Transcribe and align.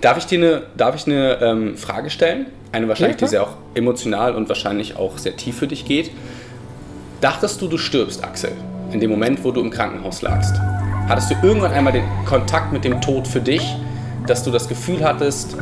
Darf 0.00 0.18
ich 0.18 0.26
dir 0.26 0.38
eine, 0.38 0.62
darf 0.76 0.94
ich 0.94 1.06
eine 1.06 1.38
ähm, 1.40 1.76
Frage 1.76 2.10
stellen? 2.10 2.46
Eine 2.72 2.88
wahrscheinlich, 2.88 3.20
Ja, 3.20 3.26
die 3.26 3.30
sehr 3.30 3.42
auch 3.42 3.54
emotional 3.74 4.34
und 4.34 4.48
wahrscheinlich 4.48 4.96
auch 4.96 5.16
sehr 5.18 5.36
tief 5.36 5.58
für 5.58 5.66
dich 5.66 5.86
geht. 5.86 6.10
Dachtest 7.20 7.62
du, 7.62 7.68
du 7.68 7.78
stirbst, 7.78 8.22
Axel, 8.22 8.52
in 8.92 9.00
dem 9.00 9.10
Moment, 9.10 9.42
wo 9.42 9.52
du 9.52 9.62
im 9.62 9.70
Krankenhaus 9.70 10.20
lagst? 10.20 10.54
Hattest 11.08 11.30
du 11.30 11.34
irgendwann 11.42 11.72
einmal 11.72 11.92
den 11.92 12.04
Kontakt 12.26 12.72
mit 12.72 12.84
dem 12.84 13.00
Tod 13.00 13.26
für 13.26 13.40
dich, 13.40 13.62
dass 14.26 14.44
du 14.44 14.50
das 14.50 14.68
Gefühl 14.68 15.02
hattest, 15.02 15.56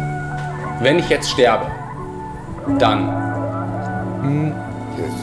wenn 0.80 0.98
ich 0.98 1.08
jetzt 1.08 1.30
sterbe, 1.30 1.66
dann. 2.78 4.54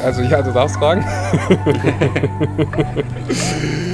Also 0.04 0.22
ja, 0.22 0.42
du 0.42 0.52
darfst 0.52 0.78
fragen. 0.78 1.04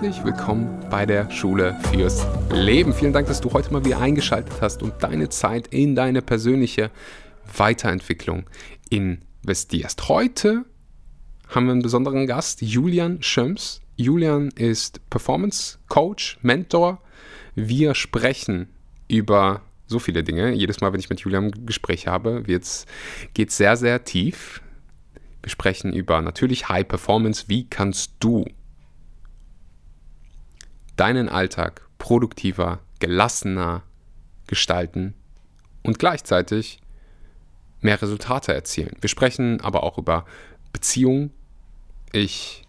Herzlich 0.00 0.24
willkommen 0.24 0.86
bei 0.88 1.04
der 1.04 1.30
Schule 1.30 1.78
fürs 1.92 2.26
Leben. 2.50 2.94
Vielen 2.94 3.12
Dank, 3.12 3.26
dass 3.26 3.42
du 3.42 3.52
heute 3.52 3.70
mal 3.70 3.84
wieder 3.84 4.00
eingeschaltet 4.00 4.54
hast 4.62 4.82
und 4.82 4.94
deine 5.02 5.28
Zeit 5.28 5.66
in 5.66 5.94
deine 5.94 6.22
persönliche 6.22 6.90
Weiterentwicklung 7.54 8.48
investierst. 8.88 10.08
Heute 10.08 10.64
haben 11.48 11.66
wir 11.66 11.72
einen 11.72 11.82
besonderen 11.82 12.26
Gast, 12.26 12.62
Julian 12.62 13.22
Schöms. 13.22 13.82
Julian 13.96 14.48
ist 14.54 15.06
Performance 15.10 15.76
Coach, 15.88 16.38
Mentor. 16.40 17.02
Wir 17.54 17.94
sprechen 17.94 18.70
über 19.06 19.60
so 19.86 19.98
viele 19.98 20.24
Dinge. 20.24 20.54
Jedes 20.54 20.80
Mal, 20.80 20.94
wenn 20.94 21.00
ich 21.00 21.10
mit 21.10 21.20
Julian 21.20 21.52
ein 21.52 21.66
Gespräch 21.66 22.06
habe, 22.06 22.42
geht 22.44 22.62
es 22.62 22.86
sehr, 23.34 23.76
sehr 23.76 24.02
tief. 24.04 24.62
Wir 25.42 25.50
sprechen 25.50 25.92
über 25.92 26.22
natürlich 26.22 26.70
High 26.70 26.88
Performance. 26.88 27.44
Wie 27.48 27.68
kannst 27.68 28.14
du 28.20 28.46
deinen 30.96 31.28
Alltag 31.28 31.82
produktiver, 31.98 32.80
gelassener 32.98 33.82
gestalten 34.46 35.14
und 35.82 35.98
gleichzeitig 35.98 36.80
mehr 37.80 38.00
Resultate 38.00 38.52
erzielen. 38.52 38.96
Wir 39.00 39.08
sprechen 39.08 39.60
aber 39.60 39.82
auch 39.82 39.98
über 39.98 40.24
Beziehungen. 40.72 41.30
Ich 42.12 42.64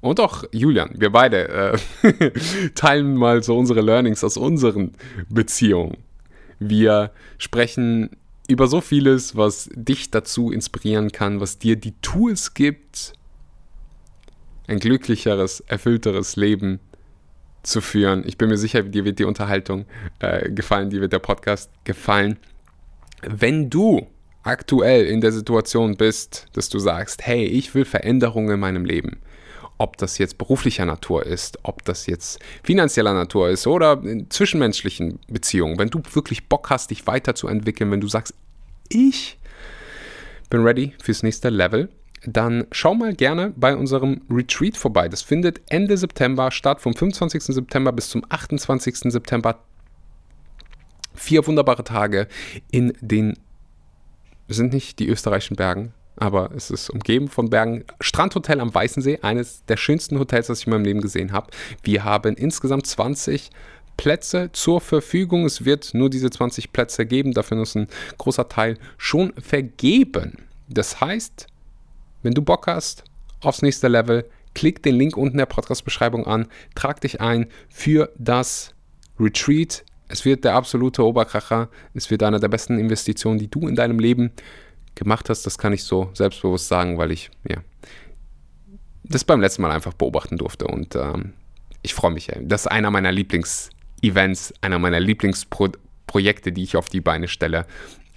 und 0.00 0.20
auch 0.20 0.44
Julian, 0.52 0.90
wir 0.96 1.10
beide 1.10 1.48
äh, 2.02 2.70
teilen 2.74 3.16
mal 3.16 3.42
so 3.42 3.58
unsere 3.58 3.80
Learnings 3.80 4.22
aus 4.22 4.36
unseren 4.36 4.92
Beziehungen. 5.28 5.96
Wir 6.58 7.10
sprechen 7.38 8.10
über 8.48 8.68
so 8.68 8.80
vieles, 8.80 9.36
was 9.36 9.68
dich 9.74 10.10
dazu 10.10 10.52
inspirieren 10.52 11.10
kann, 11.10 11.40
was 11.40 11.58
dir 11.58 11.76
die 11.76 11.94
Tools 12.02 12.54
gibt, 12.54 13.14
ein 14.68 14.78
glücklicheres, 14.78 15.60
erfüllteres 15.60 16.36
Leben 16.36 16.80
zu 17.66 17.80
führen. 17.80 18.22
Ich 18.26 18.38
bin 18.38 18.48
mir 18.48 18.56
sicher, 18.56 18.82
dir 18.82 19.04
wird 19.04 19.18
die 19.18 19.24
Unterhaltung 19.24 19.86
äh, 20.20 20.50
gefallen, 20.50 20.90
dir 20.90 21.00
wird 21.00 21.12
der 21.12 21.18
Podcast 21.18 21.70
gefallen. 21.84 22.38
Wenn 23.22 23.70
du 23.70 24.06
aktuell 24.42 25.06
in 25.06 25.20
der 25.20 25.32
Situation 25.32 25.96
bist, 25.96 26.46
dass 26.52 26.68
du 26.68 26.78
sagst, 26.78 27.26
hey, 27.26 27.44
ich 27.44 27.74
will 27.74 27.84
Veränderungen 27.84 28.54
in 28.54 28.60
meinem 28.60 28.84
Leben, 28.84 29.20
ob 29.78 29.96
das 29.96 30.18
jetzt 30.18 30.38
beruflicher 30.38 30.86
Natur 30.86 31.26
ist, 31.26 31.58
ob 31.64 31.84
das 31.84 32.06
jetzt 32.06 32.38
finanzieller 32.62 33.12
Natur 33.12 33.50
ist 33.50 33.66
oder 33.66 34.00
in 34.04 34.30
zwischenmenschlichen 34.30 35.18
Beziehungen, 35.28 35.78
wenn 35.78 35.90
du 35.90 36.00
wirklich 36.12 36.48
Bock 36.48 36.70
hast, 36.70 36.90
dich 36.90 37.06
weiterzuentwickeln, 37.06 37.90
wenn 37.90 38.00
du 38.00 38.08
sagst, 38.08 38.34
ich 38.88 39.38
bin 40.48 40.62
ready 40.62 40.94
fürs 41.02 41.24
nächste 41.24 41.50
Level, 41.50 41.88
dann 42.24 42.66
schau 42.72 42.94
mal 42.94 43.14
gerne 43.14 43.52
bei 43.56 43.76
unserem 43.76 44.22
Retreat 44.30 44.76
vorbei. 44.76 45.08
Das 45.08 45.22
findet 45.22 45.60
Ende 45.68 45.96
September 45.96 46.50
statt, 46.50 46.80
vom 46.80 46.94
25. 46.94 47.42
September 47.42 47.92
bis 47.92 48.08
zum 48.10 48.24
28. 48.28 49.12
September. 49.12 49.60
Vier 51.14 51.46
wunderbare 51.46 51.84
Tage 51.84 52.28
in 52.70 52.92
den, 53.00 53.38
sind 54.48 54.72
nicht 54.72 54.98
die 54.98 55.08
österreichischen 55.08 55.56
Bergen, 55.56 55.92
aber 56.16 56.50
es 56.54 56.70
ist 56.70 56.90
umgeben 56.90 57.28
von 57.28 57.48
Bergen. 57.48 57.84
Strandhotel 58.00 58.60
am 58.60 58.74
Weißensee, 58.74 59.20
eines 59.22 59.64
der 59.64 59.76
schönsten 59.76 60.18
Hotels, 60.18 60.48
das 60.48 60.60
ich 60.60 60.66
in 60.66 60.72
meinem 60.72 60.84
Leben 60.84 61.00
gesehen 61.00 61.32
habe. 61.32 61.50
Wir 61.82 62.04
haben 62.04 62.36
insgesamt 62.36 62.86
20 62.86 63.50
Plätze 63.96 64.50
zur 64.52 64.80
Verfügung. 64.80 65.46
Es 65.46 65.64
wird 65.64 65.94
nur 65.94 66.10
diese 66.10 66.30
20 66.30 66.72
Plätze 66.72 67.06
geben, 67.06 67.32
dafür 67.32 67.62
ist 67.62 67.76
ein 67.76 67.88
großer 68.18 68.48
Teil 68.48 68.78
schon 68.98 69.32
vergeben. 69.40 70.34
Das 70.68 71.00
heißt, 71.00 71.46
wenn 72.26 72.34
du 72.34 72.42
Bock 72.42 72.66
hast 72.66 73.04
aufs 73.40 73.62
nächste 73.62 73.86
Level, 73.86 74.28
klick 74.52 74.82
den 74.82 74.96
Link 74.96 75.16
unten 75.16 75.34
in 75.34 75.38
der 75.38 75.46
Podcast-Beschreibung 75.46 76.26
an, 76.26 76.48
trag 76.74 77.00
dich 77.00 77.20
ein 77.20 77.46
für 77.68 78.12
das 78.18 78.74
Retreat. 79.20 79.84
Es 80.08 80.24
wird 80.24 80.44
der 80.44 80.54
absolute 80.54 81.04
Oberkracher. 81.04 81.68
Es 81.94 82.10
wird 82.10 82.24
eine 82.24 82.40
der 82.40 82.48
besten 82.48 82.78
Investitionen, 82.78 83.38
die 83.38 83.48
du 83.48 83.68
in 83.68 83.76
deinem 83.76 84.00
Leben 84.00 84.32
gemacht 84.96 85.30
hast. 85.30 85.46
Das 85.46 85.56
kann 85.56 85.72
ich 85.72 85.84
so 85.84 86.10
selbstbewusst 86.14 86.66
sagen, 86.66 86.98
weil 86.98 87.12
ich 87.12 87.30
ja, 87.48 87.58
das 89.04 89.24
beim 89.24 89.40
letzten 89.40 89.62
Mal 89.62 89.70
einfach 89.70 89.94
beobachten 89.94 90.36
durfte. 90.36 90.66
Und 90.66 90.96
ähm, 90.96 91.32
ich 91.82 91.94
freue 91.94 92.10
mich. 92.10 92.32
Ey. 92.32 92.46
Das 92.46 92.62
ist 92.62 92.66
einer 92.66 92.90
meiner 92.90 93.12
Lieblings-Events, 93.12 94.54
einer 94.62 94.80
meiner 94.80 94.98
Lieblingsprojekte, 94.98 96.50
die 96.50 96.64
ich 96.64 96.76
auf 96.76 96.88
die 96.88 97.00
Beine 97.00 97.28
stelle. 97.28 97.66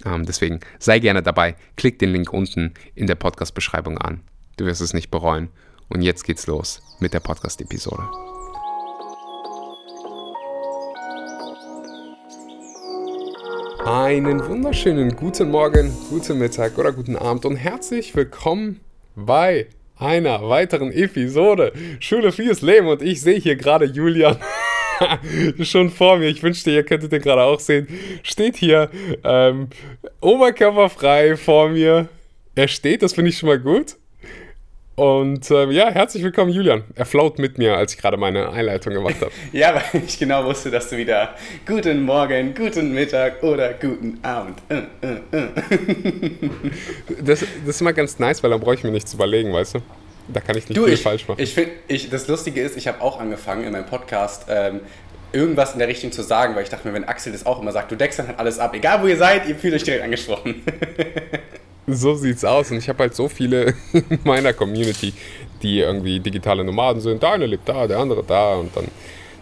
Ähm, 0.04 0.26
deswegen 0.26 0.60
sei 0.78 0.98
gerne 0.98 1.22
dabei. 1.22 1.56
Klick 1.76 1.98
den 1.98 2.12
Link 2.12 2.32
unten 2.32 2.74
in 2.94 3.06
der 3.06 3.14
Podcast-Beschreibung 3.14 3.98
an. 3.98 4.20
Du 4.56 4.66
wirst 4.66 4.80
es 4.80 4.94
nicht 4.94 5.10
bereuen. 5.10 5.48
Und 5.88 6.02
jetzt 6.02 6.24
geht's 6.24 6.46
los 6.46 6.82
mit 7.00 7.14
der 7.14 7.20
Podcast-Episode. 7.20 8.08
Einen 13.84 14.46
wunderschönen 14.46 15.16
guten 15.16 15.50
Morgen, 15.50 15.90
guten 16.10 16.38
Mittag 16.38 16.78
oder 16.78 16.92
guten 16.92 17.16
Abend 17.16 17.44
und 17.44 17.56
herzlich 17.56 18.14
willkommen 18.14 18.80
bei 19.16 19.66
einer 19.96 20.48
weiteren 20.48 20.92
Episode 20.92 21.72
Schule 21.98 22.30
fürs 22.30 22.60
Leben. 22.60 22.88
Und 22.88 23.02
ich 23.02 23.20
sehe 23.20 23.38
hier 23.38 23.56
gerade 23.56 23.86
Julian 23.86 24.36
schon 25.62 25.90
vor 25.90 26.18
mir. 26.18 26.28
Ich 26.28 26.42
wünschte, 26.42 26.70
ihr 26.70 26.84
könntet 26.84 27.12
den 27.12 27.22
gerade 27.22 27.42
auch 27.42 27.60
sehen. 27.60 27.88
Steht 28.22 28.56
hier 28.56 28.90
ähm, 29.24 29.68
oberkörperfrei 30.20 31.36
vor 31.36 31.68
mir. 31.68 32.08
Er 32.54 32.68
steht, 32.68 33.02
das 33.02 33.12
finde 33.12 33.30
ich 33.30 33.38
schon 33.38 33.48
mal 33.48 33.58
gut. 33.58 33.96
Und 34.96 35.50
ähm, 35.50 35.70
ja, 35.70 35.90
herzlich 35.90 36.22
willkommen, 36.22 36.52
Julian. 36.52 36.84
Er 36.94 37.06
float 37.06 37.38
mit 37.38 37.56
mir, 37.56 37.74
als 37.74 37.94
ich 37.94 37.98
gerade 37.98 38.18
meine 38.18 38.50
Einleitung 38.50 38.92
gemacht 38.92 39.16
habe. 39.20 39.30
Ja, 39.52 39.74
weil 39.74 40.02
ich 40.04 40.18
genau 40.18 40.44
wusste, 40.44 40.70
dass 40.70 40.90
du 40.90 40.98
wieder 40.98 41.34
guten 41.66 42.02
Morgen, 42.02 42.54
guten 42.54 42.92
Mittag 42.92 43.42
oder 43.42 43.72
guten 43.72 44.18
Abend. 44.22 44.58
Äh, 44.68 44.82
äh, 45.00 45.38
äh. 45.38 45.48
Das, 47.22 47.40
das 47.40 47.48
ist 47.64 47.80
immer 47.80 47.94
ganz 47.94 48.18
nice, 48.18 48.42
weil 48.42 48.50
dann 48.50 48.60
brauche 48.60 48.74
ich 48.74 48.84
mir 48.84 48.90
nichts 48.90 49.14
überlegen, 49.14 49.54
weißt 49.54 49.76
du? 49.76 49.78
Da 50.32 50.40
kann 50.40 50.56
ich 50.56 50.68
nicht 50.68 50.76
Du, 50.76 50.84
viel 50.84 50.94
ich, 50.94 51.02
falsch 51.02 51.26
machen. 51.28 51.40
ich 51.40 51.54
finde, 51.54 51.72
ich, 51.88 52.10
das 52.10 52.28
Lustige 52.28 52.60
ist, 52.60 52.76
ich 52.76 52.86
habe 52.88 53.00
auch 53.00 53.18
angefangen 53.20 53.64
in 53.64 53.72
meinem 53.72 53.86
Podcast 53.86 54.46
ähm, 54.48 54.80
irgendwas 55.32 55.72
in 55.72 55.78
der 55.78 55.88
Richtung 55.88 56.12
zu 56.12 56.22
sagen, 56.22 56.54
weil 56.54 56.62
ich 56.62 56.68
dachte 56.68 56.86
mir, 56.88 56.94
wenn 56.94 57.04
Axel 57.04 57.32
das 57.32 57.46
auch 57.46 57.60
immer 57.60 57.72
sagt, 57.72 57.90
du 57.90 57.96
deckst 57.96 58.18
dann 58.18 58.28
halt 58.28 58.38
alles 58.38 58.58
ab. 58.58 58.74
Egal 58.74 59.02
wo 59.02 59.06
ihr 59.06 59.16
seid, 59.16 59.48
ihr 59.48 59.54
fühlt 59.56 59.74
euch 59.74 59.84
direkt 59.84 60.04
angesprochen. 60.04 60.62
So 61.92 62.14
sieht's 62.14 62.44
aus. 62.44 62.70
Und 62.70 62.76
ich 62.76 62.88
habe 62.88 63.00
halt 63.00 63.14
so 63.16 63.28
viele 63.28 63.74
in 63.92 64.20
meiner 64.22 64.52
Community, 64.52 65.12
die 65.62 65.80
irgendwie 65.80 66.20
digitale 66.20 66.62
Nomaden 66.62 67.00
sind. 67.00 67.20
Der 67.22 67.32
eine 67.32 67.46
lebt 67.46 67.68
da, 67.68 67.86
der 67.88 67.98
andere 67.98 68.22
da. 68.22 68.54
Und 68.54 68.76
dann, 68.76 68.84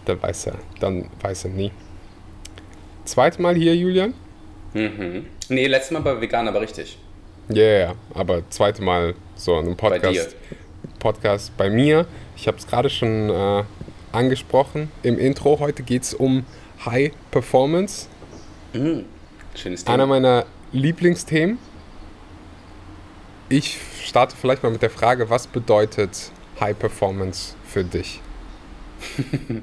dann 0.06 0.22
weiß 0.22 0.46
er, 0.46 0.54
dann 0.80 1.10
weiß 1.20 1.44
er 1.44 1.50
nie. 1.50 1.70
Zweites 3.04 3.38
Mal 3.38 3.54
hier, 3.54 3.76
Julian? 3.76 4.14
mhm. 4.72 5.26
Nee, 5.50 5.66
letztes 5.66 5.90
Mal 5.90 6.00
bei 6.00 6.20
Vegan, 6.20 6.46
aber 6.48 6.60
richtig. 6.60 6.98
Ja, 7.50 7.62
yeah, 7.62 7.94
aber 8.14 8.42
zweite 8.50 8.82
Mal 8.82 9.14
so 9.34 9.58
in 9.58 9.66
einem 9.66 9.76
Bei 9.76 9.98
dir. 9.98 10.26
Podcast. 10.98 11.56
Bei 11.56 11.70
mir. 11.70 12.06
Ich 12.36 12.46
habe 12.46 12.58
es 12.58 12.66
gerade 12.66 12.90
schon 12.90 13.30
äh, 13.30 13.64
angesprochen 14.12 14.90
im 15.02 15.18
Intro. 15.18 15.58
Heute 15.60 15.82
geht 15.82 16.02
es 16.02 16.14
um 16.14 16.44
High 16.84 17.12
Performance. 17.30 18.08
Schönes 19.54 19.86
Einer 19.86 20.04
Thema. 20.04 20.06
meiner 20.06 20.46
Lieblingsthemen. 20.72 21.58
Ich 23.48 23.78
starte 24.04 24.36
vielleicht 24.36 24.62
mal 24.62 24.70
mit 24.70 24.82
der 24.82 24.90
Frage, 24.90 25.30
was 25.30 25.46
bedeutet 25.46 26.30
High 26.60 26.78
Performance 26.78 27.54
für 27.64 27.82
dich? 27.84 28.20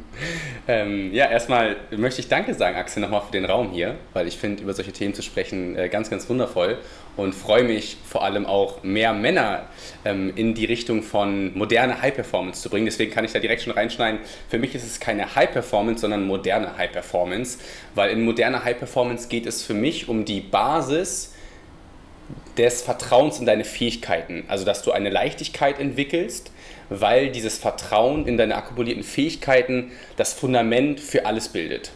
Ähm, 0.68 1.14
ja, 1.14 1.30
erstmal 1.30 1.76
möchte 1.92 2.22
ich 2.22 2.28
Danke 2.28 2.56
sagen, 2.56 2.76
Axel, 2.76 3.00
nochmal 3.00 3.22
für 3.22 3.32
den 3.32 3.46
Raum 3.46 3.70
hier, 3.70 3.98
weil 4.14 4.28
ich 4.28 4.38
finde, 4.38 4.64
über 4.64 4.74
solche 4.74 4.92
Themen 4.92 5.14
zu 5.14 5.22
sprechen 5.22 5.78
äh, 5.78 5.90
ganz, 5.90 6.10
ganz 6.10 6.28
wundervoll 6.28 6.80
und 7.18 7.36
freue 7.36 7.64
mich 7.64 7.98
vor 8.04 8.24
allem 8.24 8.48
auch 8.48 8.82
mehr 8.82 9.14
Männer 9.14 9.68
ähm, 10.06 10.34
in 10.36 10.56
die 10.56 10.66
Richtung 10.66 11.04
von 11.04 11.56
moderne 11.56 12.02
High 12.02 12.16
Performance 12.16 12.64
zu 12.64 12.72
bringen. 12.72 12.88
Deswegen 12.88 13.12
kann 13.12 13.24
ich 13.24 13.32
da 13.32 13.38
direkt 13.38 13.62
schon 13.62 13.74
reinschneiden. 13.74 14.22
Für 14.50 14.58
mich 14.58 14.74
ist 14.74 14.84
es 14.84 15.00
keine 15.00 15.36
High 15.36 15.52
Performance, 15.52 16.02
sondern 16.02 16.26
moderne 16.26 16.76
High 16.78 16.92
Performance, 16.92 17.60
weil 17.94 18.10
in 18.10 18.26
moderner 18.26 18.64
High 18.64 18.80
Performance 18.80 19.28
geht 19.28 19.46
es 19.46 19.62
für 19.62 19.76
mich 19.76 20.10
um 20.10 20.26
die 20.26 20.42
Basis 20.42 21.32
des 22.58 22.82
Vertrauens 22.82 23.40
in 23.40 23.46
deine 23.46 23.66
Fähigkeiten. 23.66 24.46
Also, 24.48 24.66
dass 24.66 24.82
du 24.82 24.92
eine 24.92 25.10
Leichtigkeit 25.12 25.80
entwickelst, 25.80 26.52
weil 26.90 27.30
dieses 27.30 27.58
Vertrauen 27.58 28.28
in 28.28 28.38
deine 28.38 28.56
akkumulierten 28.56 29.04
Fähigkeiten 29.04 29.92
das 30.18 30.34
Fundament 30.34 31.00
für 31.00 31.26
alles 31.26 31.50
bildet. 31.50 31.92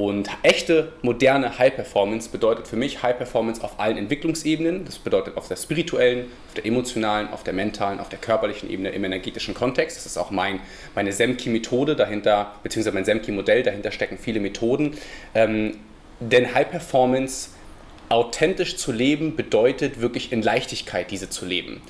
Und 0.00 0.30
echte, 0.42 0.92
moderne 1.02 1.58
High 1.58 1.74
Performance 1.74 2.30
bedeutet 2.30 2.66
für 2.66 2.76
mich 2.76 3.02
High 3.02 3.18
Performance 3.18 3.62
auf 3.62 3.78
allen 3.78 3.98
Entwicklungsebenen. 3.98 4.86
Das 4.86 4.98
bedeutet 4.98 5.36
auf 5.36 5.46
der 5.46 5.56
spirituellen, 5.56 6.24
auf 6.48 6.54
der 6.54 6.64
emotionalen, 6.64 7.28
auf 7.28 7.44
der 7.44 7.52
mentalen, 7.52 8.00
auf 8.00 8.08
der 8.08 8.18
körperlichen 8.18 8.70
Ebene, 8.70 8.88
im 8.92 9.04
energetischen 9.04 9.52
Kontext. 9.52 9.98
Das 9.98 10.06
ist 10.06 10.16
auch 10.16 10.30
mein, 10.30 10.60
meine 10.94 11.12
Semki-Methode 11.12 11.96
dahinter, 11.96 12.54
beziehungsweise 12.62 12.94
mein 12.94 13.04
Semki-Modell. 13.04 13.62
Dahinter 13.62 13.92
stecken 13.92 14.16
viele 14.16 14.40
Methoden. 14.40 14.96
Ähm, 15.34 15.76
denn 16.18 16.54
High 16.54 16.70
Performance 16.70 17.50
authentisch 18.08 18.78
zu 18.78 18.92
leben 18.92 19.36
bedeutet 19.36 20.00
wirklich 20.00 20.32
in 20.32 20.40
Leichtigkeit 20.40 21.10
diese 21.10 21.28
zu 21.28 21.44
leben. 21.44 21.82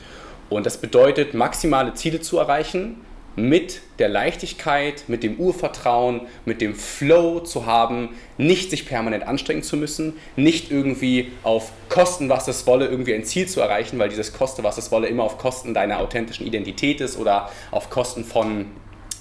Und 0.51 0.67
das 0.67 0.79
bedeutet 0.79 1.33
maximale 1.33 1.95
Ziele 1.95 2.21
zu 2.21 2.39
erreichen, 2.39 2.97
mit 3.37 3.81
der 3.99 4.09
Leichtigkeit, 4.09 5.05
mit 5.07 5.23
dem 5.23 5.39
Urvertrauen, 5.39 6.23
mit 6.45 6.61
dem 6.61 6.75
Flow 6.75 7.41
zu 7.41 7.65
haben, 7.65 8.11
nicht 8.39 8.71
sich 8.71 8.87
permanent 8.87 9.27
anstrengen 9.27 9.63
zu 9.63 9.77
müssen, 9.77 10.15
nicht 10.37 10.71
irgendwie 10.71 11.31
auf 11.43 11.73
Kosten, 11.89 12.29
was 12.29 12.49
es 12.49 12.67
wolle, 12.67 12.87
irgendwie 12.87 13.15
ein 13.15 13.25
Ziel 13.25 13.47
zu 13.47 13.61
erreichen, 13.61 13.99
weil 13.99 14.09
dieses 14.09 14.33
Koste, 14.33 14.65
was 14.65 14.79
es 14.79 14.91
wolle, 14.91 15.07
immer 15.07 15.23
auf 15.23 15.39
Kosten 15.39 15.75
deiner 15.75 16.01
authentischen 16.01 16.47
Identität 16.47 17.01
ist 17.01 17.19
oder 17.19 17.51
auf 17.71 17.89
Kosten 17.89 18.25
von 18.25 18.67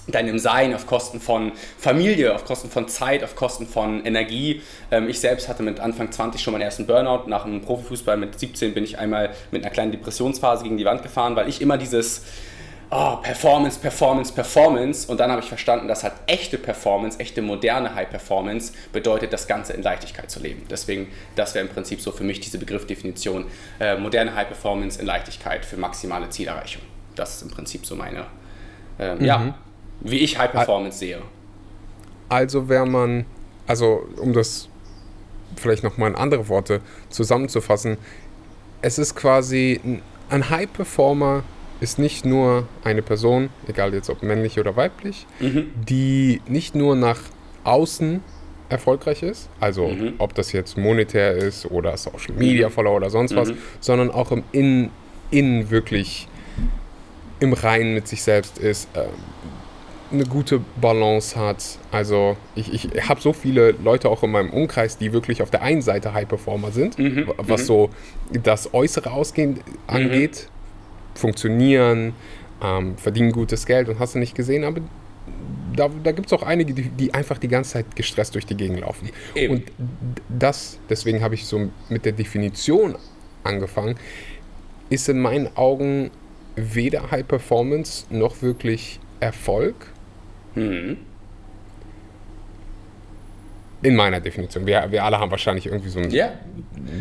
deinem 0.08 0.38
Sein, 0.38 0.74
auf 0.74 0.86
Kosten 0.86 1.20
von 1.20 1.52
Familie, 1.78 2.34
auf 2.34 2.44
Kosten 2.44 2.70
von 2.70 2.88
Zeit, 2.88 3.22
auf 3.24 3.36
Kosten 3.36 3.66
von 3.66 4.04
Energie. 4.04 4.62
Ähm, 4.90 5.08
ich 5.08 5.20
selbst 5.20 5.48
hatte 5.48 5.62
mit 5.62 5.80
Anfang 5.80 6.10
20 6.10 6.40
schon 6.40 6.52
meinen 6.52 6.62
ersten 6.62 6.86
Burnout. 6.86 7.28
Nach 7.28 7.44
dem 7.44 7.60
Profifußball 7.60 8.16
mit 8.16 8.38
17 8.38 8.74
bin 8.74 8.84
ich 8.84 8.98
einmal 8.98 9.30
mit 9.50 9.62
einer 9.62 9.72
kleinen 9.72 9.92
Depressionsphase 9.92 10.64
gegen 10.64 10.76
die 10.76 10.84
Wand 10.84 11.02
gefahren, 11.02 11.36
weil 11.36 11.48
ich 11.48 11.60
immer 11.60 11.78
dieses 11.78 12.24
oh, 12.90 13.16
Performance, 13.16 13.78
Performance, 13.78 14.32
Performance. 14.32 15.10
Und 15.10 15.20
dann 15.20 15.30
habe 15.30 15.40
ich 15.40 15.48
verstanden, 15.48 15.88
dass 15.88 16.02
halt 16.02 16.14
echte 16.26 16.58
Performance, 16.58 17.18
echte 17.18 17.42
moderne 17.42 17.94
High 17.94 18.10
Performance 18.10 18.72
bedeutet, 18.92 19.32
das 19.32 19.46
Ganze 19.46 19.72
in 19.72 19.82
Leichtigkeit 19.82 20.30
zu 20.30 20.40
leben. 20.40 20.64
Deswegen, 20.70 21.08
das 21.36 21.54
wäre 21.54 21.66
im 21.66 21.72
Prinzip 21.72 22.00
so 22.00 22.12
für 22.12 22.24
mich 22.24 22.40
diese 22.40 22.58
Begriffdefinition. 22.58 23.46
Äh, 23.78 23.96
moderne 23.96 24.34
High 24.34 24.48
Performance 24.48 25.00
in 25.00 25.06
Leichtigkeit 25.06 25.64
für 25.64 25.76
maximale 25.76 26.28
Zielerreichung. 26.28 26.82
Das 27.14 27.36
ist 27.36 27.42
im 27.42 27.50
Prinzip 27.50 27.86
so 27.86 27.96
meine, 27.96 28.26
äh, 28.98 29.14
mhm. 29.14 29.24
ja, 29.24 29.54
wie 30.00 30.18
ich 30.18 30.38
High 30.38 30.50
Performance 30.52 30.98
sehe. 30.98 31.22
Also 32.28 32.68
wäre 32.68 32.86
man, 32.86 33.26
also 33.66 34.06
um 34.18 34.32
das 34.32 34.68
vielleicht 35.56 35.82
nochmal 35.82 36.10
in 36.10 36.16
andere 36.16 36.48
Worte 36.48 36.80
zusammenzufassen, 37.08 37.98
es 38.82 38.98
ist 38.98 39.14
quasi 39.14 40.00
ein 40.30 40.50
High 40.50 40.72
Performer 40.72 41.42
ist 41.80 41.98
nicht 41.98 42.24
nur 42.24 42.68
eine 42.84 43.02
Person, 43.02 43.48
egal 43.66 43.94
jetzt 43.94 44.10
ob 44.10 44.22
männlich 44.22 44.58
oder 44.58 44.76
weiblich, 44.76 45.26
mhm. 45.40 45.70
die 45.88 46.40
nicht 46.46 46.74
nur 46.74 46.94
nach 46.94 47.20
außen 47.64 48.22
erfolgreich 48.68 49.22
ist, 49.22 49.48
also 49.58 49.88
mhm. 49.88 50.14
ob 50.18 50.34
das 50.34 50.52
jetzt 50.52 50.76
monetär 50.76 51.34
ist 51.34 51.66
oder 51.66 51.96
Social 51.96 52.34
Media 52.36 52.68
mhm. 52.68 52.72
Follower 52.72 52.96
oder 52.96 53.10
sonst 53.10 53.34
was, 53.34 53.48
mhm. 53.48 53.58
sondern 53.80 54.10
auch 54.10 54.30
im 54.30 54.44
Innen, 54.52 54.90
Innen 55.30 55.70
wirklich 55.70 56.28
im 57.40 57.52
Reinen 57.54 57.94
mit 57.94 58.06
sich 58.06 58.22
selbst 58.22 58.58
ist, 58.58 58.88
äh, 58.94 59.06
eine 60.12 60.24
gute 60.24 60.60
Balance 60.80 61.38
hat. 61.38 61.78
Also 61.92 62.36
ich, 62.54 62.72
ich 62.72 63.08
habe 63.08 63.20
so 63.20 63.32
viele 63.32 63.72
Leute 63.72 64.08
auch 64.08 64.22
in 64.22 64.30
meinem 64.30 64.50
Umkreis, 64.50 64.98
die 64.98 65.12
wirklich 65.12 65.42
auf 65.42 65.50
der 65.50 65.62
einen 65.62 65.82
Seite 65.82 66.12
High 66.14 66.28
Performer 66.28 66.72
sind, 66.72 66.98
mhm. 66.98 67.32
was 67.36 67.62
mhm. 67.62 67.66
so 67.66 67.90
das 68.42 68.74
äußere 68.74 69.12
Ausgehen 69.12 69.60
angeht 69.86 70.48
funktionieren, 71.14 72.14
ähm, 72.62 72.96
verdienen 72.96 73.32
gutes 73.32 73.66
Geld 73.66 73.88
und 73.88 73.98
hast 73.98 74.14
du 74.14 74.18
nicht 74.18 74.34
gesehen, 74.34 74.64
aber 74.64 74.80
da, 75.76 75.88
da 76.02 76.12
gibt 76.12 76.26
es 76.26 76.32
auch 76.32 76.42
einige, 76.42 76.74
die, 76.74 76.88
die, 76.88 77.14
einfach 77.14 77.38
die 77.38 77.48
ganze 77.48 77.72
Zeit 77.72 77.94
gestresst 77.94 78.34
durch 78.34 78.46
die 78.46 78.56
Gegend 78.56 78.80
laufen. 78.80 79.10
Eben. 79.34 79.54
Und 79.54 79.64
das, 80.28 80.78
deswegen 80.88 81.22
habe 81.22 81.34
ich 81.34 81.46
so 81.46 81.70
mit 81.88 82.04
der 82.04 82.12
Definition 82.12 82.96
angefangen, 83.44 83.96
ist 84.88 85.08
in 85.08 85.20
meinen 85.20 85.56
Augen 85.56 86.10
weder 86.56 87.10
High 87.10 87.26
Performance 87.26 88.04
noch 88.10 88.42
wirklich 88.42 88.98
Erfolg. 89.20 89.92
Mhm. 90.54 90.98
In 93.82 93.96
meiner 93.96 94.20
Definition. 94.20 94.66
Wir, 94.66 94.90
wir 94.90 95.04
alle 95.04 95.18
haben 95.18 95.30
wahrscheinlich 95.30 95.66
irgendwie 95.66 95.88
so 95.88 96.00
ein 96.00 96.12
yeah. 96.12 96.32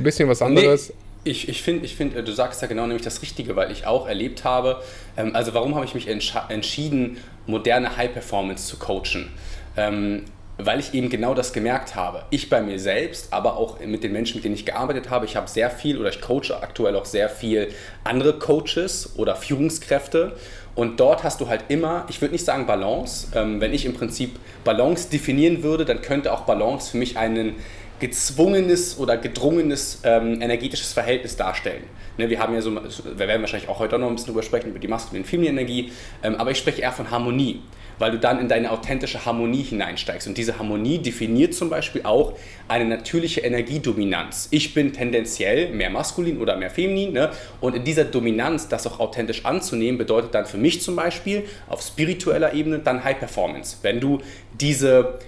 bisschen 0.01 0.29
was 0.29 0.41
anderes. 0.41 0.89
Nee 0.89 0.95
ich, 1.23 1.49
ich 1.49 1.61
finde, 1.61 1.85
ich 1.85 1.95
find, 1.95 2.15
äh, 2.15 2.23
du 2.23 2.31
sagst 2.31 2.61
ja 2.61 2.67
genau 2.67 2.83
nämlich 2.85 3.03
das 3.03 3.21
Richtige, 3.21 3.55
weil 3.55 3.71
ich 3.71 3.85
auch 3.85 4.07
erlebt 4.07 4.43
habe, 4.43 4.81
ähm, 5.17 5.35
also 5.35 5.53
warum 5.53 5.75
habe 5.75 5.85
ich 5.85 5.93
mich 5.93 6.07
entschieden, 6.07 7.17
moderne 7.45 7.97
High 7.97 8.13
Performance 8.13 8.67
zu 8.67 8.77
coachen? 8.77 9.31
Ähm, 9.77 10.25
weil 10.61 10.81
ich 10.81 10.93
eben 10.93 11.09
genau 11.09 11.33
das 11.33 11.53
gemerkt 11.53 11.95
habe. 11.95 12.23
Ich 12.31 12.49
bei 12.49 12.61
mir 12.61 12.79
selbst, 12.79 13.31
aber 13.31 13.55
auch 13.55 13.79
mit 13.79 14.03
den 14.03 14.11
Menschen, 14.11 14.35
mit 14.35 14.43
denen 14.43 14.55
ich 14.55 14.65
gearbeitet 14.65 15.09
habe. 15.09 15.25
Ich 15.25 15.37
habe 15.37 15.47
sehr 15.47 15.69
viel 15.69 15.97
oder 15.97 16.09
ich 16.09 16.19
coache 16.19 16.51
aktuell 16.61 16.97
auch 16.97 17.05
sehr 17.05 17.29
viel 17.29 17.69
andere 18.03 18.37
Coaches 18.39 19.17
oder 19.17 19.37
Führungskräfte. 19.37 20.35
Und 20.75 20.99
dort 20.99 21.23
hast 21.23 21.41
du 21.41 21.49
halt 21.49 21.65
immer, 21.67 22.05
ich 22.09 22.21
würde 22.21 22.33
nicht 22.33 22.45
sagen 22.45 22.65
Balance. 22.65 23.27
Ähm, 23.35 23.59
wenn 23.59 23.73
ich 23.73 23.85
im 23.85 23.93
Prinzip 23.93 24.39
Balance 24.63 25.09
definieren 25.09 25.63
würde, 25.63 25.85
dann 25.85 26.01
könnte 26.01 26.31
auch 26.31 26.41
Balance 26.41 26.91
für 26.91 26.97
mich 26.97 27.17
einen 27.17 27.55
gezwungenes 27.99 28.97
oder 28.97 29.17
gedrungenes 29.17 30.01
ähm, 30.03 30.41
energetisches 30.41 30.93
Verhältnis 30.93 31.35
darstellen. 31.35 31.83
Ne, 32.17 32.29
wir 32.29 32.39
haben 32.39 32.53
ja 32.53 32.61
so, 32.61 32.73
wir 32.73 33.17
werden 33.17 33.41
wahrscheinlich 33.41 33.69
auch 33.69 33.79
heute 33.79 33.99
noch 33.99 34.07
ein 34.07 34.15
bisschen 34.15 34.33
drüber 34.33 34.43
sprechen, 34.43 34.69
über 34.69 34.79
die 34.79 34.87
maskuline 34.87 35.23
und 35.23 35.29
feminine 35.29 35.59
Energie, 35.59 35.91
ähm, 36.23 36.35
aber 36.35 36.51
ich 36.51 36.57
spreche 36.57 36.81
eher 36.81 36.91
von 36.91 37.11
Harmonie, 37.11 37.61
weil 37.99 38.11
du 38.11 38.17
dann 38.17 38.39
in 38.39 38.47
deine 38.47 38.71
authentische 38.71 39.25
Harmonie 39.25 39.63
hineinsteigst. 39.63 40.27
Und 40.27 40.37
diese 40.37 40.57
Harmonie 40.57 40.97
definiert 40.97 41.53
zum 41.53 41.69
Beispiel 41.69 42.01
auch 42.03 42.33
eine 42.67 42.85
natürliche 42.85 43.41
Energiedominanz. 43.41 44.47
Ich 44.51 44.73
bin 44.73 44.93
tendenziell 44.93 45.69
mehr 45.69 45.89
maskulin 45.89 46.39
oder 46.39 46.55
mehr 46.57 46.69
feminin 46.69 47.13
ne? 47.13 47.31
und 47.61 47.75
in 47.75 47.83
dieser 47.83 48.05
Dominanz, 48.05 48.67
das 48.67 48.87
auch 48.87 48.99
authentisch 48.99 49.45
anzunehmen, 49.45 49.97
bedeutet 49.97 50.33
dann 50.33 50.45
für 50.45 50.57
mich 50.57 50.81
zum 50.81 50.95
Beispiel 50.95 51.43
auf 51.67 51.81
spiritueller 51.81 52.53
Ebene 52.53 52.79
dann 52.79 53.03
High 53.03 53.19
Performance. 53.19 53.77
Wenn 53.81 53.99
du 53.99 54.19
diese 54.59 55.19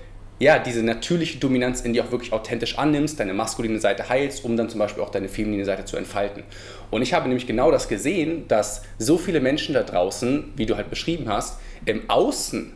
ja, 0.42 0.58
diese 0.58 0.82
natürliche 0.82 1.38
Dominanz 1.38 1.82
in 1.82 1.94
dir 1.94 2.04
auch 2.04 2.12
wirklich 2.12 2.34
authentisch 2.34 2.80
annimmst, 2.80 3.20
deine 3.20 3.36
maskuline 3.36 3.80
Seite 3.80 4.10
heilst, 4.10 4.44
um 4.44 4.58
dann 4.58 4.70
zum 4.70 4.80
Beispiel 4.80 5.04
auch 5.04 5.12
deine 5.12 5.30
feminine 5.30 5.66
Seite 5.66 5.86
zu 5.86 5.98
entfalten. 5.98 6.42
Und 6.90 7.04
ich 7.04 7.14
habe 7.14 7.28
nämlich 7.28 7.46
genau 7.46 7.70
das 7.70 7.88
gesehen, 7.88 8.48
dass 8.48 8.82
so 8.98 9.20
viele 9.20 9.40
Menschen 9.40 9.76
da 9.76 9.84
draußen, 9.84 10.54
wie 10.56 10.66
du 10.66 10.78
halt 10.78 10.90
beschrieben 10.90 11.30
hast, 11.30 11.60
im 11.86 12.10
Außen 12.10 12.74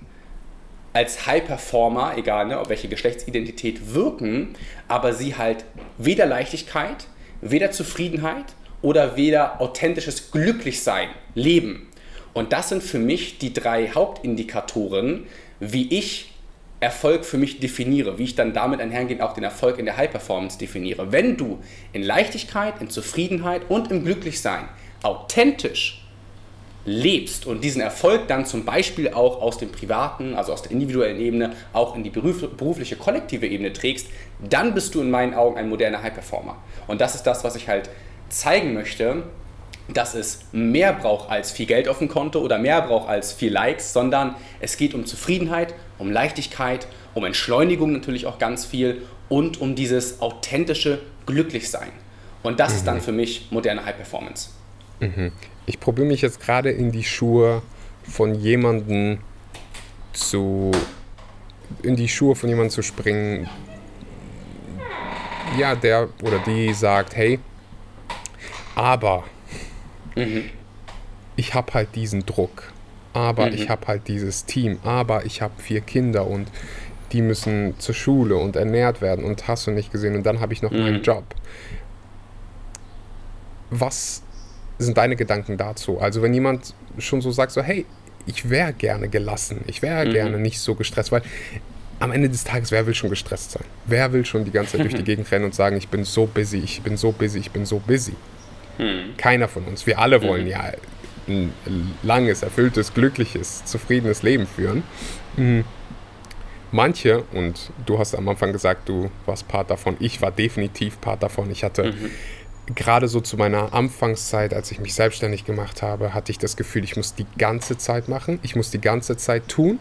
als 0.93 1.27
High 1.27 1.45
Performer, 1.45 2.17
egal 2.17 2.47
ne, 2.47 2.59
auf 2.59 2.69
welche 2.69 2.87
Geschlechtsidentität, 2.87 3.93
wirken, 3.93 4.55
aber 4.87 5.13
sie 5.13 5.35
halt 5.35 5.65
weder 5.97 6.25
Leichtigkeit, 6.25 7.07
weder 7.41 7.71
Zufriedenheit 7.71 8.45
oder 8.81 9.17
weder 9.17 9.59
authentisches 9.59 10.31
Glücklichsein 10.31 11.09
leben. 11.33 11.89
Und 12.33 12.53
das 12.53 12.69
sind 12.69 12.81
für 12.81 12.99
mich 12.99 13.39
die 13.39 13.53
drei 13.53 13.89
Hauptindikatoren, 13.89 15.25
wie 15.59 15.93
ich 15.93 16.31
Erfolg 16.79 17.25
für 17.25 17.37
mich 17.37 17.59
definiere, 17.59 18.17
wie 18.17 18.25
ich 18.25 18.35
dann 18.35 18.53
damit 18.53 18.79
einhergehend 18.79 19.21
auch 19.21 19.33
den 19.33 19.43
Erfolg 19.43 19.79
in 19.79 19.85
der 19.85 19.97
High 19.97 20.11
Performance 20.11 20.57
definiere. 20.57 21.11
Wenn 21.11 21.35
du 21.35 21.59
in 21.93 22.03
Leichtigkeit, 22.03 22.79
in 22.79 22.89
Zufriedenheit 22.89 23.63
und 23.69 23.91
im 23.91 24.05
Glücklichsein 24.05 24.69
authentisch 25.01 26.04
lebst 26.85 27.47
und 27.47 27.63
diesen 27.63 27.81
Erfolg 27.81 28.27
dann 28.27 28.45
zum 28.45 28.63
Beispiel 28.63 29.09
auch 29.09 29.41
aus 29.41 29.57
dem 29.57 29.71
privaten, 29.71 30.35
also 30.35 30.53
aus 30.53 30.61
der 30.61 30.71
individuellen 30.71 31.19
Ebene, 31.19 31.53
auch 31.73 31.95
in 31.95 32.03
die 32.03 32.11
berufliche, 32.11 32.95
kollektive 32.95 33.47
Ebene 33.47 33.73
trägst, 33.73 34.07
dann 34.47 34.73
bist 34.73 34.93
du 34.93 35.01
in 35.01 35.09
meinen 35.09 35.33
Augen 35.33 35.57
ein 35.57 35.67
moderner 35.67 36.03
High 36.03 36.13
Performer. 36.13 36.57
Und 36.87 37.01
das 37.01 37.15
ist 37.15 37.23
das, 37.23 37.43
was 37.43 37.55
ich 37.55 37.67
halt 37.67 37.89
zeigen 38.29 38.73
möchte, 38.73 39.23
dass 39.93 40.15
es 40.15 40.45
mehr 40.51 40.93
braucht 40.93 41.29
als 41.29 41.51
viel 41.51 41.65
Geld 41.65 41.87
auf 41.87 41.99
dem 41.99 42.07
Konto 42.07 42.39
oder 42.39 42.57
mehr 42.57 42.81
braucht 42.81 43.09
als 43.09 43.33
viel 43.33 43.51
Likes, 43.51 43.93
sondern 43.93 44.35
es 44.59 44.77
geht 44.77 44.93
um 44.93 45.05
Zufriedenheit, 45.05 45.73
um 45.97 46.11
Leichtigkeit, 46.11 46.87
um 47.13 47.23
Entschleunigung 47.23 47.91
natürlich 47.91 48.25
auch 48.25 48.39
ganz 48.39 48.65
viel 48.65 49.03
und 49.29 49.61
um 49.61 49.75
dieses 49.75 50.21
authentische 50.21 50.99
Glücklichsein. 51.25 51.91
Und 52.43 52.59
das 52.59 52.71
mhm. 52.71 52.77
ist 52.77 52.87
dann 52.87 52.95
mhm. 52.97 53.01
für 53.01 53.11
mich 53.11 53.47
moderne 53.51 53.85
High 53.85 53.95
Performance. 53.95 54.49
Mhm. 54.99 55.31
Ich 55.65 55.79
probiere 55.79 56.07
mich 56.07 56.21
jetzt 56.21 56.39
gerade 56.39 56.71
in 56.71 56.91
die 56.91 57.03
Schuhe 57.03 57.61
von 58.03 58.35
jemandem 58.35 59.19
zu 60.13 60.71
in 61.81 61.95
die 61.95 62.07
Schuhe 62.07 62.35
von 62.35 62.47
jemandem 62.47 62.69
zu 62.69 62.83
springen, 62.83 63.49
ja, 65.57 65.75
der 65.75 66.09
oder 66.21 66.39
die 66.39 66.73
sagt, 66.73 67.15
hey, 67.15 67.39
aber 68.75 69.23
Mhm. 70.15 70.45
Ich 71.35 71.53
habe 71.53 71.73
halt 71.73 71.95
diesen 71.95 72.25
Druck, 72.25 72.71
aber 73.13 73.47
mhm. 73.47 73.53
ich 73.53 73.69
habe 73.69 73.87
halt 73.87 74.07
dieses 74.07 74.45
Team, 74.45 74.79
aber 74.83 75.25
ich 75.25 75.41
habe 75.41 75.61
vier 75.61 75.81
Kinder 75.81 76.25
und 76.25 76.47
die 77.11 77.21
müssen 77.21 77.77
zur 77.79 77.93
Schule 77.93 78.37
und 78.37 78.55
ernährt 78.55 79.01
werden 79.01 79.23
und 79.23 79.47
hast 79.47 79.67
du 79.67 79.71
nicht 79.71 79.91
gesehen 79.91 80.15
und 80.15 80.23
dann 80.23 80.39
habe 80.39 80.53
ich 80.53 80.61
noch 80.61 80.71
mhm. 80.71 80.79
meinen 80.79 81.03
Job. 81.03 81.23
Was 83.69 84.23
sind 84.77 84.97
deine 84.97 85.15
Gedanken 85.15 85.57
dazu? 85.57 85.99
Also 85.99 86.21
wenn 86.21 86.33
jemand 86.33 86.73
schon 86.97 87.21
so 87.21 87.31
sagt, 87.31 87.51
so 87.51 87.61
hey, 87.61 87.85
ich 88.25 88.49
wäre 88.49 88.73
gerne 88.73 89.07
gelassen, 89.07 89.61
ich 89.67 89.81
wäre 89.81 90.05
mhm. 90.05 90.11
gerne 90.11 90.39
nicht 90.39 90.59
so 90.59 90.75
gestresst, 90.75 91.11
weil 91.11 91.21
am 91.99 92.11
Ende 92.11 92.29
des 92.29 92.43
Tages, 92.43 92.71
wer 92.71 92.85
will 92.85 92.93
schon 92.93 93.09
gestresst 93.09 93.51
sein? 93.51 93.63
Wer 93.85 94.11
will 94.11 94.25
schon 94.25 94.43
die 94.43 94.51
ganze 94.51 94.73
Zeit 94.73 94.81
durch 94.81 94.95
die 94.95 95.03
Gegend 95.05 95.31
rennen 95.31 95.45
und 95.45 95.55
sagen, 95.55 95.77
ich 95.77 95.87
bin 95.87 96.03
so 96.03 96.25
busy, 96.25 96.59
ich 96.59 96.81
bin 96.81 96.97
so 96.97 97.11
busy, 97.11 97.39
ich 97.39 97.51
bin 97.51 97.65
so 97.65 97.79
busy? 97.79 98.13
Mhm. 98.77 99.15
Keiner 99.17 99.47
von 99.47 99.63
uns. 99.65 99.87
Wir 99.87 99.99
alle 99.99 100.21
wollen 100.21 100.43
mhm. 100.43 100.49
ja 100.49 100.71
ein 101.27 101.53
langes, 102.03 102.43
erfülltes, 102.43 102.93
glückliches, 102.93 103.65
zufriedenes 103.65 104.23
Leben 104.23 104.45
führen. 104.45 104.83
Mhm. 105.37 105.63
Manche, 106.71 107.23
und 107.31 107.71
du 107.85 107.97
hast 107.97 108.15
am 108.15 108.27
Anfang 108.27 108.51
gesagt, 108.51 108.89
du 108.89 109.09
warst 109.25 109.47
Part 109.47 109.69
davon, 109.69 109.95
ich 109.99 110.21
war 110.21 110.31
definitiv 110.31 110.99
Part 110.99 111.23
davon. 111.23 111.49
Ich 111.49 111.63
hatte 111.63 111.93
mhm. 111.93 112.11
Gerade 112.73 113.07
so 113.07 113.21
zu 113.21 113.37
meiner 113.37 113.73
Anfangszeit, 113.73 114.53
als 114.53 114.71
ich 114.71 114.79
mich 114.79 114.95
selbstständig 114.95 115.45
gemacht 115.45 115.81
habe, 115.81 116.13
hatte 116.13 116.31
ich 116.31 116.39
das 116.39 116.55
Gefühl, 116.57 116.83
ich 116.83 116.95
muss 116.95 117.13
die 117.13 117.27
ganze 117.37 117.77
Zeit 117.77 118.09
machen, 118.09 118.39
ich 118.41 118.55
muss 118.55 118.71
die 118.71 118.81
ganze 118.81 119.17
Zeit 119.17 119.47
tun. 119.47 119.79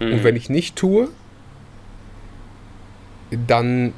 Mhm. 0.00 0.12
Und 0.12 0.24
wenn 0.24 0.36
ich 0.36 0.50
nicht 0.50 0.76
tue, 0.76 1.08
dann 3.46 3.94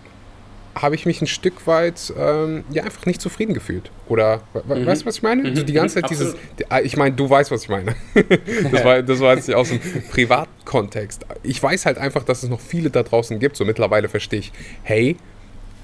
habe 0.75 0.95
ich 0.95 1.07
mich 1.07 1.21
ein 1.21 1.26
Stück 1.26 1.66
weit 1.66 2.12
ähm, 2.16 2.64
ja 2.71 2.85
einfach 2.85 3.04
nicht 3.07 3.21
zufrieden 3.21 3.52
gefühlt. 3.52 3.90
Oder 4.07 4.42
mhm. 4.54 4.87
weißt 4.87 5.02
du, 5.02 5.07
was 5.07 5.16
ich 5.16 5.23
meine? 5.23 5.42
Mhm. 5.42 5.49
Also 5.49 5.62
die 5.64 5.73
ganze 5.73 6.00
Zeit 6.00 6.11
dieses. 6.11 6.37
Ah, 6.68 6.80
ich 6.80 6.97
meine, 6.97 7.16
du 7.16 7.28
weißt, 7.28 7.50
was 7.50 7.64
ich 7.64 7.68
meine. 7.68 7.97
das, 8.71 8.85
war, 8.85 9.02
das 9.02 9.21
war 9.21 9.35
jetzt 9.35 9.52
aus 9.52 9.71
dem 9.71 9.80
Privatkontext. 10.11 11.26
Ich 11.42 11.61
weiß 11.61 11.87
halt 11.87 11.99
einfach, 11.99 12.23
dass 12.23 12.45
es 12.45 12.49
noch 12.49 12.61
viele 12.61 12.90
da 12.90 13.02
draußen 13.02 13.38
gibt. 13.40 13.57
So 13.57 13.64
mittlerweile 13.64 14.09
verstehe 14.09 14.38
ich, 14.38 14.52
hey, 14.85 15.16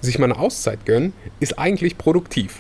sich 0.05 0.19
mal 0.19 0.31
eine 0.31 0.39
Auszeit 0.39 0.87
gönnen, 0.87 1.13
ist 1.41 1.59
eigentlich 1.59 1.99
produktiv. 1.99 2.59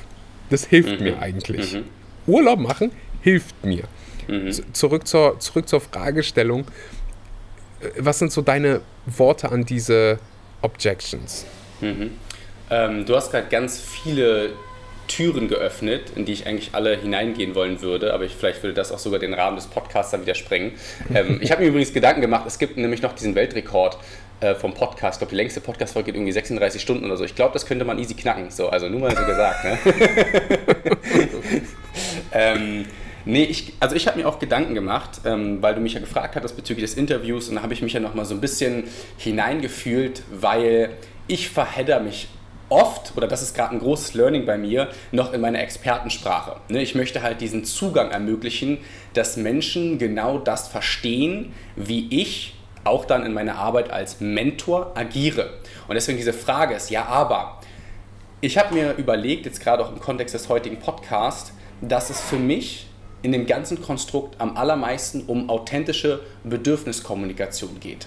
Das 0.50 0.64
hilft 0.64 0.98
mhm. 0.98 1.04
mir 1.04 1.18
eigentlich. 1.20 1.74
Mhm. 1.74 1.84
Urlaub 2.26 2.58
machen 2.58 2.90
hilft 3.24 3.64
mir. 3.64 3.84
Mhm. 4.28 4.52
Zurück, 4.72 5.08
zur, 5.08 5.40
zurück 5.40 5.68
zur 5.68 5.80
Fragestellung. 5.80 6.66
Äh, 7.80 7.88
was 7.98 8.20
sind 8.20 8.30
so 8.30 8.42
deine 8.42 8.82
Worte 9.06 9.50
an 9.50 9.64
diese 9.64 10.18
Objections? 10.60 11.46
Mhm. 11.80 12.12
Ähm, 12.70 13.06
du 13.06 13.16
hast 13.16 13.30
gerade 13.30 13.48
ganz 13.48 13.80
viele 13.80 14.50
Türen 15.08 15.48
geöffnet, 15.48 16.12
in 16.16 16.24
die 16.24 16.32
ich 16.32 16.46
eigentlich 16.46 16.70
alle 16.72 16.96
hineingehen 16.96 17.54
wollen 17.54 17.82
würde, 17.82 18.14
aber 18.14 18.24
ich, 18.24 18.34
vielleicht 18.34 18.62
würde 18.62 18.74
das 18.74 18.90
auch 18.90 18.98
sogar 18.98 19.18
den 19.18 19.34
Rahmen 19.34 19.56
des 19.56 19.66
Podcasts 19.66 20.12
dann 20.12 20.22
wieder 20.22 20.34
sprengen. 20.34 20.72
Ähm, 21.14 21.40
ich 21.42 21.50
habe 21.50 21.62
mir 21.62 21.68
übrigens 21.68 21.92
Gedanken 21.92 22.22
gemacht, 22.22 22.44
es 22.46 22.58
gibt 22.58 22.76
nämlich 22.76 23.02
noch 23.02 23.12
diesen 23.14 23.34
Weltrekord 23.34 23.98
äh, 24.40 24.54
vom 24.54 24.74
Podcast. 24.74 25.16
Ich 25.16 25.18
glaube, 25.18 25.30
die 25.30 25.36
längste 25.36 25.60
Podcast-Folge 25.60 26.06
geht 26.06 26.16
irgendwie 26.16 26.32
36 26.32 26.80
Stunden 26.80 27.04
oder 27.04 27.16
so. 27.16 27.24
Ich 27.24 27.34
glaube, 27.34 27.52
das 27.52 27.66
könnte 27.66 27.84
man 27.84 27.98
easy 27.98 28.14
knacken. 28.14 28.50
So, 28.50 28.68
also 28.68 28.88
nur 28.88 29.00
mal 29.00 29.16
so 29.16 29.24
gesagt. 29.24 29.64
Ne? 29.64 29.78
ähm, 32.32 32.86
Nee, 33.26 33.44
ich, 33.44 33.72
also 33.80 33.96
ich 33.96 34.06
habe 34.06 34.18
mir 34.18 34.28
auch 34.28 34.38
Gedanken 34.38 34.74
gemacht, 34.74 35.22
ähm, 35.24 35.62
weil 35.62 35.74
du 35.74 35.80
mich 35.80 35.94
ja 35.94 36.00
gefragt 36.00 36.36
hattest 36.36 36.56
bezüglich 36.56 36.84
des 36.84 36.94
Interviews 36.94 37.48
und 37.48 37.54
da 37.54 37.62
habe 37.62 37.72
ich 37.72 37.80
mich 37.80 37.94
ja 37.94 38.00
nochmal 38.00 38.26
so 38.26 38.34
ein 38.34 38.40
bisschen 38.40 38.84
hineingefühlt, 39.16 40.22
weil 40.30 40.90
ich 41.26 41.48
verhedder 41.48 42.00
mich 42.00 42.28
oft, 42.68 43.16
oder 43.16 43.26
das 43.26 43.42
ist 43.42 43.54
gerade 43.54 43.72
ein 43.74 43.78
großes 43.78 44.14
Learning 44.14 44.44
bei 44.44 44.58
mir, 44.58 44.88
noch 45.12 45.32
in 45.32 45.40
meiner 45.40 45.60
Expertensprache. 45.60 46.56
Ne, 46.68 46.82
ich 46.82 46.94
möchte 46.94 47.22
halt 47.22 47.40
diesen 47.40 47.64
Zugang 47.64 48.10
ermöglichen, 48.10 48.78
dass 49.14 49.36
Menschen 49.36 49.98
genau 49.98 50.38
das 50.38 50.68
verstehen, 50.68 51.52
wie 51.76 52.08
ich 52.10 52.54
auch 52.84 53.04
dann 53.04 53.24
in 53.24 53.32
meiner 53.32 53.56
Arbeit 53.56 53.90
als 53.90 54.20
Mentor 54.20 54.92
agiere. 54.94 55.54
Und 55.88 55.94
deswegen 55.94 56.18
diese 56.18 56.32
Frage 56.32 56.74
ist, 56.74 56.90
ja, 56.90 57.06
aber 57.06 57.60
ich 58.40 58.58
habe 58.58 58.74
mir 58.74 58.92
überlegt, 58.92 59.46
jetzt 59.46 59.60
gerade 59.60 59.84
auch 59.84 59.90
im 59.90 60.00
Kontext 60.00 60.34
des 60.34 60.48
heutigen 60.48 60.78
Podcasts, 60.78 61.52
dass 61.80 62.10
es 62.10 62.20
für 62.20 62.36
mich 62.36 62.86
in 63.22 63.32
dem 63.32 63.46
ganzen 63.46 63.80
Konstrukt 63.80 64.40
am 64.40 64.56
allermeisten 64.56 65.24
um 65.26 65.48
authentische 65.48 66.20
Bedürfniskommunikation 66.44 67.80
geht 67.80 68.06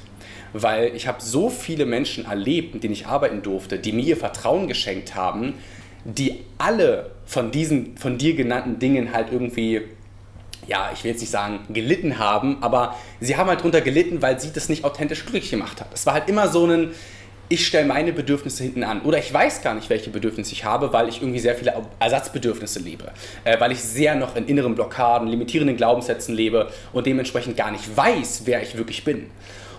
weil 0.53 0.95
ich 0.95 1.07
habe 1.07 1.21
so 1.21 1.49
viele 1.49 1.85
Menschen 1.85 2.25
erlebt, 2.25 2.73
mit 2.73 2.83
denen 2.83 2.93
ich 2.93 3.07
arbeiten 3.07 3.41
durfte, 3.41 3.79
die 3.79 3.91
mir 3.91 4.03
ihr 4.03 4.17
Vertrauen 4.17 4.67
geschenkt 4.67 5.15
haben, 5.15 5.55
die 6.03 6.43
alle 6.57 7.11
von 7.25 7.51
diesen 7.51 7.97
von 7.97 8.17
dir 8.17 8.35
genannten 8.35 8.79
Dingen 8.79 9.13
halt 9.13 9.31
irgendwie 9.31 9.81
ja, 10.67 10.91
ich 10.93 11.03
will 11.03 11.11
jetzt 11.11 11.21
nicht 11.21 11.31
sagen, 11.31 11.61
gelitten 11.69 12.19
haben, 12.19 12.57
aber 12.61 12.95
sie 13.19 13.37
haben 13.37 13.47
halt 13.47 13.59
darunter 13.59 13.81
gelitten, 13.81 14.21
weil 14.21 14.39
sie 14.39 14.51
das 14.53 14.69
nicht 14.69 14.83
authentisch 14.83 15.21
glücklich 15.25 15.49
gemacht 15.49 15.79
hat. 15.81 15.87
Es 15.93 16.05
war 16.05 16.13
halt 16.13 16.29
immer 16.29 16.49
so 16.49 16.65
ein, 16.65 16.91
ich 17.49 17.65
stelle 17.65 17.85
meine 17.85 18.11
Bedürfnisse 18.11 18.63
hinten 18.63 18.83
an. 18.83 19.01
Oder 19.01 19.19
ich 19.19 19.33
weiß 19.33 19.61
gar 19.61 19.73
nicht, 19.73 19.89
welche 19.89 20.09
Bedürfnisse 20.09 20.51
ich 20.51 20.65
habe, 20.65 20.91
weil 20.91 21.07
ich 21.07 21.21
irgendwie 21.21 21.39
sehr 21.39 21.55
viele 21.55 21.73
Ersatzbedürfnisse 21.99 22.79
lebe. 22.79 23.11
Äh, 23.45 23.59
weil 23.59 23.71
ich 23.71 23.81
sehr 23.81 24.15
noch 24.15 24.35
in 24.35 24.45
inneren 24.47 24.75
Blockaden, 24.75 25.27
limitierenden 25.27 25.77
Glaubenssätzen 25.77 26.35
lebe 26.35 26.69
und 26.91 27.05
dementsprechend 27.05 27.55
gar 27.55 27.71
nicht 27.71 27.95
weiß, 27.95 28.41
wer 28.45 28.61
ich 28.61 28.77
wirklich 28.77 29.03
bin. 29.03 29.29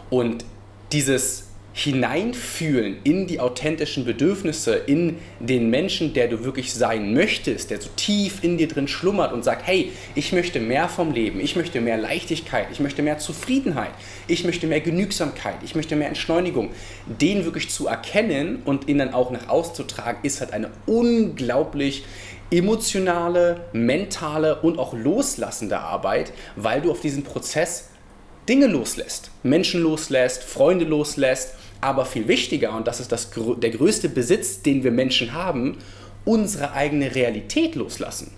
Und 0.09 0.45
dieses 0.93 1.48
Hineinfühlen 1.79 2.97
in 3.05 3.29
die 3.29 3.39
authentischen 3.39 4.05
Bedürfnisse, 4.05 4.75
in 4.75 5.17
den 5.39 5.71
Menschen, 5.71 6.13
der 6.13 6.27
du 6.27 6.43
wirklich 6.43 6.75
sein 6.75 7.15
möchtest, 7.15 7.71
der 7.71 7.81
so 7.81 7.89
tief 7.95 8.43
in 8.43 8.59
dir 8.59 8.67
drin 8.67 8.89
schlummert 8.89 9.33
und 9.33 9.45
sagt, 9.45 9.65
hey, 9.65 9.93
ich 10.17 10.33
möchte 10.33 10.59
mehr 10.59 10.89
vom 10.89 11.13
Leben, 11.13 11.39
ich 11.39 11.55
möchte 11.55 11.81
mehr 11.81 11.97
Leichtigkeit, 11.97 12.67
ich 12.73 12.81
möchte 12.81 13.03
mehr 13.03 13.19
Zufriedenheit, 13.19 13.93
ich 14.27 14.43
möchte 14.43 14.67
mehr 14.67 14.81
Genügsamkeit, 14.81 15.59
ich 15.65 15.77
möchte 15.77 15.95
mehr 15.95 16.09
Entschleunigung, 16.09 16.71
den 17.07 17.45
wirklich 17.45 17.71
zu 17.71 17.87
erkennen 17.87 18.61
und 18.65 18.89
ihn 18.89 18.99
dann 18.99 19.15
auch 19.15 19.31
nach 19.31 19.49
auszutragen, 19.49 20.19
ist 20.25 20.41
halt 20.41 20.53
eine 20.53 20.71
unglaublich 20.87 22.05
emotionale, 22.51 23.61
mentale 23.73 24.57
und 24.63 24.81
auch 24.81 24.95
loslassende 24.95 25.79
Arbeit, 25.79 26.33
weil 26.57 26.81
du 26.81 26.91
auf 26.91 27.01
diesen 27.01 27.23
Prozess 27.23 27.91
Dinge 28.49 28.67
loslässt, 28.67 29.31
Menschen 29.43 29.83
loslässt, 29.83 30.43
Freunde 30.43 30.87
loslässt, 30.87 31.55
aber 31.81 32.05
viel 32.05 32.29
wichtiger, 32.29 32.77
und 32.77 32.87
das 32.87 33.01
ist 33.01 33.13
das, 33.13 33.31
der 33.31 33.71
größte 33.71 34.09
Besitz, 34.09 34.63
den 34.63 34.85
wir 34.85 34.91
Menschen 34.91 35.33
haben, 35.33 35.79
unsere 36.25 36.73
eigene 36.73 37.15
Realität 37.15 37.75
loslassen. 37.75 38.33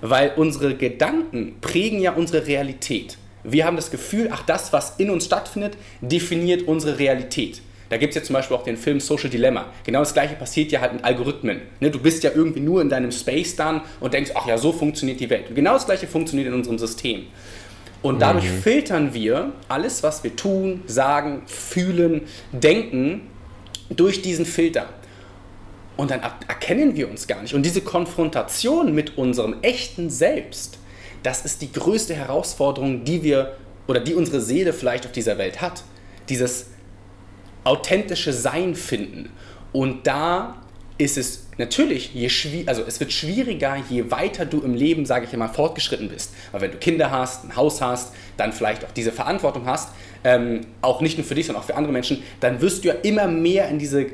Weil 0.00 0.32
unsere 0.36 0.74
Gedanken 0.74 1.56
prägen 1.60 2.00
ja 2.00 2.12
unsere 2.12 2.46
Realität. 2.46 3.18
Wir 3.44 3.64
haben 3.64 3.76
das 3.76 3.90
Gefühl, 3.90 4.28
ach, 4.32 4.42
das, 4.42 4.72
was 4.72 4.94
in 4.98 5.10
uns 5.10 5.26
stattfindet, 5.26 5.76
definiert 6.00 6.62
unsere 6.66 6.98
Realität. 6.98 7.62
Da 7.88 7.96
gibt 7.96 8.10
es 8.10 8.16
ja 8.16 8.22
zum 8.22 8.34
Beispiel 8.34 8.56
auch 8.56 8.64
den 8.64 8.76
Film 8.76 9.00
Social 9.00 9.30
Dilemma. 9.30 9.66
Genau 9.84 10.00
das 10.00 10.12
gleiche 10.12 10.34
passiert 10.34 10.72
ja 10.72 10.80
halt 10.80 10.92
mit 10.92 11.04
Algorithmen. 11.04 11.62
Ne, 11.80 11.90
du 11.90 11.98
bist 11.98 12.22
ja 12.22 12.30
irgendwie 12.34 12.60
nur 12.60 12.82
in 12.82 12.88
deinem 12.88 13.12
Space 13.12 13.56
dann 13.56 13.80
und 14.00 14.12
denkst, 14.12 14.32
ach 14.34 14.46
ja, 14.46 14.58
so 14.58 14.72
funktioniert 14.72 15.20
die 15.20 15.30
Welt. 15.30 15.48
Und 15.48 15.54
genau 15.54 15.72
das 15.72 15.86
gleiche 15.86 16.06
funktioniert 16.06 16.48
in 16.48 16.54
unserem 16.54 16.78
System. 16.78 17.26
Und 18.02 18.20
dadurch 18.20 18.44
mhm. 18.44 18.62
filtern 18.62 19.14
wir 19.14 19.52
alles, 19.68 20.02
was 20.02 20.22
wir 20.22 20.36
tun, 20.36 20.82
sagen, 20.86 21.42
fühlen, 21.46 22.22
denken, 22.52 23.22
durch 23.90 24.22
diesen 24.22 24.46
Filter. 24.46 24.86
Und 25.96 26.12
dann 26.12 26.20
erkennen 26.20 26.94
wir 26.94 27.10
uns 27.10 27.26
gar 27.26 27.42
nicht. 27.42 27.54
Und 27.54 27.64
diese 27.64 27.80
Konfrontation 27.80 28.94
mit 28.94 29.18
unserem 29.18 29.56
echten 29.62 30.10
Selbst, 30.10 30.78
das 31.24 31.44
ist 31.44 31.60
die 31.60 31.72
größte 31.72 32.14
Herausforderung, 32.14 33.04
die 33.04 33.24
wir 33.24 33.56
oder 33.88 33.98
die 33.98 34.14
unsere 34.14 34.40
Seele 34.40 34.72
vielleicht 34.72 35.06
auf 35.06 35.12
dieser 35.12 35.38
Welt 35.38 35.60
hat. 35.60 35.82
Dieses 36.28 36.66
authentische 37.64 38.32
Sein 38.32 38.76
finden. 38.76 39.30
Und 39.72 40.06
da 40.06 40.62
ist 40.98 41.18
es 41.18 41.47
natürlich, 41.58 42.14
je 42.14 42.30
also 42.66 42.82
es 42.86 43.00
wird 43.00 43.12
schwieriger, 43.12 43.76
je 43.88 44.10
weiter 44.10 44.46
du 44.46 44.60
im 44.60 44.74
Leben, 44.74 45.04
sage 45.04 45.26
ich 45.26 45.32
immer, 45.32 45.48
fortgeschritten 45.48 46.08
bist. 46.08 46.32
Weil 46.52 46.62
wenn 46.62 46.70
du 46.70 46.78
Kinder 46.78 47.10
hast, 47.10 47.44
ein 47.44 47.56
Haus 47.56 47.80
hast, 47.80 48.14
dann 48.36 48.52
vielleicht 48.52 48.84
auch 48.84 48.92
diese 48.92 49.12
Verantwortung 49.12 49.66
hast, 49.66 49.90
ähm, 50.24 50.62
auch 50.80 51.00
nicht 51.00 51.18
nur 51.18 51.26
für 51.26 51.34
dich, 51.34 51.46
sondern 51.46 51.62
auch 51.62 51.66
für 51.66 51.76
andere 51.76 51.92
Menschen, 51.92 52.22
dann 52.40 52.60
wirst 52.60 52.84
du 52.84 52.88
ja 52.88 52.94
immer 53.02 53.26
mehr 53.26 53.68
in 53.68 53.78
diese 53.78 54.06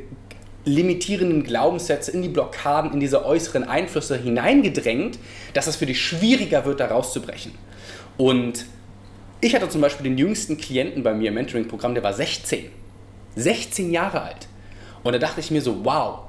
limitierenden 0.65 1.45
Glaubenssätze, 1.45 2.11
in 2.11 2.23
die 2.23 2.29
Blockaden, 2.29 2.93
in 2.93 3.01
diese 3.01 3.25
äußeren 3.25 3.65
Einflüsse 3.65 4.17
hineingedrängt, 4.17 5.19
dass 5.53 5.67
es 5.67 5.77
für 5.77 5.87
dich 5.87 6.01
schwieriger 6.03 6.65
wird, 6.65 6.81
da 6.81 6.87
rauszubrechen. 6.87 7.53
Und 8.17 8.65
ich 9.41 9.55
hatte 9.55 9.69
zum 9.69 9.83
Beispiel 9.83 10.05
den 10.05 10.17
jüngsten 10.17 10.57
Klienten 10.57 11.03
bei 11.03 11.13
mir 11.13 11.29
im 11.29 11.35
Mentoring-Programm, 11.35 11.95
der 11.95 12.03
war 12.03 12.15
16. 12.15 12.71
16 13.37 13.91
Jahre 13.91 14.23
alt. 14.23 14.49
Und 15.03 15.13
da 15.13 15.19
dachte 15.19 15.41
ich 15.41 15.51
mir 15.51 15.61
so, 15.61 15.85
wow, 15.85 16.21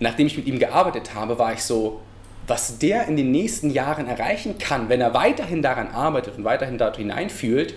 nachdem 0.00 0.26
ich 0.26 0.36
mit 0.36 0.46
ihm 0.46 0.58
gearbeitet 0.58 1.14
habe, 1.14 1.38
war 1.38 1.52
ich 1.52 1.62
so, 1.62 2.00
was 2.46 2.78
der 2.78 3.06
in 3.08 3.16
den 3.16 3.30
nächsten 3.30 3.70
Jahren 3.70 4.06
erreichen 4.06 4.58
kann, 4.58 4.88
wenn 4.88 5.00
er 5.00 5.14
weiterhin 5.14 5.62
daran 5.62 5.88
arbeitet 5.88 6.36
und 6.36 6.44
weiterhin 6.44 6.78
dort 6.78 6.96
hineinfühlt, 6.96 7.74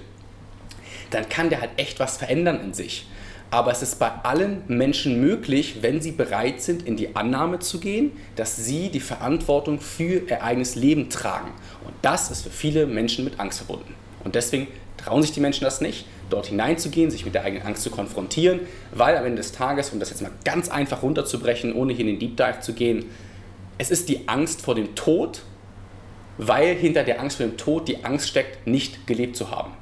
dann 1.10 1.30
kann 1.30 1.50
der 1.50 1.62
halt 1.62 1.72
echt 1.78 2.00
was 2.00 2.18
verändern 2.18 2.60
in 2.62 2.74
sich. 2.74 3.08
Aber 3.50 3.72
es 3.72 3.82
ist 3.82 3.98
bei 3.98 4.12
allen 4.24 4.64
Menschen 4.68 5.22
möglich, 5.22 5.78
wenn 5.82 6.02
sie 6.02 6.12
bereit 6.12 6.62
sind, 6.62 6.86
in 6.86 6.98
die 6.98 7.16
Annahme 7.16 7.60
zu 7.60 7.80
gehen, 7.80 8.12
dass 8.36 8.58
sie 8.58 8.90
die 8.90 9.00
Verantwortung 9.00 9.80
für 9.80 10.28
ihr 10.28 10.44
eigenes 10.44 10.76
Leben 10.76 11.10
tragen. 11.10 11.52
Und 11.86 11.94
das 12.02 12.30
ist 12.30 12.44
für 12.44 12.50
viele 12.50 12.86
Menschen 12.88 13.24
mit 13.24 13.40
Angst 13.40 13.60
verbunden. 13.60 13.94
Und 14.26 14.36
deswegen 14.36 14.68
trauen 14.98 15.22
sich 15.22 15.32
die 15.32 15.40
Menschen 15.40 15.64
das 15.64 15.80
nicht, 15.80 16.06
dort 16.30 16.48
hineinzugehen, 16.48 17.12
sich 17.12 17.26
mit 17.26 17.34
der 17.34 17.44
eigenen 17.44 17.66
Angst 17.66 17.84
zu 17.84 17.90
konfrontieren, 17.90 18.62
weil 18.94 19.16
am 19.18 19.26
Ende 19.26 19.38
des 19.38 19.52
Tages, 19.52 19.92
um 19.92 20.00
das 20.00 20.10
jetzt 20.10 20.22
mal 20.22 20.32
ganz 20.44 20.70
einfach 20.70 21.04
runterzubrechen, 21.04 21.74
ohne 21.74 21.94
hier 21.94 22.06
in 22.06 22.12
den 22.12 22.20
Deep 22.20 22.38
Dive 22.38 22.60
zu 22.62 22.74
gehen, 22.74 23.06
es 23.78 23.92
ist 23.92 24.10
die 24.10 24.28
Angst 24.28 24.62
vor 24.62 24.76
dem 24.76 24.96
Tod 24.96 25.42
weil 26.38 26.76
hinter 26.76 27.04
der 27.04 27.20
Angst 27.20 27.38
vor 27.38 27.46
dem 27.46 27.58
Tod 27.58 27.88
die 27.88 28.04
Angst 28.06 28.28
steckt, 28.28 28.68
nicht 28.68 29.08
gelebt 29.08 29.36
zu 29.36 29.52
haben. 29.52 29.74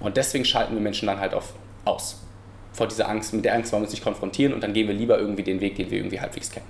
Und 0.00 0.16
deswegen 0.16 0.44
schalten 0.44 0.74
wir 0.74 0.80
Menschen 0.80 1.06
dann 1.06 1.20
halt 1.20 1.34
auf, 1.34 1.54
aus. 1.84 2.22
Vor 2.72 2.88
dieser 2.88 3.08
Angst, 3.08 3.32
mit 3.32 3.44
der 3.44 3.54
Angst 3.54 3.72
wollen 3.72 3.82
wir 3.82 3.86
uns 3.86 3.92
nicht 3.92 4.02
konfrontieren 4.02 4.52
und 4.52 4.62
dann 4.62 4.72
gehen 4.72 4.88
wir 4.88 4.94
lieber 4.94 5.18
irgendwie 5.18 5.42
den 5.42 5.60
Weg, 5.60 5.76
den 5.76 5.90
wir 5.90 5.98
irgendwie 5.98 6.20
halbwegs 6.20 6.50
kennen. 6.50 6.66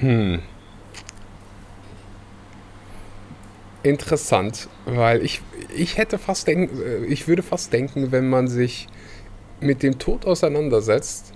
Hm. 0.00 0.42
Interessant, 3.82 4.68
weil 4.86 5.24
ich, 5.24 5.40
ich 5.74 5.96
hätte 5.98 6.18
fast 6.18 6.46
denken, 6.48 6.80
äh, 6.82 7.04
ich 7.06 7.28
würde 7.28 7.42
fast 7.42 7.72
denken, 7.72 8.10
wenn 8.10 8.28
man 8.28 8.48
sich 8.48 8.88
mit 9.60 9.82
dem 9.82 9.98
Tod 9.98 10.26
auseinandersetzt, 10.26 11.32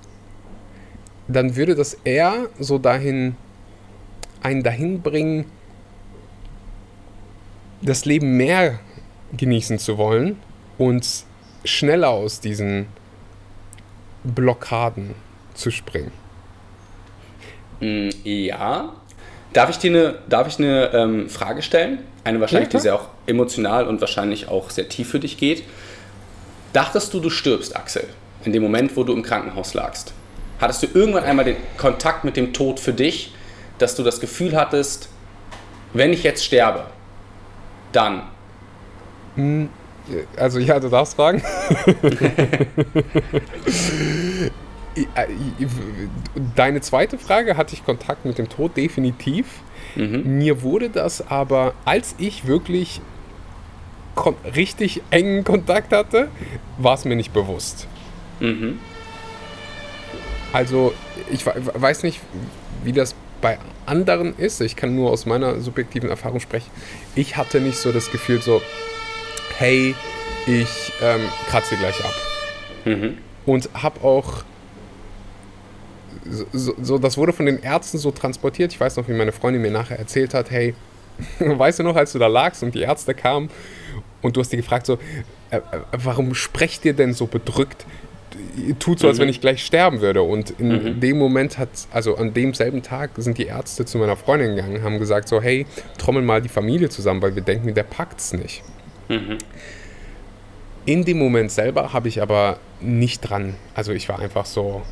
dann 1.28 1.56
würde 1.56 1.75
das 1.75 1.94
eher 2.04 2.49
so 2.58 2.78
dahin 2.78 3.37
einen 4.42 4.62
dahin 4.62 5.02
bringen, 5.02 5.44
das 7.80 8.04
Leben 8.04 8.37
mehr 8.37 8.80
genießen 9.37 9.78
zu 9.78 9.99
wollen 9.99 10.37
und 10.78 11.25
schneller 11.64 12.11
aus 12.11 12.40
diesen 12.40 12.87
Blockaden 14.25 15.14
zu 15.54 15.70
springen. 15.70 16.12
Mm, 17.80 18.11
ja. 18.25 18.92
Darf 19.52 19.71
ich 19.71 19.78
dir 19.78 19.90
eine, 19.90 20.14
darf 20.28 20.49
ich 20.49 20.59
eine 20.59 20.92
ähm, 20.94 21.28
Frage 21.28 21.62
stellen? 21.62 21.99
Eine 22.25 22.40
wahrscheinlich, 22.40 22.73
ja, 22.73 22.78
die 22.78 22.82
sehr 22.82 22.94
auch 22.94 23.09
emotional 23.26 23.87
und 23.87 24.00
wahrscheinlich 24.00 24.49
auch 24.49 24.71
sehr 24.71 24.88
tief 24.88 25.11
für 25.11 25.21
dich 25.21 25.37
geht. 25.37 25.64
Dachtest 26.73 27.12
du, 27.12 27.21
du 27.21 27.28
stirbst, 27.28 27.76
Axel, 27.76 28.04
in 28.44 28.52
dem 28.52 28.62
Moment, 28.62 28.97
wo 28.97 29.04
du 29.04 29.12
im 29.12 29.23
Krankenhaus 29.23 29.75
lagst? 29.75 30.14
Hattest 30.61 30.82
du 30.82 30.87
irgendwann 30.94 31.25
einmal 31.25 31.44
den 31.44 31.56
Kontakt 31.76 32.25
mit 32.25 32.37
dem 32.37 32.52
Tod 32.52 32.80
für 32.80 32.92
dich, 32.92 33.35
dass 33.78 33.94
du 33.94 34.02
das 34.02 34.21
Gefühl 34.21 34.56
hattest, 34.56 35.09
wenn 35.92 36.12
ich 36.12 36.23
jetzt 36.23 36.44
sterbe, 36.44 36.85
dann? 37.90 38.23
Hm, 39.35 39.68
also 40.37 40.61
ja, 40.61 40.80
du 40.80 40.88
darfst 40.88 41.16
fragen. 41.16 41.42
Deine 46.54 46.80
zweite 46.80 47.18
Frage, 47.18 47.56
hatte 47.56 47.75
ich 47.75 47.84
Kontakt 47.84 48.25
mit 48.25 48.38
dem 48.38 48.49
Tod? 48.49 48.76
Definitiv. 48.76 49.46
Mhm. 49.96 50.38
Mir 50.38 50.62
wurde 50.62 50.90
das 50.90 51.26
aber, 51.28 51.75
als 51.84 52.14
ich 52.18 52.46
wirklich 52.46 53.00
richtig 54.54 55.02
engen 55.11 55.44
Kontakt 55.44 55.92
hatte, 55.92 56.28
war 56.78 56.94
es 56.94 57.04
mir 57.04 57.16
nicht 57.16 57.32
bewusst. 57.32 57.87
Mhm. 58.40 58.78
Also, 60.52 60.92
ich 61.30 61.46
weiß 61.46 62.02
nicht, 62.02 62.20
wie 62.84 62.92
das 62.92 63.14
bei 63.40 63.58
anderen 63.87 64.37
ist. 64.37 64.61
Ich 64.61 64.76
kann 64.76 64.94
nur 64.94 65.11
aus 65.11 65.25
meiner 65.26 65.61
subjektiven 65.61 66.11
Erfahrung 66.11 66.40
sprechen. 66.40 66.70
Ich 67.14 67.37
hatte 67.37 67.61
nicht 67.61 67.78
so 67.78 67.92
das 67.92 68.11
Gefühl, 68.11 68.42
so, 68.42 68.61
hey, 69.58 69.94
ich 70.46 70.92
ähm, 71.02 71.22
kratze 71.49 71.76
gleich 71.76 71.99
ab. 72.04 72.14
Mhm. 72.84 73.18
Und 73.46 73.70
habe 73.75 74.04
auch 74.04 74.44
so, 76.52 76.74
so, 76.80 76.98
das 76.98 77.16
wurde 77.16 77.32
von 77.32 77.46
den 77.46 77.62
Ärzten 77.62 77.98
so 77.98 78.10
transportiert. 78.10 78.72
Ich 78.72 78.80
weiß 78.80 78.96
noch, 78.96 79.08
wie 79.08 79.12
meine 79.12 79.32
Freundin 79.32 79.62
mir 79.62 79.70
nachher 79.70 79.98
erzählt 79.98 80.34
hat, 80.34 80.50
hey, 80.50 80.74
weißt 81.38 81.80
du 81.80 81.82
noch, 81.82 81.96
als 81.96 82.12
du 82.12 82.18
da 82.18 82.26
lagst 82.26 82.62
und 82.62 82.74
die 82.74 82.80
Ärzte 82.80 83.14
kamen 83.14 83.50
und 84.20 84.36
du 84.36 84.40
hast 84.40 84.52
die 84.52 84.56
gefragt 84.56 84.86
so, 84.86 84.98
äh, 85.50 85.56
äh, 85.56 85.60
warum 85.92 86.34
sprecht 86.34 86.84
ihr 86.84 86.94
denn 86.94 87.12
so 87.12 87.26
bedrückt? 87.26 87.84
Tut 88.78 88.98
so, 88.98 89.08
als 89.08 89.18
mhm. 89.18 89.22
wenn 89.22 89.28
ich 89.28 89.40
gleich 89.40 89.64
sterben 89.64 90.00
würde. 90.00 90.22
Und 90.22 90.50
in 90.58 90.68
mhm. 90.68 91.00
dem 91.00 91.18
Moment 91.18 91.58
hat, 91.58 91.68
also 91.90 92.16
an 92.16 92.32
demselben 92.32 92.82
Tag 92.82 93.10
sind 93.16 93.38
die 93.38 93.46
Ärzte 93.46 93.84
zu 93.84 93.98
meiner 93.98 94.16
Freundin 94.16 94.56
gegangen, 94.56 94.82
haben 94.82 94.98
gesagt 94.98 95.28
so, 95.28 95.40
hey, 95.40 95.66
trommel 95.98 96.22
mal 96.22 96.40
die 96.40 96.48
Familie 96.48 96.88
zusammen, 96.88 97.20
weil 97.22 97.34
wir 97.34 97.42
denken, 97.42 97.74
der 97.74 97.82
packt's 97.82 98.32
nicht. 98.32 98.62
Mhm. 99.08 99.38
In 100.84 101.04
dem 101.04 101.18
Moment 101.18 101.50
selber 101.52 101.92
habe 101.92 102.08
ich 102.08 102.20
aber 102.20 102.58
nicht 102.80 103.20
dran, 103.20 103.54
also 103.74 103.92
ich 103.92 104.08
war 104.08 104.18
einfach 104.18 104.46
so, 104.46 104.82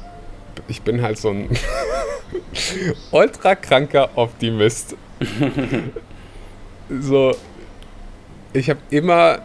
ich 0.69 0.83
bin 0.83 1.03
halt 1.03 1.19
so 1.19 1.31
ein 1.31 1.49
ultra 3.11 3.55
kranker 3.55 4.11
Optimist. 4.17 4.97
so, 7.01 7.37
ich 8.53 8.71
habe 8.71 8.81
immer 8.91 9.43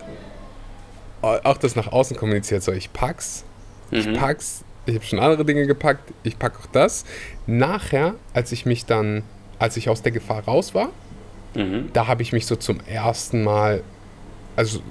auch 1.21 1.57
das 1.57 1.75
nach 1.75 1.91
außen 1.91 2.15
kommuniziert, 2.15 2.63
so 2.63 2.71
ich 2.71 2.93
pack's, 2.93 3.45
ich 3.91 4.05
mhm. 4.05 4.13
pack's, 4.13 4.63
ich 4.85 4.95
habe 4.95 5.05
schon 5.05 5.19
andere 5.19 5.45
Dinge 5.45 5.65
gepackt, 5.65 6.13
ich 6.23 6.37
pack 6.37 6.59
auch 6.59 6.67
das. 6.67 7.05
Nachher, 7.47 8.15
als 8.33 8.51
ich 8.51 8.65
mich 8.65 8.85
dann, 8.85 9.23
als 9.57 9.77
ich 9.77 9.89
aus 9.89 10.01
der 10.01 10.11
Gefahr 10.11 10.43
raus 10.43 10.75
war, 10.75 10.89
mhm. 11.55 11.89
da 11.93 12.07
habe 12.07 12.21
ich 12.21 12.31
mich 12.31 12.45
so 12.45 12.55
zum 12.55 12.79
ersten 12.81 13.43
Mal, 13.43 13.81
also 14.55 14.81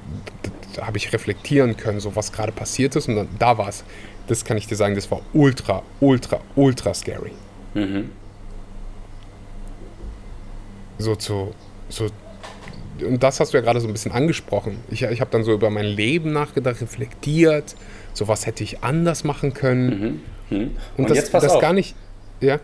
da 0.75 0.87
habe 0.87 0.99
ich 0.99 1.13
reflektieren 1.13 1.77
können, 1.77 2.01
so 2.01 2.17
was 2.17 2.33
gerade 2.33 2.53
passiert 2.53 2.97
ist 2.97 3.09
und 3.09 3.17
dann 3.17 3.29
da 3.39 3.57
war 3.59 3.69
es 3.69 3.85
das 4.27 4.45
kann 4.45 4.57
ich 4.57 4.67
dir 4.67 4.77
sagen, 4.77 4.95
das 4.95 5.11
war 5.11 5.21
ultra, 5.33 5.83
ultra, 6.01 6.41
ultra 6.57 6.95
scary. 6.95 7.33
Mhm. 7.75 8.11
So 10.99 11.17
zu, 11.17 11.53
so, 11.89 12.09
und 13.03 13.23
das 13.23 13.41
hast 13.41 13.53
du 13.53 13.59
ja 13.59 13.63
gerade 13.63 13.81
so 13.81 13.89
ein 13.89 13.93
bisschen 13.93 14.13
angesprochen. 14.13 14.79
Ich, 14.91 15.03
ich 15.03 15.21
habe 15.21 15.31
dann 15.31 15.45
so 15.45 15.53
über 15.53 15.71
mein 15.71 15.87
Leben 15.87 16.33
nachgedacht, 16.33 16.81
reflektiert, 16.81 17.75
so 18.13 18.29
was 18.29 18.47
hätte 18.47 18.63
ich 18.63 18.83
anders 18.83 19.25
machen 19.25 19.53
können. 19.55 19.87
Mhm. 19.89 20.57
Mhm. 20.57 20.63
Und, 20.63 20.71
und, 20.97 21.11
das, 21.11 21.19
jetzt 21.19 21.35
das 21.35 21.59
gar 21.61 21.73
nicht, 21.73 21.95
ja. 22.41 22.61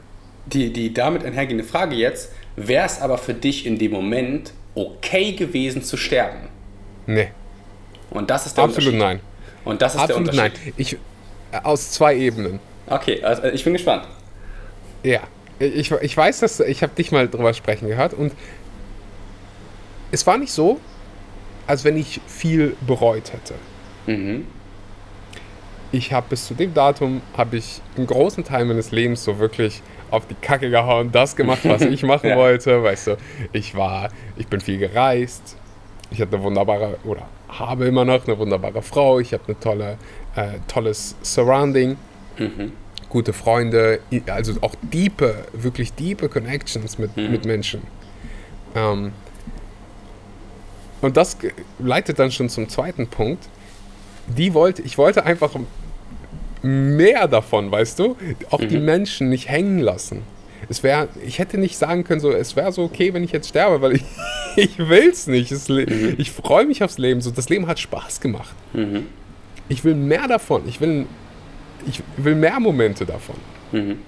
Die, 0.46 0.72
die 0.72 0.94
damit 0.94 1.24
einhergehende 1.24 1.64
Frage 1.64 1.96
jetzt, 1.96 2.32
wäre 2.56 2.86
es 2.86 3.00
aber 3.00 3.18
für 3.18 3.34
dich 3.34 3.66
in 3.66 3.78
dem 3.78 3.92
Moment 3.92 4.52
okay 4.74 5.32
gewesen 5.32 5.82
zu 5.82 5.96
sterben? 5.96 6.48
Nee. 7.06 7.28
Und 8.10 8.30
das 8.30 8.46
ist 8.46 8.56
der 8.56 8.64
Absolut 8.64 8.94
nein. 8.94 9.20
Und 9.64 9.82
das 9.82 9.94
ist 9.94 10.00
Absolut 10.00 10.32
der 10.32 10.44
Unterschied. 10.44 10.60
nein. 10.64 10.74
Ich, 10.76 10.96
aus 11.62 11.90
zwei 11.92 12.16
Ebenen. 12.16 12.60
Okay, 12.86 13.22
also 13.22 13.44
ich 13.44 13.64
bin 13.64 13.72
gespannt. 13.72 14.04
Ja, 15.02 15.20
ich, 15.58 15.90
ich 15.90 16.16
weiß, 16.16 16.40
dass 16.40 16.60
ich 16.60 16.82
habe 16.82 16.94
dich 16.94 17.12
mal 17.12 17.28
drüber 17.28 17.54
sprechen 17.54 17.88
gehört 17.88 18.14
und 18.14 18.32
es 20.10 20.26
war 20.26 20.38
nicht 20.38 20.52
so, 20.52 20.80
als 21.66 21.84
wenn 21.84 21.96
ich 21.96 22.20
viel 22.26 22.76
bereut 22.86 23.32
hätte. 23.32 23.54
Mhm. 24.06 24.46
Ich 25.92 26.12
habe 26.12 26.26
bis 26.30 26.46
zu 26.46 26.54
dem 26.54 26.72
Datum 26.72 27.20
habe 27.36 27.56
ich 27.56 27.80
einen 27.96 28.06
großen 28.06 28.44
Teil 28.44 28.64
meines 28.64 28.90
Lebens 28.90 29.24
so 29.24 29.38
wirklich 29.38 29.82
auf 30.10 30.26
die 30.26 30.34
Kacke 30.34 30.70
gehauen, 30.70 31.10
das 31.12 31.36
gemacht, 31.36 31.60
was 31.64 31.82
ich 31.82 32.02
machen 32.04 32.30
ja. 32.30 32.36
wollte. 32.36 32.82
Weißt 32.82 33.08
du, 33.08 33.16
ich 33.52 33.74
war, 33.74 34.10
ich 34.36 34.46
bin 34.46 34.60
viel 34.60 34.78
gereist. 34.78 35.56
Ich 36.10 36.20
hatte 36.20 36.36
eine 36.36 36.44
wunderbare 36.44 36.96
oder 37.04 37.28
habe 37.48 37.86
immer 37.86 38.04
noch 38.04 38.26
eine 38.26 38.38
wunderbare 38.38 38.82
Frau. 38.82 39.20
Ich 39.20 39.32
habe 39.32 39.44
eine 39.46 39.58
tolle 39.60 39.98
äh, 40.36 40.58
tolles 40.68 41.16
Surrounding, 41.22 41.96
mhm. 42.38 42.72
gute 43.08 43.32
Freunde, 43.32 44.00
also 44.26 44.54
auch 44.60 44.74
diepe, 44.82 45.46
wirklich 45.52 45.92
diepe 45.94 46.28
Connections 46.28 46.98
mit, 46.98 47.16
mhm. 47.16 47.30
mit 47.30 47.44
Menschen. 47.44 47.82
Ähm, 48.74 49.12
und 51.00 51.16
das 51.16 51.36
leitet 51.78 52.18
dann 52.18 52.30
schon 52.30 52.48
zum 52.48 52.68
zweiten 52.68 53.06
Punkt. 53.06 53.48
Die 54.26 54.54
wollte, 54.54 54.82
ich 54.82 54.98
wollte 54.98 55.24
einfach 55.24 55.50
mehr 56.62 57.26
davon, 57.26 57.70
weißt 57.70 57.98
du? 57.98 58.16
Auch 58.50 58.60
mhm. 58.60 58.68
die 58.68 58.78
Menschen 58.78 59.28
nicht 59.28 59.48
hängen 59.48 59.78
lassen. 59.78 60.22
Es 60.68 60.82
wäre, 60.82 61.08
ich 61.26 61.38
hätte 61.38 61.58
nicht 61.58 61.76
sagen 61.76 62.04
können, 62.04 62.20
so, 62.20 62.30
es 62.30 62.54
wäre 62.54 62.70
so 62.70 62.84
okay, 62.84 63.14
wenn 63.14 63.24
ich 63.24 63.32
jetzt 63.32 63.48
sterbe, 63.48 63.80
weil 63.80 63.92
ich, 63.96 64.04
ich 64.56 64.78
will 64.78 65.08
es 65.10 65.26
nicht. 65.26 65.50
Mhm. 65.68 66.14
Ich 66.18 66.30
freue 66.30 66.66
mich 66.66 66.84
aufs 66.84 66.98
Leben. 66.98 67.20
So, 67.20 67.30
das 67.30 67.48
Leben 67.48 67.66
hat 67.66 67.78
Spaß 67.78 68.20
gemacht. 68.20 68.54
Mhm. 68.72 69.06
Ich 69.70 69.84
will 69.84 69.94
mehr 69.94 70.28
davon. 70.28 70.68
Ich 70.68 70.80
will, 70.80 71.06
ich 71.86 72.02
will 72.16 72.34
mehr 72.34 72.60
Momente 72.60 73.06
davon. 73.06 73.36
Mhm. 73.72 73.98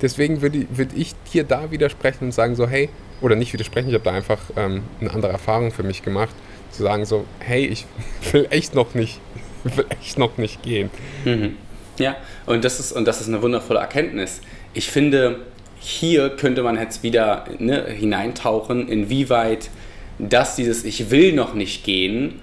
Deswegen 0.00 0.40
würde 0.40 0.66
würd 0.70 0.90
ich 0.94 1.14
dir 1.32 1.44
da 1.44 1.70
widersprechen 1.70 2.26
und 2.26 2.32
sagen 2.32 2.54
so, 2.54 2.68
hey, 2.68 2.88
oder 3.20 3.34
nicht 3.34 3.52
widersprechen, 3.52 3.88
ich 3.88 3.94
habe 3.94 4.04
da 4.04 4.12
einfach 4.12 4.38
ähm, 4.56 4.84
eine 5.00 5.10
andere 5.10 5.32
Erfahrung 5.32 5.72
für 5.72 5.82
mich 5.82 6.02
gemacht, 6.02 6.34
zu 6.70 6.82
sagen 6.82 7.04
so, 7.04 7.24
hey, 7.40 7.66
ich 7.66 7.86
will 8.32 8.46
echt 8.50 8.74
noch 8.74 8.94
nicht, 8.94 9.20
will 9.64 9.86
echt 10.00 10.18
noch 10.18 10.38
nicht 10.38 10.62
gehen. 10.62 10.90
Mhm. 11.24 11.56
Ja, 11.98 12.16
und 12.44 12.64
das, 12.64 12.78
ist, 12.78 12.92
und 12.92 13.06
das 13.08 13.20
ist 13.20 13.28
eine 13.28 13.42
wundervolle 13.42 13.80
Erkenntnis. 13.80 14.40
Ich 14.72 14.88
finde, 14.88 15.40
hier 15.80 16.30
könnte 16.30 16.62
man 16.62 16.76
jetzt 16.78 17.02
wieder 17.02 17.46
ne, 17.58 17.86
hineintauchen, 17.86 18.88
inwieweit 18.88 19.70
das 20.18 20.56
dieses 20.56 20.84
Ich 20.84 21.10
will 21.10 21.32
noch 21.32 21.54
nicht 21.54 21.84
gehen 21.84 22.40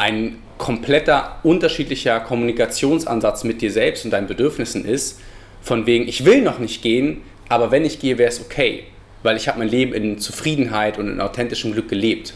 ein 0.00 0.38
kompletter 0.56 1.36
unterschiedlicher 1.42 2.20
Kommunikationsansatz 2.20 3.44
mit 3.44 3.60
dir 3.60 3.70
selbst 3.70 4.06
und 4.06 4.10
deinen 4.12 4.26
Bedürfnissen 4.26 4.86
ist, 4.86 5.20
von 5.60 5.84
wegen, 5.84 6.08
ich 6.08 6.24
will 6.24 6.40
noch 6.40 6.58
nicht 6.58 6.80
gehen, 6.80 7.20
aber 7.50 7.70
wenn 7.70 7.84
ich 7.84 7.98
gehe, 7.98 8.16
wäre 8.16 8.30
es 8.30 8.40
okay, 8.40 8.84
weil 9.22 9.36
ich 9.36 9.46
habe 9.46 9.58
mein 9.58 9.68
Leben 9.68 9.92
in 9.92 10.18
Zufriedenheit 10.18 10.98
und 10.98 11.06
in 11.06 11.20
authentischem 11.20 11.72
Glück 11.72 11.90
gelebt. 11.90 12.32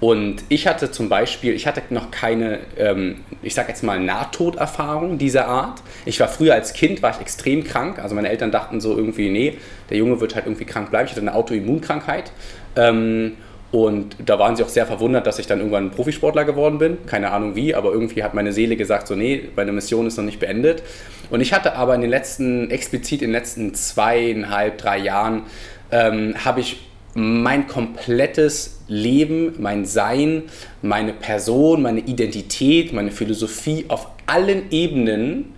Und 0.00 0.42
ich 0.48 0.66
hatte 0.66 0.90
zum 0.90 1.08
Beispiel, 1.08 1.54
ich 1.54 1.68
hatte 1.68 1.80
noch 1.90 2.10
keine, 2.10 2.58
ähm, 2.76 3.20
ich 3.40 3.54
sag 3.54 3.68
jetzt 3.68 3.84
mal, 3.84 4.00
Nahtoderfahrung 4.00 5.16
dieser 5.16 5.46
Art. 5.46 5.82
Ich 6.06 6.18
war 6.18 6.28
früher 6.28 6.54
als 6.54 6.72
Kind, 6.72 7.02
war 7.02 7.12
ich 7.12 7.20
extrem 7.20 7.62
krank. 7.62 8.00
Also 8.00 8.16
meine 8.16 8.28
Eltern 8.28 8.50
dachten 8.50 8.80
so 8.80 8.96
irgendwie, 8.96 9.30
nee, 9.30 9.58
der 9.90 9.96
Junge 9.96 10.20
wird 10.20 10.34
halt 10.34 10.46
irgendwie 10.46 10.66
krank 10.66 10.90
bleiben. 10.90 11.06
Ich 11.06 11.12
hatte 11.12 11.22
eine 11.22 11.34
Autoimmunkrankheit. 11.34 12.32
Ähm, 12.74 13.36
und 13.72 14.16
da 14.24 14.38
waren 14.38 14.54
sie 14.56 14.62
auch 14.62 14.68
sehr 14.68 14.86
verwundert, 14.86 15.26
dass 15.26 15.38
ich 15.38 15.46
dann 15.46 15.58
irgendwann 15.58 15.90
Profisportler 15.90 16.44
geworden 16.44 16.78
bin. 16.78 16.98
Keine 17.06 17.32
Ahnung 17.32 17.56
wie, 17.56 17.74
aber 17.74 17.92
irgendwie 17.92 18.22
hat 18.22 18.32
meine 18.32 18.52
Seele 18.52 18.76
gesagt, 18.76 19.08
so 19.08 19.14
nee, 19.14 19.48
meine 19.56 19.72
Mission 19.72 20.06
ist 20.06 20.16
noch 20.16 20.24
nicht 20.24 20.38
beendet. 20.38 20.82
Und 21.30 21.40
ich 21.40 21.52
hatte 21.52 21.74
aber 21.74 21.94
in 21.94 22.00
den 22.00 22.10
letzten, 22.10 22.70
explizit 22.70 23.22
in 23.22 23.28
den 23.28 23.32
letzten 23.32 23.74
zweieinhalb, 23.74 24.78
drei 24.78 24.98
Jahren, 24.98 25.42
ähm, 25.90 26.34
habe 26.44 26.60
ich 26.60 26.86
mein 27.14 27.66
komplettes 27.66 28.82
Leben, 28.88 29.54
mein 29.58 29.84
Sein, 29.84 30.44
meine 30.82 31.12
Person, 31.12 31.82
meine 31.82 32.00
Identität, 32.00 32.92
meine 32.92 33.10
Philosophie 33.10 33.86
auf 33.88 34.08
allen 34.26 34.70
Ebenen 34.70 35.54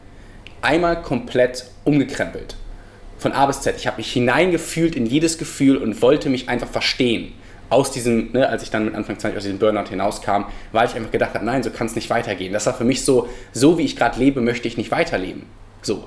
einmal 0.63 1.03
komplett 1.03 1.67
umgekrempelt. 1.85 2.57
Von 3.19 3.33
A 3.33 3.47
bis 3.47 3.61
Z. 3.61 3.77
Ich 3.77 3.87
habe 3.87 3.99
mich 3.99 4.13
hineingefühlt 4.13 4.95
in 4.95 5.05
jedes 5.05 5.37
Gefühl 5.37 5.77
und 5.77 6.01
wollte 6.01 6.31
mich 6.31 6.49
einfach 6.49 6.69
verstehen. 6.69 7.33
Aus 7.71 7.91
diesem, 7.91 8.33
ne, 8.33 8.49
als 8.49 8.63
ich 8.63 8.71
dann 8.71 8.87
mit 8.87 8.95
Anfang 8.95 9.19
20 9.19 9.37
aus 9.37 9.45
diesem 9.45 9.59
Burnout 9.59 9.91
hinauskam, 9.91 10.45
weil 10.73 10.87
ich 10.87 10.95
einfach 10.95 11.11
gedacht 11.11 11.35
habe, 11.35 11.45
nein, 11.45 11.63
so 11.63 11.71
kann 11.71 11.87
es 11.87 11.95
nicht 11.95 12.09
weitergehen. 12.09 12.53
Das 12.53 12.67
war 12.67 12.75
für 12.75 12.85
mich 12.85 13.05
so, 13.05 13.29
so 13.53 13.79
wie 13.79 13.83
ich 13.83 13.97
gerade 13.97 14.19
lebe, 14.19 14.41
möchte 14.41 14.69
ich 14.69 14.77
nicht 14.77 14.91
weiterleben. 14.91 15.45
So. 15.83 16.05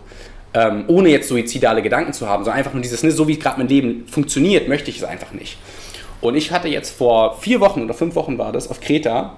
Ähm, 0.54 0.86
ohne 0.88 1.10
jetzt 1.10 1.30
suizidale 1.30 1.82
Gedanken 1.82 2.14
zu 2.14 2.28
haben, 2.28 2.44
sondern 2.44 2.58
einfach 2.58 2.74
nur 2.74 2.82
dieses, 2.82 3.04
ne, 3.04 3.12
so 3.12 3.28
wie 3.28 3.38
gerade 3.38 3.60
mein 3.60 3.68
Leben 3.68 4.06
funktioniert, 4.08 4.68
möchte 4.68 4.90
ich 4.90 4.98
es 4.98 5.04
einfach 5.04 5.32
nicht. 5.32 5.58
Und 6.20 6.36
ich 6.36 6.52
hatte 6.52 6.68
jetzt 6.68 6.92
vor 6.92 7.40
vier 7.40 7.60
Wochen 7.60 7.84
oder 7.84 7.94
fünf 7.94 8.16
Wochen 8.16 8.38
war 8.38 8.52
das 8.52 8.70
auf 8.70 8.80
Kreta, 8.80 9.38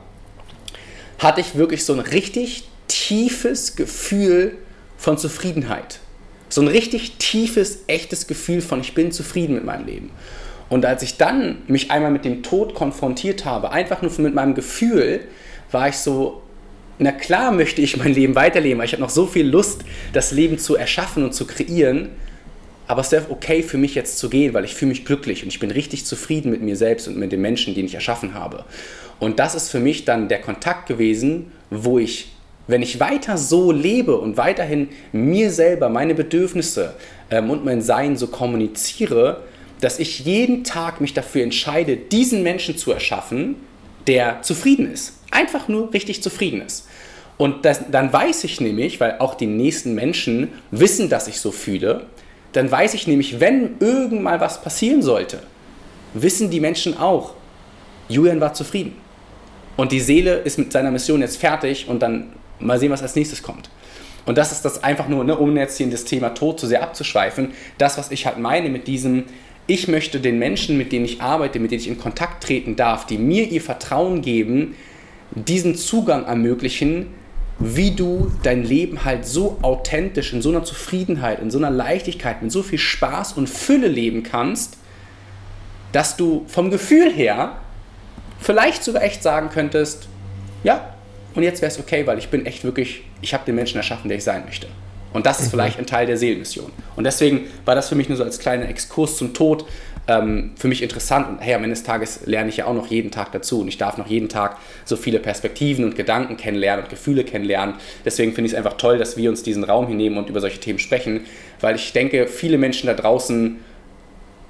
hatte 1.20 1.42
ich 1.42 1.56
wirklich 1.56 1.86
so 1.86 1.94
ein 1.94 2.00
richtig 2.00 2.68
tiefes 2.88 3.76
Gefühl 3.76 4.58
von 4.98 5.18
Zufriedenheit. 5.18 6.00
So 6.50 6.62
ein 6.62 6.68
richtig 6.68 7.18
tiefes, 7.18 7.84
echtes 7.88 8.28
Gefühl 8.28 8.62
von, 8.62 8.82
ich 8.82 8.94
bin 8.94 9.12
zufrieden 9.12 9.56
mit 9.56 9.66
meinem 9.66 9.86
Leben. 9.86 10.12
Und 10.74 10.88
als 10.88 11.04
ich 11.04 11.18
dann 11.18 11.60
mich 11.68 11.92
einmal 11.92 12.10
mit 12.10 12.26
dem 12.26 12.42
Tod 12.42 12.74
konfrontiert 12.74 13.46
habe, 13.46 13.72
einfach 13.72 14.02
nur 14.02 14.12
mit 14.18 14.34
meinem 14.34 14.56
Gefühl, 14.56 15.20
war 15.72 15.90
ich 15.90 15.98
so, 15.98 16.42
na 16.98 17.12
klar 17.12 17.52
möchte 17.52 17.80
ich 17.80 17.96
mein 17.98 18.12
Leben 18.12 18.34
weiterleben, 18.34 18.80
weil 18.80 18.88
ich 18.88 18.94
habe 18.94 19.04
noch 19.04 19.12
so 19.12 19.28
viel 19.28 19.46
Lust, 19.48 19.82
das 20.14 20.32
Leben 20.32 20.58
zu 20.58 20.76
erschaffen 20.76 21.26
und 21.26 21.36
zu 21.36 21.46
kreieren. 21.46 22.10
Aber 22.88 23.02
es 23.02 23.14
ist 23.14 23.30
okay 23.30 23.62
für 23.62 23.78
mich 23.78 23.94
jetzt 23.94 24.18
zu 24.18 24.32
gehen, 24.32 24.56
weil 24.56 24.66
ich 24.66 24.74
fühle 24.74 24.90
mich 24.90 25.06
glücklich 25.06 25.44
und 25.44 25.50
ich 25.50 25.60
bin 25.60 25.70
richtig 25.70 26.08
zufrieden 26.08 26.50
mit 26.50 26.64
mir 26.64 26.76
selbst 26.76 27.08
und 27.08 27.18
mit 27.18 27.32
den 27.32 27.42
Menschen, 27.42 27.76
die 27.76 27.82
ich 27.82 27.94
erschaffen 27.94 28.34
habe. 28.34 28.66
Und 29.20 29.38
das 29.38 29.54
ist 29.54 29.70
für 29.70 29.80
mich 29.80 30.06
dann 30.06 30.28
der 30.28 30.42
Kontakt 30.42 30.88
gewesen, 30.88 31.52
wo 31.70 32.00
ich, 32.00 32.32
wenn 32.66 32.82
ich 32.82 33.00
weiter 33.00 33.38
so 33.38 33.72
lebe 33.72 34.18
und 34.18 34.38
weiterhin 34.38 34.90
mir 35.12 35.52
selber, 35.52 35.90
meine 35.90 36.16
Bedürfnisse 36.16 36.96
ähm, 37.30 37.52
und 37.52 37.64
mein 37.64 37.84
Sein 37.84 38.18
so 38.18 38.26
kommuniziere, 38.26 39.44
dass 39.84 40.00
ich 40.00 40.22
jeden 40.22 40.64
Tag 40.64 41.02
mich 41.02 41.14
dafür 41.14 41.44
entscheide, 41.44 41.98
diesen 41.98 42.44
Menschen 42.44 42.78
zu 42.78 42.92
erschaffen, 42.92 43.56
der 44.08 44.42
zufrieden 44.42 44.92
ist. 44.92 45.20
Einfach 45.32 45.68
nur 45.68 45.94
richtig 45.94 46.24
zufrieden 46.24 46.62
ist. 46.62 46.88
Und 47.38 47.66
das, 47.66 47.82
dann 47.92 48.14
weiß 48.14 48.44
ich 48.44 48.62
nämlich, 48.62 49.00
weil 49.00 49.18
auch 49.20 49.36
die 49.36 49.48
nächsten 49.48 49.96
Menschen 49.96 50.50
wissen, 50.72 51.10
dass 51.10 51.28
ich 51.28 51.40
so 51.40 51.52
fühle, 51.52 52.06
dann 52.54 52.72
weiß 52.72 52.94
ich 52.94 53.08
nämlich, 53.08 53.40
wenn 53.40 53.78
irgend 53.80 54.22
mal 54.22 54.40
was 54.40 54.62
passieren 54.62 55.02
sollte, 55.02 55.40
wissen 56.14 56.50
die 56.52 56.60
Menschen 56.60 56.98
auch, 56.98 57.34
Julian 58.08 58.40
war 58.40 58.54
zufrieden. 58.54 58.94
Und 59.76 59.92
die 59.92 60.00
Seele 60.00 60.36
ist 60.36 60.60
mit 60.60 60.72
seiner 60.72 60.92
Mission 60.92 61.22
jetzt 61.22 61.38
fertig 61.38 61.88
und 61.90 62.00
dann 62.02 62.34
mal 62.60 62.80
sehen, 62.80 62.92
was 62.92 63.02
als 63.02 63.16
nächstes 63.16 63.42
kommt. 63.42 63.70
Und 64.26 64.38
das 64.38 64.52
ist 64.52 64.64
das 64.64 64.84
einfach 64.84 65.08
nur, 65.08 65.24
ne, 65.24 65.36
um 65.36 65.58
jetzt 65.58 65.78
hier 65.78 65.86
in 65.86 65.92
das 65.92 66.06
Thema 66.06 66.30
Tod 66.30 66.60
zu 66.60 66.68
sehr 66.68 66.84
abzuschweifen, 66.84 67.54
das, 67.78 67.98
was 67.98 68.12
ich 68.12 68.26
halt 68.26 68.38
meine 68.38 68.70
mit 68.70 68.88
diesem, 68.88 69.26
ich 69.68 69.88
möchte 69.88 70.20
den 70.20 70.40
Menschen, 70.40 70.78
mit 70.78 70.92
denen 70.92 71.06
ich 71.06 71.22
arbeite, 71.22 71.60
mit 71.60 71.72
denen 71.72 71.82
ich 71.82 71.88
in 71.88 71.98
Kontakt 71.98 72.44
treten 72.44 72.76
darf, 72.76 73.06
die 73.06 73.18
mir 73.18 73.48
ihr 73.50 73.62
Vertrauen 73.62 74.22
geben, 74.22 74.76
diesen 75.32 75.76
Zugang 75.76 76.26
ermöglichen, 76.26 77.08
wie 77.60 77.92
du 77.92 78.32
dein 78.44 78.64
Leben 78.64 79.06
halt 79.06 79.26
so 79.26 79.58
authentisch, 79.62 80.34
in 80.34 80.42
so 80.42 80.50
einer 80.50 80.64
Zufriedenheit, 80.64 81.40
in 81.40 81.52
so 81.52 81.58
einer 81.58 81.70
Leichtigkeit, 81.70 82.42
mit 82.42 82.52
so 82.52 82.62
viel 82.62 82.80
Spaß 82.80 83.34
und 83.34 83.50
Fülle 83.50 83.88
leben 83.88 84.24
kannst, 84.24 84.78
dass 85.92 86.18
du 86.18 86.44
vom 86.48 86.72
Gefühl 86.72 87.12
her 87.14 87.58
vielleicht 88.40 88.84
sogar 88.84 89.04
echt 89.04 89.24
sagen 89.24 89.50
könntest, 89.50 90.10
ja, 90.64 90.96
und 91.36 91.44
jetzt 91.44 91.62
wäre 91.62 91.72
es 91.72 91.80
okay, 91.80 92.06
weil 92.06 92.18
ich 92.18 92.30
bin 92.30 92.46
echt 92.46 92.64
wirklich, 92.64 93.04
ich 93.22 93.34
habe 93.34 93.46
den 93.46 93.56
Menschen 93.56 93.78
erschaffen, 93.78 94.10
der 94.10 94.18
ich 94.18 94.24
sein 94.24 94.44
möchte. 94.46 94.68
Und 95.14 95.26
das 95.26 95.40
ist 95.40 95.48
mhm. 95.48 95.52
vielleicht 95.52 95.80
ein 95.80 95.86
Teil 95.86 96.06
der 96.06 96.18
Seelenmission. 96.18 96.72
Und 96.96 97.04
deswegen 97.04 97.48
war 97.66 97.76
das 97.76 97.90
für 97.90 97.96
mich 97.96 98.10
nur 98.10 98.18
so 98.18 98.24
als 98.24 98.40
kleiner 98.40 98.68
Exkurs 98.68 99.18
zum 99.18 99.34
Tod 99.34 99.66
ähm, 100.08 100.52
für 100.58 100.68
mich 100.68 100.82
interessant. 100.84 101.30
Und 101.30 101.40
hey, 101.40 101.54
am 101.54 101.64
Ende 101.64 101.76
des 101.76 101.84
Tages 101.84 102.22
lerne 102.26 102.50
ich 102.50 102.58
ja 102.58 102.66
auch 102.66 102.74
noch 102.74 102.88
jeden 102.88 103.12
Tag 103.12 103.32
dazu. 103.32 103.62
Und 103.62 103.68
ich 103.68 103.78
darf 103.78 103.98
noch 103.98 104.08
jeden 104.08 104.30
Tag 104.30 104.58
so 104.86 104.96
viele 104.96 105.20
Perspektiven 105.20 105.86
und 105.86 105.96
Gedanken 105.96 106.36
kennenlernen 106.38 106.84
und 106.84 106.90
Gefühle 106.90 107.24
kennenlernen. 107.24 107.76
Deswegen 108.04 108.34
finde 108.34 108.48
ich 108.48 108.54
es 108.54 108.58
einfach 108.58 108.74
toll, 108.78 108.98
dass 108.98 109.16
wir 109.16 109.30
uns 109.30 109.44
diesen 109.44 109.64
Raum 109.64 109.88
hinnehmen 109.88 110.18
und 110.18 110.30
über 110.30 110.42
solche 110.42 110.60
Themen 110.60 110.80
sprechen. 110.80 111.22
Weil 111.62 111.76
ich 111.76 111.94
denke, 111.94 112.28
viele 112.28 112.58
Menschen 112.58 112.88
da 112.88 112.94
draußen 112.94 113.60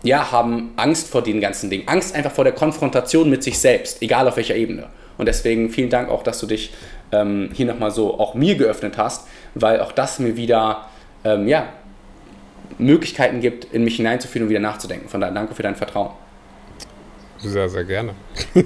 ja, 0.03 0.31
haben 0.31 0.71
Angst 0.75 1.09
vor 1.09 1.21
den 1.21 1.39
ganzen 1.39 1.69
Dingen. 1.69 1.87
Angst 1.87 2.13
einfach 2.15 2.31
vor 2.31 2.43
der 2.43 2.53
Konfrontation 2.53 3.29
mit 3.29 3.41
sich 3.41 3.57
selbst, 3.57 4.01
egal 4.01 4.27
auf 4.27 4.35
welcher 4.35 4.55
Ebene. 4.55 4.87
Und 5.17 5.27
deswegen 5.27 5.69
vielen 5.69 5.89
Dank 5.89 6.09
auch, 6.09 6.23
dass 6.23 6.39
du 6.39 6.47
dich 6.47 6.73
ähm, 7.11 7.49
hier 7.53 7.65
nochmal 7.65 7.91
so 7.91 8.19
auch 8.19 8.33
mir 8.33 8.55
geöffnet 8.55 8.97
hast, 8.97 9.27
weil 9.55 9.79
auch 9.81 9.91
das 9.91 10.19
mir 10.19 10.35
wieder 10.35 10.89
ähm, 11.23 11.47
ja, 11.47 11.69
Möglichkeiten 12.77 13.39
gibt, 13.41 13.65
in 13.65 13.83
mich 13.83 13.95
hineinzufühlen 13.97 14.47
und 14.47 14.49
wieder 14.49 14.59
nachzudenken. 14.59 15.09
Von 15.09 15.21
daher 15.21 15.33
danke 15.33 15.55
für 15.55 15.63
dein 15.63 15.75
Vertrauen. 15.75 16.11
Sehr, 17.39 17.69
sehr 17.69 17.83
gerne. 17.83 18.13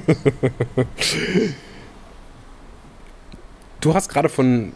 du 3.81 3.93
hast 3.93 4.09
gerade 4.09 4.29
von 4.29 4.73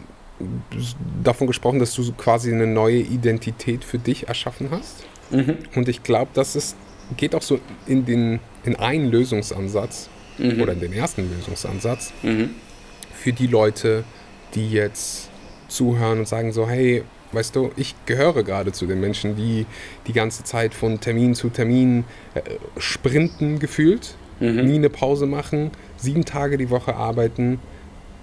davon 1.23 1.47
gesprochen, 1.47 1.79
dass 1.79 1.93
du 1.93 2.11
quasi 2.13 2.51
eine 2.51 2.67
neue 2.67 2.99
Identität 2.99 3.83
für 3.83 3.99
dich 3.99 4.27
erschaffen 4.27 4.69
hast. 4.71 5.03
Mhm. 5.29 5.57
Und 5.75 5.87
ich 5.87 6.03
glaube, 6.03 6.31
das 6.33 6.55
ist, 6.55 6.75
geht 7.17 7.35
auch 7.35 7.41
so 7.41 7.59
in, 7.85 8.05
den, 8.05 8.39
in 8.63 8.75
einen 8.75 9.11
Lösungsansatz 9.11 10.09
mhm. 10.37 10.61
oder 10.61 10.73
in 10.73 10.79
den 10.79 10.93
ersten 10.93 11.29
Lösungsansatz 11.29 12.11
mhm. 12.23 12.51
für 13.13 13.33
die 13.33 13.47
Leute, 13.47 14.03
die 14.55 14.71
jetzt 14.71 15.29
zuhören 15.71 16.19
und 16.19 16.27
sagen 16.27 16.51
so, 16.51 16.67
hey, 16.67 17.03
weißt 17.31 17.55
du, 17.55 17.71
ich 17.77 17.95
gehöre 18.05 18.43
gerade 18.43 18.71
zu 18.71 18.85
den 18.85 18.99
Menschen, 18.99 19.35
die 19.35 19.65
die 20.07 20.13
ganze 20.13 20.43
Zeit 20.43 20.73
von 20.73 20.99
Termin 20.99 21.33
zu 21.33 21.49
Termin 21.49 22.03
äh, 22.33 22.41
sprinten 22.77 23.59
gefühlt, 23.59 24.15
mhm. 24.39 24.65
nie 24.65 24.75
eine 24.75 24.89
Pause 24.89 25.25
machen, 25.25 25.71
sieben 25.97 26.25
Tage 26.25 26.57
die 26.57 26.69
Woche 26.69 26.95
arbeiten 26.95 27.59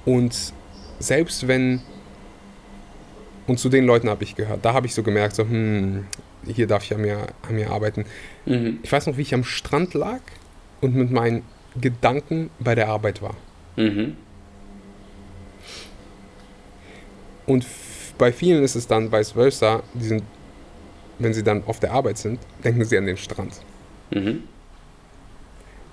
und 0.04 0.52
selbst 0.98 1.48
wenn 1.48 1.80
und 3.46 3.58
zu 3.58 3.70
den 3.70 3.86
Leuten 3.86 4.10
habe 4.10 4.24
ich 4.24 4.36
gehört, 4.36 4.62
da 4.62 4.74
habe 4.74 4.86
ich 4.86 4.94
so 4.94 5.02
gemerkt, 5.02 5.34
so, 5.34 5.42
hm, 5.42 6.04
hier 6.46 6.66
darf 6.66 6.84
ich 6.84 6.94
an 6.94 7.00
mir, 7.00 7.28
an 7.48 7.54
mir 7.54 7.70
arbeiten. 7.70 8.04
Mhm. 8.44 8.80
Ich 8.82 8.92
weiß 8.92 9.06
noch, 9.06 9.16
wie 9.16 9.22
ich 9.22 9.32
am 9.32 9.42
Strand 9.42 9.94
lag 9.94 10.20
und 10.82 10.94
mit 10.94 11.10
meinen 11.10 11.42
Gedanken 11.80 12.50
bei 12.60 12.74
der 12.74 12.88
Arbeit 12.88 13.22
war. 13.22 13.34
Mhm. 13.76 14.16
Und 17.48 17.64
bei 18.18 18.30
vielen 18.30 18.62
ist 18.62 18.76
es 18.76 18.86
dann 18.86 19.10
vice 19.10 19.32
versa, 19.32 19.82
die 19.94 20.04
sind, 20.04 20.22
wenn 21.18 21.32
sie 21.32 21.42
dann 21.42 21.64
auf 21.64 21.80
der 21.80 21.92
Arbeit 21.92 22.18
sind, 22.18 22.38
denken 22.62 22.84
sie 22.84 22.98
an 22.98 23.06
den 23.06 23.16
Strand. 23.16 23.54
Mhm. 24.10 24.42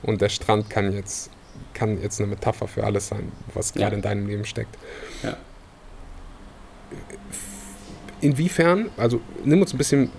Und 0.04 0.22
der 0.22 0.28
Strand 0.28 0.70
kann 0.70 0.92
jetzt, 0.92 1.32
kann 1.74 2.02
jetzt 2.02 2.20
eine 2.20 2.28
Metapher 2.28 2.68
für 2.68 2.84
alles 2.84 3.08
sein, 3.08 3.32
was 3.54 3.74
gerade 3.74 3.92
ja. 3.92 3.96
in 3.96 4.02
deinem 4.02 4.28
Leben 4.28 4.44
steckt. 4.44 4.78
Ja. 5.24 5.38
Inwiefern, 8.20 8.90
also 8.98 9.22
nimm 9.46 9.62
uns 9.62 9.74
ein 9.74 9.78
bisschen 9.78 10.10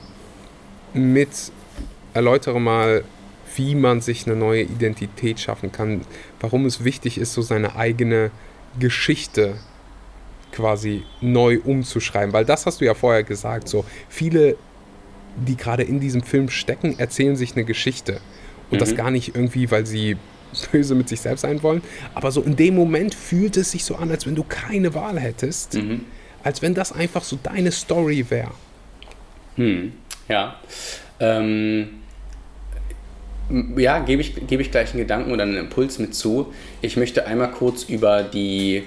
mit, 0.94 1.52
erläutere 2.14 2.60
mal, 2.60 3.04
wie 3.56 3.74
man 3.74 4.00
sich 4.00 4.26
eine 4.26 4.36
neue 4.36 4.62
Identität 4.62 5.38
schaffen 5.38 5.70
kann, 5.70 6.00
warum 6.40 6.64
es 6.64 6.82
wichtig 6.82 7.18
ist, 7.18 7.34
so 7.34 7.42
seine 7.42 7.76
eigene 7.76 8.30
Geschichte 8.78 9.56
quasi 10.52 11.02
neu 11.20 11.58
umzuschreiben. 11.64 12.32
Weil 12.32 12.44
das 12.44 12.66
hast 12.66 12.80
du 12.80 12.84
ja 12.84 12.94
vorher 12.94 13.22
gesagt, 13.22 13.68
so 13.68 13.84
viele, 14.08 14.56
die 15.36 15.56
gerade 15.56 15.82
in 15.82 16.00
diesem 16.00 16.22
Film 16.22 16.48
stecken, 16.48 16.98
erzählen 16.98 17.36
sich 17.36 17.54
eine 17.56 17.64
Geschichte. 17.64 18.20
Und 18.70 18.76
mhm. 18.76 18.78
das 18.78 18.94
gar 18.94 19.10
nicht 19.10 19.34
irgendwie, 19.34 19.70
weil 19.70 19.86
sie 19.86 20.16
böse 20.72 20.94
mit 20.94 21.08
sich 21.08 21.20
selbst 21.20 21.42
sein 21.42 21.62
wollen, 21.62 21.82
aber 22.14 22.30
so 22.30 22.40
in 22.40 22.56
dem 22.56 22.74
Moment 22.74 23.14
fühlt 23.14 23.56
es 23.56 23.72
sich 23.72 23.84
so 23.84 23.96
an, 23.96 24.10
als 24.10 24.26
wenn 24.26 24.34
du 24.34 24.44
keine 24.44 24.94
Wahl 24.94 25.18
hättest, 25.18 25.74
mhm. 25.74 26.04
als 26.42 26.62
wenn 26.62 26.72
das 26.72 26.92
einfach 26.92 27.24
so 27.24 27.38
deine 27.42 27.72
Story 27.72 28.24
wäre. 28.28 28.52
Hm. 29.56 29.92
Ja. 30.28 30.56
Ähm, 31.20 31.88
Ja, 33.76 34.00
gebe 34.00 34.20
ich, 34.22 34.46
gebe 34.46 34.62
ich 34.62 34.70
gleich 34.70 34.90
einen 34.90 34.98
Gedanken 34.98 35.30
oder 35.30 35.44
einen 35.44 35.56
Impuls 35.56 35.98
mit 35.98 36.14
zu. 36.14 36.52
Ich 36.82 36.96
möchte 36.96 37.26
einmal 37.26 37.50
kurz 37.52 37.84
über 37.84 38.22
die, 38.22 38.82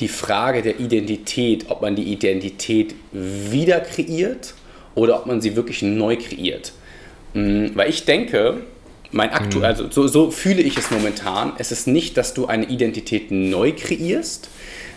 die 0.00 0.08
Frage 0.08 0.62
der 0.62 0.80
Identität, 0.80 1.66
ob 1.68 1.82
man 1.82 1.94
die 1.94 2.04
Identität 2.04 2.94
wieder 3.12 3.80
kreiert 3.80 4.54
oder 4.94 5.16
ob 5.16 5.26
man 5.26 5.40
sie 5.40 5.56
wirklich 5.56 5.82
neu 5.82 6.16
kreiert. 6.16 6.72
Mm, 7.34 7.68
weil 7.74 7.90
ich 7.90 8.04
denke, 8.04 8.62
mein 9.12 9.30
aktu 9.30 9.58
mhm. 9.58 9.64
also 9.64 9.90
so, 9.90 10.06
so 10.06 10.30
fühle 10.30 10.62
ich 10.62 10.76
es 10.76 10.90
momentan. 10.90 11.52
Es 11.58 11.72
ist 11.72 11.86
nicht, 11.86 12.16
dass 12.16 12.34
du 12.34 12.46
eine 12.46 12.66
Identität 12.66 13.30
neu 13.30 13.72
kreierst, 13.72 14.48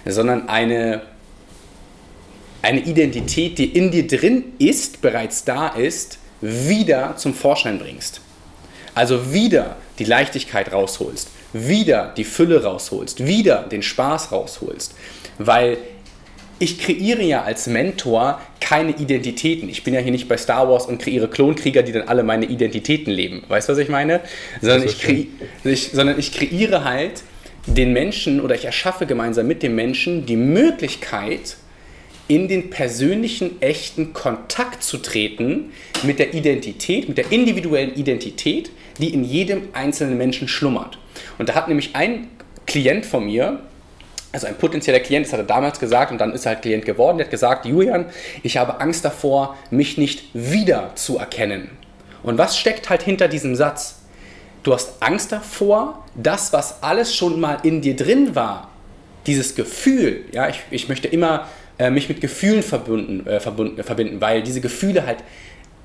sondern 0.06 0.50
eine, 0.50 1.02
eine 2.62 2.82
Identität, 2.82 3.58
die 3.58 3.66
in 3.66 3.92
dir 3.92 4.08
drin 4.08 4.44
ist, 4.60 5.02
bereits 5.02 5.46
da 5.46 5.68
ist, 5.68 6.20
wieder 6.42 7.16
zum 7.18 7.34
Vorschein 7.34 7.80
bringst. 7.80 8.22
Also 8.96 9.34
wieder 9.34 9.78
die 9.98 10.04
Leichtigkeit 10.04 10.72
rausholst, 10.72 11.30
wieder 11.54 12.14
die 12.18 12.24
Fülle 12.24 12.64
rausholst, 12.64 13.26
wieder 13.26 13.64
den 13.64 13.84
Spaß 13.84 14.32
rausholst. 14.32 14.96
Weil 15.38 15.78
ich 16.60 16.80
kreiere 16.80 17.24
ja 17.24 17.44
als 17.44 17.68
Mentor 17.68 18.40
keine 18.60 18.92
Identitäten. 18.92 19.70
Ich 19.70 19.84
bin 19.84 19.94
ja 19.94 20.00
hier 20.00 20.12
nicht 20.12 20.28
bei 20.28 20.38
Star 20.38 20.70
Wars 20.70 20.86
und 20.86 21.02
kreiere 21.02 21.28
Klonkrieger, 21.28 21.84
die 21.84 21.92
dann 21.92 22.08
alle 22.08 22.24
meine 22.24 22.46
Identitäten 22.46 23.12
leben. 23.12 23.44
Weißt 23.48 23.68
du, 23.68 23.74
was 23.74 23.80
ich 23.80 23.90
meine? 23.90 24.22
Sondern 24.62 24.84
ich, 24.84 25.00
kre 25.02 25.26
ich, 25.64 25.92
sondern 25.92 26.18
ich 26.18 26.32
kreiere 26.32 26.84
halt 26.84 27.24
den 27.66 27.94
Menschen 27.94 28.42
oder 28.42 28.56
ich 28.56 28.66
erschaffe 28.66 29.06
gemeinsam 29.06 29.48
mit 29.48 29.64
dem 29.64 29.76
Menschen 29.76 30.26
die 30.26 30.36
Möglichkeit, 30.36 31.58
in 32.28 32.48
den 32.48 32.70
persönlichen, 32.70 33.62
echten 33.62 34.14
Kontakt 34.14 34.82
zu 34.84 34.98
treten 34.98 35.72
mit 36.04 36.20
der 36.20 36.34
Identität, 36.34 37.10
mit 37.10 37.18
der 37.18 37.32
individuellen 37.32 37.94
Identität, 37.96 38.72
die 39.00 39.14
in 39.14 39.26
jedem 39.26 39.64
einzelnen 39.74 40.18
Menschen 40.18 40.48
schlummert. 40.48 40.98
Und 41.38 41.50
da 41.50 41.56
hat 41.56 41.68
nämlich 41.68 41.96
ein 41.96 42.30
Klient 42.66 43.06
von 43.06 43.26
mir, 43.26 43.60
also 44.32 44.48
ein 44.48 44.56
potenzieller 44.56 45.00
Klient, 45.00 45.26
das 45.26 45.34
hat 45.34 45.40
er 45.40 45.46
damals 45.46 45.80
gesagt 45.80 46.12
und 46.12 46.20
dann 46.20 46.34
ist 46.34 46.46
er 46.46 46.54
halt 46.54 46.62
Klient 46.62 46.86
geworden, 46.86 47.18
der 47.18 47.28
hat 47.28 47.32
gesagt, 47.32 47.66
Julian, 47.66 48.06
ich 48.42 48.58
habe 48.58 48.80
Angst 48.80 49.06
davor, 49.06 49.56
mich 49.70 49.98
nicht 49.98 50.26
wieder 50.34 50.92
zu 50.96 51.18
erkennen. 51.18 51.70
Und 52.24 52.38
was 52.38 52.58
steckt 52.58 52.90
halt 52.90 53.04
hinter 53.04 53.28
diesem 53.28 53.56
Satz? 53.56 54.00
Du 54.64 54.74
hast 54.74 55.04
Angst 55.04 55.32
davor, 55.32 56.06
das, 56.16 56.54
was 56.54 56.82
alles 56.82 57.14
schon 57.14 57.40
mal 57.40 57.58
in 57.64 57.82
dir 57.82 57.96
drin 57.96 58.34
war, 58.34 58.70
dieses 59.28 59.56
Gefühl, 59.56 60.26
ja, 60.32 60.50
ich, 60.50 60.62
ich 60.72 60.90
möchte 60.90 61.08
immer 61.08 61.48
äh, 61.78 61.90
mich 61.90 62.08
mit 62.08 62.22
Gefühlen 62.22 62.64
verbunden, 62.64 63.28
äh, 63.28 63.40
verbunden, 63.40 63.84
verbinden, 63.84 64.22
weil 64.22 64.42
diese 64.42 64.62
Gefühle 64.62 65.06
halt 65.06 65.18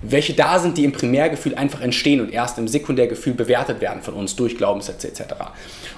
welche 0.01 0.35
da 0.35 0.59
sind, 0.59 0.79
die 0.79 0.85
im 0.85 0.93
Primärgefühl 0.93 1.55
einfach 1.55 1.81
entstehen 1.81 2.21
und 2.21 2.33
erst 2.33 2.59
im 2.59 2.69
Sekundärgefühl 2.69 3.35
bewertet 3.35 3.81
werden 3.81 4.03
von 4.03 4.15
uns 4.15 4.37
durch 4.37 4.57
Glaubenssätze 4.57 5.09
etc. 5.09 5.23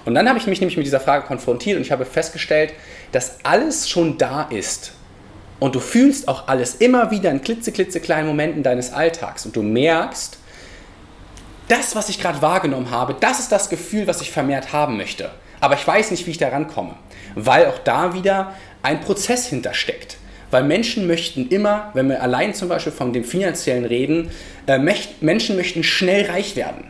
Und 0.04 0.14
dann 0.14 0.28
habe 0.28 0.38
ich 0.38 0.46
mich 0.46 0.60
nämlich 0.60 0.76
mit 0.76 0.86
dieser 0.86 1.00
Frage 1.00 1.26
konfrontiert 1.26 1.76
und 1.76 1.82
ich 1.82 1.92
habe 1.92 2.06
festgestellt, 2.06 2.72
dass 3.12 3.38
alles 3.42 3.88
schon 3.88 4.16
da 4.16 4.44
ist. 4.44 4.92
Und 5.58 5.74
du 5.74 5.80
fühlst 5.80 6.28
auch 6.28 6.48
alles 6.48 6.76
immer 6.76 7.10
wieder 7.10 7.30
in 7.30 7.42
klitzeklitzekleinen 7.42 8.26
Momenten 8.26 8.62
deines 8.62 8.92
Alltags 8.92 9.44
und 9.44 9.54
du 9.54 9.62
merkst, 9.62 10.38
das, 11.68 11.94
was 11.94 12.08
ich 12.08 12.18
gerade 12.18 12.40
wahrgenommen 12.42 12.90
habe, 12.90 13.14
das 13.20 13.38
ist 13.38 13.52
das 13.52 13.68
Gefühl, 13.68 14.06
was 14.06 14.22
ich 14.22 14.30
vermehrt 14.30 14.72
haben 14.72 14.96
möchte. 14.96 15.30
Aber 15.60 15.74
ich 15.74 15.86
weiß 15.86 16.10
nicht, 16.10 16.26
wie 16.26 16.30
ich 16.30 16.38
da 16.38 16.48
rankomme, 16.48 16.94
weil 17.34 17.66
auch 17.66 17.78
da 17.78 18.14
wieder 18.14 18.54
ein 18.82 19.00
Prozess 19.00 19.46
hintersteckt. 19.46 20.16
Weil 20.50 20.64
Menschen 20.64 21.06
möchten 21.06 21.48
immer, 21.48 21.90
wenn 21.94 22.08
wir 22.08 22.22
allein 22.22 22.54
zum 22.54 22.68
Beispiel 22.68 22.92
von 22.92 23.12
dem 23.12 23.24
finanziellen 23.24 23.84
reden, 23.84 24.30
äh, 24.66 24.78
Menschen 24.78 25.56
möchten 25.56 25.82
schnell 25.82 26.26
reich 26.26 26.56
werden. 26.56 26.84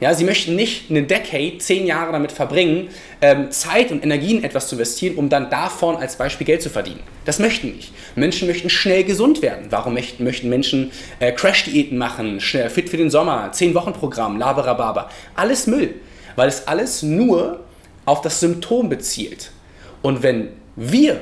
Ja, 0.00 0.12
sie 0.12 0.24
möchten 0.24 0.56
nicht 0.56 0.90
eine 0.90 1.04
Decade, 1.04 1.58
zehn 1.58 1.86
Jahre 1.86 2.12
damit 2.12 2.32
verbringen, 2.32 2.88
ähm, 3.22 3.50
Zeit 3.52 3.92
und 3.92 4.02
Energien 4.02 4.42
etwas 4.42 4.68
zu 4.68 4.74
investieren, 4.74 5.14
um 5.14 5.28
dann 5.28 5.50
davon 5.50 5.96
als 5.96 6.16
Beispiel 6.16 6.46
Geld 6.46 6.62
zu 6.62 6.68
verdienen. 6.68 7.00
Das 7.24 7.38
möchten 7.38 7.68
nicht. 7.72 7.92
Menschen 8.16 8.48
möchten 8.48 8.68
schnell 8.68 9.04
gesund 9.04 9.40
werden. 9.40 9.66
Warum 9.70 9.94
möchten, 9.94 10.24
möchten 10.24 10.48
Menschen 10.48 10.90
äh, 11.20 11.30
Crash-Diäten 11.30 11.96
machen, 11.96 12.40
schnell 12.40 12.68
fit 12.70 12.90
für 12.90 12.96
den 12.96 13.08
Sommer, 13.08 13.52
zehn 13.52 13.72
Wochen 13.74 13.92
Programm, 13.92 14.36
Laberababa? 14.36 15.10
Alles 15.36 15.68
Müll, 15.68 15.94
weil 16.34 16.48
es 16.48 16.66
alles 16.66 17.02
nur 17.02 17.60
auf 18.04 18.20
das 18.20 18.40
Symptom 18.40 18.88
bezielt. 18.88 19.52
Und 20.02 20.22
wenn 20.22 20.48
wir 20.74 21.20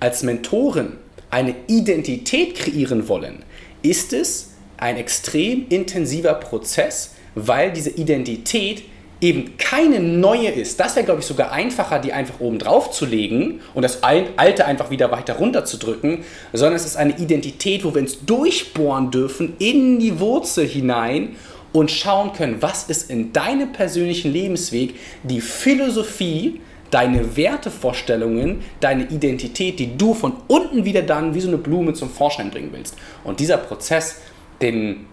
als 0.00 0.24
Mentoren 0.24 0.98
eine 1.30 1.54
Identität 1.66 2.54
kreieren 2.54 3.08
wollen, 3.08 3.44
ist 3.82 4.12
es 4.12 4.52
ein 4.76 4.96
extrem 4.96 5.66
intensiver 5.68 6.34
Prozess, 6.34 7.14
weil 7.34 7.72
diese 7.72 7.90
Identität 7.90 8.82
eben 9.20 9.56
keine 9.58 10.00
neue 10.00 10.48
ist. 10.48 10.78
Das 10.78 10.94
wäre, 10.94 11.04
glaube 11.04 11.20
ich, 11.20 11.26
sogar 11.26 11.50
einfacher, 11.50 11.98
die 11.98 12.12
einfach 12.12 12.40
oben 12.40 12.58
drauf 12.58 12.90
zu 12.92 13.04
legen 13.04 13.60
und 13.74 13.82
das 13.82 14.02
Alte 14.02 14.64
einfach 14.64 14.90
wieder 14.90 15.10
weiter 15.10 15.34
runter 15.34 15.64
zu 15.64 15.76
drücken, 15.76 16.24
sondern 16.52 16.76
es 16.76 16.86
ist 16.86 16.96
eine 16.96 17.18
Identität, 17.18 17.84
wo 17.84 17.94
wir 17.94 18.02
uns 18.02 18.24
durchbohren 18.24 19.10
dürfen 19.10 19.54
in 19.58 19.98
die 19.98 20.20
Wurzel 20.20 20.66
hinein 20.66 21.36
und 21.72 21.90
schauen 21.90 22.32
können, 22.32 22.56
was 22.60 22.84
ist 22.84 23.10
in 23.10 23.32
deinem 23.32 23.72
persönlichen 23.72 24.32
Lebensweg 24.32 24.94
die 25.22 25.40
Philosophie, 25.40 26.60
deine 26.90 27.36
Wertevorstellungen, 27.36 28.62
deine 28.80 29.04
Identität, 29.04 29.78
die 29.78 29.96
du 29.96 30.14
von 30.14 30.34
unten 30.48 30.84
wieder 30.84 31.02
dann 31.02 31.34
wie 31.34 31.40
so 31.40 31.48
eine 31.48 31.58
Blume 31.58 31.94
zum 31.94 32.10
Vorschein 32.10 32.50
bringen 32.50 32.70
willst. 32.72 32.96
Und 33.24 33.40
dieser 33.40 33.58
Prozess, 33.58 34.20
den, 34.62 35.06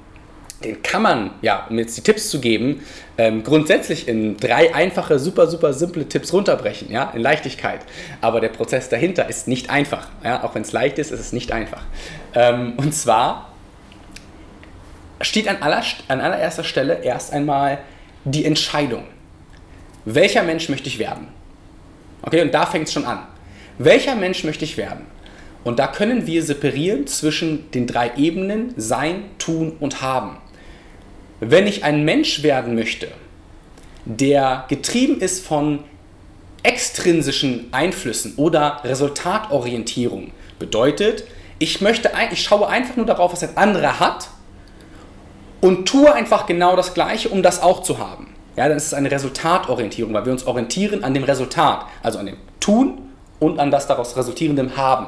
den 0.64 0.82
kann 0.82 1.02
man, 1.02 1.32
ja, 1.42 1.68
um 1.70 1.78
jetzt 1.78 1.98
die 1.98 2.02
Tipps 2.02 2.30
zu 2.30 2.40
geben, 2.40 2.82
ähm, 3.18 3.44
grundsätzlich 3.44 4.08
in 4.08 4.38
drei 4.38 4.74
einfache, 4.74 5.20
super, 5.20 5.48
super 5.48 5.74
simple 5.74 6.08
Tipps 6.08 6.32
runterbrechen, 6.32 6.92
ja, 6.92 7.12
in 7.14 7.22
Leichtigkeit. 7.22 7.82
Aber 8.22 8.40
der 8.40 8.50
Prozess 8.50 8.90
dahinter 8.90 9.30
ist 9.30 9.48
nicht 9.48 9.70
einfach. 9.70 10.10
Ja, 10.24 10.44
auch 10.44 10.56
wenn 10.56 10.62
es 10.62 10.72
leicht 10.72 10.98
ist, 10.98 11.12
ist 11.12 11.20
es 11.20 11.34
nicht 11.34 11.52
einfach. 11.52 11.84
Ähm, 12.34 12.74
und 12.78 12.94
zwar 12.94 13.52
steht 15.22 15.48
an, 15.48 15.58
aller, 15.62 15.84
an 16.08 16.22
allererster 16.22 16.64
Stelle 16.64 17.04
erst 17.04 17.34
einmal 17.34 17.80
die 18.24 18.46
Entscheidung. 18.46 19.04
Welcher 20.06 20.44
Mensch 20.44 20.70
möchte 20.70 20.88
ich 20.88 21.00
werden? 21.00 21.28
Okay, 22.26 22.42
und 22.42 22.54
da 22.54 22.66
fängt 22.66 22.88
es 22.88 22.94
schon 22.94 23.06
an. 23.06 23.20
Welcher 23.78 24.16
Mensch 24.16 24.44
möchte 24.44 24.66
ich 24.66 24.78
werden? 24.78 25.06
Und 25.64 25.80
da 25.80 25.88
können 25.88 26.26
wir 26.28 26.44
separieren 26.44 27.08
zwischen 27.08 27.70
den 27.72 27.88
drei 27.88 28.14
Ebenen 28.18 28.74
Sein, 28.78 29.26
Tun 29.38 29.78
und 29.80 30.02
Haben. 30.02 30.38
Wenn 31.40 31.68
ich 31.68 31.84
ein 31.84 32.04
Mensch 32.04 32.42
werden 32.42 32.76
möchte, 32.76 33.10
der 34.06 34.66
getrieben 34.70 35.20
ist 35.20 35.46
von 35.46 35.84
extrinsischen 36.64 37.68
Einflüssen 37.72 38.34
oder 38.38 38.80
Resultatorientierung, 38.84 40.32
bedeutet, 40.58 41.26
ich, 41.60 41.82
möchte, 41.82 42.12
ich 42.32 42.42
schaue 42.42 42.68
einfach 42.68 42.96
nur 42.96 43.06
darauf, 43.06 43.34
was 43.34 43.44
ein 43.44 43.56
anderer 43.56 44.00
hat 44.00 44.30
und 45.62 45.88
tue 45.88 46.12
einfach 46.12 46.48
genau 46.48 46.76
das 46.76 46.94
Gleiche, 46.94 47.30
um 47.30 47.44
das 47.44 47.62
auch 47.62 47.84
zu 47.84 48.00
haben 48.00 48.25
ja, 48.56 48.68
dann 48.68 48.78
ist 48.78 48.88
es 48.88 48.94
eine 48.94 49.12
Resultatorientierung, 49.12 50.14
weil 50.14 50.26
wir 50.26 50.32
uns 50.32 50.48
orientieren 50.48 51.04
an 51.04 51.14
dem 51.14 51.24
Resultat, 51.24 51.86
also 52.02 52.20
an 52.20 52.28
dem 52.28 52.38
Tun 52.60 53.00
und 53.40 53.60
an 53.60 53.70
das 53.70 53.88
daraus 53.88 54.16
resultierendem 54.16 54.78
Haben. 54.78 55.08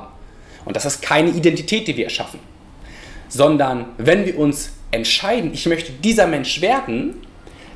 Und 0.66 0.76
das 0.76 0.86
ist 0.86 1.02
keine 1.02 1.30
Identität, 1.30 1.88
die 1.88 1.96
wir 1.96 2.06
erschaffen, 2.06 2.40
sondern 3.30 3.86
wenn 3.98 4.26
wir 4.26 4.38
uns 4.38 4.72
entscheiden, 4.92 5.54
ich 5.54 5.66
möchte 5.66 5.92
dieser 5.92 6.28
Mensch 6.28 6.62
werden, 6.62 7.16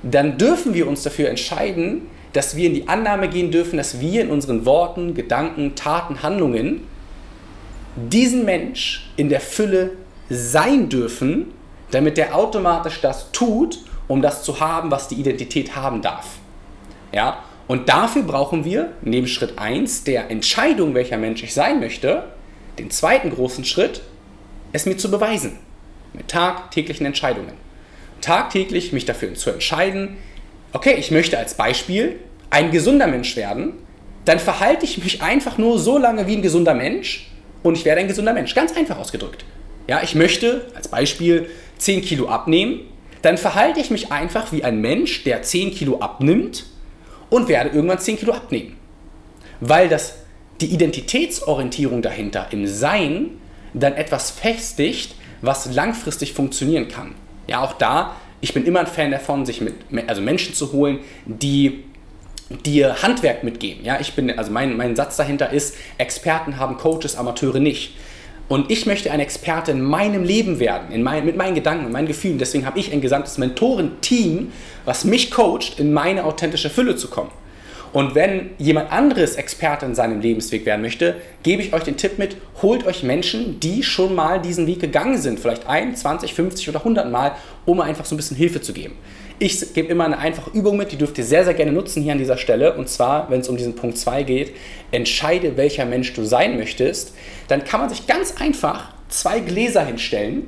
dann 0.04 0.38
dürfen 0.38 0.74
wir 0.74 0.88
uns 0.88 1.04
dafür 1.04 1.30
entscheiden, 1.30 2.04
dass 2.34 2.56
wir 2.56 2.68
in 2.68 2.74
die 2.74 2.88
Annahme 2.88 3.30
gehen 3.30 3.52
dürfen, 3.52 3.78
dass 3.78 4.00
wir 4.00 4.22
in 4.22 4.30
unseren 4.30 4.66
Worten, 4.66 5.14
Gedanken, 5.14 5.76
Taten, 5.76 6.24
Handlungen 6.24 6.82
diesen 7.96 8.46
Mensch 8.46 9.10
in 9.18 9.30
der 9.30 9.42
Fülle 9.42 9.92
sein 10.30 10.90
dürfen, 10.90 11.48
damit 11.92 12.18
er 12.18 12.36
automatisch 12.36 13.02
das 13.02 13.32
tut 13.32 13.80
um 14.12 14.22
das 14.22 14.44
zu 14.44 14.60
haben, 14.60 14.92
was 14.92 15.08
die 15.08 15.16
Identität 15.16 15.74
haben 15.74 16.02
darf. 16.02 16.26
Ja? 17.14 17.46
Und 17.68 17.88
dafür 17.88 18.24
brauchen 18.24 18.66
wir 18.66 18.92
neben 19.02 19.26
Schritt 19.26 19.58
1 19.58 20.04
der 20.04 20.30
Entscheidung, 20.30 20.94
welcher 20.94 21.18
Mensch 21.18 21.42
ich 21.44 21.54
sein 21.54 21.80
möchte, 21.80 22.26
den 22.78 22.92
zweiten 22.92 23.30
großen 23.30 23.64
Schritt, 23.64 24.02
es 24.74 24.86
mir 24.86 24.98
zu 24.98 25.10
beweisen. 25.10 25.60
Mit 26.12 26.28
tagtäglichen 26.28 27.06
Entscheidungen. 27.06 27.54
Tagtäglich 28.20 28.92
mich 28.92 29.06
dafür 29.06 29.34
zu 29.34 29.50
entscheiden, 29.50 30.18
okay, 30.74 30.96
ich 30.98 31.12
möchte 31.12 31.38
als 31.38 31.54
Beispiel 31.54 32.20
ein 32.50 32.72
gesunder 32.72 33.08
Mensch 33.08 33.38
werden, 33.38 33.76
dann 34.26 34.40
verhalte 34.40 34.84
ich 34.84 35.02
mich 35.02 35.22
einfach 35.22 35.58
nur 35.58 35.80
so 35.80 35.98
lange 35.98 36.28
wie 36.28 36.36
ein 36.36 36.42
gesunder 36.42 36.74
Mensch 36.74 37.32
und 37.64 37.78
ich 37.78 37.86
werde 37.86 38.02
ein 38.02 38.10
gesunder 38.10 38.34
Mensch. 38.34 38.54
Ganz 38.56 38.76
einfach 38.76 38.98
ausgedrückt. 38.98 39.46
Ja, 39.88 40.04
ich 40.04 40.16
möchte 40.16 40.70
als 40.76 40.90
Beispiel 40.90 41.50
10 41.78 42.02
Kilo 42.02 42.28
abnehmen 42.28 42.91
dann 43.22 43.38
verhalte 43.38 43.80
ich 43.80 43.92
mich 43.92 44.12
einfach 44.12 44.52
wie 44.52 44.64
ein 44.64 44.82
Mensch, 44.82 45.24
der 45.24 45.42
10 45.42 45.72
Kilo 45.72 46.00
abnimmt 46.00 46.66
und 47.30 47.48
werde 47.48 47.70
irgendwann 47.70 48.00
10 48.00 48.18
Kilo 48.18 48.34
abnehmen. 48.34 48.78
Weil 49.60 49.90
das, 49.90 50.16
die 50.60 50.68
Identitätsorientierung 50.68 52.02
dahinter 52.02 52.48
im 52.52 52.68
Sein 52.68 53.32
dann 53.74 53.94
etwas 53.94 54.32
festigt, 54.32 55.16
was 55.42 55.74
langfristig 55.74 56.34
funktionieren 56.34 56.88
kann. 56.88 57.16
Ja, 57.48 57.62
auch 57.62 57.74
da 57.74 58.16
Ich 58.44 58.56
bin 58.56 58.66
immer 58.66 58.80
ein 58.80 58.88
Fan 58.88 59.12
davon, 59.12 59.46
sich 59.46 59.62
mit, 59.62 59.76
also 60.08 60.20
Menschen 60.20 60.56
zu 60.56 60.72
holen, 60.72 61.00
die 61.26 61.84
dir 62.66 63.02
Handwerk 63.04 63.44
mitgeben. 63.44 63.86
Ja, 63.86 64.00
ich 64.00 64.14
bin, 64.14 64.36
also 64.38 64.52
mein, 64.52 64.76
mein 64.76 64.96
Satz 64.96 65.16
dahinter 65.16 65.52
ist, 65.52 65.76
Experten 66.00 66.58
haben 66.58 66.78
Coaches, 66.78 67.16
Amateure 67.16 67.60
nicht. 67.60 67.94
Und 68.52 68.70
ich 68.70 68.86
möchte 68.86 69.10
ein 69.12 69.22
Experte 69.22 69.72
in 69.72 69.82
meinem 69.82 70.26
Leben 70.26 70.60
werden, 70.60 70.92
in 70.92 71.04
mein, 71.04 71.24
mit 71.24 71.38
meinen 71.38 71.56
Gedanken, 71.56 71.86
mit 71.86 71.94
meinen 71.94 72.08
Gefühlen. 72.08 72.38
Deswegen 72.38 72.66
habe 72.66 72.80
ich 72.80 72.92
ein 72.92 73.00
gesamtes 73.00 73.38
Mentorenteam, 73.38 74.52
was 74.84 75.06
mich 75.06 75.32
coacht, 75.32 75.80
in 75.80 75.94
meine 75.94 76.26
authentische 76.26 76.70
Fülle 76.70 76.98
zu 76.98 77.08
kommen. 77.08 77.32
Und 77.94 78.14
wenn 78.14 78.50
jemand 78.58 78.92
anderes 78.92 79.38
Experte 79.38 79.86
in 79.86 79.96
seinem 79.96 80.20
Lebensweg 80.20 80.66
werden 80.66 80.82
möchte, 80.82 81.16
gebe 81.44 81.62
ich 81.62 81.72
euch 81.72 81.84
den 81.84 81.96
Tipp 81.96 82.18
mit, 82.18 82.36
holt 82.62 82.86
euch 82.86 83.04
Menschen, 83.04 83.62
die 83.62 83.84
schon 83.84 84.16
mal 84.16 84.42
diesen 84.42 84.68
Weg 84.68 84.82
gegangen 84.82 85.18
sind, 85.18 85.40
vielleicht 85.40 85.68
ein, 85.68 85.96
20, 85.96 86.34
50 86.34 86.68
oder 86.68 86.80
100 86.80 87.10
Mal, 87.10 87.32
um 87.66 87.80
einfach 87.80 88.04
so 88.04 88.16
ein 88.16 88.18
bisschen 88.18 88.36
Hilfe 88.36 88.60
zu 88.60 88.74
geben. 88.74 88.98
Ich 89.44 89.74
gebe 89.74 89.88
immer 89.88 90.06
eine 90.06 90.20
einfache 90.20 90.52
Übung 90.52 90.78
mit, 90.78 90.92
die 90.92 90.98
dürft 90.98 91.18
ihr 91.18 91.24
sehr, 91.24 91.44
sehr 91.44 91.56
gerne 91.56 91.72
nutzen 91.72 92.04
hier 92.04 92.12
an 92.12 92.20
dieser 92.20 92.38
Stelle. 92.38 92.76
Und 92.76 92.90
zwar, 92.90 93.32
wenn 93.32 93.40
es 93.40 93.50
um 93.50 93.58
diesen 93.58 93.74
Punkt 93.76 93.98
2 93.98 94.22
geht, 94.22 94.54
entscheide, 94.92 95.58
welcher 95.58 95.86
Mensch 95.86 96.14
du 96.14 96.24
sein 96.24 96.58
möchtest. 96.58 97.16
Dann 97.48 97.64
kann 97.64 97.80
man 97.80 97.90
sich 97.90 98.06
ganz 98.06 98.36
einfach 98.40 98.94
zwei 99.10 99.40
Gläser 99.40 99.84
hinstellen 99.84 100.48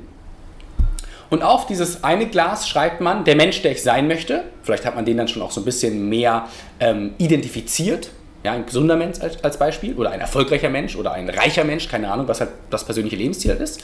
und 1.28 1.42
auf 1.42 1.66
dieses 1.66 2.04
eine 2.04 2.28
Glas 2.28 2.68
schreibt 2.68 3.00
man, 3.00 3.24
der 3.24 3.34
Mensch, 3.34 3.60
der 3.62 3.72
ich 3.72 3.82
sein 3.82 4.06
möchte. 4.06 4.44
Vielleicht 4.62 4.86
hat 4.86 4.94
man 4.94 5.04
den 5.04 5.16
dann 5.16 5.26
schon 5.26 5.42
auch 5.42 5.50
so 5.50 5.60
ein 5.60 5.64
bisschen 5.64 6.08
mehr 6.08 6.46
ähm, 6.78 7.14
identifiziert. 7.18 8.10
Ja, 8.44 8.52
ein 8.52 8.66
gesunder 8.66 8.94
Mensch 8.94 9.18
als, 9.20 9.42
als, 9.42 9.58
Beispiel 9.58 9.94
oder 9.94 10.12
ein 10.12 10.20
erfolgreicher 10.20 10.70
Mensch 10.70 10.94
oder 10.94 11.10
ein 11.10 11.28
reicher 11.28 11.64
Mensch, 11.64 11.88
keine 11.88 12.12
Ahnung, 12.12 12.28
was 12.28 12.38
halt 12.38 12.50
das 12.70 12.84
persönliche 12.84 13.16
Lebensziel 13.16 13.50
ist. 13.52 13.82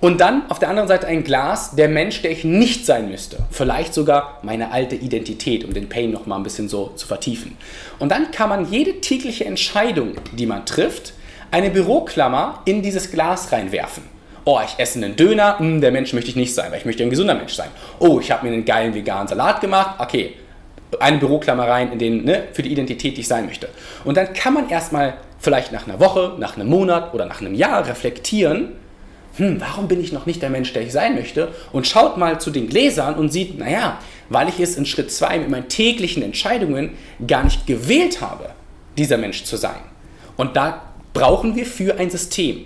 Und 0.00 0.20
dann 0.20 0.50
auf 0.50 0.58
der 0.58 0.68
anderen 0.68 0.88
Seite 0.88 1.06
ein 1.06 1.24
Glas, 1.24 1.74
der 1.74 1.88
Mensch, 1.88 2.22
der 2.22 2.30
ich 2.30 2.44
nicht 2.44 2.84
sein 2.84 3.08
müsste. 3.08 3.38
Vielleicht 3.50 3.94
sogar 3.94 4.40
meine 4.42 4.70
alte 4.72 4.94
Identität, 4.94 5.64
um 5.64 5.72
den 5.72 5.88
Pain 5.88 6.10
noch 6.10 6.26
mal 6.26 6.36
ein 6.36 6.42
bisschen 6.42 6.68
so 6.68 6.88
zu 6.96 7.06
vertiefen. 7.06 7.56
Und 7.98 8.10
dann 8.10 8.30
kann 8.30 8.48
man 8.48 8.70
jede 8.70 9.00
tägliche 9.00 9.46
Entscheidung, 9.46 10.12
die 10.32 10.46
man 10.46 10.66
trifft, 10.66 11.14
eine 11.50 11.70
Büroklammer 11.70 12.60
in 12.66 12.82
dieses 12.82 13.10
Glas 13.10 13.52
reinwerfen 13.52 14.16
oh, 14.46 14.60
ich 14.64 14.78
esse 14.78 14.98
einen 14.98 15.16
Döner, 15.16 15.58
hm, 15.58 15.80
der 15.80 15.90
Mensch 15.90 16.12
möchte 16.14 16.30
ich 16.30 16.36
nicht 16.36 16.54
sein, 16.54 16.70
weil 16.70 16.78
ich 16.78 16.86
möchte 16.86 17.02
ein 17.02 17.10
gesunder 17.10 17.34
Mensch 17.34 17.52
sein. 17.52 17.68
Oh, 17.98 18.20
ich 18.20 18.30
habe 18.30 18.46
mir 18.46 18.52
einen 18.52 18.64
geilen 18.64 18.94
veganen 18.94 19.28
Salat 19.28 19.60
gemacht, 19.60 19.96
okay, 19.98 20.34
eine 21.00 21.18
Büroklammer 21.18 21.68
rein 21.68 21.92
in 21.92 21.98
den, 21.98 22.24
ne, 22.24 22.44
für 22.52 22.62
die 22.62 22.70
Identität, 22.70 23.16
die 23.16 23.22
ich 23.22 23.28
sein 23.28 23.44
möchte. 23.44 23.68
Und 24.04 24.16
dann 24.16 24.32
kann 24.32 24.54
man 24.54 24.70
erstmal 24.70 25.14
vielleicht 25.40 25.72
nach 25.72 25.86
einer 25.86 26.00
Woche, 26.00 26.36
nach 26.38 26.56
einem 26.56 26.68
Monat 26.68 27.12
oder 27.12 27.26
nach 27.26 27.40
einem 27.40 27.54
Jahr 27.54 27.86
reflektieren, 27.86 28.72
hm, 29.36 29.60
warum 29.60 29.88
bin 29.88 30.00
ich 30.00 30.12
noch 30.12 30.26
nicht 30.26 30.42
der 30.42 30.50
Mensch, 30.50 30.72
der 30.72 30.82
ich 30.82 30.92
sein 30.92 31.14
möchte? 31.14 31.52
Und 31.72 31.86
schaut 31.86 32.16
mal 32.16 32.40
zu 32.40 32.50
den 32.50 32.68
Gläsern 32.68 33.14
und 33.14 33.30
sieht, 33.30 33.58
naja, 33.58 33.98
weil 34.28 34.48
ich 34.48 34.60
es 34.60 34.76
in 34.76 34.86
Schritt 34.86 35.12
2 35.12 35.40
mit 35.40 35.50
meinen 35.50 35.68
täglichen 35.68 36.22
Entscheidungen 36.22 36.90
gar 37.26 37.44
nicht 37.44 37.66
gewählt 37.66 38.20
habe, 38.20 38.50
dieser 38.96 39.18
Mensch 39.18 39.44
zu 39.44 39.56
sein. 39.56 39.80
Und 40.36 40.56
da 40.56 40.92
brauchen 41.12 41.54
wir 41.54 41.66
für 41.66 41.98
ein 41.98 42.10
System. 42.10 42.64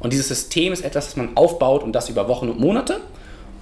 Und 0.00 0.12
dieses 0.12 0.28
System 0.28 0.72
ist 0.72 0.84
etwas, 0.84 1.06
das 1.06 1.16
man 1.16 1.36
aufbaut 1.36 1.82
und 1.82 1.92
das 1.92 2.08
über 2.08 2.28
Wochen 2.28 2.48
und 2.48 2.60
Monate. 2.60 3.00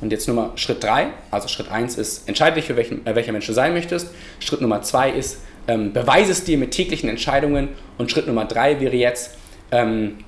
Und 0.01 0.11
jetzt 0.11 0.29
Nummer 0.29 0.53
Schritt 0.57 0.83
3, 0.83 1.09
also 1.31 1.49
Schritt 1.49 1.71
1 1.71 1.97
ist, 1.97 2.29
entscheide 2.29 2.57
dich, 2.57 2.67
für 2.67 2.77
welchen, 2.77 3.07
äh, 3.07 3.15
welcher 3.15 3.33
Mensch 3.33 3.47
du 3.47 3.53
sein 3.53 3.73
möchtest. 3.73 4.09
Schritt 4.41 4.61
Nummer 4.61 4.83
2 4.83 5.11
ist, 5.11 5.39
ähm, 5.67 5.93
beweise 5.93 6.33
es 6.33 6.45
dir 6.45 6.59
mit 6.59 6.73
täglichen 6.73 7.09
Entscheidungen. 7.09 7.69
Und 7.97 8.11
Schritt 8.11 8.27
Nummer 8.27 8.45
3 8.45 8.81
wäre 8.81 8.97
jetzt 8.97 9.37
ähm, 9.71 10.19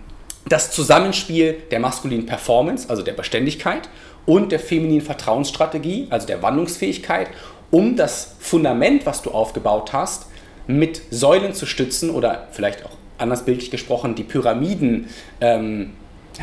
das 0.48 0.70
Zusammenspiel 0.70 1.62
der 1.70 1.80
maskulinen 1.80 2.26
Performance, 2.26 2.88
also 2.88 3.02
der 3.02 3.12
Beständigkeit, 3.12 3.88
und 4.26 4.52
der 4.52 4.60
femininen 4.60 5.04
Vertrauensstrategie, 5.04 6.08
also 6.10 6.26
der 6.26 6.42
Wandlungsfähigkeit, 6.42 7.28
um 7.70 7.96
das 7.96 8.36
Fundament, 8.38 9.06
was 9.06 9.22
du 9.22 9.30
aufgebaut 9.30 9.92
hast, 9.92 10.26
mit 10.66 11.00
Säulen 11.10 11.54
zu 11.54 11.66
stützen 11.66 12.10
oder 12.10 12.48
vielleicht 12.50 12.84
auch 12.84 12.90
anders 13.18 13.44
bildlich 13.44 13.70
gesprochen, 13.70 14.14
die 14.14 14.24
Pyramiden, 14.24 15.08
ähm, 15.40 15.92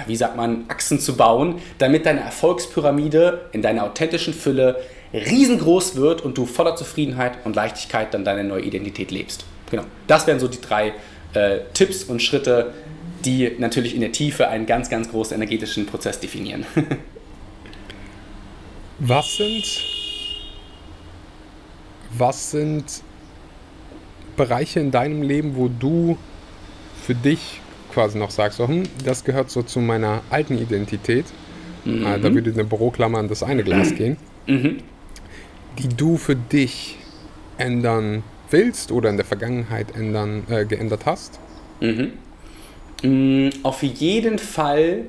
wie 0.07 0.15
sagt 0.15 0.35
man, 0.35 0.65
Achsen 0.69 0.99
zu 0.99 1.15
bauen, 1.15 1.61
damit 1.77 2.05
deine 2.05 2.21
Erfolgspyramide 2.21 3.49
in 3.51 3.61
deiner 3.61 3.83
authentischen 3.83 4.33
Fülle 4.33 4.81
riesengroß 5.13 5.97
wird 5.97 6.21
und 6.21 6.37
du 6.37 6.45
voller 6.45 6.75
Zufriedenheit 6.75 7.33
und 7.43 7.55
Leichtigkeit 7.55 8.13
dann 8.13 8.25
deine 8.25 8.43
neue 8.43 8.63
Identität 8.63 9.11
lebst. 9.11 9.45
Genau, 9.69 9.83
das 10.07 10.25
wären 10.25 10.39
so 10.39 10.47
die 10.47 10.61
drei 10.61 10.93
äh, 11.33 11.59
Tipps 11.73 12.03
und 12.03 12.21
Schritte, 12.21 12.73
die 13.25 13.51
natürlich 13.57 13.95
in 13.95 14.01
der 14.01 14.11
Tiefe 14.11 14.47
einen 14.47 14.65
ganz, 14.65 14.89
ganz 14.89 15.09
großen 15.09 15.35
energetischen 15.35 15.85
Prozess 15.85 16.19
definieren. 16.19 16.65
was 18.99 19.37
sind, 19.37 19.65
was 22.17 22.51
sind 22.51 22.85
Bereiche 24.35 24.79
in 24.79 24.91
deinem 24.91 25.21
Leben, 25.21 25.55
wo 25.55 25.67
du 25.67 26.17
für 27.03 27.15
dich 27.15 27.61
quasi 27.93 28.17
noch 28.17 28.31
sagst, 28.31 28.57
so, 28.57 28.67
hm, 28.67 28.83
das 29.05 29.23
gehört 29.23 29.51
so 29.51 29.61
zu 29.61 29.79
meiner 29.79 30.21
alten 30.29 30.57
Identität, 30.57 31.25
mhm. 31.85 32.05
äh, 32.05 32.19
da 32.19 32.33
würde 32.33 32.51
eine 32.51 32.63
Büroklammer 32.63 33.19
an 33.19 33.27
das 33.27 33.43
eine 33.43 33.63
Glas 33.63 33.93
gehen, 33.95 34.17
mhm. 34.47 34.77
die 35.77 35.89
du 35.89 36.17
für 36.17 36.35
dich 36.35 36.97
ändern 37.57 38.23
willst 38.49 38.91
oder 38.91 39.09
in 39.09 39.17
der 39.17 39.25
Vergangenheit 39.25 39.95
ändern, 39.95 40.43
äh, 40.49 40.65
geändert 40.65 41.05
hast? 41.05 41.39
Mhm. 41.81 42.13
Mm, 43.03 43.49
auf 43.63 43.83
jeden 43.83 44.39
Fall 44.39 45.05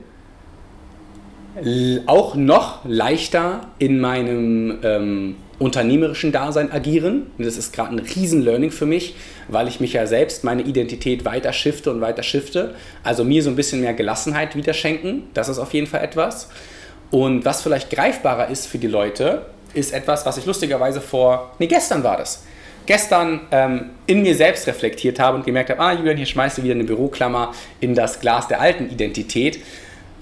auch 2.06 2.34
noch 2.34 2.84
leichter 2.84 3.68
in 3.78 4.00
meinem 4.00 4.78
ähm, 4.82 5.36
unternehmerischen 5.60 6.32
Dasein 6.32 6.72
agieren. 6.72 7.30
das 7.38 7.56
ist 7.56 7.72
gerade 7.72 7.94
ein 7.94 8.00
Riesen-Learning 8.00 8.72
für 8.72 8.86
mich, 8.86 9.14
weil 9.46 9.68
ich 9.68 9.78
mich 9.78 9.92
ja 9.92 10.06
selbst 10.06 10.42
meine 10.42 10.62
Identität 10.62 11.24
weiter 11.24 11.52
shifte 11.52 11.92
und 11.92 12.00
weiter 12.00 12.24
shifte. 12.24 12.74
Also 13.04 13.22
mir 13.22 13.42
so 13.42 13.50
ein 13.50 13.56
bisschen 13.56 13.80
mehr 13.80 13.94
Gelassenheit 13.94 14.56
wieder 14.56 14.72
schenken. 14.72 15.24
Das 15.32 15.48
ist 15.48 15.58
auf 15.58 15.72
jeden 15.74 15.86
Fall 15.86 16.02
etwas. 16.02 16.48
Und 17.12 17.44
was 17.44 17.62
vielleicht 17.62 17.90
greifbarer 17.90 18.48
ist 18.48 18.66
für 18.66 18.78
die 18.78 18.88
Leute, 18.88 19.46
ist 19.74 19.92
etwas, 19.92 20.26
was 20.26 20.36
ich 20.36 20.46
lustigerweise 20.46 21.00
vor, 21.00 21.52
nee, 21.60 21.68
gestern 21.68 22.02
war 22.02 22.16
das. 22.16 22.44
Gestern 22.86 23.40
ähm, 23.50 23.90
in 24.06 24.22
mir 24.22 24.34
selbst 24.34 24.66
reflektiert 24.66 25.18
habe 25.18 25.36
und 25.36 25.46
gemerkt 25.46 25.70
habe, 25.70 25.80
ah, 25.80 25.92
Julian, 25.92 26.16
hier 26.16 26.26
schmeißt 26.26 26.58
du 26.58 26.62
wieder 26.62 26.74
eine 26.74 26.84
Büroklammer 26.84 27.52
in 27.80 27.94
das 27.94 28.20
Glas 28.20 28.48
der 28.48 28.60
alten 28.60 28.90
Identität 28.90 29.60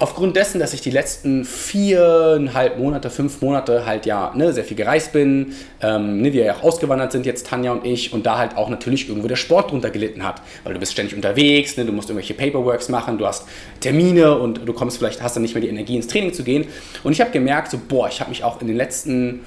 aufgrund 0.03 0.35
dessen, 0.35 0.59
dass 0.59 0.75
ich 0.75 0.81
die 0.81 0.91
letzten 0.91 1.45
viereinhalb 1.45 2.77
Monate, 2.77 3.09
fünf 3.09 3.41
Monate 3.41 3.87
halt 3.87 4.05
ja 4.05 4.33
ne, 4.35 4.53
sehr 4.53 4.65
viel 4.65 4.77
gereist 4.77 5.13
bin, 5.13 5.55
ähm, 5.81 6.21
ne, 6.21 6.33
wir 6.33 6.45
ja 6.45 6.57
auch 6.57 6.65
ausgewandert 6.65 7.13
sind 7.13 7.25
jetzt, 7.25 7.47
Tanja 7.47 7.71
und 7.71 7.87
ich, 7.87 8.13
und 8.13 8.27
da 8.27 8.37
halt 8.37 8.57
auch 8.57 8.69
natürlich 8.69 9.09
irgendwo 9.09 9.29
der 9.29 9.37
Sport 9.37 9.71
drunter 9.71 9.91
gelitten 9.91 10.25
hat, 10.25 10.43
weil 10.65 10.75
du 10.75 10.81
bist 10.81 10.91
ständig 10.91 11.15
unterwegs, 11.15 11.77
ne, 11.77 11.85
du 11.85 11.93
musst 11.93 12.11
irgendwelche 12.11 12.35
Paperworks 12.35 12.89
machen, 12.89 13.17
du 13.17 13.27
hast 13.27 13.47
Termine 13.79 14.37
und 14.37 14.67
du 14.67 14.73
kommst 14.73 14.99
vielleicht, 14.99 15.23
hast 15.23 15.37
dann 15.37 15.43
nicht 15.43 15.55
mehr 15.55 15.63
die 15.63 15.69
Energie 15.69 15.95
ins 15.95 16.09
Training 16.09 16.33
zu 16.33 16.43
gehen. 16.43 16.67
Und 17.05 17.13
ich 17.13 17.21
habe 17.21 17.31
gemerkt, 17.31 17.71
so 17.71 17.79
boah, 17.89 18.09
ich 18.09 18.19
habe 18.19 18.31
mich 18.31 18.43
auch 18.43 18.61
in 18.61 18.67
den 18.67 18.77
letzten 18.77 19.45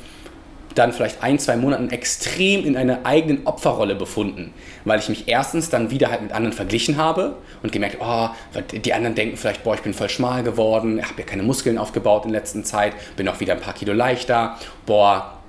dann 0.76 0.94
vielleicht 0.94 1.24
ein, 1.24 1.40
zwei 1.40 1.56
Monaten 1.56 1.90
extrem 1.90 2.66
in 2.66 2.78
einer 2.78 3.06
eigenen 3.06 3.48
Opferrolle 3.48 3.96
befunden, 3.96 4.54
weil 4.84 5.00
ich 5.00 5.10
mich 5.10 5.28
erstens 5.28 5.70
dann 5.70 5.90
wieder 5.90 6.12
halt 6.12 6.22
mit 6.22 6.34
anderen 6.34 6.54
verglichen 6.54 6.98
habe 6.98 7.38
und 7.64 7.72
gemerkt, 7.72 7.98
oh, 8.02 8.30
die 8.72 8.94
anderen 8.94 9.16
denken 9.16 9.38
vielleicht, 9.38 9.64
boah, 9.64 9.76
ich 9.76 9.82
bin 9.82 9.94
voll 9.94 10.10
schmal 10.10 10.44
geworden, 10.44 11.02
habe 11.02 11.22
ja 11.22 11.26
keine 11.26 11.44
Muskeln 11.44 11.78
aufgebaut 11.78 12.26
in 12.26 12.32
letzter 12.32 12.64
Zeit, 12.64 12.94
bin 13.16 13.28
auch 13.28 13.40
wieder 13.40 13.54
ein 13.54 13.62
paar 13.62 13.74
Kilo 13.74 13.94
leichter, 13.94 14.58
boah, 14.86 15.40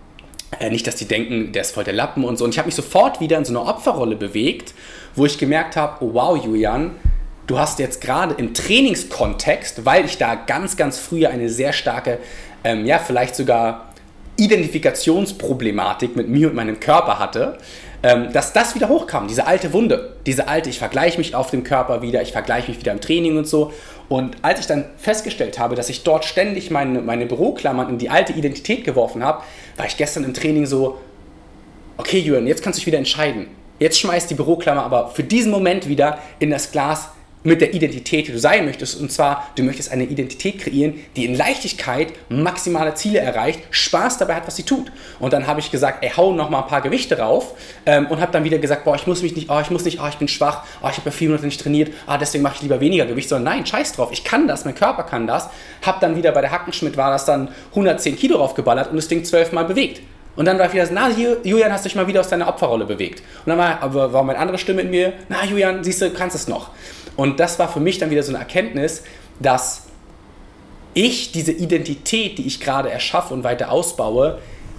äh, 0.61 0.71
nicht, 0.71 0.87
dass 0.87 0.97
die 0.97 1.07
denken, 1.07 1.53
der 1.53 1.63
ist 1.63 1.75
voll 1.75 1.85
der 1.85 1.95
Lappen 1.95 2.25
und 2.25 2.39
so. 2.39 2.45
Und 2.45 2.51
ich 2.51 2.59
habe 2.59 2.67
mich 2.67 2.77
sofort 2.77 3.21
wieder 3.21 3.37
in 3.37 3.45
so 3.45 3.53
eine 3.53 3.69
Opferrolle 3.69 4.17
bewegt, 4.17 4.75
wo 5.17 5.27
ich 5.27 5.39
gemerkt 5.39 5.77
habe, 5.77 6.05
oh 6.05 6.15
wow, 6.15 6.43
Julian, 6.43 6.93
du 7.47 7.59
hast 7.59 7.79
jetzt 7.79 8.01
gerade 8.01 8.35
im 8.35 8.55
Trainingskontext, 8.55 9.85
weil 9.85 10.05
ich 10.05 10.19
da 10.19 10.35
ganz, 10.35 10.77
ganz 10.77 10.99
früher 10.99 11.31
eine 11.31 11.49
sehr 11.49 11.73
starke, 11.73 12.19
ähm, 12.65 12.87
ja, 12.87 12.99
vielleicht 12.99 13.35
sogar 13.35 13.93
Identifikationsproblematik 14.37 16.17
mit 16.17 16.29
mir 16.29 16.49
und 16.49 16.55
meinem 16.55 16.81
Körper 16.81 17.19
hatte, 17.19 17.59
ähm, 18.03 18.33
dass 18.33 18.53
das 18.53 18.75
wieder 18.75 18.89
hochkam, 18.89 19.29
diese 19.29 19.47
alte 19.47 19.73
Wunde, 19.73 20.17
diese 20.27 20.49
alte, 20.49 20.71
ich 20.71 20.79
vergleiche 20.79 21.19
mich 21.19 21.35
auf 21.35 21.51
dem 21.51 21.65
Körper 21.65 22.03
wieder, 22.03 22.23
ich 22.23 22.33
vergleiche 22.33 22.71
mich 22.71 22.79
wieder 22.79 22.93
im 22.93 23.01
Training 23.01 23.39
und 23.39 23.47
so. 23.47 23.73
Und 24.09 24.37
als 24.43 24.61
ich 24.61 24.67
dann 24.67 24.85
festgestellt 24.97 25.59
habe, 25.59 25.75
dass 25.75 25.89
ich 25.89 26.05
dort 26.05 26.25
ständig 26.25 26.71
meine, 26.71 27.01
meine 27.01 27.27
Büroklammern 27.27 27.89
in 27.89 27.99
die 27.99 28.11
alte 28.11 28.33
Identität 28.33 28.85
geworfen 28.85 29.25
habe, 29.25 29.43
war 29.77 29.87
ich 29.87 29.97
gestern 29.97 30.25
im 30.25 30.35
Training 30.35 30.67
so, 30.67 30.99
okay 31.97 32.19
Jürgen, 32.19 32.47
jetzt 32.47 32.63
kannst 32.63 32.79
du 32.79 32.81
dich 32.81 32.87
wieder 32.87 32.99
entscheiden. 32.99 33.49
Jetzt 33.79 33.99
schmeißt 33.99 34.31
die 34.31 34.35
Büroklammer 34.35 34.85
aber 34.85 35.09
für 35.09 35.23
diesen 35.23 35.51
Moment 35.51 35.89
wieder 35.89 36.19
in 36.39 36.51
das 36.51 36.71
Glas 36.71 37.11
mit 37.47 37.61
der 37.61 37.73
Identität, 37.73 38.27
die 38.27 38.33
du 38.33 38.39
sein 38.39 38.65
möchtest. 38.65 39.01
Und 39.01 39.13
zwar, 39.13 39.49
du 39.57 39.63
möchtest 39.63 39.93
eine 39.93 40.05
Identität 40.05 40.59
kreieren, 40.59 40.95
die 41.15 41.25
in 41.25 41.35
Leichtigkeit 41.35 42.13
maximale 42.29 42.95
Ziele 42.95 43.21
erreicht, 43.21 43.61
Spaß 43.71 44.19
dabei 44.19 44.35
hat, 44.35 44.47
was 44.47 44.57
sie 44.57 44.65
tut. 44.65 44.91
Und 45.21 45.33
dann 45.33 45.47
habe 45.47 45.61
ich 45.61 45.71
gesagt, 45.71 46.05
ey, 46.05 46.11
hau 46.17 46.33
noch 46.33 46.51
mal 46.51 46.63
ein 46.63 46.67
paar 46.67 46.83
Gewichte 46.83 47.19
rauf 47.19 47.55
ähm, 47.87 48.07
und 48.09 48.21
habe 48.21 48.33
dann 48.33 48.45
wieder 48.45 48.59
gesagt, 48.59 48.85
boah, 48.85 48.97
ich 48.97 49.07
muss 49.07 49.23
mich 49.23 49.37
nicht, 49.37 49.49
oh, 49.49 49.61
ich 49.61 49.71
muss 49.71 49.85
nicht, 49.85 50.01
oh, 50.03 50.09
ich 50.09 50.17
bin 50.17 50.27
schwach, 50.27 50.65
oh, 50.83 50.89
ich 50.91 50.97
habe 50.97 51.07
ja 51.07 51.11
vier 51.13 51.29
Monate 51.29 51.47
nicht 51.47 51.61
trainiert, 51.61 51.93
ah, 52.07 52.19
deswegen 52.19 52.43
mache 52.43 52.57
ich 52.57 52.63
lieber 52.63 52.81
weniger 52.81 53.07
Gewicht, 53.07 53.29
sondern 53.29 53.55
nein, 53.55 53.67
scheiß 53.67 53.93
drauf, 53.93 54.11
ich 54.13 54.25
kann 54.25 54.49
das, 54.49 54.65
mein 54.65 54.75
Körper 54.75 55.05
kann 55.05 55.27
das. 55.27 55.49
Hab 55.83 56.01
dann 56.01 56.17
wieder 56.17 56.33
bei 56.33 56.41
der 56.41 56.51
Hackenschmidt 56.51 56.97
war 56.97 57.13
das 57.13 57.25
dann 57.25 57.49
110 57.71 58.17
Kilo 58.17 58.39
raufgeballert 58.39 58.91
und 58.91 58.97
das 58.97 59.07
Ding 59.07 59.25
zwölfmal 59.25 59.65
bewegt. 59.65 60.03
Und 60.37 60.45
dann 60.45 60.59
war 60.59 60.67
ich 60.67 60.75
wieder 60.75 60.87
na 60.93 61.09
Julian, 61.09 61.73
hast 61.73 61.87
dich 61.87 61.95
mal 61.95 62.07
wieder 62.07 62.21
aus 62.21 62.29
deiner 62.29 62.47
Opferrolle 62.47 62.85
bewegt. 62.85 63.23
Und 63.45 63.57
dann 63.57 63.59
war, 63.59 64.13
war 64.13 64.23
meine 64.23 64.39
andere 64.39 64.59
Stimme 64.59 64.83
in 64.83 64.91
mir, 64.91 65.15
na 65.29 65.45
Julian, 65.45 65.83
siehst 65.83 66.03
du, 66.03 66.11
kannst 66.11 66.37
es 66.37 66.47
noch. 66.47 66.71
Und 67.17 67.41
das 67.41 67.59
war 67.59 67.69
für 67.69 67.81
mich 67.81 67.99
dann 67.99 68.11
wieder 68.11 68.23
so 68.23 68.31
eine 68.31 68.39
Erkenntnis, 68.39 69.03
dass 69.41 69.87
ich 70.95 71.33
diese 71.33 71.53
Identität, 71.53 72.39
die 72.39 72.47
ich 72.47 72.61
gerade 72.61 72.91
erschaffe 72.91 73.35
und 73.35 73.45
weiter 73.45 73.71
ausbaue, 73.71 74.39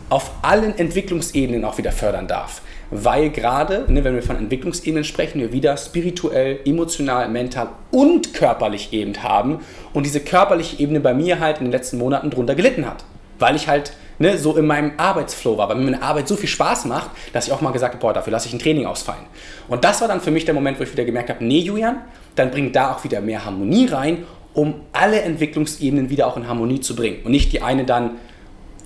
auf 0.10 0.32
allen 0.42 0.78
Entwicklungsebenen 0.78 1.66
auch 1.66 1.78
wieder 1.78 1.92
fördern 1.92 2.28
darf. 2.28 2.62
Weil 2.90 3.30
gerade, 3.30 3.86
ne, 3.88 4.04
wenn 4.04 4.16
wir 4.16 4.24
von 4.24 4.38
Entwicklungsebenen 4.38 5.04
sprechen, 5.04 5.42
wir 5.42 5.52
wieder 5.52 5.76
spirituell, 5.76 6.60
emotional, 6.66 7.28
mental 7.28 7.70
und 7.92 8.34
körperlich 8.34 8.94
eben 8.94 9.22
haben. 9.22 9.60
Und 9.94 10.06
diese 10.06 10.22
körperliche 10.22 10.80
Ebene 10.80 11.02
bei 11.02 11.14
mir 11.14 11.40
halt 11.40 11.58
in 11.58 11.66
den 11.66 11.72
letzten 11.72 11.98
Monaten 11.98 12.30
drunter 12.30 12.56
gelitten 12.56 12.88
hat. 12.88 13.04
Weil 13.40 13.56
ich 13.56 13.68
halt 13.68 13.92
ne, 14.20 14.38
so 14.38 14.56
in 14.56 14.66
meinem 14.66 14.94
Arbeitsflow 14.98 15.58
war, 15.58 15.70
weil 15.70 15.76
mir 15.76 15.84
meine 15.84 16.02
Arbeit 16.02 16.28
so 16.28 16.36
viel 16.36 16.50
Spaß 16.50 16.86
macht, 16.86 17.12
dass 17.34 17.48
ich 17.48 17.54
auch 17.54 17.62
mal 17.62 17.72
gesagt 17.72 17.96
habe, 17.96 18.02
boah, 18.02 18.14
dafür 18.14 18.32
lasse 18.32 18.48
ich 18.48 18.54
ein 18.54 18.60
Training 18.60 18.86
ausfallen. 18.86 19.26
Und 19.68 19.84
das 19.84 20.00
war 20.02 20.08
dann 20.08 20.22
für 20.22 20.32
mich 20.32 20.46
der 20.46 20.54
Moment, 20.54 20.80
wo 20.80 20.84
ich 20.84 20.92
wieder 20.92 21.06
gemerkt 21.06 21.30
habe, 21.30 21.44
nee, 21.44 21.60
Julian, 21.60 22.02
dann 22.38 22.52
bring 22.52 22.72
da 22.72 22.94
auch 22.94 23.04
wieder 23.04 23.22
mehr 23.22 23.46
Harmonie 23.46 23.88
rein, 23.88 24.26
um 24.54 24.82
alle 24.94 25.22
Entwicklungsebenen 25.22 26.10
wieder 26.10 26.28
auch 26.28 26.38
in 26.38 26.48
Harmonie 26.48 26.80
zu 26.80 26.96
bringen. 26.96 27.20
Und 27.24 27.32
nicht 27.32 27.52
die 27.54 27.62
eine 27.62 27.86
dann, 27.86 28.12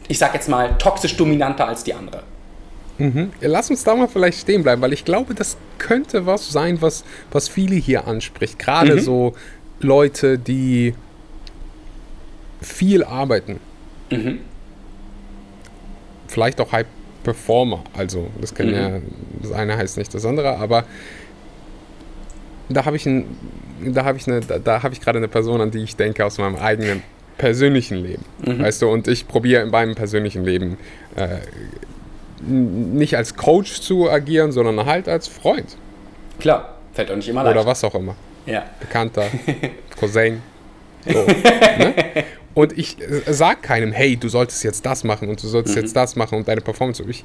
ich 0.08 0.18
sag 0.18 0.34
jetzt 0.34 0.50
mal, 0.50 0.78
toxisch 0.78 1.16
dominanter 1.16 1.68
als 1.68 1.84
die 1.84 1.94
andere. 1.94 2.24
Mhm. 2.98 3.32
Lass 3.42 3.70
uns 3.70 3.84
da 3.84 3.96
mal 3.96 4.08
vielleicht 4.08 4.40
stehen 4.40 4.64
bleiben, 4.64 4.82
weil 4.82 4.94
ich 4.94 5.06
glaube, 5.06 5.34
das 5.34 5.58
könnte 5.78 6.26
was 6.26 6.52
sein, 6.52 6.82
was, 6.82 7.04
was 7.32 7.48
viele 7.48 7.76
hier 7.76 8.08
anspricht. 8.08 8.60
Gerade 8.60 8.96
mhm. 8.96 9.00
so 9.00 9.34
Leute, 9.80 10.38
die 10.38 10.94
viel 12.62 13.04
arbeiten. 13.04 13.60
Mhm 14.12 14.40
vielleicht 16.32 16.60
auch 16.62 16.72
High 16.72 16.88
Performer. 17.24 17.84
Also 17.94 18.30
das 18.40 18.56
kann 18.56 18.68
mhm. 18.68 18.74
ja, 18.74 19.02
das 19.44 19.52
eine 19.52 19.78
heißt 19.78 19.98
nicht 19.98 20.14
das 20.14 20.26
andere, 20.26 20.58
aber 20.58 20.86
da 22.74 22.86
habe 22.86 22.96
ich 22.96 23.06
ein, 23.06 23.26
da 23.86 24.06
habe 24.06 24.18
ich 24.18 24.28
eine, 24.28 24.42
da, 24.42 24.60
da 24.60 24.84
habe 24.84 24.94
ich 24.94 25.02
gerade 25.02 25.18
eine 25.18 25.28
Person, 25.28 25.62
an 25.62 25.72
die 25.72 25.80
ich 25.80 25.96
denke 25.96 26.26
aus 26.26 26.38
meinem 26.38 26.56
eigenen 26.56 27.04
persönlichen 27.38 27.98
Leben. 27.98 28.24
Mhm. 28.46 28.60
Weißt 28.60 28.82
du, 28.82 28.90
und 28.90 29.08
ich 29.08 29.28
probiere 29.28 29.64
in 29.64 29.70
meinem 29.70 29.96
persönlichen 29.96 30.44
Leben 30.44 30.78
äh, 31.16 31.38
nicht 32.44 33.16
als 33.16 33.36
Coach 33.36 33.82
zu 33.82 34.10
agieren, 34.10 34.52
sondern 34.52 34.86
halt 34.86 35.08
als 35.08 35.28
Freund. 35.28 35.78
Klar, 36.40 36.76
fällt 36.94 37.12
auch 37.12 37.16
nicht 37.16 37.30
immer 37.30 37.44
leicht. 37.44 37.56
Oder 37.56 37.66
was 37.66 37.84
auch 37.84 37.96
immer. 37.96 38.16
Ja. 38.46 38.64
Bekannter, 38.80 39.26
Cousin. 40.00 40.42
So, 41.06 41.24
ne? 41.26 41.94
Und 42.54 42.78
ich 42.78 43.00
äh, 43.00 43.34
sage 43.34 43.62
keinem, 43.62 43.92
hey, 43.92 44.18
du 44.18 44.30
solltest 44.30 44.64
jetzt 44.64 44.86
das 44.86 45.04
machen 45.04 45.30
und 45.30 45.42
du 45.42 45.48
solltest 45.48 45.76
mhm. 45.76 45.84
jetzt 45.84 45.96
das 45.96 46.16
machen 46.16 46.38
und 46.38 46.48
deine 46.48 46.62
Performance. 46.62 47.04
Ich 47.08 47.24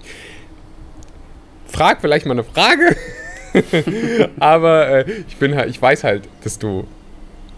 frage 1.67 2.01
vielleicht 2.01 2.27
mal 2.27 2.33
eine 2.33 2.45
Frage, 2.45 2.97
aber 4.41 4.89
äh, 4.89 5.13
ich 5.29 5.37
bin 5.37 5.55
halt, 5.55 5.71
ich 5.71 5.81
weiß 5.81 6.05
halt, 6.05 6.29
dass 6.43 6.59
du, 6.59 6.87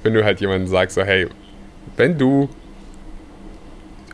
wenn 0.03 0.15
du 0.15 0.25
halt 0.25 0.41
jemanden 0.41 0.67
sagst, 0.67 0.95
so, 0.97 1.03
hey, 1.03 1.29
wenn 1.97 2.19
du 2.19 2.49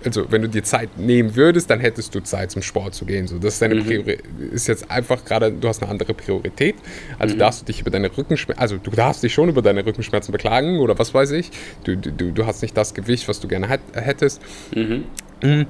also 0.05 0.31
wenn 0.31 0.43
du 0.43 0.49
dir 0.49 0.63
Zeit 0.63 0.99
nehmen 0.99 1.35
würdest, 1.35 1.71
dann 1.71 1.81
hättest 1.81 2.15
du 2.15 2.21
Zeit 2.21 2.51
zum 2.51 2.63
Sport 2.63 2.95
zu 2.95 3.05
gehen. 3.05 3.27
So, 3.27 3.39
das 3.39 3.55
ist 3.55 3.63
deine 3.63 3.77
mhm. 3.77 3.85
Priorität, 3.85 4.23
ist 4.53 4.67
jetzt 4.67 4.91
einfach 4.91 5.25
gerade, 5.25 5.53
du 5.53 5.69
hast 5.69 5.83
eine 5.83 5.91
andere 5.91 6.15
Priorität. 6.15 6.77
Also 7.19 7.35
mhm. 7.35 7.39
darfst 7.39 7.63
du 7.63 7.67
dich 7.67 7.81
über 7.81 7.91
deine 7.91 8.15
Rückenschmerzen, 8.17 8.61
also 8.61 8.77
du 8.77 8.91
darfst 8.91 9.23
dich 9.23 9.33
schon 9.33 9.49
über 9.49 9.63
deine 9.63 9.85
Rückenschmerzen 9.85 10.33
beklagen 10.33 10.79
oder 10.81 10.99
was 10.99 11.15
weiß 11.15 11.31
ich. 11.33 11.51
Du, 11.85 11.97
du, 11.97 12.33
du 12.33 12.47
hast 12.47 12.63
nicht 12.63 12.77
das 12.77 12.95
Gewicht, 12.95 13.29
was 13.29 13.41
du 13.41 13.49
gerne 13.49 13.69
hättest. 13.95 14.41
Mhm. 14.75 15.05
mhm. 15.43 15.67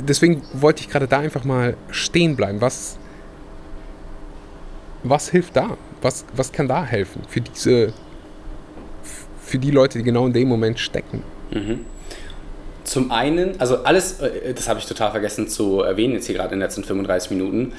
Deswegen 0.00 0.42
wollte 0.54 0.82
ich 0.82 0.90
gerade 0.90 1.06
da 1.06 1.20
einfach 1.20 1.44
mal 1.44 1.76
stehen 1.92 2.34
bleiben. 2.34 2.60
Was, 2.60 2.98
was 5.02 5.30
hilft 5.30 5.56
da? 5.56 5.76
Was, 6.02 6.24
was 6.34 6.52
kann 6.52 6.68
da 6.68 6.84
helfen 6.84 7.22
für 7.28 7.40
diese, 7.40 7.92
für 9.40 9.58
die 9.58 9.70
Leute, 9.70 9.98
die 9.98 10.04
genau 10.04 10.26
in 10.26 10.32
dem 10.32 10.48
Moment 10.48 10.78
stecken? 10.78 11.22
Mhm. 11.50 11.80
Zum 12.84 13.10
einen, 13.10 13.60
also 13.60 13.84
alles, 13.84 14.20
äh, 14.20 14.54
das 14.54 14.68
habe 14.68 14.78
ich 14.78 14.86
total 14.86 15.10
vergessen 15.10 15.48
zu 15.48 15.82
erwähnen 15.82 16.14
jetzt 16.14 16.26
hier 16.26 16.36
gerade 16.36 16.54
in 16.54 16.60
den 16.60 16.66
letzten 16.66 16.84
35 16.84 17.30
Minuten. 17.30 17.72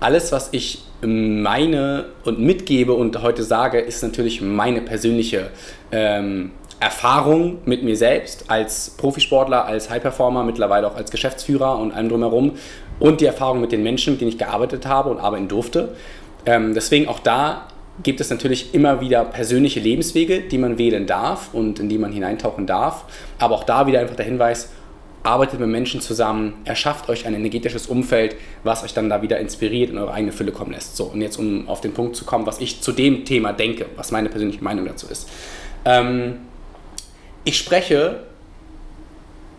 Alles, 0.00 0.32
was 0.32 0.48
ich 0.52 0.84
meine 1.02 2.06
und 2.24 2.40
mitgebe 2.40 2.92
und 2.92 3.20
heute 3.22 3.42
sage, 3.42 3.80
ist 3.80 4.02
natürlich 4.02 4.40
meine 4.40 4.80
persönliche 4.80 5.50
ähm, 5.92 6.52
Erfahrung 6.80 7.58
mit 7.64 7.82
mir 7.82 7.96
selbst 7.96 8.50
als 8.50 8.90
Profisportler, 8.90 9.64
als 9.64 9.90
High-Performer, 9.90 10.44
mittlerweile 10.44 10.86
auch 10.86 10.96
als 10.96 11.10
Geschäftsführer 11.10 11.78
und 11.78 11.92
allem 11.92 12.08
drumherum 12.08 12.52
und 13.00 13.20
die 13.20 13.26
Erfahrung 13.26 13.60
mit 13.60 13.72
den 13.72 13.82
Menschen, 13.82 14.14
mit 14.14 14.20
denen 14.20 14.30
ich 14.30 14.38
gearbeitet 14.38 14.86
habe 14.86 15.10
und 15.10 15.18
arbeiten 15.18 15.48
durfte. 15.48 15.90
Ähm, 16.46 16.74
deswegen 16.74 17.08
auch 17.08 17.18
da 17.18 17.68
gibt 18.02 18.20
es 18.20 18.30
natürlich 18.30 18.74
immer 18.74 19.00
wieder 19.00 19.24
persönliche 19.24 19.80
Lebenswege, 19.80 20.40
die 20.40 20.58
man 20.58 20.78
wählen 20.78 21.06
darf 21.06 21.54
und 21.54 21.78
in 21.78 21.88
die 21.88 21.98
man 21.98 22.12
hineintauchen 22.12 22.66
darf. 22.66 23.04
Aber 23.38 23.54
auch 23.54 23.64
da 23.64 23.86
wieder 23.86 24.00
einfach 24.00 24.16
der 24.16 24.24
Hinweis, 24.24 24.70
arbeitet 25.24 25.58
mit 25.58 25.70
Menschen 25.70 26.02
zusammen, 26.02 26.54
erschafft 26.64 27.08
euch 27.08 27.26
ein 27.26 27.34
energetisches 27.34 27.86
Umfeld, 27.86 28.36
was 28.62 28.84
euch 28.84 28.92
dann 28.92 29.08
da 29.08 29.22
wieder 29.22 29.40
inspiriert 29.40 29.90
und 29.90 29.98
eure 29.98 30.12
eigene 30.12 30.32
Fülle 30.32 30.52
kommen 30.52 30.72
lässt. 30.72 30.96
So, 30.96 31.04
und 31.04 31.22
jetzt 31.22 31.38
um 31.38 31.66
auf 31.66 31.80
den 31.80 31.92
Punkt 31.92 32.14
zu 32.14 32.26
kommen, 32.26 32.46
was 32.46 32.60
ich 32.60 32.82
zu 32.82 32.92
dem 32.92 33.24
Thema 33.24 33.52
denke, 33.52 33.86
was 33.96 34.12
meine 34.12 34.28
persönliche 34.28 34.62
Meinung 34.62 34.84
dazu 34.84 35.06
ist. 35.08 35.28
Ähm, 35.86 36.40
ich 37.44 37.56
spreche 37.56 38.24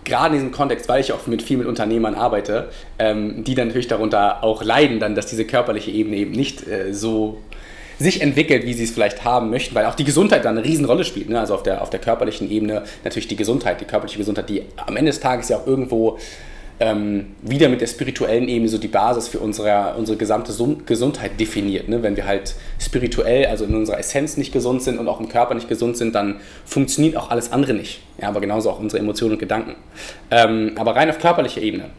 gerade 0.05 0.35
in 0.35 0.41
diesem 0.41 0.51
Kontext, 0.51 0.87
weil 0.87 1.01
ich 1.01 1.11
auch 1.11 1.27
mit 1.27 1.41
viel 1.41 1.57
mit 1.57 1.67
Unternehmern 1.67 2.15
arbeite, 2.15 2.69
ähm, 2.99 3.43
die 3.43 3.55
dann 3.55 3.67
natürlich 3.67 3.87
darunter 3.87 4.43
auch 4.43 4.63
leiden, 4.63 4.99
dann, 4.99 5.15
dass 5.15 5.25
diese 5.25 5.45
körperliche 5.45 5.91
Ebene 5.91 6.15
eben 6.15 6.31
nicht 6.31 6.67
äh, 6.67 6.93
so 6.93 7.39
sich 7.97 8.21
entwickelt, 8.21 8.65
wie 8.65 8.73
sie 8.73 8.83
es 8.83 8.91
vielleicht 8.91 9.23
haben 9.23 9.49
möchten, 9.49 9.73
weil 9.73 9.85
auch 9.85 9.95
die 9.95 10.03
Gesundheit 10.03 10.45
da 10.45 10.49
eine 10.49 10.63
Riesenrolle 10.63 11.03
spielt. 11.03 11.29
Ne? 11.29 11.39
Also 11.39 11.55
auf 11.55 11.63
der, 11.63 11.81
auf 11.81 11.89
der 11.89 11.99
körperlichen 11.99 12.49
Ebene 12.51 12.83
natürlich 13.03 13.27
die 13.27 13.35
Gesundheit, 13.35 13.79
die 13.79 13.85
körperliche 13.85 14.17
Gesundheit, 14.17 14.49
die 14.49 14.63
am 14.85 14.97
Ende 14.97 15.11
des 15.11 15.19
Tages 15.19 15.49
ja 15.49 15.57
auch 15.57 15.67
irgendwo 15.67 16.17
ähm, 16.79 17.35
wieder 17.41 17.69
mit 17.69 17.81
der 17.81 17.87
spirituellen 17.87 18.47
Ebene 18.47 18.69
so 18.69 18.77
die 18.77 18.87
Basis 18.87 19.27
für 19.27 19.39
unsere, 19.39 19.95
unsere 19.97 20.17
gesamte 20.17 20.53
Gesundheit 20.85 21.39
definiert. 21.39 21.87
Ne? 21.87 22.03
Wenn 22.03 22.15
wir 22.15 22.25
halt 22.25 22.55
spirituell, 22.79 23.47
also 23.47 23.65
in 23.65 23.75
unserer 23.75 23.99
Essenz 23.99 24.37
nicht 24.37 24.51
gesund 24.51 24.83
sind 24.83 24.99
und 24.99 25.07
auch 25.07 25.19
im 25.19 25.29
Körper 25.29 25.53
nicht 25.53 25.69
gesund 25.69 25.97
sind, 25.97 26.15
dann 26.15 26.41
funktioniert 26.65 27.15
auch 27.17 27.29
alles 27.29 27.51
andere 27.51 27.73
nicht. 27.73 28.01
Ja, 28.21 28.29
aber 28.29 28.41
genauso 28.41 28.69
auch 28.69 28.79
unsere 28.79 29.01
Emotionen 29.01 29.33
und 29.33 29.39
Gedanken. 29.39 29.75
Ähm, 30.31 30.73
aber 30.75 30.95
rein 30.95 31.09
auf 31.09 31.19
körperlicher 31.19 31.61
Ebene 31.61 31.89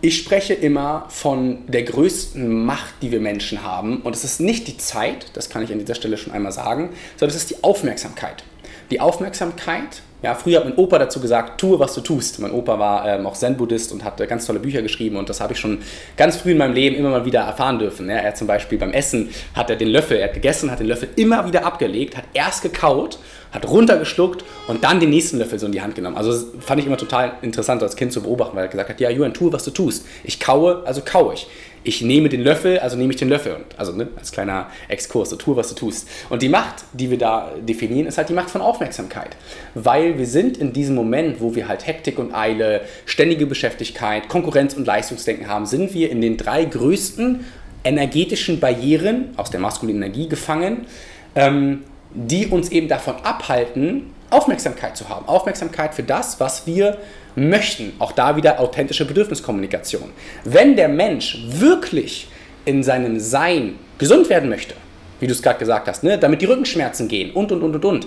ich 0.00 0.16
spreche 0.16 0.54
immer 0.54 1.06
von 1.08 1.66
der 1.66 1.82
größten 1.82 2.64
Macht, 2.64 2.94
die 3.02 3.10
wir 3.10 3.20
Menschen 3.20 3.64
haben. 3.64 4.00
Und 4.02 4.14
es 4.14 4.22
ist 4.22 4.40
nicht 4.40 4.68
die 4.68 4.76
Zeit, 4.76 5.26
das 5.34 5.50
kann 5.50 5.62
ich 5.62 5.72
an 5.72 5.78
dieser 5.78 5.94
Stelle 5.94 6.16
schon 6.16 6.32
einmal 6.32 6.52
sagen, 6.52 6.90
sondern 7.16 7.36
es 7.36 7.42
ist 7.42 7.50
die 7.50 7.64
Aufmerksamkeit. 7.64 8.44
Die 8.90 9.00
Aufmerksamkeit, 9.00 10.02
ja, 10.22 10.34
früher 10.34 10.58
hat 10.58 10.64
mein 10.64 10.76
Opa 10.76 10.98
dazu 10.98 11.20
gesagt, 11.20 11.60
tue, 11.60 11.78
was 11.78 11.94
du 11.94 12.00
tust. 12.00 12.40
Mein 12.40 12.50
Opa 12.50 12.78
war 12.78 13.06
ähm, 13.06 13.26
auch 13.26 13.34
Zen-Buddhist 13.34 13.92
und 13.92 14.04
hat 14.04 14.16
ganz 14.28 14.46
tolle 14.46 14.58
Bücher 14.58 14.82
geschrieben 14.82 15.16
und 15.16 15.28
das 15.28 15.40
habe 15.40 15.52
ich 15.52 15.60
schon 15.60 15.78
ganz 16.16 16.36
früh 16.36 16.52
in 16.52 16.58
meinem 16.58 16.74
Leben 16.74 16.96
immer 16.96 17.10
mal 17.10 17.24
wieder 17.24 17.40
erfahren 17.40 17.78
dürfen. 17.78 18.08
Ja, 18.08 18.16
er 18.16 18.28
hat 18.28 18.36
zum 18.36 18.48
Beispiel 18.48 18.78
beim 18.78 18.92
Essen, 18.92 19.30
hat 19.54 19.70
er 19.70 19.76
den 19.76 19.88
Löffel, 19.88 20.16
er 20.18 20.28
hat 20.28 20.34
gegessen, 20.34 20.70
hat 20.70 20.80
den 20.80 20.88
Löffel 20.88 21.08
immer 21.16 21.46
wieder 21.46 21.64
abgelegt, 21.64 22.16
hat 22.16 22.24
erst 22.34 22.62
gekaut 22.62 23.18
hat 23.50 23.66
runtergeschluckt 23.68 24.44
und 24.66 24.84
dann 24.84 25.00
den 25.00 25.10
nächsten 25.10 25.38
Löffel 25.38 25.58
so 25.58 25.66
in 25.66 25.72
die 25.72 25.80
Hand 25.80 25.94
genommen. 25.94 26.16
Also 26.16 26.32
das 26.32 26.46
fand 26.60 26.80
ich 26.80 26.86
immer 26.86 26.96
total 26.96 27.32
interessant 27.42 27.82
als 27.82 27.96
Kind 27.96 28.12
zu 28.12 28.22
beobachten, 28.22 28.56
weil 28.56 28.64
er 28.64 28.68
gesagt 28.68 28.90
hat, 28.90 29.00
ja 29.00 29.10
Julian, 29.10 29.34
tue, 29.34 29.52
was 29.52 29.64
du 29.64 29.70
tust. 29.70 30.06
Ich 30.24 30.38
kaue, 30.38 30.82
also 30.84 31.02
kaue 31.04 31.34
ich. 31.34 31.46
Ich 31.84 32.02
nehme 32.02 32.28
den 32.28 32.42
Löffel, 32.42 32.78
also 32.78 32.96
nehme 32.96 33.10
ich 33.10 33.18
den 33.18 33.28
Löffel. 33.28 33.54
Und, 33.54 33.64
also 33.76 33.92
ne, 33.92 34.08
als 34.16 34.32
kleiner 34.32 34.68
Exkurs, 34.88 35.30
so 35.30 35.36
tue, 35.36 35.56
was 35.56 35.68
du 35.68 35.74
tust. 35.74 36.08
Und 36.28 36.42
die 36.42 36.48
Macht, 36.48 36.84
die 36.92 37.10
wir 37.10 37.18
da 37.18 37.52
definieren, 37.60 38.06
ist 38.06 38.18
halt 38.18 38.28
die 38.28 38.34
Macht 38.34 38.50
von 38.50 38.60
Aufmerksamkeit. 38.60 39.36
Weil 39.74 40.18
wir 40.18 40.26
sind 40.26 40.56
in 40.56 40.72
diesem 40.72 40.94
Moment, 40.94 41.40
wo 41.40 41.54
wir 41.54 41.68
halt 41.68 41.86
Hektik 41.86 42.18
und 42.18 42.34
Eile, 42.34 42.82
ständige 43.06 43.46
Beschäftigkeit, 43.46 44.28
Konkurrenz 44.28 44.74
und 44.74 44.86
Leistungsdenken 44.86 45.48
haben, 45.48 45.66
sind 45.66 45.94
wir 45.94 46.10
in 46.10 46.20
den 46.20 46.36
drei 46.36 46.64
größten 46.64 47.44
energetischen 47.84 48.60
Barrieren 48.60 49.30
aus 49.36 49.50
der 49.50 49.60
maskulinen 49.60 50.02
Energie 50.02 50.28
gefangen, 50.28 50.86
ähm, 51.34 51.84
die 52.12 52.46
uns 52.46 52.70
eben 52.70 52.88
davon 52.88 53.16
abhalten, 53.22 54.14
Aufmerksamkeit 54.30 54.96
zu 54.96 55.08
haben. 55.08 55.26
Aufmerksamkeit 55.26 55.94
für 55.94 56.02
das, 56.02 56.40
was 56.40 56.66
wir 56.66 56.98
möchten. 57.34 57.92
Auch 57.98 58.12
da 58.12 58.36
wieder 58.36 58.60
authentische 58.60 59.04
Bedürfniskommunikation. 59.04 60.10
Wenn 60.44 60.76
der 60.76 60.88
Mensch 60.88 61.38
wirklich 61.48 62.28
in 62.64 62.82
seinem 62.82 63.18
Sein 63.20 63.78
gesund 63.98 64.28
werden 64.28 64.48
möchte, 64.48 64.74
wie 65.20 65.26
du 65.26 65.32
es 65.32 65.42
gerade 65.42 65.58
gesagt 65.58 65.88
hast, 65.88 66.04
ne? 66.04 66.18
damit 66.18 66.42
die 66.42 66.46
Rückenschmerzen 66.46 67.08
gehen 67.08 67.32
und, 67.32 67.50
und, 67.52 67.62
und, 67.62 67.74
und, 67.74 67.84
und, 67.84 68.06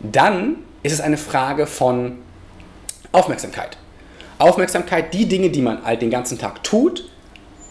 dann 0.00 0.56
ist 0.82 0.92
es 0.92 1.00
eine 1.00 1.16
Frage 1.16 1.66
von 1.66 2.18
Aufmerksamkeit. 3.12 3.76
Aufmerksamkeit, 4.38 5.12
die 5.12 5.26
Dinge, 5.26 5.50
die 5.50 5.60
man 5.60 5.84
halt 5.84 6.00
den 6.00 6.10
ganzen 6.10 6.38
Tag 6.38 6.62
tut, 6.62 7.08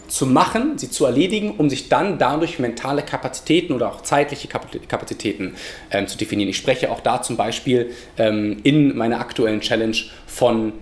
zu 0.08 0.26
machen, 0.26 0.78
sie 0.78 0.90
zu 0.90 1.04
erledigen, 1.04 1.52
um 1.58 1.70
sich 1.70 1.88
dann 1.88 2.18
dadurch 2.18 2.58
mentale 2.58 3.02
Kapazitäten 3.02 3.72
oder 3.72 3.88
auch 3.88 4.02
zeitliche 4.02 4.48
Kapazitäten 4.48 5.54
ähm, 5.90 6.08
zu 6.08 6.18
definieren. 6.18 6.48
Ich 6.48 6.56
spreche 6.56 6.90
auch 6.90 7.00
da 7.00 7.22
zum 7.22 7.36
Beispiel 7.36 7.90
ähm, 8.16 8.58
in 8.62 8.96
meiner 8.96 9.20
aktuellen 9.20 9.60
Challenge 9.60 9.96
von 10.26 10.72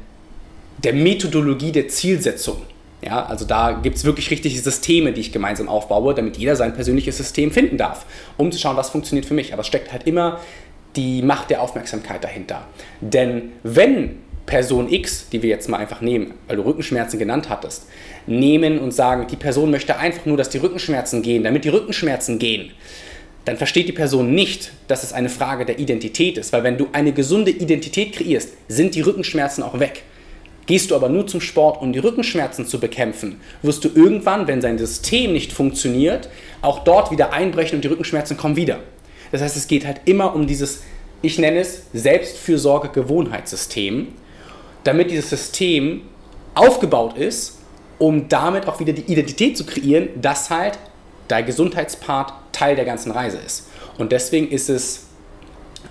der 0.79 0.93
Methodologie 0.93 1.72
der 1.72 1.89
Zielsetzung. 1.89 2.62
Ja, 3.03 3.27
also 3.27 3.45
da 3.45 3.72
gibt 3.72 3.97
es 3.97 4.05
wirklich 4.05 4.31
richtige 4.31 4.59
Systeme, 4.59 5.12
die 5.12 5.20
ich 5.20 5.33
gemeinsam 5.33 5.68
aufbaue, 5.68 6.14
damit 6.14 6.39
jeder 6.39 6.57
sein 6.57 6.74
persönliches 6.74 7.16
System 7.16 7.51
finden 7.51 7.77
darf, 7.77 8.07
um 8.37 8.51
zu 8.51 8.59
schauen, 8.59 8.77
was 8.77 8.91
funktioniert 8.91 9.27
für 9.27 9.35
mich. 9.35 9.53
Aber 9.53 9.61
es 9.61 9.66
steckt 9.66 9.93
halt 9.93 10.07
immer 10.07 10.41
die 10.97 11.22
Macht 11.22 11.51
der 11.51 11.62
Aufmerksamkeit 11.62 12.24
dahinter. 12.24 12.66
Denn 13.01 13.53
wenn 13.62 14.16
Person 14.47 14.91
X, 14.91 15.29
die 15.29 15.43
wir 15.43 15.51
jetzt 15.51 15.68
mal 15.68 15.79
einfach 15.79 16.01
nehmen, 16.01 16.35
weil 16.47 16.57
du 16.57 16.62
Rückenschmerzen 16.62 17.18
genannt 17.18 17.49
hattest, 17.49 17.87
nehmen 18.27 18.79
und 18.79 18.93
sagen, 18.93 19.27
die 19.31 19.37
Person 19.37 19.70
möchte 19.70 19.99
einfach 19.99 20.27
nur, 20.27 20.37
dass 20.37 20.49
die 20.49 20.59
Rückenschmerzen 20.59 21.22
gehen, 21.22 21.45
damit 21.45 21.64
die 21.64 21.68
Rückenschmerzen 21.68 22.39
gehen, 22.39 22.70
dann 23.45 23.57
versteht 23.57 23.89
die 23.89 23.93
Person 23.93 24.35
nicht, 24.35 24.72
dass 24.89 25.05
es 25.05 25.12
eine 25.12 25.29
Frage 25.29 25.64
der 25.64 25.79
Identität 25.79 26.37
ist. 26.37 26.53
Weil 26.53 26.64
wenn 26.64 26.79
du 26.79 26.89
eine 26.93 27.12
gesunde 27.12 27.53
Identität 27.53 28.12
kreierst, 28.12 28.51
sind 28.66 28.97
die 28.97 29.03
Rückenschmerzen 29.03 29.62
auch 29.62 29.79
weg. 29.79 30.03
Gehst 30.66 30.91
du 30.91 30.97
aber 30.97 31.09
nur 31.09 31.29
zum 31.29 31.41
Sport, 31.41 31.81
um 31.81 31.93
die 31.93 32.01
Rückenschmerzen 32.01 32.66
zu 32.66 32.81
bekämpfen, 32.81 33.41
wirst 33.62 33.85
du 33.85 33.91
irgendwann, 33.95 34.49
wenn 34.49 34.61
sein 34.61 34.79
System 34.79 35.33
nicht 35.33 35.53
funktioniert, 35.53 36.29
auch 36.61 36.81
dort 36.81 37.12
wieder 37.12 37.33
einbrechen 37.33 37.77
und 37.77 37.85
die 37.85 37.89
Rückenschmerzen 37.89 38.37
kommen 38.37 38.57
wieder. 38.57 38.81
Das 39.31 39.43
heißt, 39.43 39.57
es 39.57 39.68
geht 39.68 39.87
halt 39.87 40.01
immer 40.07 40.35
um 40.35 40.49
dieses, 40.49 40.83
ich 41.22 41.39
nenne 41.39 41.61
es 41.61 41.83
Selbstfürsorge-Gewohnheitssystem, 41.93 44.09
damit 44.83 45.12
dieses 45.12 45.31
System 45.31 46.01
aufgebaut 46.55 47.16
ist, 47.16 47.56
um 47.99 48.28
damit 48.28 48.68
auch 48.68 48.80
wieder 48.80 48.92
die 48.92 49.11
Identität 49.11 49.57
zu 49.57 49.64
kreieren, 49.64 50.09
dass 50.20 50.51
halt 50.51 50.78
dein 51.28 51.47
Gesundheitspart 51.47 52.32
Teil 52.53 52.76
der 52.76 52.84
ganzen 52.84 53.11
Reise 53.11 53.38
ist. 53.38 53.68
Und 53.99 54.12
deswegen 54.12 54.51
ist 54.51 54.68
es 54.68 55.07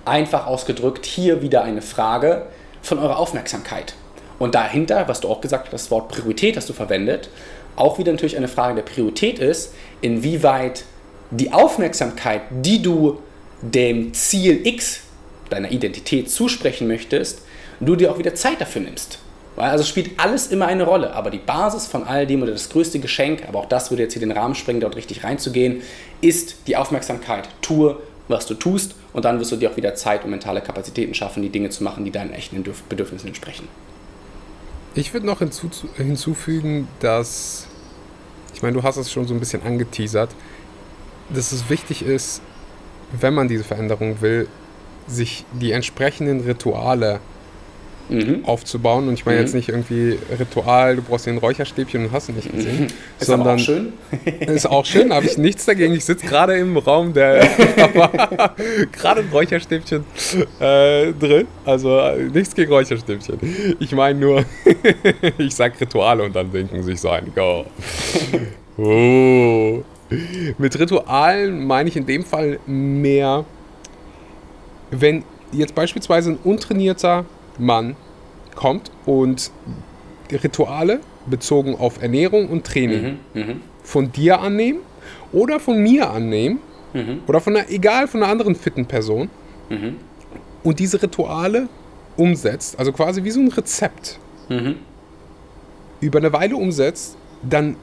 einfach 0.03 0.47
ausgedrückt 0.47 1.05
hier 1.05 1.41
wieder 1.41 1.63
eine 1.63 1.81
Frage 1.81 2.47
von 2.81 2.99
eurer 2.99 3.17
Aufmerksamkeit. 3.17 3.95
Und 4.37 4.55
dahinter, 4.55 5.07
was 5.07 5.21
du 5.21 5.29
auch 5.29 5.41
gesagt 5.41 5.65
hast, 5.65 5.73
das 5.73 5.91
Wort 5.91 6.09
Priorität 6.09 6.57
hast 6.57 6.69
du 6.69 6.73
verwendet, 6.73 7.29
auch 7.75 7.97
wieder 7.97 8.11
natürlich 8.11 8.37
eine 8.37 8.47
Frage 8.47 8.75
der 8.75 8.83
Priorität 8.83 9.39
ist, 9.39 9.73
inwieweit 10.01 10.85
die 11.31 11.51
Aufmerksamkeit, 11.51 12.41
die 12.51 12.81
du 12.81 13.19
dem 13.61 14.13
Ziel 14.13 14.65
X, 14.65 15.01
deiner 15.49 15.71
Identität 15.71 16.29
zusprechen 16.29 16.87
möchtest, 16.87 17.41
du 17.79 17.95
dir 17.95 18.11
auch 18.11 18.17
wieder 18.17 18.35
Zeit 18.35 18.61
dafür 18.61 18.81
nimmst. 18.81 19.19
Also 19.57 19.85
spielt 19.85 20.19
alles 20.19 20.47
immer 20.47 20.67
eine 20.67 20.83
Rolle, 20.83 21.13
aber 21.13 21.29
die 21.29 21.37
Basis 21.37 21.87
von 21.87 22.03
all 22.03 22.27
dem 22.27 22.43
oder 22.43 22.51
das 22.51 22.69
größte 22.69 22.99
Geschenk, 22.99 23.47
aber 23.47 23.59
auch 23.59 23.67
das 23.67 23.89
würde 23.89 24.03
jetzt 24.03 24.13
hier 24.13 24.19
den 24.19 24.31
Rahmen 24.31 24.53
sprengen, 24.53 24.81
dort 24.81 24.95
richtig 24.97 25.23
reinzugehen, 25.23 25.81
ist 26.19 26.67
die 26.67 26.75
Aufmerksamkeit. 26.75 27.47
Tue, 27.61 27.97
was 28.27 28.47
du 28.47 28.55
tust 28.55 28.95
und 29.13 29.23
dann 29.23 29.39
wirst 29.39 29.51
du 29.51 29.55
dir 29.55 29.71
auch 29.71 29.77
wieder 29.77 29.95
Zeit 29.95 30.25
und 30.25 30.31
mentale 30.31 30.61
Kapazitäten 30.61 31.13
schaffen, 31.13 31.41
die 31.41 31.49
Dinge 31.49 31.69
zu 31.69 31.83
machen, 31.83 32.03
die 32.03 32.11
deinen 32.11 32.33
echten 32.33 32.63
Bedürfnissen 32.89 33.27
entsprechen. 33.27 33.67
Ich 34.93 35.13
würde 35.13 35.25
noch 35.25 35.39
hinzu, 35.39 35.69
hinzufügen, 35.95 36.87
dass, 36.99 37.67
ich 38.53 38.61
meine, 38.61 38.73
du 38.73 38.83
hast 38.83 38.97
es 38.97 39.11
schon 39.11 39.27
so 39.27 39.33
ein 39.33 39.39
bisschen 39.39 39.61
angeteasert, 39.61 40.31
dass 41.29 41.51
es 41.51 41.69
wichtig 41.69 42.01
ist, 42.01 42.41
wenn 43.19 43.33
man 43.33 43.47
diese 43.47 43.63
Veränderung 43.63 44.21
will, 44.21 44.47
sich 45.07 45.45
die 45.53 45.71
entsprechenden 45.71 46.41
Rituale 46.41 47.19
mhm. 48.09 48.45
aufzubauen. 48.45 49.07
Und 49.07 49.13
ich 49.15 49.25
meine 49.25 49.39
mhm. 49.39 49.43
jetzt 49.43 49.53
nicht 49.53 49.69
irgendwie 49.69 50.17
Ritual, 50.39 50.95
du 50.95 51.01
brauchst 51.01 51.25
hier 51.25 51.33
ein 51.33 51.39
Räucherstäbchen 51.39 52.05
und 52.05 52.11
hast 52.11 52.29
du 52.29 52.33
nicht 52.33 52.51
gesehen. 52.51 52.81
Mhm. 52.81 52.87
Ist 53.19 53.27
sondern, 53.27 53.55
auch 53.55 53.59
schön. 53.59 53.93
ist 54.39 54.65
auch 54.69 54.85
schön, 54.85 55.13
habe 55.13 55.25
ich 55.25 55.37
nichts 55.37 55.65
dagegen. 55.65 55.93
Ich 55.93 56.05
sitze 56.05 56.25
gerade 56.25 56.57
im 56.57 56.77
Raum, 56.77 57.13
der 57.13 57.47
gerade 58.91 59.21
ein 59.21 59.29
Räucherstäbchen 59.31 60.03
äh, 60.59 61.11
drin. 61.13 61.47
Also 61.65 62.01
nichts 62.33 62.55
gegen 62.55 62.71
Räucherstäbchen. 62.71 63.75
Ich 63.79 63.91
meine 63.93 64.19
nur, 64.19 64.45
ich 65.37 65.55
sage 65.55 65.79
Rituale 65.81 66.23
und 66.23 66.35
dann 66.35 66.51
denken 66.51 66.83
sich 66.83 66.99
so 66.99 67.09
ein, 67.09 67.31
go. 67.33 67.65
Oh. 68.77 69.83
Mit 70.57 70.79
Ritualen 70.79 71.65
meine 71.65 71.89
ich 71.89 71.95
in 71.95 72.05
dem 72.05 72.23
Fall 72.23 72.59
mehr, 72.65 73.45
wenn 74.91 75.23
jetzt 75.51 75.73
beispielsweise 75.73 76.31
ein 76.31 76.39
untrainierter 76.43 77.25
Mann 77.57 77.95
kommt 78.55 78.91
und 79.05 79.51
Rituale 80.31 80.99
bezogen 81.27 81.75
auf 81.75 82.01
Ernährung 82.01 82.49
und 82.49 82.65
Training 82.65 83.19
mhm, 83.33 83.41
mh. 83.41 83.55
von 83.83 84.11
dir 84.11 84.39
annehmen 84.39 84.79
oder 85.31 85.59
von 85.59 85.81
mir 85.81 86.09
annehmen 86.09 86.59
mhm. 86.93 87.21
oder 87.27 87.39
von 87.39 87.55
einer, 87.55 87.69
egal 87.69 88.07
von 88.07 88.23
einer 88.23 88.31
anderen 88.31 88.55
fitten 88.55 88.85
Person 88.85 89.29
mhm. 89.69 89.97
und 90.63 90.79
diese 90.79 91.01
Rituale 91.01 91.67
umsetzt, 92.17 92.79
also 92.79 92.91
quasi 92.91 93.23
wie 93.23 93.31
so 93.31 93.39
ein 93.39 93.49
Rezept, 93.49 94.19
mhm. 94.49 94.77
über 95.99 96.19
eine 96.19 96.31
Weile 96.33 96.55
umsetzt, 96.55 97.17
dann 97.43 97.75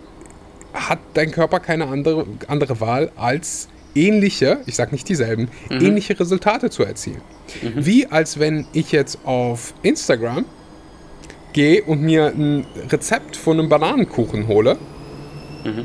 hat 0.72 0.98
dein 1.14 1.30
Körper 1.30 1.60
keine 1.60 1.86
andere, 1.86 2.26
andere 2.48 2.80
Wahl 2.80 3.12
als 3.16 3.68
ähnliche, 3.94 4.60
ich 4.66 4.74
sage 4.74 4.92
nicht 4.92 5.08
dieselben, 5.08 5.48
mhm. 5.68 5.80
ähnliche 5.80 6.18
Resultate 6.18 6.70
zu 6.70 6.82
erzielen. 6.82 7.20
Mhm. 7.60 7.86
Wie 7.86 8.06
als 8.06 8.38
wenn 8.38 8.66
ich 8.72 8.92
jetzt 8.92 9.18
auf 9.24 9.74
Instagram 9.82 10.44
gehe 11.52 11.82
und 11.82 12.02
mir 12.02 12.26
ein 12.28 12.66
Rezept 12.88 13.36
von 13.36 13.58
einem 13.58 13.68
Bananenkuchen 13.68 14.48
hole 14.48 14.78
mhm. 15.64 15.84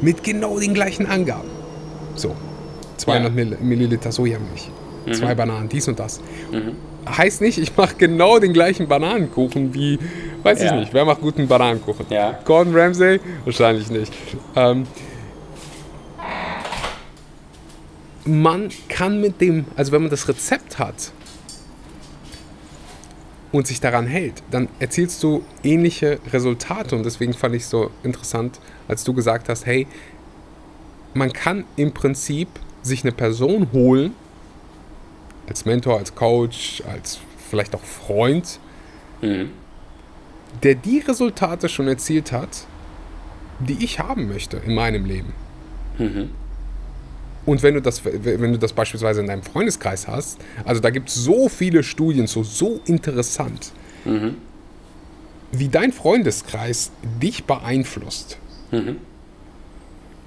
mit 0.00 0.24
genau 0.24 0.58
den 0.58 0.74
gleichen 0.74 1.06
Angaben. 1.06 1.48
So, 2.14 2.34
200 2.98 3.36
ja. 3.36 3.56
Milliliter 3.60 4.12
Sojamilch, 4.12 4.70
mhm. 5.06 5.12
zwei 5.12 5.34
Bananen, 5.34 5.68
dies 5.68 5.88
und 5.88 5.98
das. 5.98 6.20
Mhm. 6.50 6.72
Heißt 7.08 7.40
nicht, 7.40 7.58
ich 7.58 7.76
mache 7.76 7.94
genau 7.96 8.40
den 8.40 8.52
gleichen 8.52 8.88
Bananenkuchen 8.88 9.72
wie, 9.74 9.98
weiß 10.42 10.60
ja. 10.60 10.66
ich 10.66 10.80
nicht, 10.80 10.94
wer 10.94 11.04
macht 11.04 11.20
guten 11.20 11.46
Bananenkuchen? 11.46 12.06
Ja. 12.10 12.38
Gordon 12.44 12.74
Ramsay? 12.76 13.20
Wahrscheinlich 13.44 13.90
nicht. 13.90 14.12
Ähm, 14.56 14.84
man 18.26 18.70
kann 18.88 19.20
mit 19.20 19.40
dem, 19.40 19.64
also 19.76 19.92
wenn 19.92 20.02
man 20.02 20.10
das 20.10 20.28
Rezept 20.28 20.78
hat 20.78 21.12
und 23.52 23.66
sich 23.66 23.80
daran 23.80 24.06
hält, 24.06 24.42
dann 24.50 24.68
erzielst 24.80 25.22
du 25.22 25.44
ähnliche 25.62 26.18
Resultate. 26.32 26.96
Und 26.96 27.04
deswegen 27.04 27.34
fand 27.34 27.54
ich 27.54 27.62
es 27.62 27.70
so 27.70 27.90
interessant, 28.02 28.60
als 28.88 29.04
du 29.04 29.14
gesagt 29.14 29.48
hast, 29.48 29.66
hey, 29.66 29.86
man 31.14 31.32
kann 31.32 31.64
im 31.76 31.92
Prinzip 31.92 32.48
sich 32.82 33.02
eine 33.02 33.12
Person 33.12 33.68
holen, 33.72 34.14
als 35.48 35.64
Mentor, 35.64 35.98
als 35.98 36.14
Coach, 36.14 36.82
als 36.90 37.20
vielleicht 37.48 37.74
auch 37.74 37.84
Freund, 37.84 38.58
mhm. 39.22 39.50
der 40.62 40.74
die 40.74 40.98
Resultate 40.98 41.68
schon 41.68 41.88
erzielt 41.88 42.32
hat, 42.32 42.66
die 43.60 43.84
ich 43.84 44.00
haben 44.00 44.28
möchte 44.28 44.58
in 44.58 44.74
meinem 44.74 45.04
Leben. 45.04 45.32
Mhm. 45.98 46.30
Und 47.46 47.62
wenn 47.62 47.74
du 47.74 47.80
das, 47.80 48.04
wenn 48.04 48.52
du 48.52 48.58
das 48.58 48.72
beispielsweise 48.72 49.20
in 49.20 49.28
deinem 49.28 49.42
Freundeskreis 49.42 50.08
hast, 50.08 50.38
also 50.64 50.80
da 50.80 50.90
gibt 50.90 51.08
es 51.08 51.14
so 51.14 51.48
viele 51.48 51.84
Studien, 51.84 52.26
so, 52.26 52.42
so 52.42 52.80
interessant, 52.86 53.72
mhm. 54.04 54.34
wie 55.52 55.68
dein 55.68 55.92
Freundeskreis 55.92 56.90
dich 57.22 57.44
beeinflusst. 57.44 58.38
Mhm. 58.72 58.96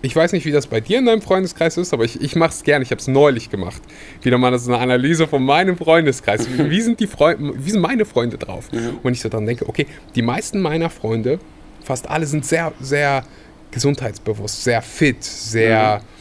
Ich 0.02 0.16
weiß 0.16 0.32
nicht, 0.32 0.46
wie 0.46 0.54
das 0.54 0.68
bei 0.68 0.80
dir 0.80 0.98
in 1.00 1.06
deinem 1.06 1.22
Freundeskreis 1.22 1.76
ist, 1.76 1.94
aber 1.94 2.06
ich, 2.06 2.22
ich 2.22 2.38
mache 2.38 2.52
es 2.52 2.64
gerne. 2.64 2.84
Ich 2.84 2.92
habe 2.92 3.02
es 3.02 3.10
neulich 3.10 3.50
gemacht. 3.50 3.82
Wieder 4.22 4.38
mal 4.38 4.50
das 4.50 4.62
ist 4.62 4.70
eine 4.70 4.78
Analyse 4.78 5.28
von 5.28 5.44
meinem 5.44 5.76
Freundeskreis. 5.76 6.48
Wie 6.58 6.80
sind, 6.80 7.02
die 7.02 7.08
Freunde, 7.08 7.54
wie 7.58 7.70
sind 7.70 7.82
meine 7.82 8.06
Freunde 8.06 8.38
drauf? 8.38 8.72
Mhm. 8.72 9.00
Und 9.04 9.12
ich 9.12 9.20
so 9.20 9.28
dann 9.28 9.46
denke, 9.46 9.68
okay, 9.68 9.88
die 10.16 10.22
meisten 10.22 10.62
meiner 10.62 10.90
Freunde, 10.90 11.40
fast 11.84 12.10
alle 12.10 12.26
sind 12.26 12.46
sehr, 12.46 12.72
sehr 12.80 13.26
gesundheitsbewusst, 13.72 14.64
sehr 14.64 14.82
fit, 14.82 15.22
sehr 15.22 16.00
mhm 16.00 16.19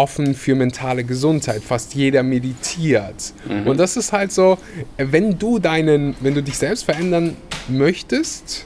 offen 0.00 0.34
für 0.34 0.54
mentale 0.54 1.04
Gesundheit. 1.04 1.62
Fast 1.62 1.94
jeder 1.94 2.22
meditiert. 2.22 3.34
Mhm. 3.46 3.66
Und 3.66 3.76
das 3.76 3.98
ist 3.98 4.12
halt 4.12 4.32
so, 4.32 4.56
wenn 4.96 5.38
du 5.38 5.58
deinen, 5.58 6.16
wenn 6.20 6.34
du 6.34 6.42
dich 6.42 6.56
selbst 6.56 6.84
verändern 6.84 7.36
möchtest, 7.68 8.64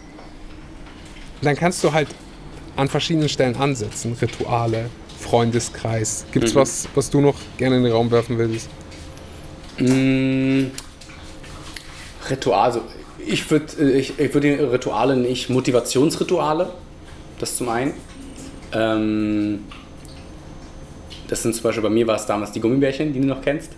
dann 1.42 1.56
kannst 1.56 1.82
du 1.82 1.92
halt 1.92 2.08
an 2.76 2.88
verschiedenen 2.88 3.28
Stellen 3.28 3.56
ansetzen. 3.56 4.16
Rituale, 4.20 4.90
Freundeskreis. 5.18 6.24
Gibt 6.30 6.46
es 6.46 6.54
mhm. 6.54 6.60
was, 6.60 6.88
was 6.94 7.10
du 7.10 7.20
noch 7.20 7.36
gerne 7.56 7.78
in 7.78 7.82
den 7.82 7.92
Raum 7.92 8.12
werfen 8.12 8.38
willst? 8.38 8.68
Mm, 9.78 10.66
Ritual, 12.30 12.60
also 12.60 12.82
ich 13.26 13.50
würde 13.50 13.90
ich, 13.90 14.18
ich 14.20 14.34
würd 14.34 14.44
Rituale 14.44 15.16
nicht 15.16 15.50
Motivationsrituale, 15.50 16.72
das 17.40 17.56
zum 17.56 17.68
einen. 17.70 17.94
Ähm, 18.72 19.64
das 21.28 21.42
sind 21.42 21.54
zum 21.54 21.62
Beispiel 21.62 21.82
bei 21.82 21.90
mir 21.90 22.06
war 22.06 22.16
es 22.16 22.26
damals 22.26 22.52
die 22.52 22.60
Gummibärchen, 22.60 23.12
die 23.12 23.20
du 23.20 23.26
noch 23.26 23.42
kennst. 23.42 23.72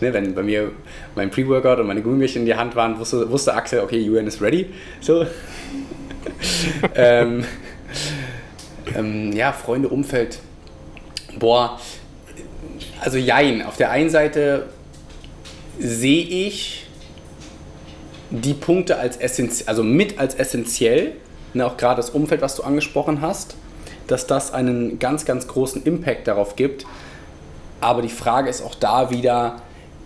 Ne, 0.00 0.12
wenn 0.12 0.34
bei 0.34 0.42
mir 0.42 0.72
mein 1.14 1.30
Pre-Workout 1.30 1.78
und 1.80 1.86
meine 1.86 2.02
Gummibärchen 2.02 2.42
in 2.42 2.46
die 2.46 2.54
Hand 2.54 2.76
waren, 2.76 2.98
wusste, 2.98 3.30
wusste 3.30 3.54
Axel, 3.54 3.80
okay, 3.80 3.98
Julian 3.98 4.26
ist 4.26 4.42
ready. 4.42 4.66
So. 5.00 5.26
ähm, 6.94 7.44
ähm, 8.94 9.32
ja, 9.32 9.52
Freunde, 9.52 9.88
Umfeld. 9.88 10.38
Boah, 11.38 11.80
also 13.00 13.16
jein. 13.16 13.62
Auf 13.62 13.76
der 13.76 13.90
einen 13.90 14.10
Seite 14.10 14.66
sehe 15.78 16.24
ich 16.24 16.86
die 18.30 18.54
Punkte 18.54 18.98
als 18.98 19.16
essentiell, 19.16 19.68
also 19.68 19.82
mit 19.82 20.18
als 20.18 20.34
essentiell, 20.34 21.12
ne, 21.54 21.66
auch 21.66 21.76
gerade 21.76 21.96
das 21.96 22.10
Umfeld, 22.10 22.42
was 22.42 22.56
du 22.56 22.62
angesprochen 22.62 23.20
hast, 23.20 23.56
dass 24.06 24.26
das 24.26 24.52
einen 24.52 24.98
ganz, 24.98 25.24
ganz 25.24 25.46
großen 25.48 25.82
Impact 25.84 26.28
darauf 26.28 26.56
gibt. 26.56 26.86
Aber 27.80 28.02
die 28.02 28.08
Frage 28.08 28.48
ist 28.48 28.62
auch 28.62 28.74
da 28.74 29.10
wieder, 29.10 29.62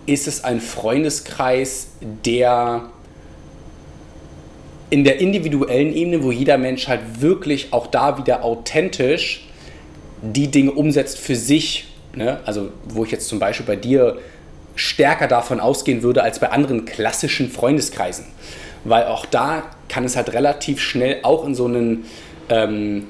ist 0.07 0.26
es 0.26 0.44
ein 0.44 0.61
Freundeskreis, 0.61 1.88
der 2.01 2.90
in 4.90 5.05
der 5.05 5.20
individuellen 5.20 5.94
Ebene, 5.94 6.22
wo 6.24 6.32
jeder 6.32 6.59
Mensch 6.59 6.88
halt 6.88 7.20
wirklich 7.20 7.72
auch 7.72 7.86
da 7.86 8.18
wieder 8.18 8.44
authentisch 8.44 9.46
die 10.20 10.48
Dinge 10.48 10.72
umsetzt 10.72 11.18
für 11.18 11.36
sich. 11.36 11.86
Ne? 12.14 12.40
Also 12.44 12.70
wo 12.88 13.05
ich 13.05 13.12
jetzt 13.12 13.28
zum 13.28 13.38
Beispiel 13.38 13.66
bei 13.66 13.76
dir 13.76 14.18
stärker 14.74 15.28
davon 15.28 15.61
ausgehen 15.61 16.03
würde 16.03 16.22
als 16.22 16.40
bei 16.40 16.51
anderen 16.51 16.84
klassischen 16.84 17.51
Freundeskreisen. 17.51 18.24
Weil 18.84 19.05
auch 19.05 19.26
da 19.26 19.62
kann 19.88 20.05
es 20.05 20.16
halt 20.16 20.32
relativ 20.32 20.80
schnell 20.80 21.18
auch 21.22 21.46
in 21.46 21.55
so 21.55 21.66
einen 21.66 22.05
ähm, 22.48 23.07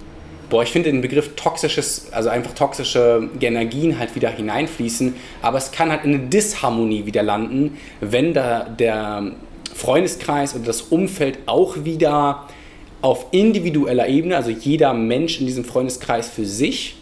boah, 0.51 0.63
ich 0.63 0.71
finde 0.71 0.91
den 0.91 1.01
Begriff 1.01 1.35
toxisches, 1.37 2.13
also 2.13 2.29
einfach 2.29 2.53
toxische 2.53 3.31
Energien 3.41 3.99
halt 3.99 4.15
wieder 4.15 4.29
hineinfließen, 4.29 5.15
aber 5.41 5.59
es 5.59 5.73
kann 5.73 5.91
halt 5.91 6.05
in 6.05 6.15
eine 6.15 6.25
Disharmonie 6.25 7.07
wieder 7.07 7.23
landen, 7.23 7.79
wenn 8.01 8.35
da 8.35 8.65
der 8.65 9.33
Freundeskreis 9.75 10.55
oder 10.55 10.65
das 10.65 10.83
Umfeld 10.83 11.39
auch 11.47 11.85
wieder 11.85 12.49
auf 13.01 13.27
individueller 13.31 14.09
Ebene, 14.09 14.37
also 14.37 14.51
jeder 14.51 14.93
Mensch 14.93 15.41
in 15.41 15.47
diesem 15.47 15.65
Freundeskreis 15.65 16.29
für 16.29 16.45
sich, 16.45 16.97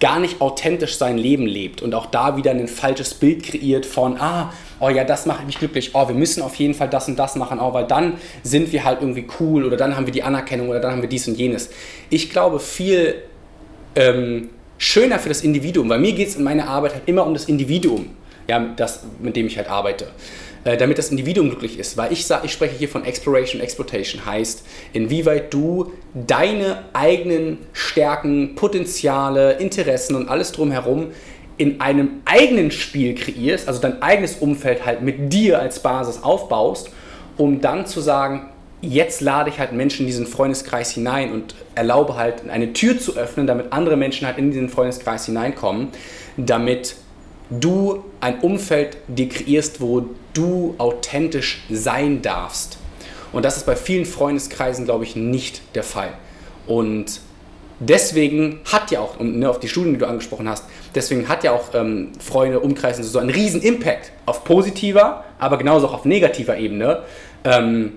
gar 0.00 0.20
nicht 0.20 0.40
authentisch 0.40 0.96
sein 0.96 1.18
Leben 1.18 1.46
lebt 1.46 1.82
und 1.82 1.94
auch 1.94 2.06
da 2.06 2.36
wieder 2.36 2.52
ein 2.52 2.68
falsches 2.68 3.14
Bild 3.14 3.42
kreiert 3.42 3.86
von, 3.86 4.16
ah, 4.20 4.52
oh 4.80 4.88
ja, 4.88 5.04
das 5.04 5.26
macht 5.26 5.44
mich 5.46 5.58
glücklich, 5.58 5.90
oh, 5.94 6.06
wir 6.08 6.14
müssen 6.14 6.42
auf 6.42 6.54
jeden 6.56 6.74
Fall 6.74 6.88
das 6.88 7.08
und 7.08 7.18
das 7.18 7.36
machen, 7.36 7.58
oh, 7.60 7.72
weil 7.72 7.86
dann 7.86 8.14
sind 8.42 8.72
wir 8.72 8.84
halt 8.84 9.00
irgendwie 9.00 9.26
cool 9.40 9.64
oder 9.64 9.76
dann 9.76 9.96
haben 9.96 10.06
wir 10.06 10.12
die 10.12 10.22
Anerkennung 10.22 10.68
oder 10.68 10.80
dann 10.80 10.92
haben 10.92 11.02
wir 11.02 11.08
dies 11.08 11.26
und 11.26 11.36
jenes. 11.36 11.70
Ich 12.10 12.30
glaube, 12.30 12.60
viel 12.60 13.22
ähm, 13.96 14.50
schöner 14.78 15.18
für 15.18 15.28
das 15.28 15.42
Individuum, 15.42 15.88
weil 15.88 15.98
mir 15.98 16.12
geht 16.12 16.28
es 16.28 16.36
in 16.36 16.44
meiner 16.44 16.68
Arbeit 16.68 16.94
halt 16.94 17.02
immer 17.06 17.26
um 17.26 17.34
das 17.34 17.46
Individuum, 17.46 18.10
ja, 18.48 18.60
das, 18.76 19.04
mit 19.20 19.36
dem 19.36 19.46
ich 19.46 19.56
halt 19.56 19.68
arbeite. 19.68 20.08
Äh, 20.64 20.76
damit 20.76 20.98
das 20.98 21.10
Individuum 21.10 21.50
glücklich 21.50 21.78
ist. 21.78 21.96
Weil 21.96 22.12
ich 22.12 22.26
sage, 22.26 22.46
ich 22.46 22.52
spreche 22.52 22.76
hier 22.76 22.88
von 22.88 23.04
Exploration, 23.04 23.60
Exploitation 23.60 24.26
heißt, 24.26 24.64
inwieweit 24.92 25.54
du 25.54 25.92
deine 26.14 26.84
eigenen 26.92 27.58
Stärken, 27.72 28.54
Potenziale, 28.56 29.52
Interessen 29.52 30.16
und 30.16 30.28
alles 30.28 30.52
drumherum 30.52 31.08
in 31.58 31.80
einem 31.80 32.22
eigenen 32.24 32.70
Spiel 32.70 33.14
kreierst, 33.14 33.66
also 33.68 33.80
dein 33.80 34.02
eigenes 34.02 34.36
Umfeld 34.36 34.84
halt 34.84 35.02
mit 35.02 35.32
dir 35.32 35.60
als 35.60 35.80
Basis 35.80 36.22
aufbaust, 36.22 36.90
um 37.36 37.60
dann 37.60 37.86
zu 37.86 38.00
sagen, 38.00 38.48
jetzt 38.80 39.20
lade 39.20 39.50
ich 39.50 39.58
halt 39.58 39.72
Menschen 39.72 40.00
in 40.02 40.06
diesen 40.06 40.26
Freundeskreis 40.26 40.92
hinein 40.92 41.32
und 41.32 41.54
erlaube 41.74 42.16
halt 42.16 42.48
eine 42.48 42.72
Tür 42.72 42.98
zu 42.98 43.16
öffnen, 43.16 43.46
damit 43.46 43.72
andere 43.72 43.96
Menschen 43.96 44.26
halt 44.26 44.38
in 44.38 44.50
diesen 44.50 44.68
Freundeskreis 44.68 45.26
hineinkommen, 45.26 45.88
damit 46.36 46.94
du 47.50 48.04
ein 48.20 48.40
Umfeld 48.40 48.98
dir 49.08 49.28
kreierst, 49.28 49.80
wo 49.80 50.06
du 50.38 50.74
authentisch 50.78 51.64
sein 51.68 52.22
darfst. 52.22 52.78
Und 53.32 53.44
das 53.44 53.56
ist 53.56 53.66
bei 53.66 53.76
vielen 53.76 54.06
Freundeskreisen, 54.06 54.84
glaube 54.84 55.04
ich, 55.04 55.16
nicht 55.16 55.60
der 55.74 55.82
Fall. 55.82 56.12
Und 56.66 57.20
deswegen 57.80 58.60
hat 58.64 58.90
ja 58.90 59.00
auch, 59.00 59.18
um 59.18 59.38
ne, 59.38 59.50
auf 59.50 59.60
die 59.60 59.68
Studien, 59.68 59.94
die 59.94 59.98
du 59.98 60.06
angesprochen 60.06 60.48
hast, 60.48 60.64
deswegen 60.94 61.28
hat 61.28 61.44
ja 61.44 61.52
auch 61.52 61.74
ähm, 61.74 62.12
Freunde, 62.18 62.60
Umkreisen 62.60 63.04
so 63.04 63.18
einen 63.18 63.30
riesen 63.30 63.60
Impact 63.60 64.12
auf 64.26 64.44
positiver, 64.44 65.24
aber 65.38 65.58
genauso 65.58 65.88
auch 65.88 65.94
auf 65.94 66.04
negativer 66.04 66.56
Ebene, 66.56 67.02
ähm, 67.44 67.94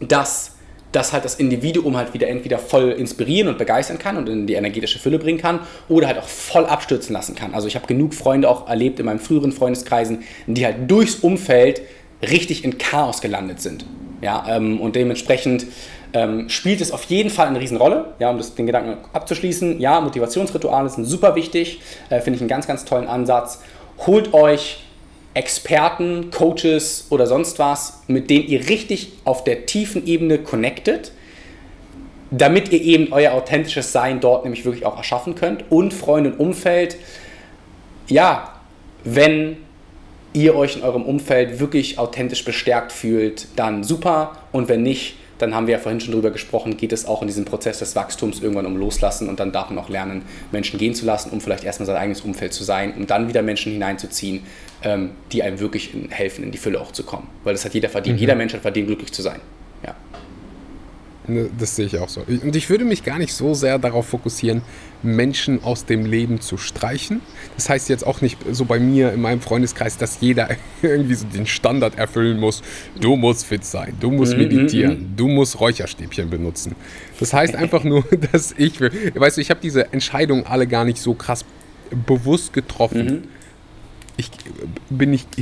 dass 0.00 0.53
das 0.94 1.12
halt 1.12 1.24
das 1.24 1.34
Individuum 1.36 1.96
halt 1.96 2.14
wieder 2.14 2.28
entweder 2.28 2.58
voll 2.58 2.90
inspirieren 2.90 3.48
und 3.48 3.58
begeistern 3.58 3.98
kann 3.98 4.16
und 4.16 4.28
in 4.28 4.46
die 4.46 4.54
energetische 4.54 4.98
Fülle 4.98 5.18
bringen 5.18 5.38
kann 5.38 5.60
oder 5.88 6.06
halt 6.06 6.18
auch 6.18 6.28
voll 6.28 6.66
abstürzen 6.66 7.12
lassen 7.12 7.34
kann. 7.34 7.54
Also 7.54 7.66
ich 7.66 7.74
habe 7.74 7.86
genug 7.86 8.14
Freunde 8.14 8.48
auch 8.48 8.68
erlebt 8.68 8.98
in 9.00 9.06
meinen 9.06 9.18
früheren 9.18 9.52
Freundeskreisen, 9.52 10.22
die 10.46 10.64
halt 10.64 10.90
durchs 10.90 11.16
Umfeld 11.16 11.82
richtig 12.22 12.64
in 12.64 12.78
Chaos 12.78 13.20
gelandet 13.20 13.60
sind. 13.60 13.84
Ja, 14.22 14.44
ähm, 14.48 14.80
und 14.80 14.96
dementsprechend 14.96 15.66
ähm, 16.14 16.48
spielt 16.48 16.80
es 16.80 16.92
auf 16.92 17.04
jeden 17.04 17.28
Fall 17.28 17.48
eine 17.48 17.60
Riesenrolle, 17.60 18.14
ja, 18.20 18.30
um 18.30 18.38
das, 18.38 18.54
den 18.54 18.66
Gedanken 18.66 19.04
abzuschließen. 19.12 19.80
Ja, 19.80 20.00
Motivationsrituale 20.00 20.88
sind 20.88 21.04
super 21.04 21.34
wichtig, 21.34 21.80
äh, 22.08 22.20
finde 22.20 22.36
ich 22.36 22.40
einen 22.40 22.48
ganz, 22.48 22.66
ganz 22.66 22.84
tollen 22.84 23.08
Ansatz. 23.08 23.60
Holt 24.06 24.32
euch 24.32 24.84
Experten, 25.34 26.30
Coaches 26.30 27.06
oder 27.10 27.26
sonst 27.26 27.58
was, 27.58 28.02
mit 28.06 28.30
denen 28.30 28.48
ihr 28.48 28.68
richtig 28.68 29.12
auf 29.24 29.44
der 29.44 29.66
tiefen 29.66 30.06
Ebene 30.06 30.38
connectet, 30.38 31.12
damit 32.30 32.72
ihr 32.72 32.80
eben 32.80 33.12
euer 33.12 33.32
authentisches 33.32 33.92
Sein 33.92 34.20
dort 34.20 34.44
nämlich 34.44 34.64
wirklich 34.64 34.86
auch 34.86 34.96
erschaffen 34.96 35.34
könnt. 35.34 35.70
Und 35.70 35.92
Freunde 35.92 36.32
und 36.32 36.40
Umfeld, 36.40 36.96
ja, 38.08 38.54
wenn 39.02 39.56
ihr 40.32 40.56
euch 40.56 40.76
in 40.76 40.82
eurem 40.82 41.04
Umfeld 41.04 41.60
wirklich 41.60 41.98
authentisch 41.98 42.44
bestärkt 42.44 42.92
fühlt, 42.92 43.46
dann 43.56 43.84
super. 43.84 44.36
Und 44.52 44.68
wenn 44.68 44.82
nicht, 44.82 45.16
dann 45.38 45.54
haben 45.54 45.66
wir 45.66 45.72
ja 45.72 45.78
vorhin 45.78 46.00
schon 46.00 46.12
drüber 46.12 46.30
gesprochen, 46.30 46.76
geht 46.76 46.92
es 46.92 47.06
auch 47.06 47.22
in 47.22 47.28
diesem 47.28 47.44
Prozess 47.44 47.78
des 47.78 47.96
Wachstums 47.96 48.40
irgendwann 48.40 48.66
um 48.66 48.76
Loslassen 48.76 49.28
und 49.28 49.40
dann 49.40 49.52
darf 49.52 49.70
man 49.70 49.78
auch 49.78 49.88
lernen, 49.88 50.22
Menschen 50.52 50.78
gehen 50.78 50.94
zu 50.94 51.04
lassen, 51.04 51.30
um 51.30 51.40
vielleicht 51.40 51.64
erstmal 51.64 51.86
sein 51.86 51.96
eigenes 51.96 52.20
Umfeld 52.20 52.52
zu 52.52 52.64
sein, 52.64 52.94
um 52.96 53.06
dann 53.06 53.28
wieder 53.28 53.42
Menschen 53.42 53.72
hineinzuziehen, 53.72 54.44
ähm, 54.82 55.10
die 55.32 55.42
einem 55.42 55.60
wirklich 55.60 55.90
helfen, 56.10 56.44
in 56.44 56.50
die 56.50 56.58
Fülle 56.58 56.80
auch 56.80 56.92
zu 56.92 57.02
kommen. 57.02 57.28
Weil 57.42 57.54
das 57.54 57.64
hat 57.64 57.74
jeder 57.74 57.88
verdient. 57.88 58.16
Mhm. 58.16 58.20
Jeder 58.20 58.34
Mensch 58.34 58.54
hat 58.54 58.62
verdient, 58.62 58.86
glücklich 58.86 59.12
zu 59.12 59.22
sein. 59.22 59.40
Ne, 61.26 61.48
das 61.58 61.74
sehe 61.76 61.86
ich 61.86 61.98
auch 61.98 62.10
so. 62.10 62.20
Und 62.20 62.54
ich 62.54 62.68
würde 62.68 62.84
mich 62.84 63.02
gar 63.02 63.18
nicht 63.18 63.32
so 63.32 63.54
sehr 63.54 63.78
darauf 63.78 64.06
fokussieren, 64.06 64.60
Menschen 65.02 65.64
aus 65.64 65.86
dem 65.86 66.04
Leben 66.04 66.40
zu 66.42 66.58
streichen. 66.58 67.22
Das 67.56 67.70
heißt 67.70 67.88
jetzt 67.88 68.06
auch 68.06 68.20
nicht 68.20 68.38
so 68.50 68.66
bei 68.66 68.78
mir 68.78 69.12
in 69.12 69.22
meinem 69.22 69.40
Freundeskreis, 69.40 69.96
dass 69.96 70.20
jeder 70.20 70.50
irgendwie 70.82 71.14
so 71.14 71.26
den 71.26 71.46
Standard 71.46 71.96
erfüllen 71.96 72.38
muss. 72.38 72.62
Du 73.00 73.16
musst 73.16 73.46
fit 73.46 73.64
sein, 73.64 73.94
du 74.00 74.10
musst 74.10 74.34
mhm, 74.34 74.40
meditieren, 74.40 74.98
mhm. 74.98 75.16
du 75.16 75.28
musst 75.28 75.58
Räucherstäbchen 75.60 76.28
benutzen. 76.28 76.74
Das 77.18 77.32
heißt 77.32 77.54
einfach 77.56 77.84
nur, 77.84 78.04
dass 78.32 78.54
ich, 78.58 78.78
weißt 78.80 79.38
du, 79.38 79.40
ich 79.40 79.48
habe 79.48 79.60
diese 79.62 79.92
Entscheidungen 79.94 80.44
alle 80.46 80.66
gar 80.66 80.84
nicht 80.84 80.98
so 80.98 81.14
krass 81.14 81.44
bewusst 82.06 82.52
getroffen. 82.52 83.06
Mhm. 83.06 83.22
Ich 84.18 84.30
bin 84.90 85.10
nicht 85.10 85.38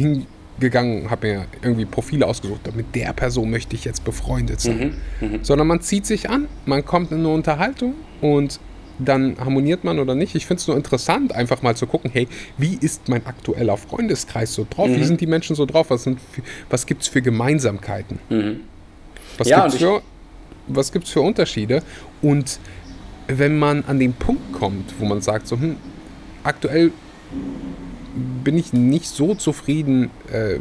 hingegangen, 0.62 1.10
habe 1.10 1.26
mir 1.26 1.46
irgendwie 1.62 1.84
Profile 1.84 2.26
ausgesucht, 2.26 2.60
mit 2.74 2.94
der 2.94 3.12
Person 3.12 3.50
möchte 3.50 3.74
ich 3.74 3.84
jetzt 3.84 4.04
befreundet 4.04 4.60
sein. 4.60 4.94
Mhm, 5.20 5.28
mh. 5.28 5.38
Sondern 5.42 5.66
man 5.66 5.80
zieht 5.80 6.06
sich 6.06 6.30
an, 6.30 6.48
man 6.66 6.84
kommt 6.84 7.10
in 7.10 7.18
eine 7.18 7.28
Unterhaltung 7.28 7.94
und 8.20 8.60
dann 8.98 9.36
harmoniert 9.38 9.84
man 9.84 9.98
oder 9.98 10.14
nicht. 10.14 10.34
Ich 10.34 10.46
finde 10.46 10.60
es 10.60 10.68
nur 10.68 10.76
interessant, 10.76 11.34
einfach 11.34 11.62
mal 11.62 11.74
zu 11.74 11.86
gucken, 11.86 12.10
hey, 12.12 12.28
wie 12.58 12.78
ist 12.80 13.08
mein 13.08 13.26
aktueller 13.26 13.76
Freundeskreis 13.76 14.54
so 14.54 14.66
drauf? 14.68 14.88
Mhm. 14.88 14.96
Wie 14.96 15.04
sind 15.04 15.20
die 15.20 15.26
Menschen 15.26 15.56
so 15.56 15.66
drauf? 15.66 15.90
Was, 15.90 16.08
was 16.70 16.86
gibt 16.86 17.02
es 17.02 17.08
für 17.08 17.22
Gemeinsamkeiten? 17.22 18.20
Mhm. 18.28 18.60
Was 19.38 19.48
ja, 19.48 19.62
gibt 19.62 19.82
es 20.76 20.90
für, 20.90 21.02
für 21.02 21.20
Unterschiede? 21.20 21.82
Und 22.20 22.60
wenn 23.26 23.58
man 23.58 23.82
an 23.86 23.98
den 23.98 24.12
Punkt 24.12 24.52
kommt, 24.52 24.94
wo 25.00 25.06
man 25.06 25.20
sagt, 25.22 25.48
so, 25.48 25.56
hm, 25.56 25.76
aktuell 26.44 26.92
bin 28.44 28.58
ich 28.58 28.72
nicht 28.72 29.06
so 29.06 29.34
zufrieden 29.34 30.10
äh, 30.32 30.58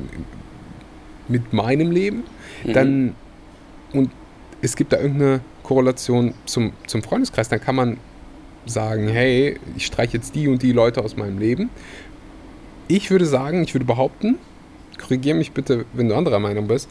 mit 1.28 1.54
meinem 1.54 1.92
Leben, 1.92 2.24
mhm. 2.66 2.74
dann 2.74 3.16
und 3.94 4.10
es 4.62 4.76
gibt 4.76 4.94
da 4.94 4.98
irgendeine 4.98 5.42
Korrelation 5.64 6.34
zum, 6.46 6.74
zum 6.88 7.04
Freundeskreis, 7.04 7.50
dann 7.50 7.62
kann 7.62 7.76
man 7.76 7.98
sagen, 8.66 9.08
hey, 9.08 9.60
ich 9.76 9.86
streiche 9.86 10.18
jetzt 10.18 10.36
die 10.36 10.48
und 10.48 10.62
die 10.62 10.72
Leute 10.72 11.04
aus 11.04 11.18
meinem 11.18 11.40
Leben. 11.40 11.70
Ich 12.88 13.10
würde 13.10 13.26
sagen, 13.26 13.64
ich 13.64 13.74
würde 13.74 13.86
behaupten, 13.86 14.38
korrigiere 15.00 15.38
mich 15.38 15.52
bitte, 15.52 15.86
wenn 15.94 16.10
du 16.10 16.16
anderer 16.16 16.40
Meinung 16.40 16.68
bist, 16.68 16.90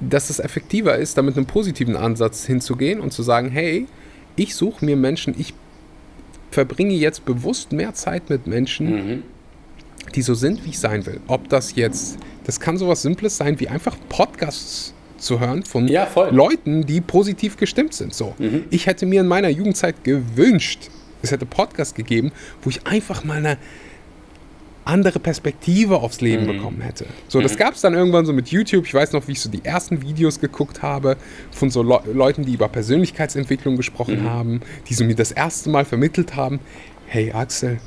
dass 0.00 0.30
es 0.30 0.38
effektiver 0.38 0.96
ist, 0.96 1.18
da 1.18 1.22
mit 1.22 1.36
einem 1.36 1.46
positiven 1.46 1.96
Ansatz 1.96 2.46
hinzugehen 2.46 3.00
und 3.00 3.12
zu 3.12 3.22
sagen, 3.22 3.50
hey, 3.50 3.86
ich 4.36 4.54
suche 4.54 4.84
mir 4.84 4.96
Menschen, 4.96 5.34
ich 5.36 5.54
verbringe 6.50 6.94
jetzt 6.94 7.24
bewusst 7.24 7.72
mehr 7.72 7.94
Zeit 7.94 8.30
mit 8.30 8.46
Menschen, 8.46 8.90
mhm. 8.90 9.22
die 10.14 10.22
so 10.22 10.34
sind, 10.34 10.64
wie 10.64 10.70
ich 10.70 10.78
sein 10.78 11.04
will. 11.06 11.20
Ob 11.26 11.48
das 11.48 11.74
jetzt, 11.74 12.18
das 12.44 12.60
kann 12.60 12.76
sowas 12.76 13.02
Simples 13.02 13.36
sein 13.36 13.58
wie 13.60 13.68
einfach 13.68 13.96
Podcasts 14.08 14.94
zu 15.18 15.40
hören 15.40 15.64
von 15.64 15.88
ja, 15.88 16.08
Leuten, 16.30 16.86
die 16.86 17.00
positiv 17.00 17.56
gestimmt 17.56 17.94
sind. 17.94 18.14
So, 18.14 18.34
mhm. 18.38 18.64
ich 18.70 18.86
hätte 18.86 19.04
mir 19.06 19.20
in 19.20 19.26
meiner 19.26 19.48
Jugendzeit 19.48 20.04
gewünscht, 20.04 20.90
es 21.22 21.32
hätte 21.32 21.46
Podcasts 21.46 21.94
gegeben, 21.94 22.32
wo 22.62 22.70
ich 22.70 22.86
einfach 22.86 23.24
mal 23.24 23.38
eine 23.38 23.58
andere 24.88 25.18
Perspektive 25.18 25.98
aufs 25.98 26.20
Leben 26.20 26.44
mhm. 26.44 26.56
bekommen 26.56 26.80
hätte. 26.80 27.06
So, 27.28 27.40
das 27.40 27.54
mhm. 27.54 27.58
gab 27.58 27.74
es 27.74 27.80
dann 27.80 27.94
irgendwann 27.94 28.26
so 28.26 28.32
mit 28.32 28.48
YouTube. 28.48 28.86
Ich 28.86 28.94
weiß 28.94 29.12
noch, 29.12 29.28
wie 29.28 29.32
ich 29.32 29.40
so 29.40 29.50
die 29.50 29.64
ersten 29.64 30.02
Videos 30.02 30.40
geguckt 30.40 30.82
habe 30.82 31.16
von 31.50 31.70
so 31.70 31.82
Le 31.82 32.00
Leuten, 32.12 32.44
die 32.44 32.54
über 32.54 32.68
Persönlichkeitsentwicklung 32.68 33.76
gesprochen 33.76 34.22
mhm. 34.22 34.30
haben, 34.30 34.60
die 34.88 34.94
so 34.94 35.04
mir 35.04 35.14
das 35.14 35.32
erste 35.32 35.70
Mal 35.70 35.84
vermittelt 35.84 36.36
haben, 36.36 36.60
hey 37.06 37.32
Axel, 37.32 37.78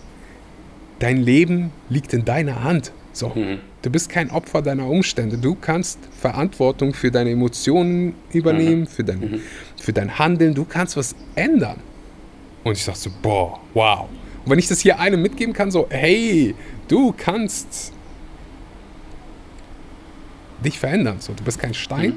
dein 1.00 1.18
Leben 1.18 1.72
liegt 1.90 2.14
in 2.14 2.26
deiner 2.26 2.64
Hand. 2.64 2.92
So, 3.14 3.30
mhm. 3.30 3.60
du 3.82 3.90
bist 3.90 4.10
kein 4.10 4.32
Opfer 4.32 4.62
deiner 4.62 4.88
Umstände. 4.88 5.38
Du 5.38 5.56
kannst 5.56 6.00
Verantwortung 6.18 6.94
für 6.94 7.12
deine 7.12 7.32
Emotionen 7.32 8.14
übernehmen, 8.32 8.82
mhm. 8.82 8.88
für, 8.88 9.04
dein, 9.04 9.20
mhm. 9.20 9.42
für 9.80 9.94
dein 9.94 10.18
Handeln. 10.18 10.54
Du 10.54 10.66
kannst 10.66 10.96
was 10.96 11.16
ändern. 11.36 11.78
Und 12.64 12.78
ich 12.78 12.86
dachte 12.86 13.00
so, 13.00 13.10
boah, 13.22 13.60
wow. 13.74 14.08
Und 14.44 14.52
wenn 14.52 14.60
ich 14.60 14.68
das 14.68 14.80
hier 14.80 15.00
einem 15.00 15.22
mitgeben 15.22 15.54
kann, 15.54 15.72
so, 15.72 15.88
hey, 15.90 16.56
du 16.88 17.14
kannst 17.16 17.94
dich 20.64 20.80
verändern. 20.80 21.18
So, 21.20 21.34
du 21.34 21.44
bist 21.44 21.60
kein 21.60 21.74
Stein. 21.74 22.10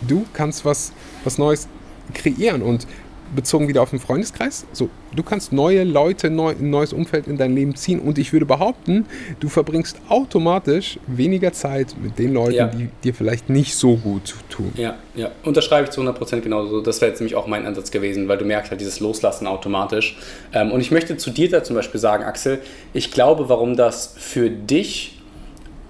Mhm. 0.00 0.08
Du 0.08 0.26
kannst 0.32 0.64
was, 0.64 0.92
was 1.24 1.38
Neues 1.38 1.68
kreieren. 2.14 2.62
Und 2.62 2.86
bezogen 3.34 3.68
wieder 3.68 3.82
auf 3.82 3.90
den 3.90 3.98
Freundeskreis, 3.98 4.66
so, 4.72 4.88
du 5.14 5.22
kannst 5.22 5.52
neue 5.52 5.84
Leute, 5.84 6.30
neu, 6.30 6.50
ein 6.50 6.70
neues 6.70 6.92
Umfeld 6.92 7.26
in 7.26 7.36
dein 7.36 7.54
Leben 7.54 7.74
ziehen 7.74 8.00
und 8.00 8.18
ich 8.18 8.32
würde 8.32 8.46
behaupten, 8.46 9.06
du 9.40 9.48
verbringst 9.48 9.98
automatisch 10.08 10.98
weniger 11.06 11.52
Zeit 11.52 11.94
mit 12.02 12.18
den 12.18 12.34
Leuten, 12.34 12.54
ja. 12.54 12.66
die 12.66 12.88
dir 13.04 13.14
vielleicht 13.14 13.48
nicht 13.50 13.74
so 13.74 13.96
gut 13.96 14.34
tun. 14.48 14.72
Ja, 14.76 14.96
ja, 15.14 15.30
unterschreibe 15.44 15.84
ich 15.84 15.90
zu 15.90 16.00
100% 16.00 16.40
genauso. 16.40 16.80
Das 16.80 17.00
wäre 17.00 17.10
jetzt 17.10 17.20
nämlich 17.20 17.34
auch 17.34 17.46
mein 17.46 17.66
Ansatz 17.66 17.90
gewesen, 17.90 18.28
weil 18.28 18.38
du 18.38 18.44
merkst 18.44 18.70
halt 18.70 18.80
dieses 18.80 19.00
Loslassen 19.00 19.46
automatisch. 19.46 20.16
Ähm, 20.52 20.72
und 20.72 20.80
ich 20.80 20.90
möchte 20.90 21.16
zu 21.16 21.30
dir 21.30 21.50
da 21.50 21.62
zum 21.62 21.76
Beispiel 21.76 22.00
sagen, 22.00 22.24
Axel, 22.24 22.60
ich 22.92 23.10
glaube, 23.10 23.48
warum 23.48 23.76
das 23.76 24.14
für 24.16 24.50
dich, 24.50 25.18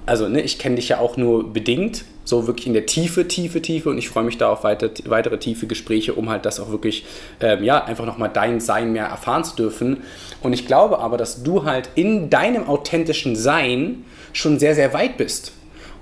also 0.07 0.29
ne, 0.29 0.41
ich 0.41 0.59
kenne 0.59 0.77
dich 0.77 0.89
ja 0.89 0.99
auch 0.99 1.17
nur 1.17 1.53
bedingt, 1.53 2.05
so 2.29 2.47
wirklich 2.47 2.67
in 2.67 2.75
der 2.75 2.87
Tiefe, 2.87 3.27
Tiefe, 3.27 3.63
Tiefe 3.63 3.89
und 3.89 3.99
ich 3.99 4.09
freue 4.09 4.25
mich 4.25 4.37
da 4.37 4.51
auf 4.51 4.63
weiter, 4.63 4.91
weitere 5.07 5.39
tiefe 5.39 5.67
Gespräche, 5.67 6.15
um 6.15 6.29
halt 6.29 6.45
das 6.45 6.61
auch 6.61 6.71
wirklich, 6.71 7.07
ähm, 7.41 7.65
ja, 7.65 7.83
einfach 7.85 8.05
nochmal 8.05 8.31
dein 8.33 8.61
Sein 8.61 8.93
mehr 8.93 9.07
erfahren 9.07 9.45
zu 9.45 9.57
dürfen. 9.57 10.03
Und 10.43 10.53
ich 10.53 10.67
glaube 10.67 10.99
aber, 10.99 11.17
dass 11.17 11.43
du 11.43 11.65
halt 11.65 11.89
in 11.95 12.29
deinem 12.29 12.69
authentischen 12.69 13.35
Sein 13.35 14.05
schon 14.33 14.59
sehr, 14.59 14.75
sehr 14.75 14.93
weit 14.93 15.17
bist. 15.17 15.53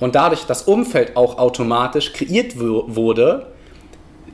Und 0.01 0.15
dadurch 0.15 0.45
das 0.45 0.63
Umfeld 0.63 1.17
auch 1.17 1.39
automatisch 1.39 2.13
kreiert 2.13 2.59
wurde, 2.59 3.47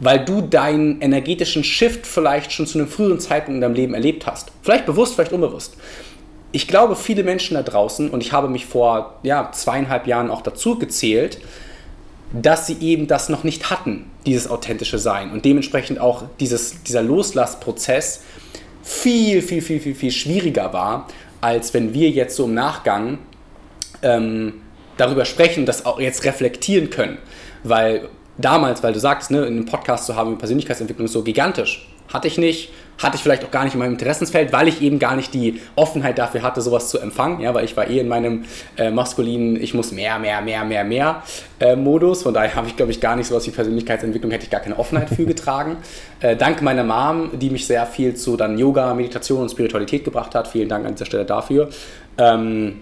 weil 0.00 0.24
du 0.24 0.40
deinen 0.40 1.00
energetischen 1.00 1.62
Shift 1.62 2.06
vielleicht 2.06 2.52
schon 2.52 2.66
zu 2.66 2.78
einem 2.78 2.88
früheren 2.88 3.20
Zeitpunkt 3.20 3.56
in 3.56 3.60
deinem 3.60 3.74
Leben 3.74 3.94
erlebt 3.94 4.26
hast. 4.26 4.50
Vielleicht 4.62 4.86
bewusst, 4.86 5.14
vielleicht 5.14 5.32
unbewusst. 5.32 5.76
Ich 6.50 6.66
glaube, 6.66 6.96
viele 6.96 7.22
Menschen 7.22 7.54
da 7.54 7.62
draußen, 7.62 8.10
und 8.10 8.20
ich 8.22 8.32
habe 8.32 8.48
mich 8.48 8.66
vor 8.66 9.20
ja, 9.22 9.52
zweieinhalb 9.52 10.06
Jahren 10.06 10.30
auch 10.30 10.42
dazu 10.42 10.78
gezählt, 10.78 11.38
dass 12.32 12.66
sie 12.66 12.78
eben 12.80 13.06
das 13.06 13.28
noch 13.28 13.44
nicht 13.44 13.70
hatten, 13.70 14.06
dieses 14.26 14.48
authentische 14.48 14.98
Sein. 14.98 15.30
Und 15.30 15.44
dementsprechend 15.44 16.00
auch 16.00 16.24
dieses, 16.40 16.82
dieser 16.82 17.02
Loslassprozess 17.02 18.22
viel, 18.82 19.42
viel, 19.42 19.62
viel, 19.62 19.80
viel, 19.80 19.94
viel 19.94 20.10
schwieriger 20.10 20.72
war, 20.72 21.08
als 21.40 21.74
wenn 21.74 21.92
wir 21.94 22.10
jetzt 22.10 22.36
so 22.36 22.44
im 22.44 22.54
Nachgang 22.54 23.18
ähm, 24.02 24.54
darüber 24.96 25.24
sprechen, 25.24 25.66
das 25.66 25.84
auch 25.84 26.00
jetzt 26.00 26.24
reflektieren 26.24 26.90
können. 26.90 27.18
Weil 27.64 28.08
damals, 28.38 28.82
weil 28.82 28.92
du 28.92 29.00
sagst, 29.00 29.30
ne, 29.30 29.40
in 29.40 29.54
einem 29.54 29.66
Podcast 29.66 30.06
zu 30.06 30.16
haben, 30.16 30.38
Persönlichkeitsentwicklung 30.38 31.06
ist 31.06 31.12
so 31.12 31.22
gigantisch. 31.22 31.88
Hatte 32.08 32.28
ich 32.28 32.38
nicht, 32.38 32.70
hatte 32.98 33.16
ich 33.16 33.22
vielleicht 33.22 33.44
auch 33.44 33.50
gar 33.50 33.64
nicht 33.64 33.74
in 33.74 33.80
meinem 33.80 33.92
Interessensfeld, 33.92 34.52
weil 34.52 34.68
ich 34.68 34.80
eben 34.80 34.98
gar 34.98 35.16
nicht 35.16 35.34
die 35.34 35.60
Offenheit 35.74 36.18
dafür 36.18 36.42
hatte, 36.42 36.60
sowas 36.60 36.88
zu 36.88 36.98
empfangen, 36.98 37.40
ja, 37.40 37.52
weil 37.54 37.64
ich 37.64 37.76
war 37.76 37.88
eh 37.88 37.98
in 37.98 38.08
meinem 38.08 38.44
äh, 38.76 38.90
maskulinen, 38.90 39.60
ich 39.60 39.74
muss 39.74 39.92
mehr, 39.92 40.18
mehr, 40.18 40.40
mehr, 40.40 40.64
mehr, 40.64 40.84
mehr 40.84 41.22
äh, 41.60 41.74
Modus. 41.74 42.22
Von 42.22 42.34
daher 42.34 42.54
habe 42.54 42.68
ich, 42.68 42.76
glaube 42.76 42.92
ich, 42.92 43.00
gar 43.00 43.16
nicht 43.16 43.26
sowas 43.26 43.46
wie 43.46 43.50
Persönlichkeitsentwicklung, 43.50 44.30
hätte 44.30 44.44
ich 44.44 44.50
gar 44.50 44.60
keine 44.60 44.78
Offenheit 44.78 45.08
für 45.08 45.24
getragen. 45.26 45.78
Äh, 46.20 46.36
dank 46.36 46.62
meiner 46.62 46.84
Mom, 46.84 47.30
die 47.38 47.50
mich 47.50 47.66
sehr 47.66 47.86
viel 47.86 48.14
zu 48.14 48.36
dann 48.36 48.58
Yoga, 48.58 48.94
Meditation 48.94 49.42
und 49.42 49.50
Spiritualität 49.50 50.04
gebracht 50.04 50.34
hat. 50.34 50.48
Vielen 50.48 50.68
Dank 50.68 50.86
an 50.86 50.94
dieser 50.94 51.06
Stelle 51.06 51.24
dafür. 51.24 51.70
Ähm, 52.18 52.80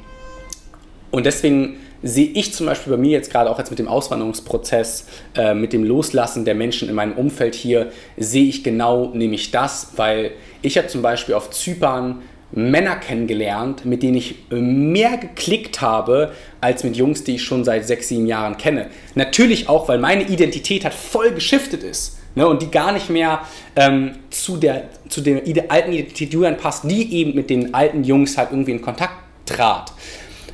und 1.10 1.26
deswegen 1.26 1.76
sehe 2.02 2.28
ich 2.28 2.52
zum 2.54 2.66
Beispiel 2.66 2.92
bei 2.92 2.98
mir 2.98 3.10
jetzt 3.10 3.30
gerade 3.30 3.50
auch 3.50 3.58
jetzt 3.58 3.70
mit 3.70 3.78
dem 3.78 3.88
Auswanderungsprozess, 3.88 5.06
äh, 5.34 5.54
mit 5.54 5.72
dem 5.72 5.84
Loslassen 5.84 6.44
der 6.44 6.54
Menschen 6.54 6.88
in 6.88 6.94
meinem 6.94 7.12
Umfeld 7.12 7.54
hier, 7.54 7.92
sehe 8.16 8.46
ich 8.46 8.64
genau 8.64 9.10
nämlich 9.14 9.50
das, 9.50 9.92
weil 9.96 10.32
ich 10.62 10.78
habe 10.78 10.88
zum 10.88 11.02
Beispiel 11.02 11.34
auf 11.34 11.50
Zypern 11.50 12.22
Männer 12.52 12.96
kennengelernt, 12.96 13.84
mit 13.84 14.02
denen 14.02 14.16
ich 14.16 14.34
mehr 14.50 15.16
geklickt 15.18 15.80
habe, 15.80 16.32
als 16.60 16.82
mit 16.82 16.96
Jungs, 16.96 17.22
die 17.22 17.36
ich 17.36 17.44
schon 17.44 17.64
seit 17.64 17.86
sechs, 17.86 18.08
sieben 18.08 18.26
Jahren 18.26 18.56
kenne. 18.56 18.88
Natürlich 19.14 19.68
auch, 19.68 19.88
weil 19.88 19.98
meine 19.98 20.24
Identität 20.24 20.84
halt 20.84 20.94
voll 20.94 21.32
geschiftet 21.32 21.82
ist. 21.82 22.16
Ne, 22.36 22.46
und 22.46 22.62
die 22.62 22.70
gar 22.70 22.92
nicht 22.92 23.10
mehr 23.10 23.40
ähm, 23.74 24.12
zu, 24.30 24.56
der, 24.56 24.84
zu 25.08 25.20
der 25.20 25.42
alten 25.68 25.92
Identität 25.92 26.32
Julian 26.32 26.56
passt, 26.56 26.84
die 26.84 27.12
eben 27.12 27.34
mit 27.34 27.50
den 27.50 27.74
alten 27.74 28.04
Jungs 28.04 28.38
halt 28.38 28.52
irgendwie 28.52 28.70
in 28.70 28.80
Kontakt 28.80 29.14
trat. 29.46 29.92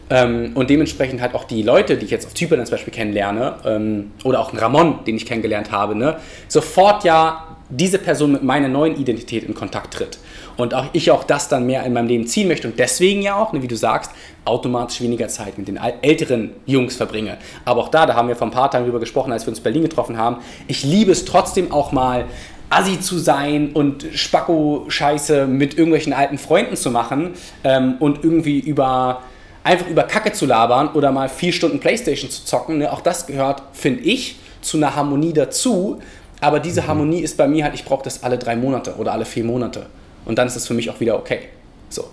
Ähm, 0.08 0.52
und 0.54 0.70
dementsprechend 0.70 1.20
halt 1.20 1.34
auch 1.34 1.44
die 1.44 1.62
Leute, 1.62 1.96
die 1.96 2.04
ich 2.04 2.10
jetzt 2.10 2.26
auf 2.26 2.34
Zypern 2.34 2.64
zum 2.64 2.72
Beispiel 2.72 2.92
kennenlerne, 2.92 3.56
ähm, 3.64 4.12
oder 4.24 4.40
auch 4.40 4.52
Ramon, 4.54 5.04
den 5.04 5.16
ich 5.16 5.26
kennengelernt 5.26 5.72
habe, 5.72 5.96
ne, 5.96 6.16
sofort 6.48 7.04
ja 7.04 7.56
diese 7.68 7.98
Person 7.98 8.32
mit 8.32 8.44
meiner 8.44 8.68
neuen 8.68 8.96
Identität 8.96 9.42
in 9.42 9.54
Kontakt 9.54 9.94
tritt. 9.94 10.18
Und 10.56 10.72
auch 10.72 10.86
ich 10.92 11.10
auch 11.10 11.24
das 11.24 11.48
dann 11.48 11.66
mehr 11.66 11.82
in 11.84 11.92
meinem 11.92 12.06
Leben 12.06 12.26
ziehen 12.26 12.46
möchte 12.46 12.68
und 12.68 12.78
deswegen 12.78 13.20
ja 13.22 13.36
auch, 13.36 13.52
ne, 13.52 13.62
wie 13.62 13.68
du 13.68 13.76
sagst, 13.76 14.12
automatisch 14.44 15.00
weniger 15.00 15.26
Zeit 15.26 15.58
mit 15.58 15.66
den 15.66 15.76
älteren 15.76 16.52
Jungs 16.66 16.94
verbringe. 16.94 17.38
Aber 17.64 17.80
auch 17.80 17.88
da, 17.88 18.06
da 18.06 18.14
haben 18.14 18.28
wir 18.28 18.36
vor 18.36 18.46
ein 18.46 18.52
paar 18.52 18.70
Tagen 18.70 18.84
drüber 18.84 19.00
gesprochen, 19.00 19.32
als 19.32 19.44
wir 19.44 19.48
uns 19.48 19.58
in 19.58 19.64
Berlin 19.64 19.82
getroffen 19.82 20.16
haben, 20.16 20.36
ich 20.68 20.84
liebe 20.84 21.10
es 21.10 21.24
trotzdem 21.24 21.72
auch 21.72 21.90
mal, 21.90 22.26
assi 22.68 23.00
zu 23.00 23.18
sein 23.18 23.70
und 23.72 24.04
Spacko-Scheiße 24.12 25.46
mit 25.46 25.74
irgendwelchen 25.74 26.12
alten 26.12 26.36
Freunden 26.38 26.76
zu 26.76 26.90
machen 26.90 27.34
ähm, 27.62 27.94
und 28.00 28.24
irgendwie 28.24 28.58
über 28.58 29.22
einfach 29.66 29.88
über 29.88 30.04
Kacke 30.04 30.32
zu 30.32 30.46
labern 30.46 30.90
oder 30.94 31.10
mal 31.10 31.28
vier 31.28 31.52
Stunden 31.52 31.80
Playstation 31.80 32.30
zu 32.30 32.44
zocken, 32.44 32.78
ne, 32.78 32.92
auch 32.92 33.00
das 33.00 33.26
gehört, 33.26 33.62
finde 33.72 34.04
ich, 34.04 34.36
zu 34.62 34.76
einer 34.76 34.94
Harmonie 34.94 35.32
dazu. 35.32 36.00
Aber 36.40 36.60
diese 36.60 36.82
mhm. 36.82 36.86
Harmonie 36.86 37.20
ist 37.20 37.36
bei 37.36 37.48
mir 37.48 37.64
halt, 37.64 37.74
ich 37.74 37.84
brauche 37.84 38.04
das 38.04 38.22
alle 38.22 38.38
drei 38.38 38.54
Monate 38.54 38.94
oder 38.94 39.12
alle 39.12 39.24
vier 39.24 39.44
Monate. 39.44 39.86
Und 40.24 40.38
dann 40.38 40.46
ist 40.46 40.54
das 40.54 40.66
für 40.66 40.74
mich 40.74 40.88
auch 40.88 41.00
wieder 41.00 41.18
okay. 41.18 41.40
So. 41.88 42.04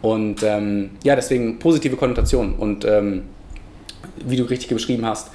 Und 0.00 0.42
ähm, 0.42 0.92
ja, 1.04 1.14
deswegen 1.14 1.58
positive 1.58 1.96
Konnotation. 1.96 2.54
Und 2.54 2.84
ähm, 2.86 3.24
wie 4.24 4.36
du 4.36 4.44
richtig 4.44 4.68
beschrieben 4.70 5.04
hast, 5.04 5.30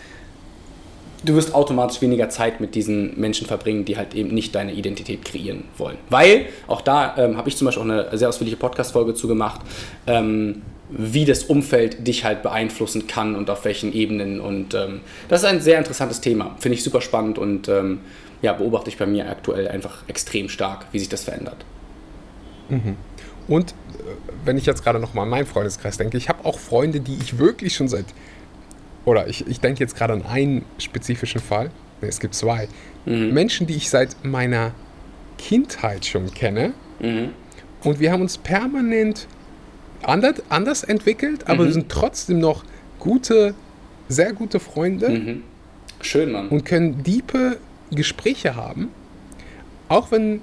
du 1.24 1.36
wirst 1.36 1.54
automatisch 1.54 2.02
weniger 2.02 2.30
Zeit 2.30 2.60
mit 2.60 2.74
diesen 2.74 3.20
Menschen 3.20 3.46
verbringen, 3.46 3.86
die 3.86 3.98
halt 3.98 4.16
eben 4.16 4.34
nicht 4.34 4.56
deine 4.56 4.74
Identität 4.74 5.24
kreieren 5.24 5.66
wollen. 5.78 5.98
Weil, 6.10 6.48
auch 6.68 6.82
da 6.82 7.16
ähm, 7.18 7.38
habe 7.38 7.50
ich 7.50 7.58
zum 7.58 7.66
Beispiel 7.66 7.84
auch 7.84 7.90
eine 7.90 8.18
sehr 8.18 8.30
ausführliche 8.30 8.58
Podcast-Folge 8.58 9.14
zu 9.14 9.28
gemacht, 9.28 9.62
ähm, 10.08 10.64
wie 10.90 11.26
das 11.26 11.44
Umfeld 11.44 12.08
dich 12.08 12.24
halt 12.24 12.44
beeinflussen 12.44 13.08
kann 13.08 13.36
und 13.36 13.50
auf 13.50 13.66
welchen 13.66 13.94
Ebenen. 13.94 14.40
Und 14.40 14.74
ähm, 14.74 15.02
das 15.28 15.42
ist 15.42 15.46
ein 15.46 15.62
sehr 15.62 15.78
interessantes 15.78 16.22
Thema. 16.22 16.56
Finde 16.60 16.78
ich 16.78 16.84
super 16.84 17.02
spannend 17.02 17.38
und 17.38 17.68
ähm, 17.68 18.00
ja, 18.42 18.54
beobachte 18.54 18.90
ich 18.90 18.98
bei 18.98 19.06
mir 19.06 19.30
aktuell 19.30 19.68
einfach 19.68 20.04
extrem 20.08 20.48
stark, 20.50 20.86
wie 20.92 21.00
sich 21.00 21.10
das 21.10 21.24
verändert. 21.24 21.66
Mhm. 22.70 22.96
Und 23.48 23.72
äh, 23.72 23.74
wenn 24.46 24.58
ich 24.58 24.66
jetzt 24.66 24.84
gerade 24.84 25.00
nochmal 25.00 25.24
an 25.24 25.30
meinen 25.30 25.46
Freundeskreis 25.46 25.98
denke, 25.98 26.18
ich 26.18 26.30
habe 26.30 26.46
auch 26.46 26.60
Freunde, 26.60 27.00
die 27.00 27.16
ich 27.16 27.38
wirklich 27.38 27.76
schon 27.76 27.88
seit, 27.88 28.06
oder 29.06 29.28
ich, 29.28 29.48
ich 29.48 29.60
denke 29.60 29.82
jetzt 29.82 29.96
gerade 29.96 30.14
an 30.14 30.26
einen 30.26 30.66
spezifischen 30.78 31.42
Fall, 31.42 31.72
nee, 32.02 32.08
es 32.08 32.20
gibt 32.20 32.36
zwei, 32.36 32.68
mhm. 33.06 33.34
Menschen, 33.34 33.68
die 33.68 33.76
ich 33.76 33.90
seit 33.90 34.24
meiner 34.24 34.72
Kindheit 35.38 36.06
schon 36.06 36.34
kenne. 36.34 36.74
Mhm. 37.00 37.30
Und 37.84 38.00
wir 38.00 38.12
haben 38.12 38.22
uns 38.22 38.38
permanent 38.38 39.28
anders, 40.08 40.42
anders 40.50 40.84
entwickelt, 40.84 41.48
aber 41.48 41.64
mhm. 41.64 41.68
wir 41.68 41.74
sind 41.74 41.90
trotzdem 41.90 42.40
noch 42.40 42.64
gute, 43.00 43.54
sehr 44.08 44.34
gute 44.34 44.60
Freunde. 44.60 45.10
Mhm. 45.10 45.44
Schön, 46.02 46.32
Mann. 46.32 46.50
Und 46.50 46.66
können 46.66 47.04
diepe 47.04 47.58
Gespräche 47.92 48.56
haben, 48.56 48.90
auch 49.90 50.12
wenn 50.12 50.42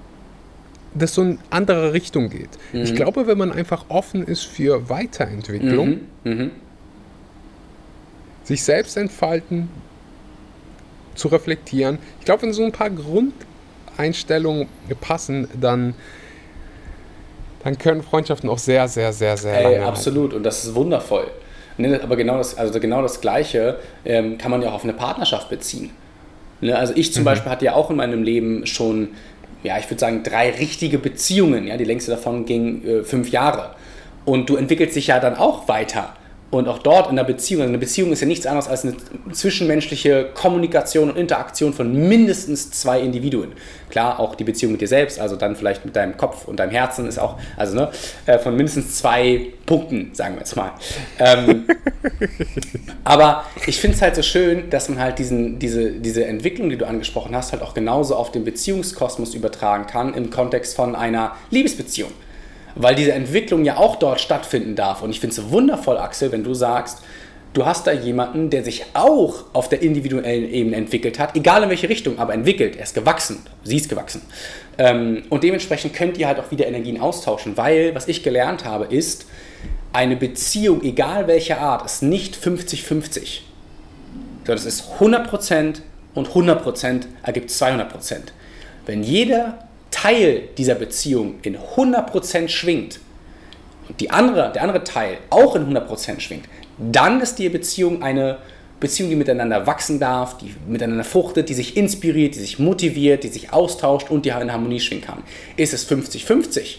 das 0.95 1.15
so 1.15 1.23
in 1.23 1.39
andere 1.51 1.93
Richtung 1.93 2.31
geht. 2.31 2.51
Mhm. 2.73 2.83
Ich 2.83 2.95
glaube, 2.95 3.27
wenn 3.27 3.39
man 3.39 3.53
einfach 3.53 3.87
offen 3.89 4.25
ist 4.25 4.45
für 4.45 4.89
Weiterentwicklung, 4.89 6.01
mhm. 6.25 6.33
Mhm. 6.33 6.51
sich 8.45 8.63
selbst 8.63 8.97
entfalten, 8.97 9.69
zu 11.15 11.29
reflektieren, 11.29 11.99
ich 12.19 12.25
glaube, 12.25 12.43
wenn 12.43 12.53
so 12.53 12.65
ein 12.65 12.73
paar 12.73 12.91
Grundeinstellungen 12.91 14.69
passen, 15.01 15.49
dann 15.61 15.95
dann 17.65 17.79
können 17.79 18.03
Freundschaften 18.03 18.49
auch 18.49 18.59
sehr, 18.59 18.87
sehr, 18.89 19.13
sehr, 19.13 19.37
sehr 19.37 19.55
Ey, 19.55 19.63
lange 19.63 19.87
absolut. 19.87 20.23
Halten. 20.25 20.37
Und 20.37 20.43
das 20.45 20.65
ist 20.65 20.75
wundervoll. 20.75 21.27
Ne, 21.77 22.01
aber 22.03 22.15
genau 22.15 22.39
das, 22.39 22.57
also 22.57 22.79
genau 22.79 23.03
das 23.03 23.21
Gleiche 23.21 23.79
ähm, 24.05 24.39
kann 24.39 24.53
man 24.53 24.63
ja 24.63 24.69
auch 24.69 24.75
auf 24.75 24.85
eine 24.85 24.93
Partnerschaft 24.93 25.49
beziehen. 25.49 25.91
Ne, 26.61 26.79
also 26.79 26.93
ich 26.95 27.13
zum 27.13 27.23
mhm. 27.23 27.25
Beispiel 27.25 27.51
hatte 27.51 27.65
ja 27.65 27.75
auch 27.75 27.91
in 27.91 27.97
meinem 27.97 28.23
Leben 28.23 28.65
schon 28.65 29.09
ja, 29.65 29.79
ich 29.79 29.91
würde 29.91 29.99
sagen, 29.99 30.23
drei 30.23 30.51
richtige 30.51 30.99
Beziehungen. 30.99 31.67
Ja, 31.67 31.77
die 31.77 31.85
längste 31.85 32.13
davon 32.13 32.45
ging 32.45 32.85
äh, 32.85 33.03
fünf 33.03 33.31
Jahre. 33.31 33.71
Und 34.25 34.49
du 34.49 34.57
entwickelst 34.57 34.95
dich 34.95 35.09
ja 35.09 35.19
dann 35.19 35.37
auch 35.37 35.69
weiter. 35.69 36.15
Und 36.55 36.69
auch 36.69 36.79
dort 36.79 37.11
in 37.11 37.17
der 37.17 37.25
Beziehung, 37.25 37.63
also 37.63 37.71
eine 37.71 37.79
Beziehung 37.79 38.13
ist 38.13 38.21
ja 38.21 38.29
nichts 38.29 38.47
anderes 38.47 38.69
als 38.69 38.85
eine 38.85 38.95
zwischenmenschliche 39.33 40.31
Kommunikation 40.35 41.11
und 41.11 41.17
Interaktion 41.17 41.73
von 41.73 41.93
mindestens 42.09 42.71
zwei 42.71 43.01
Individuen. 43.01 43.53
Klar, 43.91 44.21
auch 44.21 44.37
die 44.37 44.45
Beziehung 44.45 44.73
mit 44.73 44.81
dir 44.81 44.87
selbst, 44.87 45.19
also 45.19 45.35
dann 45.35 45.57
vielleicht 45.57 45.85
mit 45.85 45.97
deinem 45.97 46.17
Kopf 46.17 46.47
und 46.47 46.61
deinem 46.61 46.71
Herzen 46.71 47.09
ist 47.09 47.19
auch, 47.19 47.39
also 47.57 47.75
ne, 47.75 47.91
äh, 48.27 48.39
von 48.39 48.55
mindestens 48.55 48.97
zwei 48.97 49.49
Punkten, 49.67 50.11
sagen 50.15 50.35
wir 50.35 50.41
jetzt 50.41 50.55
mal. 50.55 50.73
Ähm, 51.19 51.65
aber 53.05 53.45
ich 53.67 53.81
finde 53.81 53.97
es 53.97 54.03
halt 54.03 54.15
so 54.15 54.23
schön, 54.23 54.71
dass 54.71 54.89
man 54.89 55.01
halt 55.01 55.19
diesen, 55.19 55.59
diese, 55.59 55.91
diese 55.91 56.25
Entwicklung, 56.25 56.71
die 56.71 56.77
du 56.77 56.87
angesprochen 56.87 57.35
hast, 57.35 57.53
halt 57.53 57.63
auch 57.63 57.75
genauso 57.75 58.15
auf 58.15 58.31
den 58.31 58.45
Beziehungskosmos 58.45 59.35
übertragen 59.35 59.87
kann 59.87 60.15
im 60.15 60.31
Kontext 60.31 60.77
von 60.77 60.95
einer 60.95 61.33
Liebesbeziehung 61.51 62.13
weil 62.77 62.95
diese 62.95 63.13
Entwicklung 63.13 63.65
ja 63.65 63.77
auch 63.77 63.97
dort 63.97 64.21
stattfinden 64.21 64.75
darf. 64.75 65.03
Und 65.03 65.11
ich 65.11 65.21
finde 65.21 65.41
es 65.41 65.51
wundervoll, 65.51 65.97
Axel, 65.99 66.33
wenn 66.33 66.45
du 66.45 66.55
sagst, 66.55 67.01
du 67.53 67.65
hast 67.65 67.87
da 67.87 67.93
jemanden, 67.93 68.51
der 68.51 68.65
sich 68.65 68.85
auch 68.95 69.45
auf 69.53 69.69
der 69.69 69.83
individuellen 69.83 70.51
Ebene 70.51 70.77
entwickelt 70.77 71.19
hat, 71.19 71.37
egal 71.37 71.63
in 71.63 71.71
welche 71.71 71.89
Richtung, 71.89 72.19
aber 72.19 72.35
entwickelt, 72.35 72.77
er 72.77 72.83
ist 72.83 72.95
gewachsen, 72.95 73.39
sie 73.63 73.77
ist 73.77 73.89
gewachsen. 73.89 74.23
Ähm, 74.77 75.23
und 75.31 75.45
dementsprechend 75.45 75.95
könnt 75.95 76.19
ihr 76.19 76.27
halt 76.27 76.41
auch 76.41 76.51
wieder 76.51 76.67
Energien 76.67 77.01
austauschen, 77.01 77.57
weil 77.57 77.95
was 77.95 78.09
ich 78.09 78.23
gelernt 78.23 78.65
habe, 78.65 78.87
ist, 78.87 79.27
eine 79.93 80.17
Beziehung, 80.17 80.83
egal 80.83 81.29
welcher 81.29 81.61
Art, 81.61 81.87
ist 81.87 82.03
nicht 82.03 82.37
50-50. 82.37 83.43
Das 84.45 84.65
ist 84.65 84.91
100% 84.99 85.77
und 86.15 86.29
100% 86.31 87.03
ergibt 87.23 87.51
200%. 87.51 88.17
Wenn 88.87 89.05
jeder 89.05 89.64
Teil 89.95 90.49
dieser 90.59 90.75
Beziehung 90.75 91.37
in 91.43 91.57
100% 91.57 92.49
schwingt 92.49 92.99
und 93.89 94.01
die 94.01 94.11
andere, 94.11 94.51
der 94.53 94.63
andere 94.63 94.83
Teil 94.83 95.19
auch 95.31 95.55
in 95.55 95.73
100% 95.73 96.19
schwingt, 96.19 96.47
dann 96.79 97.21
ist 97.21 97.39
die 97.39 97.49
Beziehung 97.49 98.03
eine 98.03 98.39
Beziehung, 98.81 99.09
die 99.09 99.17
miteinander 99.17 99.69
wachsen 99.69 100.01
darf, 100.01 100.37
die 100.37 100.53
miteinander 100.67 101.05
fruchtet, 101.05 101.49
die 101.49 101.55
sich 101.55 101.77
inspiriert, 101.77 102.35
die 102.35 102.41
sich 102.41 102.59
motiviert, 102.59 103.23
die 103.23 103.29
sich 103.29 103.53
austauscht 103.53 104.11
und 104.11 104.27
die 104.27 104.31
in 104.31 104.53
Harmonie 104.53 104.81
schwingen 104.81 105.05
kann. 105.05 105.23
Ist 105.57 105.73
es 105.73 105.89
50-50? 105.89 106.79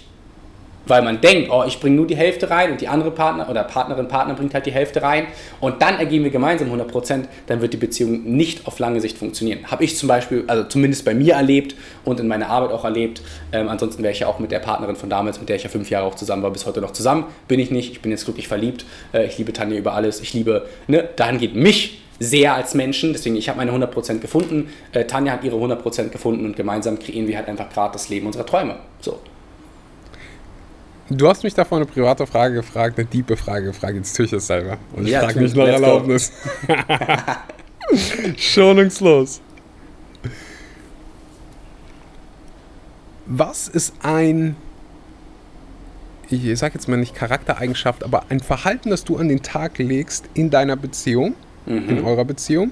Weil 0.88 1.02
man 1.02 1.22
denkt, 1.22 1.50
oh, 1.52 1.64
ich 1.66 1.80
bringe 1.80 1.96
nur 1.96 2.08
die 2.08 2.16
Hälfte 2.16 2.50
rein 2.50 2.72
und 2.72 2.82
die 2.82 2.88
andere 2.88 3.12
Partner 3.12 3.50
oder 3.50 3.64
Partnerin, 3.64 4.08
Partner 4.08 4.34
bringt 4.34 4.54
halt 4.54 4.66
die 4.66 4.72
Hälfte 4.72 5.02
rein 5.02 5.28
und 5.60 5.82
dann 5.82 5.98
ergeben 5.98 6.24
wir 6.24 6.32
gemeinsam 6.32 6.72
100%, 6.72 7.26
dann 7.48 7.62
wird 7.62 7.74
die 7.74 7.78
Beziehung 7.78 8.24
nicht 8.24 8.68
auf 8.68 8.80
lange 8.80 9.02
Sicht 9.02 9.18
funktionieren. 9.18 9.72
Habe 9.72 9.84
ich 9.84 9.98
zum 9.98 10.08
Beispiel, 10.08 10.44
also 10.48 10.64
zumindest 10.64 11.06
bei 11.06 11.14
mir 11.14 11.36
erlebt 11.36 11.76
und 12.04 12.20
in 12.20 12.28
meiner 12.28 12.50
Arbeit 12.50 12.72
auch 12.72 12.84
erlebt. 12.84 13.22
Ähm, 13.52 13.70
ansonsten 13.70 14.04
wäre 14.04 14.14
ich 14.14 14.20
ja 14.20 14.28
auch 14.28 14.40
mit 14.40 14.52
der 14.52 14.60
Partnerin 14.60 14.96
von 14.96 15.10
damals, 15.10 15.40
mit 15.40 15.50
der 15.50 15.56
ich 15.56 15.64
ja 15.64 15.70
fünf 15.70 15.90
Jahre 15.90 16.06
auch 16.06 16.16
zusammen 16.16 16.44
war, 16.44 16.52
bis 16.52 16.66
heute 16.66 16.82
noch 16.82 16.92
zusammen. 16.92 17.26
Bin 17.48 17.60
ich 17.60 17.72
nicht. 17.72 17.92
Ich 17.92 18.02
bin 18.02 18.12
jetzt 18.12 18.26
glücklich 18.26 18.48
verliebt. 18.48 18.86
Äh, 19.14 19.26
ich 19.26 19.38
liebe 19.38 19.54
Tanja 19.54 19.78
über 19.78 19.94
alles. 19.94 20.22
Ich 20.22 20.34
liebe, 20.34 20.68
ne, 20.88 21.08
dahin 21.16 21.38
geht 21.38 21.56
mich 21.56 22.02
sehr 22.20 22.56
als 22.56 22.74
Menschen. 22.74 23.14
Deswegen, 23.14 23.36
ich 23.36 23.50
habe 23.50 23.58
meine 23.58 23.72
100% 23.72 24.20
gefunden. 24.20 24.70
Äh, 24.92 25.06
Tanja 25.06 25.34
hat 25.34 25.44
ihre 25.44 25.58
100% 25.58 26.10
gefunden 26.10 26.46
und 26.46 26.56
gemeinsam 26.56 27.00
kreieren 27.00 27.28
wir 27.28 27.38
halt 27.38 27.48
einfach 27.48 27.70
gerade 27.70 27.94
das 27.94 28.10
Leben 28.10 28.28
unserer 28.28 28.46
Träume. 28.46 28.78
So. 29.02 29.20
Du 31.10 31.28
hast 31.28 31.44
mich 31.44 31.54
davor 31.54 31.78
eine 31.78 31.86
private 31.86 32.26
Frage 32.26 32.56
gefragt, 32.56 32.98
eine 32.98 33.08
tiefe 33.08 33.38
Frage 33.38 33.68
gefragt. 33.68 33.96
Jetzt 33.96 34.16
tue 34.16 34.26
ich 34.26 34.34
es 34.34 34.48
selber. 34.48 34.78
Und 34.94 35.06
ich 35.06 35.12
ja, 35.12 35.22
frage 35.22 35.40
mich 35.40 35.54
nach 35.54 35.68
Erlaubnis. 35.68 36.32
Schonungslos. 38.38 39.42
Was 43.28 43.68
ist 43.68 43.94
ein, 44.02 44.56
ich 46.30 46.58
sage 46.58 46.76
jetzt 46.76 46.88
mal 46.88 46.98
nicht 46.98 47.14
Charaktereigenschaft, 47.14 48.04
aber 48.04 48.26
ein 48.30 48.40
Verhalten, 48.40 48.90
das 48.90 49.04
du 49.04 49.18
an 49.18 49.28
den 49.28 49.44
Tag 49.44 49.78
legst 49.78 50.26
in 50.34 50.50
deiner 50.50 50.76
Beziehung, 50.76 51.36
mhm. 51.68 51.90
in 51.90 52.04
eurer 52.04 52.26
Beziehung, 52.26 52.72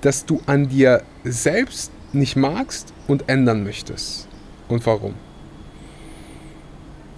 das 0.00 0.24
du 0.24 0.40
an 0.46 0.68
dir 0.68 1.02
selbst 1.22 1.92
nicht 2.12 2.34
magst 2.34 2.92
und 3.06 3.28
ändern 3.28 3.62
möchtest? 3.62 4.26
Und 4.68 4.84
warum? 4.84 5.14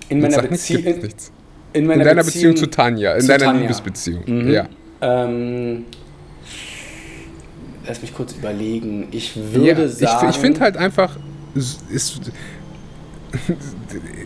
In 0.09 0.21
meiner 0.21 0.43
Beziehung. 0.43 0.85
In, 0.85 1.11
in, 1.73 1.87
meiner 1.87 2.01
in 2.01 2.09
deiner 2.09 2.25
Beziehung, 2.25 2.55
Beziehung, 2.55 2.57
zu 2.57 2.67
Tanja, 2.71 3.15
in 3.15 3.27
deiner 3.27 3.45
Tanja. 3.45 3.63
Liebesbeziehung. 3.63 4.23
Mhm. 4.27 4.51
Ja. 4.51 4.69
Ähm, 5.01 5.85
lass 7.87 8.01
mich 8.03 8.15
kurz 8.15 8.33
überlegen. 8.33 9.09
Ich 9.11 9.37
würde 9.37 9.83
ja, 9.83 9.89
sagen. 9.89 10.29
Ich, 10.31 10.37
ich 10.37 10.41
finde 10.41 10.61
halt 10.61 10.77
einfach, 10.77 11.17
es, 11.55 11.79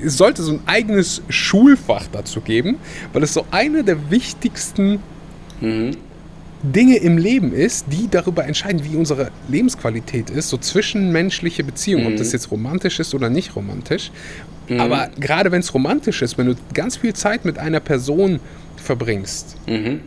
es 0.04 0.16
sollte 0.16 0.42
so 0.42 0.52
ein 0.52 0.60
eigenes 0.66 1.22
Schulfach 1.28 2.06
dazu 2.12 2.40
geben, 2.40 2.78
weil 3.12 3.22
es 3.22 3.34
so 3.34 3.46
eine 3.50 3.84
der 3.84 4.10
wichtigsten 4.10 5.00
mhm. 5.60 5.96
Dinge 6.62 6.96
im 6.96 7.18
Leben 7.18 7.52
ist, 7.52 7.86
die 7.90 8.08
darüber 8.08 8.44
entscheiden, 8.44 8.84
wie 8.84 8.96
unsere 8.96 9.30
Lebensqualität 9.48 10.30
ist, 10.30 10.48
so 10.48 10.56
zwischenmenschliche 10.56 11.64
Beziehungen, 11.64 12.04
mhm. 12.04 12.12
ob 12.12 12.16
das 12.18 12.32
jetzt 12.32 12.50
romantisch 12.50 13.00
ist 13.00 13.14
oder 13.14 13.30
nicht 13.30 13.56
romantisch. 13.56 14.12
Mhm. 14.68 14.80
Aber 14.80 15.10
gerade 15.18 15.50
wenn 15.50 15.60
es 15.60 15.74
romantisch 15.74 16.22
ist, 16.22 16.38
wenn 16.38 16.46
du 16.46 16.54
ganz 16.72 16.96
viel 16.96 17.14
Zeit 17.14 17.44
mit 17.44 17.58
einer 17.58 17.80
Person 17.80 18.38
verbringst, 18.76 19.56
mhm. 19.66 20.00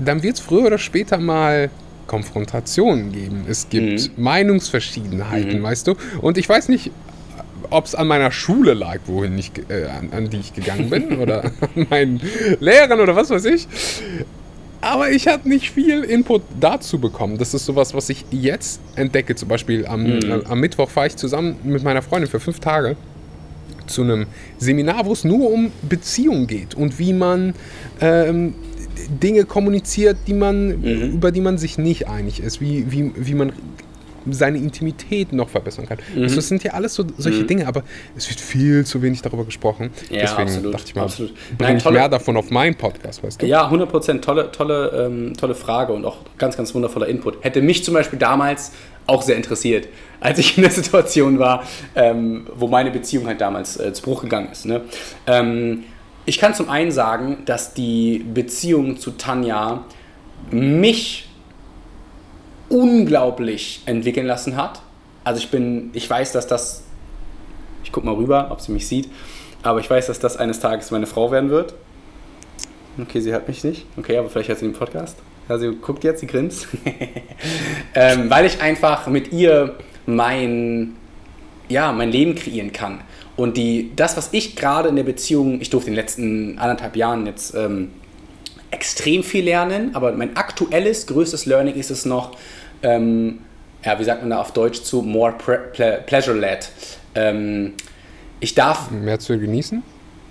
dann 0.00 0.22
wird 0.22 0.34
es 0.34 0.40
früher 0.40 0.66
oder 0.66 0.78
später 0.78 1.18
mal 1.18 1.70
Konfrontationen 2.08 3.12
geben. 3.12 3.44
Es 3.48 3.68
gibt 3.68 4.16
mhm. 4.16 4.22
Meinungsverschiedenheiten, 4.22 5.60
mhm. 5.60 5.62
weißt 5.62 5.86
du? 5.86 5.94
Und 6.20 6.38
ich 6.38 6.48
weiß 6.48 6.68
nicht, 6.68 6.90
ob 7.70 7.86
es 7.86 7.94
an 7.94 8.06
meiner 8.06 8.30
Schule 8.30 8.74
lag, 8.74 8.98
wohin 9.06 9.38
ich, 9.38 9.52
äh, 9.68 9.86
an, 9.86 10.10
an, 10.12 10.30
die 10.30 10.38
ich 10.38 10.54
gegangen 10.54 10.90
bin, 10.90 11.16
oder 11.18 11.44
an 11.44 11.86
meinen 11.88 12.20
Lehrern 12.60 13.00
oder 13.00 13.14
was 13.16 13.30
weiß 13.30 13.44
ich. 13.46 13.66
Aber 14.80 15.10
ich 15.10 15.26
habe 15.26 15.48
nicht 15.48 15.70
viel 15.70 16.02
Input 16.02 16.42
dazu 16.60 16.98
bekommen. 16.98 17.38
Das 17.38 17.54
ist 17.54 17.66
sowas, 17.66 17.94
was 17.94 18.08
ich 18.08 18.24
jetzt 18.30 18.80
entdecke. 18.94 19.34
Zum 19.34 19.48
Beispiel 19.48 19.86
am, 19.86 20.02
mhm. 20.02 20.30
äh, 20.30 20.44
am 20.44 20.60
Mittwoch 20.60 20.90
fahre 20.90 21.08
ich 21.08 21.16
zusammen 21.16 21.56
mit 21.64 21.82
meiner 21.82 22.02
Freundin 22.02 22.30
für 22.30 22.40
fünf 22.40 22.60
Tage 22.60 22.96
zu 23.86 24.02
einem 24.02 24.26
Seminar, 24.58 25.06
wo 25.06 25.12
es 25.12 25.24
nur 25.24 25.52
um 25.52 25.70
Beziehungen 25.88 26.46
geht 26.46 26.74
und 26.74 26.98
wie 26.98 27.12
man 27.12 27.54
ähm, 28.00 28.54
Dinge 29.22 29.44
kommuniziert, 29.44 30.16
die 30.26 30.34
man, 30.34 30.80
mhm. 30.80 31.12
über 31.14 31.30
die 31.30 31.40
man 31.40 31.58
sich 31.58 31.78
nicht 31.78 32.08
einig 32.08 32.40
ist, 32.40 32.60
wie, 32.60 32.90
wie, 32.90 33.12
wie 33.16 33.34
man 33.34 33.52
seine 34.32 34.58
Intimität 34.58 35.32
noch 35.32 35.48
verbessern 35.48 35.86
kann. 35.86 35.98
Mhm. 36.14 36.24
Also 36.24 36.36
das 36.36 36.48
sind 36.48 36.62
ja 36.64 36.72
alles 36.72 36.94
so 36.94 37.04
solche 37.18 37.42
mhm. 37.42 37.46
Dinge, 37.46 37.66
aber 37.66 37.82
es 38.16 38.28
wird 38.28 38.40
viel 38.40 38.84
zu 38.84 39.02
wenig 39.02 39.22
darüber 39.22 39.44
gesprochen. 39.44 39.90
Ja, 40.10 40.22
Deswegen 40.22 40.42
absolut, 40.42 40.74
dachte 40.74 40.86
ich 40.86 40.94
mal, 40.94 41.02
absolut. 41.02 41.34
bringe 41.58 41.78
ich 41.78 41.90
mehr 41.90 42.08
davon 42.08 42.36
auf 42.36 42.50
meinen 42.50 42.74
Podcast, 42.74 43.22
weißt 43.22 43.42
du? 43.42 43.46
Ja, 43.46 43.64
100 43.64 43.88
Prozent. 43.88 44.24
Tolle, 44.24 44.50
tolle, 44.52 45.06
ähm, 45.06 45.36
tolle 45.36 45.54
Frage 45.54 45.92
und 45.92 46.04
auch 46.04 46.18
ganz, 46.38 46.56
ganz 46.56 46.74
wundervoller 46.74 47.06
Input. 47.08 47.44
Hätte 47.44 47.62
mich 47.62 47.84
zum 47.84 47.94
Beispiel 47.94 48.18
damals 48.18 48.72
auch 49.06 49.22
sehr 49.22 49.36
interessiert, 49.36 49.88
als 50.20 50.38
ich 50.38 50.56
in 50.56 50.62
der 50.62 50.72
Situation 50.72 51.38
war, 51.38 51.64
ähm, 51.94 52.46
wo 52.54 52.66
meine 52.68 52.90
Beziehung 52.90 53.26
halt 53.26 53.40
damals 53.40 53.78
äh, 53.78 53.92
zu 53.92 54.02
Bruch 54.02 54.22
gegangen 54.22 54.48
ist. 54.50 54.66
Ne? 54.66 54.82
Ähm, 55.26 55.84
ich 56.24 56.38
kann 56.38 56.54
zum 56.54 56.68
einen 56.68 56.90
sagen, 56.90 57.38
dass 57.44 57.72
die 57.72 58.18
Beziehung 58.18 58.98
zu 58.98 59.12
Tanja 59.12 59.84
mich 60.50 61.28
unglaublich 62.68 63.82
entwickeln 63.86 64.26
lassen 64.26 64.56
hat. 64.56 64.80
Also 65.24 65.40
ich 65.40 65.50
bin, 65.50 65.90
ich 65.92 66.08
weiß, 66.08 66.32
dass 66.32 66.46
das, 66.46 66.82
ich 67.84 67.92
guck 67.92 68.04
mal 68.04 68.14
rüber, 68.14 68.48
ob 68.50 68.60
sie 68.60 68.72
mich 68.72 68.86
sieht, 68.86 69.08
aber 69.62 69.80
ich 69.80 69.90
weiß, 69.90 70.06
dass 70.06 70.18
das 70.18 70.36
eines 70.36 70.60
Tages 70.60 70.90
meine 70.90 71.06
Frau 71.06 71.30
werden 71.30 71.50
wird. 71.50 71.74
Okay, 73.00 73.20
sie 73.20 73.32
hört 73.32 73.46
mich 73.48 73.62
nicht. 73.62 73.84
Okay, 73.96 74.16
aber 74.16 74.30
vielleicht 74.30 74.48
hört 74.48 74.58
sie 74.58 74.66
den 74.66 74.74
Podcast. 74.74 75.18
Ja, 75.48 75.58
sie 75.58 75.70
guckt 75.76 76.02
jetzt, 76.02 76.20
sie 76.20 76.26
grinst. 76.26 76.66
ähm, 77.94 78.30
weil 78.30 78.46
ich 78.46 78.60
einfach 78.60 79.06
mit 79.06 79.32
ihr 79.32 79.76
mein, 80.06 80.96
ja, 81.68 81.92
mein 81.92 82.10
Leben 82.10 82.34
kreieren 82.34 82.72
kann. 82.72 83.00
Und 83.36 83.56
die, 83.56 83.92
das, 83.94 84.16
was 84.16 84.30
ich 84.32 84.56
gerade 84.56 84.88
in 84.88 84.96
der 84.96 85.02
Beziehung, 85.02 85.60
ich 85.60 85.68
durfte 85.68 85.90
in 85.90 85.94
den 85.94 86.00
letzten 86.00 86.58
anderthalb 86.58 86.96
Jahren 86.96 87.26
jetzt 87.26 87.54
ähm, 87.54 87.90
extrem 88.70 89.22
viel 89.22 89.44
lernen, 89.44 89.94
aber 89.94 90.12
mein 90.12 90.36
aktuelles, 90.36 91.06
größtes 91.06 91.46
Learning 91.46 91.74
ist 91.74 91.90
es 91.90 92.06
noch, 92.06 92.32
ähm, 92.82 93.40
ja, 93.84 93.98
wie 93.98 94.04
sagt 94.04 94.22
man 94.22 94.30
da 94.30 94.40
auf 94.40 94.52
Deutsch 94.52 94.82
zu, 94.82 95.02
more 95.02 95.32
pleasure-led. 95.32 96.70
Ähm, 97.14 97.74
ich 98.40 98.54
darf... 98.54 98.90
Mehr 98.90 99.18
zu 99.18 99.38
genießen? 99.38 99.82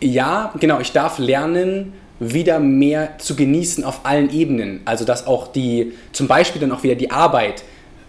Ja, 0.02 0.54
genau, 0.60 0.80
ich 0.80 0.92
darf 0.92 1.20
lernen, 1.20 1.94
wieder 2.20 2.60
mehr 2.60 3.18
zu 3.18 3.36
genießen 3.36 3.84
auf 3.84 4.02
allen 4.04 4.30
Ebenen. 4.32 4.82
Also 4.86 5.06
dass 5.06 5.26
auch 5.26 5.48
die, 5.48 5.94
zum 6.12 6.28
Beispiel 6.28 6.62
dann 6.62 6.72
auch 6.72 6.84
wieder 6.84 6.96
die 6.96 7.12
Arbeit 7.12 7.64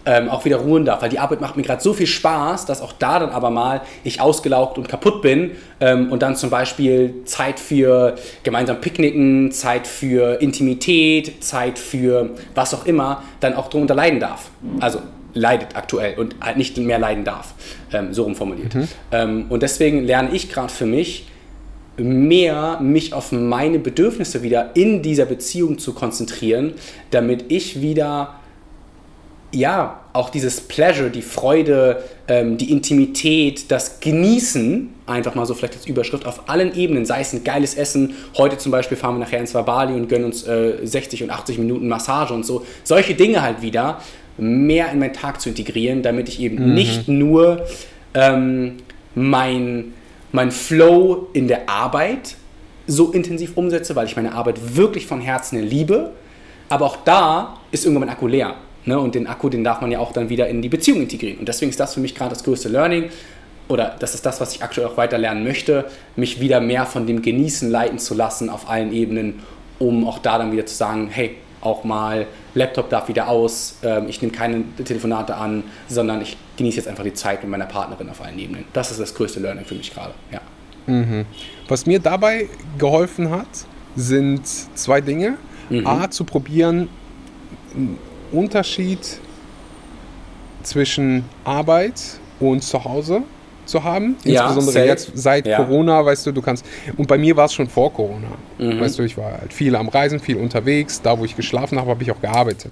ähm, 0.07 0.29
auch 0.29 0.45
wieder 0.45 0.57
ruhen 0.57 0.85
darf. 0.85 1.01
Weil 1.01 1.09
die 1.09 1.19
Arbeit 1.19 1.41
macht 1.41 1.57
mir 1.57 1.63
gerade 1.63 1.83
so 1.83 1.93
viel 1.93 2.07
Spaß, 2.07 2.65
dass 2.65 2.81
auch 2.81 2.93
da 2.93 3.19
dann 3.19 3.29
aber 3.29 3.49
mal 3.49 3.81
ich 4.03 4.21
ausgelaugt 4.21 4.77
und 4.77 4.87
kaputt 4.87 5.21
bin 5.21 5.51
ähm, 5.81 6.09
und 6.11 6.21
dann 6.21 6.35
zum 6.35 6.49
Beispiel 6.49 7.13
Zeit 7.25 7.59
für 7.59 8.15
gemeinsam 8.43 8.79
Picknicken, 8.79 9.51
Zeit 9.51 9.85
für 9.85 10.41
Intimität, 10.41 11.43
Zeit 11.43 11.77
für 11.77 12.31
was 12.55 12.73
auch 12.73 12.85
immer, 12.85 13.21
dann 13.41 13.53
auch 13.53 13.67
drunter 13.67 13.95
leiden 13.95 14.21
darf. 14.21 14.49
Also 14.79 14.99
leidet 15.33 15.75
aktuell 15.75 16.17
und 16.17 16.35
halt 16.41 16.57
nicht 16.57 16.77
mehr 16.77 16.99
leiden 16.99 17.25
darf. 17.25 17.53
Ähm, 17.91 18.13
so 18.13 18.23
rum 18.23 18.35
formuliert. 18.35 18.73
Mhm. 18.73 18.87
Ähm, 19.11 19.45
und 19.49 19.61
deswegen 19.61 20.05
lerne 20.05 20.31
ich 20.31 20.49
gerade 20.49 20.71
für 20.71 20.85
mich, 20.85 21.27
mehr 21.97 22.79
mich 22.79 23.13
auf 23.13 23.31
meine 23.31 23.79
Bedürfnisse 23.79 24.41
wieder 24.41 24.75
in 24.75 25.01
dieser 25.01 25.25
Beziehung 25.25 25.79
zu 25.79 25.93
konzentrieren, 25.93 26.73
damit 27.09 27.45
ich 27.49 27.81
wieder 27.81 28.35
ja, 29.51 30.01
auch 30.13 30.29
dieses 30.29 30.61
Pleasure, 30.61 31.09
die 31.09 31.21
Freude, 31.21 32.03
ähm, 32.27 32.57
die 32.57 32.71
Intimität, 32.71 33.71
das 33.71 33.99
Genießen, 33.99 34.93
einfach 35.05 35.35
mal 35.35 35.45
so 35.45 35.53
vielleicht 35.53 35.75
als 35.75 35.85
Überschrift 35.85 36.25
auf 36.25 36.49
allen 36.49 36.75
Ebenen, 36.75 37.05
sei 37.05 37.21
es 37.21 37.33
ein 37.33 37.43
geiles 37.43 37.75
Essen, 37.75 38.15
heute 38.37 38.57
zum 38.57 38.71
Beispiel 38.71 38.97
fahren 38.97 39.15
wir 39.15 39.19
nachher 39.19 39.39
ins 39.39 39.53
Bali 39.53 39.93
und 39.93 40.09
gönnen 40.09 40.25
uns 40.25 40.45
äh, 40.45 40.79
60 40.83 41.23
und 41.23 41.29
80 41.29 41.59
Minuten 41.59 41.87
Massage 41.87 42.33
und 42.33 42.45
so, 42.45 42.65
solche 42.83 43.15
Dinge 43.15 43.41
halt 43.41 43.61
wieder 43.61 44.01
mehr 44.37 44.91
in 44.91 44.99
meinen 44.99 45.13
Tag 45.13 45.39
zu 45.39 45.49
integrieren, 45.49 46.03
damit 46.03 46.27
ich 46.29 46.41
eben 46.41 46.69
mhm. 46.69 46.73
nicht 46.73 47.07
nur 47.07 47.65
ähm, 48.13 48.77
mein, 49.15 49.93
mein 50.31 50.51
Flow 50.51 51.27
in 51.33 51.47
der 51.47 51.69
Arbeit 51.69 52.35
so 52.85 53.11
intensiv 53.11 53.55
umsetze, 53.55 53.95
weil 53.95 54.07
ich 54.07 54.15
meine 54.15 54.33
Arbeit 54.33 54.75
wirklich 54.75 55.05
von 55.07 55.21
Herzen 55.21 55.61
liebe, 55.61 56.11
aber 56.69 56.85
auch 56.85 56.97
da 57.05 57.57
ist 57.71 57.85
irgendwann 57.85 58.07
mein 58.07 58.15
Akku 58.15 58.27
leer. 58.27 58.55
Ne? 58.87 58.97
Und 58.99 59.15
den 59.15 59.27
Akku, 59.27 59.49
den 59.49 59.63
darf 59.63 59.81
man 59.81 59.91
ja 59.91 59.99
auch 59.99 60.13
dann 60.13 60.29
wieder 60.29 60.47
in 60.47 60.61
die 60.61 60.69
Beziehung 60.69 61.01
integrieren. 61.01 61.39
Und 61.39 61.47
deswegen 61.47 61.69
ist 61.69 61.79
das 61.79 61.93
für 61.93 61.99
mich 61.99 62.15
gerade 62.15 62.31
das 62.31 62.43
größte 62.43 62.69
Learning. 62.69 63.09
Oder 63.67 63.95
das 63.99 64.15
ist 64.15 64.25
das, 64.25 64.39
was 64.39 64.55
ich 64.55 64.63
aktuell 64.63 64.87
auch 64.87 64.95
weiter 64.95 65.17
lernen 65.17 65.43
möchte, 65.43 65.85
mich 66.15 66.39
wieder 66.39 66.61
mehr 66.61 66.85
von 66.85 67.05
dem 67.05 67.21
Genießen 67.21 67.69
leiten 67.69 67.99
zu 67.99 68.15
lassen 68.15 68.49
auf 68.49 68.69
allen 68.69 68.93
Ebenen, 68.93 69.39
um 69.77 70.07
auch 70.07 70.19
da 70.19 70.37
dann 70.37 70.53
wieder 70.53 70.65
zu 70.65 70.73
sagen, 70.73 71.09
hey, 71.11 71.35
auch 71.59 71.83
mal 71.83 72.27
Laptop 72.53 72.89
darf 72.89 73.09
wieder 73.09 73.27
aus, 73.27 73.79
ähm, 73.83 74.05
ich 74.07 74.21
nehme 74.21 74.31
keine 74.31 74.63
Telefonate 74.85 75.35
an, 75.35 75.63
sondern 75.89 76.21
ich 76.21 76.37
genieße 76.55 76.77
jetzt 76.77 76.87
einfach 76.87 77.03
die 77.03 77.13
Zeit 77.13 77.41
mit 77.41 77.51
meiner 77.51 77.65
Partnerin 77.65 78.09
auf 78.09 78.21
allen 78.21 78.39
Ebenen. 78.39 78.63
Das 78.71 78.89
ist 78.89 79.01
das 79.01 79.13
größte 79.13 79.41
Learning 79.41 79.65
für 79.65 79.75
mich 79.75 79.93
gerade. 79.93 80.13
Ja. 80.31 80.39
Mhm. 80.85 81.25
Was 81.67 81.85
mir 81.85 81.99
dabei 81.99 82.47
geholfen 82.77 83.31
hat, 83.31 83.47
sind 83.97 84.47
zwei 84.47 85.01
Dinge. 85.01 85.35
Mhm. 85.69 85.85
A, 85.85 86.09
zu 86.09 86.23
probieren, 86.23 86.87
Unterschied 88.31 88.99
zwischen 90.63 91.25
Arbeit 91.43 92.01
und 92.39 92.63
zu 92.63 92.83
Hause 92.83 93.21
zu 93.65 93.83
haben. 93.83 94.15
Ja, 94.23 94.43
Insbesondere 94.47 94.73
safe. 94.73 94.85
jetzt 94.85 95.11
seit 95.15 95.45
Ja. 95.47 95.57
Corona, 95.57 96.05
weißt 96.05 96.25
du, 96.27 96.31
du 96.31 96.41
kannst. 96.41 96.65
Und 96.95 97.07
bei 97.07 97.17
mir 97.17 97.35
war 97.35 97.45
es 97.45 97.53
schon 97.53 97.67
vor 97.67 97.93
Corona. 97.93 98.27
Mhm. 98.57 98.79
Weißt 98.79 98.97
du, 98.99 99.03
ich 99.03 99.17
war 99.17 99.31
halt 99.39 99.53
viel 99.53 99.75
am 99.75 99.89
Reisen, 99.89 100.19
viel 100.19 100.37
unterwegs. 100.37 101.01
Da, 101.01 101.17
wo 101.19 101.25
ich 101.25 101.35
geschlafen 101.35 101.77
habe, 101.79 101.89
habe 101.89 102.03
ich 102.03 102.11
auch 102.11 102.21
gearbeitet. 102.21 102.71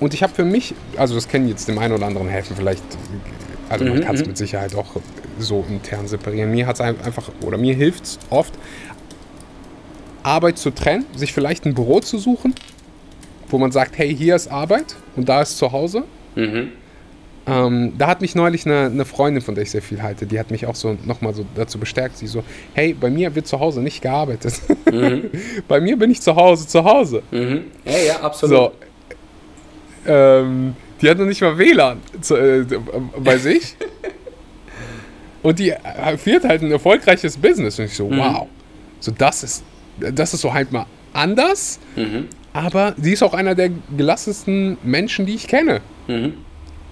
Und 0.00 0.14
ich 0.14 0.22
habe 0.22 0.34
für 0.34 0.44
mich, 0.44 0.74
also 0.96 1.14
das 1.14 1.28
kann 1.28 1.46
jetzt 1.48 1.68
dem 1.68 1.78
einen 1.78 1.94
oder 1.94 2.06
anderen 2.06 2.28
helfen, 2.28 2.56
vielleicht, 2.56 2.82
also 3.68 3.84
man 3.84 3.98
Mhm, 3.98 4.00
kann 4.00 4.14
es 4.16 4.22
mhm. 4.22 4.28
mit 4.28 4.36
Sicherheit 4.36 4.74
auch 4.74 4.96
so 5.38 5.64
intern 5.68 6.08
separieren. 6.08 6.50
Mir 6.50 6.66
hat 6.66 6.76
es 6.76 6.80
einfach, 6.80 7.30
oder 7.40 7.56
mir 7.56 7.74
hilft 7.74 8.04
es 8.04 8.18
oft, 8.28 8.52
Arbeit 10.24 10.58
zu 10.58 10.70
trennen, 10.70 11.06
sich 11.16 11.32
vielleicht 11.32 11.64
ein 11.66 11.74
Büro 11.74 12.00
zu 12.00 12.18
suchen, 12.18 12.54
wo 13.52 13.58
man 13.58 13.70
sagt, 13.70 13.98
hey, 13.98 14.14
hier 14.14 14.34
ist 14.34 14.48
Arbeit 14.48 14.96
und 15.16 15.28
da 15.28 15.42
ist 15.42 15.58
zu 15.58 15.70
Hause. 15.72 16.04
Mhm. 16.34 16.70
Ähm, 17.44 17.92
da 17.98 18.06
hat 18.06 18.20
mich 18.20 18.34
neulich 18.34 18.66
eine, 18.66 18.86
eine 18.86 19.04
Freundin, 19.04 19.42
von 19.42 19.54
der 19.54 19.62
ich 19.62 19.70
sehr 19.72 19.82
viel 19.82 20.00
halte, 20.00 20.26
die 20.26 20.38
hat 20.38 20.50
mich 20.50 20.66
auch 20.66 20.76
so 20.76 20.96
nochmal 21.04 21.34
so 21.34 21.44
dazu 21.56 21.78
bestärkt. 21.78 22.16
Sie 22.16 22.28
so, 22.28 22.44
hey, 22.74 22.94
bei 22.94 23.10
mir 23.10 23.34
wird 23.34 23.46
zu 23.46 23.58
Hause 23.58 23.80
nicht 23.80 24.00
gearbeitet. 24.00 24.60
bei 25.68 25.80
mir 25.80 25.98
bin 25.98 26.10
ich 26.10 26.20
zu 26.20 26.34
Hause, 26.36 26.66
zu 26.66 26.84
Hause. 26.84 27.22
Mhm. 27.32 27.64
Ja, 27.84 27.98
ja, 28.06 28.20
absolut. 28.20 28.56
So. 28.56 28.72
Ähm, 30.06 30.76
die 31.00 31.10
hat 31.10 31.18
noch 31.18 31.26
nicht 31.26 31.40
mal 31.40 31.58
WLAN 31.58 32.00
zu, 32.20 32.36
äh, 32.36 32.64
bei 33.18 33.36
sich. 33.38 33.76
Und 35.42 35.58
die 35.58 35.70
äh, 35.70 36.16
führt 36.16 36.44
halt 36.44 36.62
ein 36.62 36.70
erfolgreiches 36.70 37.36
Business. 37.36 37.76
Und 37.78 37.86
ich 37.86 37.96
so, 37.96 38.08
wow. 38.08 38.46
So, 39.00 39.10
das 39.10 39.42
ist, 39.42 39.64
das 39.98 40.32
ist 40.32 40.42
so 40.42 40.54
halt 40.54 40.70
mal 40.70 40.86
anders. 41.12 41.80
Mhm. 41.96 42.28
Aber 42.52 42.94
sie 43.00 43.12
ist 43.12 43.22
auch 43.22 43.34
einer 43.34 43.54
der 43.54 43.70
gelassensten 43.96 44.76
Menschen, 44.82 45.26
die 45.26 45.34
ich 45.34 45.48
kenne. 45.48 45.80
Mhm. 46.08 46.34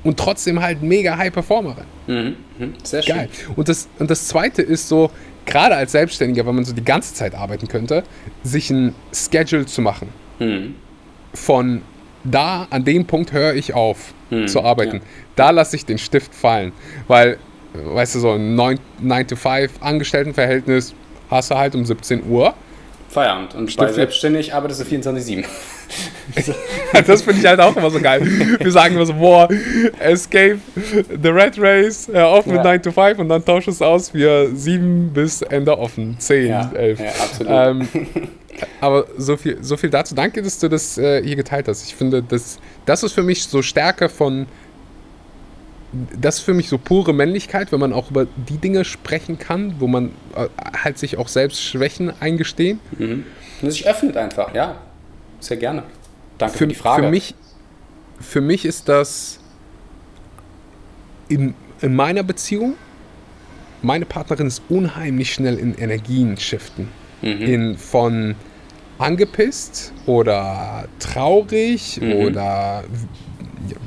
Und 0.03 0.19
trotzdem 0.19 0.63
halt 0.63 0.83
mega 0.83 1.17
High 1.19 1.33
Performerin. 1.33 1.85
Mhm. 2.07 2.37
Mhm. 2.59 2.75
Sehr 2.83 3.03
schön. 3.03 3.15
Geil. 3.17 3.29
Und 3.57 3.69
das, 3.69 3.89
und 3.99 4.11
das 4.11 4.29
zweite 4.29 4.63
ist 4.63 4.89
so, 4.89 5.11
gerade 5.45 5.77
als 5.77 5.93
Selbstständiger, 5.93 6.47
wenn 6.47 6.55
man 6.55 6.65
so 6.65 6.73
die 6.73 6.85
ganze 6.85 7.13
Zeit 7.15 7.35
arbeiten 7.35 7.69
könnte, 7.69 8.05
sich 8.43 8.71
ein 8.71 8.95
Schedule 9.13 9.67
zu 9.67 9.83
machen. 9.83 10.09
Mhm. 10.39 10.75
Von 11.35 11.83
da, 12.25 12.67
an 12.71 12.85
dem 12.85 13.05
Punkt 13.07 13.33
höre 13.33 13.55
ich 13.55 13.75
auf 13.75 14.15
Hm, 14.31 14.47
zu 14.47 14.63
arbeiten. 14.63 14.97
ja. 14.97 15.03
Da 15.37 15.51
lasse 15.51 15.75
ich 15.77 15.85
den 15.85 15.99
Stift 15.99 16.35
fallen. 16.35 16.73
Weil, 17.09 17.37
weißt 17.75 18.15
du, 18.15 18.21
so 18.21 18.31
ein 18.33 18.55
9-to-5 18.57 19.71
Angestelltenverhältnis 19.81 20.95
hast 21.31 21.51
du 21.51 21.57
halt 21.57 21.75
um 21.75 21.85
17 21.85 22.23
Uhr. 22.29 22.55
Feierabend. 23.11 23.55
Und 23.55 23.67
bei 23.77 23.85
Stift- 23.85 23.95
selbstständig 23.95 24.55
arbeitest 24.55 24.81
du 24.81 24.85
24-7. 24.85 25.45
Das 27.07 27.23
finde 27.23 27.41
ich 27.41 27.47
halt 27.47 27.59
auch 27.59 27.77
immer 27.77 27.91
so 27.91 28.01
geil. 28.01 28.23
Wir 28.61 28.71
sagen 28.71 28.95
immer 28.95 29.07
so, 29.07 29.15
boah, 29.15 29.49
Escape, 29.99 30.59
The 31.21 31.29
Red 31.29 31.55
Race, 31.59 32.09
hör 32.13 32.29
auf 32.29 32.47
mit 32.47 32.57
Ja. 32.57 32.63
9 32.63 32.83
to 32.83 32.93
5 32.93 33.19
und 33.19 33.29
dann 33.29 33.45
tausch 33.45 33.67
es 33.67 33.83
aus 33.83 34.11
für 34.11 34.49
7 34.55 35.13
bis 35.13 35.43
Ende 35.43 35.77
offen, 35.77 36.15
10, 36.21 36.47
Ja, 36.49 36.71
11. 36.73 37.01
ja, 37.01 37.07
absolut. 37.21 37.53
Ähm, 37.53 37.89
aber 38.81 39.07
so 39.19 39.37
viel, 39.37 39.59
so 39.63 39.77
viel 39.77 39.91
dazu. 39.91 40.15
Danke, 40.15 40.43
dass 40.43 40.59
du 40.61 40.69
das 40.69 40.97
äh, 40.99 41.23
hier 41.25 41.35
geteilt 41.37 41.67
hast. 41.67 41.85
Ich 41.87 41.95
finde, 41.97 42.23
das, 42.23 42.59
das 42.87 43.03
ist 43.03 43.13
für 43.13 43.23
mich 43.25 43.43
so 43.45 43.61
Stärke 43.63 44.09
von. 44.09 44.47
Das 46.21 46.37
ist 46.37 46.41
für 46.43 46.55
mich 46.55 46.69
so 46.69 46.79
pure 46.79 47.13
Männlichkeit, 47.13 47.73
wenn 47.73 47.81
man 47.81 47.93
auch 47.93 48.11
über 48.11 48.27
die 48.49 48.59
Dinge 48.59 48.85
sprechen 48.85 49.39
kann, 49.39 49.75
wo 49.81 49.89
man 49.89 50.13
äh, 50.37 50.49
halt 50.85 50.99
sich 50.99 51.17
auch 51.19 51.29
selbst 51.29 51.63
Schwächen 51.63 52.13
eingestehen. 52.21 52.79
Mhm. 52.97 53.25
Und 53.61 53.71
sich 53.71 53.87
öffnet 53.87 54.17
einfach, 54.17 54.55
ja. 54.55 54.77
Sehr 55.41 55.57
gerne. 55.57 55.83
Danke 56.39 56.53
für, 56.53 56.59
für, 56.59 56.67
die 56.69 56.75
Frage. 56.75 57.03
Für 57.03 57.11
mich, 57.11 57.35
für 58.21 58.41
mich 58.41 58.65
ist 58.65 58.89
das 58.89 59.41
in, 61.29 61.55
in 61.81 61.97
meiner 61.97 62.23
Beziehung, 62.23 62.75
meine 63.83 64.05
Partnerin 64.05 64.47
ist 64.47 64.63
unheimlich 64.69 65.33
schnell 65.33 65.59
in 65.59 65.75
Energien 65.75 66.37
shiften. 66.37 66.89
Mhm. 67.23 67.43
In 67.43 67.77
von 67.77 68.35
angepisst 68.99 69.93
oder 70.07 70.87
traurig 70.99 71.99
Mhm. 72.01 72.13
oder 72.13 72.85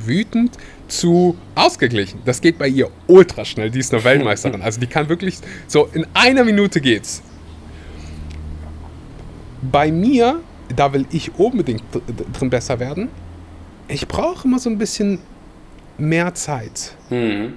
wütend 0.06 0.58
zu 1.00 1.36
ausgeglichen. 1.56 2.20
Das 2.26 2.42
geht 2.42 2.58
bei 2.58 2.68
ihr 2.68 2.90
ultra 3.08 3.46
schnell. 3.46 3.70
Die 3.72 3.80
ist 3.80 3.94
eine 3.94 4.04
Weltmeisterin. 4.04 4.62
Also 4.64 4.80
die 4.80 4.88
kann 4.88 5.10
wirklich 5.10 5.38
so 5.68 5.90
in 5.94 6.06
einer 6.14 6.44
Minute 6.44 6.80
geht's. 6.82 7.22
Bei 9.62 9.92
mir, 9.92 10.40
da 10.76 10.92
will 10.94 11.06
ich 11.12 11.34
unbedingt 11.38 11.84
dr- 11.92 12.04
drin 12.34 12.50
besser 12.50 12.80
werden. 12.80 13.10
Ich 13.88 14.08
brauche 14.08 14.48
immer 14.48 14.60
so 14.60 14.70
ein 14.70 14.78
bisschen 14.78 15.20
mehr 15.98 16.34
Zeit 16.34 16.96
Mhm. 17.10 17.54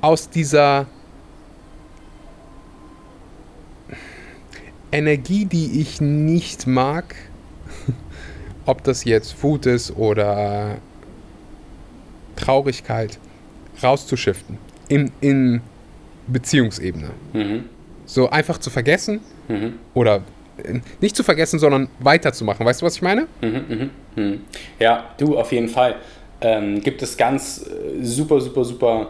aus 0.00 0.28
dieser 0.30 0.86
Energie, 4.90 5.44
die 5.44 5.80
ich 5.80 6.00
nicht 6.00 6.66
mag, 6.66 7.14
ob 8.66 8.82
das 8.84 9.04
jetzt 9.04 9.42
Wut 9.42 9.66
ist 9.66 9.96
oder 9.96 10.78
Traurigkeit, 12.38 13.18
rauszuschiften 13.82 14.58
in, 14.88 15.12
in 15.20 15.60
Beziehungsebene. 16.26 17.10
Mhm. 17.32 17.64
So 18.06 18.30
einfach 18.30 18.58
zu 18.58 18.70
vergessen 18.70 19.20
Mhm. 19.48 19.74
oder 19.94 20.22
äh, 20.62 20.80
nicht 21.00 21.16
zu 21.16 21.22
vergessen, 21.22 21.58
sondern 21.58 21.88
weiterzumachen. 22.00 22.64
Weißt 22.66 22.82
du, 22.82 22.86
was 22.86 22.96
ich 22.96 23.02
meine? 23.02 23.26
Mhm, 23.40 23.64
mhm, 23.68 23.90
mhm. 24.16 24.40
Ja, 24.78 25.06
du, 25.18 25.38
auf 25.38 25.52
jeden 25.52 25.68
Fall. 25.68 25.96
Ähm, 26.40 26.80
gibt 26.82 27.02
es 27.02 27.16
ganz 27.16 27.66
äh, 27.66 28.04
super, 28.04 28.40
super, 28.40 28.64
super 28.64 29.06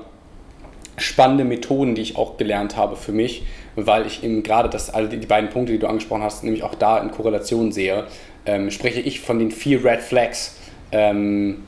spannende 0.97 1.45
Methoden, 1.45 1.95
die 1.95 2.03
ich 2.03 2.17
auch 2.17 2.37
gelernt 2.39 2.77
habe 2.77 2.97
für 2.97 3.13
mich, 3.13 3.45
weil 3.77 4.07
ich 4.07 4.25
eben 4.25 4.43
gerade 4.43 4.69
das, 4.69 4.91
also 4.91 5.11
die, 5.11 5.19
die 5.19 5.27
beiden 5.27 5.51
Punkte, 5.51 5.73
die 5.73 5.79
du 5.79 5.87
angesprochen 5.89 6.23
hast, 6.23 6.43
nämlich 6.45 6.63
auch 6.63 6.75
da 6.75 6.99
in 6.99 7.11
Korrelation 7.11 7.71
sehe, 7.73 8.07
ähm, 8.47 8.71
spreche 8.71 9.01
ich 9.01 9.21
von 9.21 9.39
den 9.39 9.51
vier 9.51 9.85
Red 9.85 10.01
Flags. 10.01 10.57
Ähm, 10.91 11.65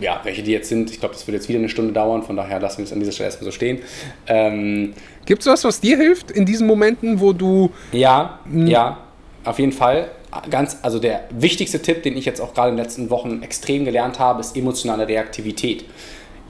ja, 0.00 0.20
welche 0.24 0.42
die 0.42 0.52
jetzt 0.52 0.68
sind, 0.68 0.90
ich 0.90 1.00
glaube, 1.00 1.14
das 1.14 1.26
wird 1.26 1.34
jetzt 1.34 1.48
wieder 1.48 1.58
eine 1.58 1.68
Stunde 1.68 1.92
dauern, 1.92 2.22
von 2.22 2.36
daher 2.36 2.60
lassen 2.60 2.78
wir 2.78 2.84
es 2.84 2.92
an 2.92 3.00
dieser 3.00 3.12
Stelle 3.12 3.28
erstmal 3.28 3.46
so 3.46 3.50
stehen. 3.52 3.80
Ähm, 4.26 4.94
Gibt 5.26 5.42
es 5.42 5.48
was, 5.48 5.64
was 5.64 5.80
dir 5.80 5.96
hilft 5.96 6.30
in 6.30 6.46
diesen 6.46 6.66
Momenten, 6.66 7.20
wo 7.20 7.32
du 7.32 7.70
Ja, 7.92 8.38
Mhm. 8.44 8.66
ja, 8.66 8.98
auf 9.44 9.58
jeden 9.58 9.72
Fall. 9.72 10.10
Ganz, 10.50 10.76
also 10.82 10.98
der 10.98 11.24
wichtigste 11.30 11.80
Tipp, 11.80 12.02
den 12.02 12.16
ich 12.16 12.26
jetzt 12.26 12.40
auch 12.40 12.52
gerade 12.52 12.68
in 12.70 12.76
den 12.76 12.84
letzten 12.84 13.08
Wochen 13.10 13.42
extrem 13.42 13.84
gelernt 13.84 14.18
habe, 14.18 14.40
ist 14.40 14.56
emotionale 14.56 15.08
Reaktivität. 15.08 15.84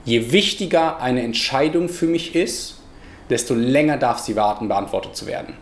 Je 0.05 0.31
wichtiger 0.31 1.01
eine 1.01 1.21
Entscheidung 1.23 1.87
für 1.87 2.05
mich 2.05 2.35
ist, 2.35 2.79
desto 3.29 3.53
länger 3.53 3.97
darf 3.97 4.19
sie 4.19 4.35
warten, 4.35 4.67
beantwortet 4.67 5.15
zu 5.15 5.27
werden. 5.27 5.53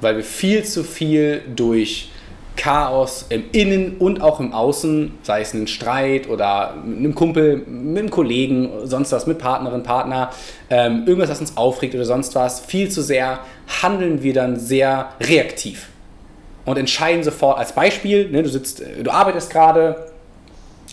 Weil 0.00 0.16
wir 0.16 0.24
viel 0.24 0.64
zu 0.64 0.84
viel 0.84 1.42
durch 1.54 2.10
Chaos 2.56 3.26
im 3.30 3.44
Innen 3.52 3.96
und 3.98 4.20
auch 4.22 4.38
im 4.38 4.52
Außen, 4.52 5.12
sei 5.22 5.40
es 5.40 5.54
ein 5.54 5.66
Streit 5.66 6.28
oder 6.28 6.74
mit 6.84 6.98
einem 6.98 7.14
Kumpel, 7.14 7.58
mit 7.66 7.98
einem 7.98 8.10
Kollegen, 8.10 8.70
sonst 8.84 9.12
was, 9.12 9.26
mit 9.26 9.38
Partnerin, 9.38 9.82
Partner, 9.82 10.30
ähm, 10.70 11.02
irgendwas, 11.06 11.30
was 11.30 11.40
uns 11.40 11.56
aufregt 11.56 11.94
oder 11.94 12.04
sonst 12.04 12.34
was, 12.34 12.60
viel 12.60 12.90
zu 12.90 13.02
sehr, 13.02 13.40
handeln 13.82 14.22
wir 14.22 14.34
dann 14.34 14.58
sehr 14.58 15.10
reaktiv 15.20 15.88
und 16.64 16.78
entscheiden 16.78 17.22
sofort 17.24 17.58
als 17.58 17.72
Beispiel, 17.72 18.30
ne, 18.30 18.42
du 18.42 18.48
sitzt, 18.48 18.82
du 19.02 19.10
arbeitest 19.10 19.50
gerade, 19.50 20.06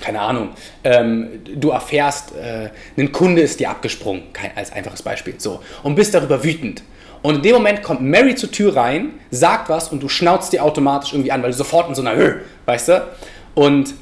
keine 0.01 0.19
Ahnung, 0.19 0.49
ähm, 0.83 1.41
du 1.55 1.69
erfährst, 1.69 2.33
äh, 2.35 2.69
ein 2.97 3.11
Kunde 3.11 3.41
ist 3.41 3.59
dir 3.59 3.69
abgesprungen, 3.69 4.33
kein, 4.33 4.51
als 4.55 4.71
einfaches 4.71 5.01
Beispiel, 5.01 5.35
so, 5.37 5.61
und 5.83 5.95
bist 5.95 6.13
darüber 6.13 6.43
wütend. 6.43 6.83
Und 7.21 7.35
in 7.35 7.41
dem 7.41 7.53
Moment 7.53 7.83
kommt 7.83 8.01
Mary 8.01 8.35
zur 8.35 8.51
Tür 8.51 8.75
rein, 8.75 9.11
sagt 9.29 9.69
was 9.69 9.89
und 9.89 10.01
du 10.01 10.09
schnauzt 10.09 10.53
dir 10.53 10.63
automatisch 10.63 11.13
irgendwie 11.13 11.31
an, 11.31 11.43
weil 11.43 11.51
du 11.51 11.57
sofort 11.57 11.87
in 11.89 11.95
so 11.95 12.01
einer 12.01 12.15
Höhe, 12.15 12.41
weißt 12.65 12.87
du? 12.89 13.07
Und 13.53 13.93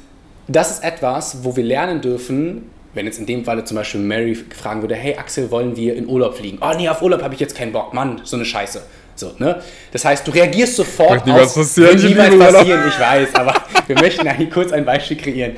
das 0.48 0.70
ist 0.70 0.84
etwas, 0.84 1.44
wo 1.44 1.54
wir 1.54 1.64
lernen 1.64 2.00
dürfen, 2.00 2.70
wenn 2.94 3.06
jetzt 3.06 3.18
in 3.18 3.26
dem 3.26 3.44
Falle 3.44 3.64
zum 3.64 3.76
Beispiel 3.76 4.00
Mary 4.00 4.34
fragen 4.34 4.80
würde, 4.82 4.96
hey 4.96 5.16
Axel, 5.16 5.50
wollen 5.50 5.76
wir 5.76 5.94
in 5.94 6.08
Urlaub 6.08 6.36
fliegen? 6.36 6.58
Oh 6.60 6.72
nee, 6.76 6.88
auf 6.88 7.02
Urlaub 7.02 7.22
habe 7.22 7.34
ich 7.34 7.40
jetzt 7.40 7.56
keinen 7.56 7.72
Bock, 7.72 7.94
Mann, 7.94 8.20
so 8.24 8.36
eine 8.36 8.44
Scheiße. 8.44 8.82
So, 9.14 9.32
ne? 9.38 9.60
Das 9.92 10.04
heißt, 10.04 10.26
du 10.26 10.30
reagierst 10.30 10.76
sofort 10.76 11.26
nie 11.26 11.32
was 11.32 11.54
passieren, 11.54 12.02
wird 12.02 12.04
niemals 12.04 12.38
passieren, 12.38 12.80
ich 12.88 12.98
weiß, 12.98 13.34
aber 13.34 13.54
wir 13.86 14.00
möchten 14.00 14.26
eigentlich 14.26 14.50
kurz 14.50 14.72
ein 14.72 14.84
Beispiel 14.86 15.18
kreieren. 15.18 15.52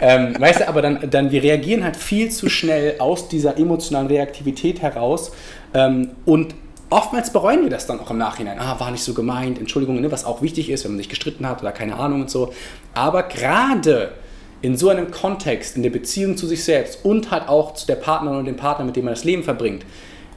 Ähm, 0.00 0.36
weißt 0.38 0.60
du, 0.60 0.68
aber 0.68 0.82
dann, 0.82 1.10
dann, 1.10 1.32
wir 1.32 1.42
reagieren 1.42 1.82
halt 1.82 1.96
viel 1.96 2.30
zu 2.30 2.48
schnell 2.48 2.94
aus 3.00 3.28
dieser 3.28 3.58
emotionalen 3.58 4.06
Reaktivität 4.06 4.80
heraus 4.80 5.32
ähm, 5.74 6.10
und 6.24 6.54
oftmals 6.90 7.32
bereuen 7.32 7.62
wir 7.62 7.70
das 7.70 7.86
dann 7.86 8.00
auch 8.00 8.10
im 8.10 8.18
Nachhinein. 8.18 8.58
Ah, 8.58 8.78
war 8.78 8.90
nicht 8.90 9.04
so 9.04 9.14
gemeint, 9.14 9.58
Entschuldigung, 9.58 10.00
ne, 10.00 10.10
was 10.10 10.24
auch 10.24 10.42
wichtig 10.42 10.70
ist, 10.70 10.84
wenn 10.84 10.92
man 10.92 10.98
sich 10.98 11.08
gestritten 11.08 11.46
hat 11.46 11.60
oder 11.60 11.72
keine 11.72 11.96
Ahnung 11.96 12.22
und 12.22 12.30
so. 12.30 12.52
Aber 12.94 13.22
gerade 13.24 14.12
in 14.60 14.76
so 14.76 14.88
einem 14.88 15.10
Kontext, 15.10 15.76
in 15.76 15.82
der 15.82 15.90
Beziehung 15.90 16.36
zu 16.36 16.46
sich 16.46 16.64
selbst 16.64 17.04
und 17.04 17.30
halt 17.30 17.48
auch 17.48 17.74
zu 17.74 17.86
der 17.86 17.94
Partnerin 17.96 18.38
und 18.38 18.44
dem 18.46 18.56
Partner, 18.56 18.84
mit 18.84 18.96
dem 18.96 19.04
man 19.04 19.14
das 19.14 19.24
Leben 19.24 19.44
verbringt, 19.44 19.84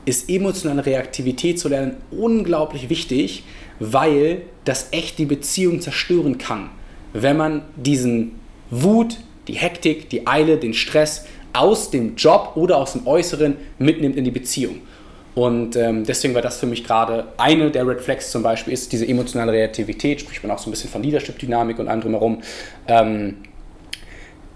ist 0.06 0.30
emotionale 0.30 0.86
Reaktivität 0.86 1.60
zu 1.60 1.70
lernen 1.70 1.97
unglaublich 2.12 2.89
wichtig, 2.89 3.43
weil 3.80 4.43
das 4.66 4.89
echt 4.91 5.18
die 5.20 5.26
Beziehung 5.26 5.82
zerstören 5.82 6.38
kann. 6.38 6.70
Wenn 7.14 7.38
man 7.38 7.64
diesen 7.76 8.39
Wut, 8.70 9.18
die 9.47 9.54
Hektik, 9.54 10.10
die 10.10 10.28
Eile, 10.28 10.58
den 10.58 10.74
Stress 10.74 11.26
aus 11.54 11.91
dem 11.91 12.16
Job 12.16 12.54
oder 12.56 12.78
aus 12.78 12.93
dem 12.93 13.06
Äußeren 13.06 13.58
mitnimmt 13.78 14.16
in 14.16 14.24
die 14.24 14.32
Beziehung. 14.32 14.82
Und 15.34 15.75
ähm, 15.77 16.05
deswegen 16.05 16.34
war 16.34 16.41
das 16.41 16.59
für 16.59 16.65
mich 16.65 16.84
gerade 16.84 17.25
eine 17.38 17.71
der 17.71 17.88
Red 17.88 18.01
Flags 18.01 18.32
zum 18.32 18.43
Beispiel, 18.43 18.73
ist 18.73 18.91
diese 18.91 19.07
emotionale 19.07 19.53
Reaktivität, 19.53 20.21
spricht 20.21 20.43
man 20.43 20.51
auch 20.51 20.59
so 20.59 20.69
ein 20.69 20.71
bisschen 20.71 20.89
von 20.89 21.03
Leadership-Dynamik 21.03 21.79
und 21.79 21.88
anderem 21.88 22.13
herum. 22.13 22.41
Ähm, 22.88 23.38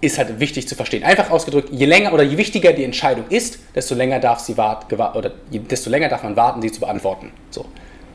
ist 0.02 0.18
halt 0.18 0.38
wichtig 0.38 0.68
zu 0.68 0.74
verstehen. 0.74 1.02
Einfach 1.02 1.30
ausgedrückt, 1.30 1.70
je 1.72 1.86
länger 1.86 2.12
oder 2.12 2.22
je 2.22 2.36
wichtiger 2.36 2.74
die 2.74 2.84
Entscheidung 2.84 3.24
ist, 3.30 3.58
desto 3.74 3.94
länger 3.94 4.20
darf 4.20 4.40
sie 4.40 4.56
warten, 4.58 4.94
oder 4.94 5.32
desto 5.50 5.88
länger 5.88 6.10
darf 6.10 6.22
man 6.22 6.36
warten, 6.36 6.60
sie 6.60 6.70
zu 6.70 6.80
beantworten. 6.80 7.32
So. 7.50 7.64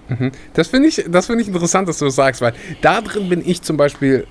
Mhm. 0.08 0.32
Das 0.54 0.68
finde 0.68 0.90
ich, 0.90 0.96
find 0.96 1.42
ich 1.42 1.48
interessant, 1.48 1.90
dass 1.90 1.98
du 1.98 2.06
das 2.06 2.16
sagst, 2.16 2.42
weil 2.42 2.54
da 2.82 3.02
drin 3.02 3.28
bin 3.30 3.42
ich 3.44 3.64
zum 3.64 3.78
Beispiel 3.78 4.28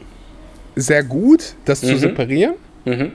sehr 0.76 1.02
gut, 1.02 1.54
das 1.64 1.82
mhm. 1.82 1.88
zu 1.88 1.96
separieren. 1.98 2.54
Mhm 2.84 3.12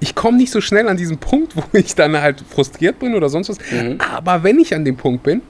ich 0.00 0.14
komme 0.14 0.36
nicht 0.36 0.52
so 0.52 0.60
schnell 0.60 0.88
an 0.88 0.96
diesen 0.96 1.18
Punkt, 1.18 1.56
wo 1.56 1.62
ich 1.72 1.94
dann 1.94 2.16
halt 2.16 2.42
frustriert 2.48 2.98
bin 2.98 3.14
oder 3.14 3.28
sonst 3.28 3.48
was. 3.48 3.58
Mhm. 3.70 3.98
Aber 4.00 4.42
wenn 4.42 4.58
ich 4.58 4.74
an 4.74 4.84
dem 4.84 4.96
Punkt 4.96 5.22
bin, 5.22 5.42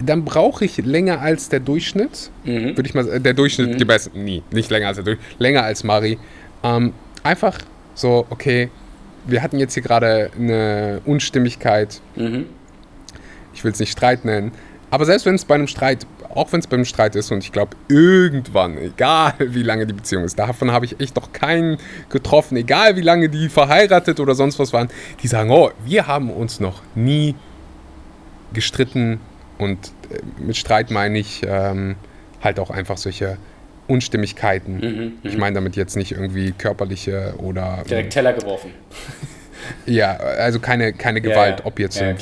dann 0.00 0.24
brauche 0.24 0.64
ich 0.64 0.76
länger 0.78 1.20
als 1.20 1.48
der 1.48 1.60
Durchschnitt. 1.60 2.30
Mhm. 2.44 2.76
Würde 2.76 2.88
ich 2.88 2.94
mal 2.94 3.04
sagen, 3.04 3.22
der 3.22 3.34
Durchschnitt 3.34 3.70
mhm. 3.70 3.76
gibt 3.78 4.14
nie, 4.14 4.42
nicht 4.52 4.70
länger 4.70 4.88
als 4.88 4.96
der 4.96 5.04
Durchschnitt, 5.04 5.40
länger 5.40 5.62
als 5.62 5.82
Mari. 5.82 6.18
Ähm, 6.62 6.92
einfach 7.22 7.58
so, 7.94 8.26
okay, 8.30 8.70
wir 9.26 9.42
hatten 9.42 9.58
jetzt 9.58 9.74
hier 9.74 9.82
gerade 9.82 10.30
eine 10.38 11.00
Unstimmigkeit. 11.04 12.00
Mhm. 12.16 12.46
Ich 13.54 13.64
will 13.64 13.72
es 13.72 13.80
nicht 13.80 13.90
Streit 13.90 14.24
nennen. 14.24 14.52
Aber 14.90 15.04
selbst 15.04 15.26
wenn 15.26 15.34
es 15.34 15.44
bei 15.44 15.54
einem 15.54 15.66
Streit 15.66 16.06
auch 16.34 16.52
wenn 16.52 16.60
es 16.60 16.66
beim 16.66 16.84
Streit 16.84 17.16
ist 17.16 17.32
und 17.32 17.42
ich 17.42 17.52
glaube, 17.52 17.76
irgendwann, 17.88 18.78
egal 18.78 19.34
wie 19.38 19.62
lange 19.62 19.86
die 19.86 19.92
Beziehung 19.92 20.24
ist, 20.24 20.38
davon 20.38 20.72
habe 20.72 20.84
ich 20.84 21.00
echt 21.00 21.16
noch 21.16 21.32
keinen 21.32 21.78
getroffen, 22.10 22.56
egal 22.56 22.96
wie 22.96 23.00
lange 23.00 23.28
die 23.28 23.48
verheiratet 23.48 24.20
oder 24.20 24.34
sonst 24.34 24.58
was 24.58 24.72
waren, 24.72 24.88
die 25.22 25.26
sagen, 25.26 25.50
oh, 25.50 25.70
wir 25.84 26.06
haben 26.06 26.30
uns 26.30 26.60
noch 26.60 26.82
nie 26.94 27.34
gestritten 28.52 29.20
und 29.58 29.92
äh, 30.10 30.20
mit 30.40 30.56
Streit 30.56 30.90
meine 30.90 31.18
ich 31.18 31.42
ähm, 31.46 31.96
halt 32.40 32.60
auch 32.60 32.70
einfach 32.70 32.98
solche 32.98 33.36
Unstimmigkeiten. 33.86 34.76
Mhm, 34.76 34.82
mhm. 34.82 35.12
ich 35.22 35.36
meine 35.36 35.54
damit 35.54 35.76
jetzt 35.76 35.96
nicht 35.96 36.12
irgendwie 36.12 36.52
körperliche 36.52 37.34
oder. 37.38 37.82
Direkt 37.88 38.12
Teller 38.12 38.34
geworfen. 38.34 38.70
ja, 39.86 40.12
also 40.16 40.60
keine, 40.60 40.92
keine 40.92 41.20
Gewalt, 41.20 41.58
ja, 41.58 41.64
ja. 41.64 41.66
ob 41.66 41.78
jetzt 41.78 41.98
ja, 41.98 42.14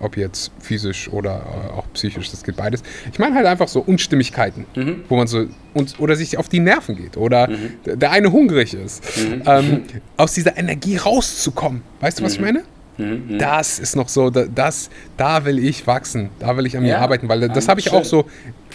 ob 0.00 0.16
jetzt 0.16 0.52
physisch 0.60 1.08
oder 1.08 1.42
äh, 1.42 1.72
auch 1.72 1.84
psychisch, 1.92 2.30
das 2.30 2.44
geht 2.44 2.56
beides. 2.56 2.82
Ich 3.12 3.18
meine 3.18 3.34
halt 3.34 3.46
einfach 3.46 3.68
so 3.68 3.80
Unstimmigkeiten, 3.80 4.66
mhm. 4.74 5.04
wo 5.08 5.16
man 5.16 5.26
so 5.26 5.46
und, 5.74 5.98
oder 5.98 6.16
sich 6.16 6.38
auf 6.38 6.48
die 6.48 6.60
Nerven 6.60 6.96
geht 6.96 7.16
oder 7.16 7.48
mhm. 7.48 7.98
der 7.98 8.10
eine 8.10 8.32
hungrig 8.32 8.74
ist. 8.74 9.02
Mhm. 9.18 9.42
Ähm, 9.46 9.82
aus 10.16 10.32
dieser 10.34 10.56
Energie 10.56 10.96
rauszukommen. 10.96 11.82
Weißt 12.00 12.20
du, 12.20 12.24
was 12.24 12.34
ich 12.34 12.40
mhm. 12.40 12.44
meine? 12.44 12.62
Mhm. 12.96 13.34
Mhm. 13.34 13.38
Das 13.38 13.78
ist 13.78 13.96
noch 13.96 14.08
so, 14.08 14.30
das, 14.30 14.90
da 15.16 15.44
will 15.44 15.58
ich 15.58 15.86
wachsen, 15.86 16.30
da 16.38 16.56
will 16.56 16.66
ich 16.66 16.76
an 16.76 16.82
mir 16.82 16.90
ja. 16.90 16.98
arbeiten, 16.98 17.28
weil 17.28 17.48
das 17.48 17.68
habe 17.68 17.80
ich 17.80 17.92
auch 17.92 18.04
so, 18.04 18.26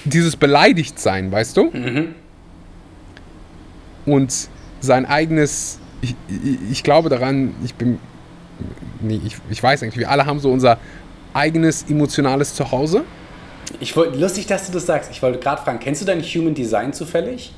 dieses 0.06 0.36
Beleidigtsein, 0.36 1.32
weißt 1.32 1.56
du? 1.56 1.72
Und 4.06 4.50
sein 4.82 5.06
eigenes, 5.06 5.80
ich, 6.02 6.16
ich, 6.28 6.72
ich 6.72 6.84
glaube 6.84 7.08
daran, 7.08 7.54
ich 7.64 7.74
bin 7.76 8.00
nee, 9.04 9.20
ich, 9.24 9.38
ich 9.50 9.62
weiß 9.62 9.84
eigentlich, 9.84 9.98
wir 9.98 10.10
alle 10.10 10.26
haben 10.26 10.40
so 10.40 10.52
unser 10.52 10.78
eigenes 11.34 11.84
emotionales 11.90 12.54
Zuhause? 12.54 13.04
Ich 13.80 13.96
wollte, 13.96 14.18
lustig, 14.18 14.48
dass 14.48 14.68
du 14.68 14.74
das 14.74 14.86
sagst. 14.86 15.12
Ich 15.12 15.22
wollte 15.22 15.40
gerade 15.40 15.62
fragen, 15.62 15.80
kennst 15.80 16.02
du 16.02 16.06
dein 16.06 16.22
Human 16.22 16.54
Design 16.54 16.94
zufällig? 16.94 17.54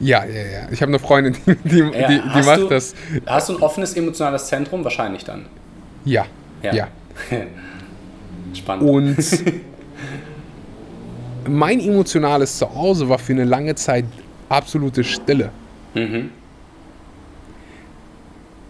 Ja, 0.00 0.24
ja, 0.24 0.42
ja. 0.42 0.68
Ich 0.70 0.80
habe 0.80 0.90
eine 0.90 0.98
Freundin, 0.98 1.36
die, 1.46 1.56
die, 1.56 1.78
ja, 1.78 2.08
die, 2.08 2.20
die 2.20 2.42
macht 2.42 2.60
du, 2.60 2.68
das. 2.68 2.94
Hast 3.26 3.48
du 3.48 3.56
ein 3.56 3.62
offenes 3.62 3.94
emotionales 3.94 4.46
Zentrum? 4.46 4.82
Wahrscheinlich 4.82 5.24
dann. 5.24 5.46
Ja. 6.04 6.26
Ja. 6.62 6.74
ja. 6.74 6.88
Spannend. 8.54 8.88
Und 8.88 9.16
mein 11.48 11.80
emotionales 11.80 12.58
Zuhause 12.58 13.08
war 13.08 13.18
für 13.18 13.32
eine 13.32 13.44
lange 13.44 13.74
Zeit 13.74 14.04
absolute 14.48 15.04
Stille. 15.04 15.50
Mhm. 15.94 16.30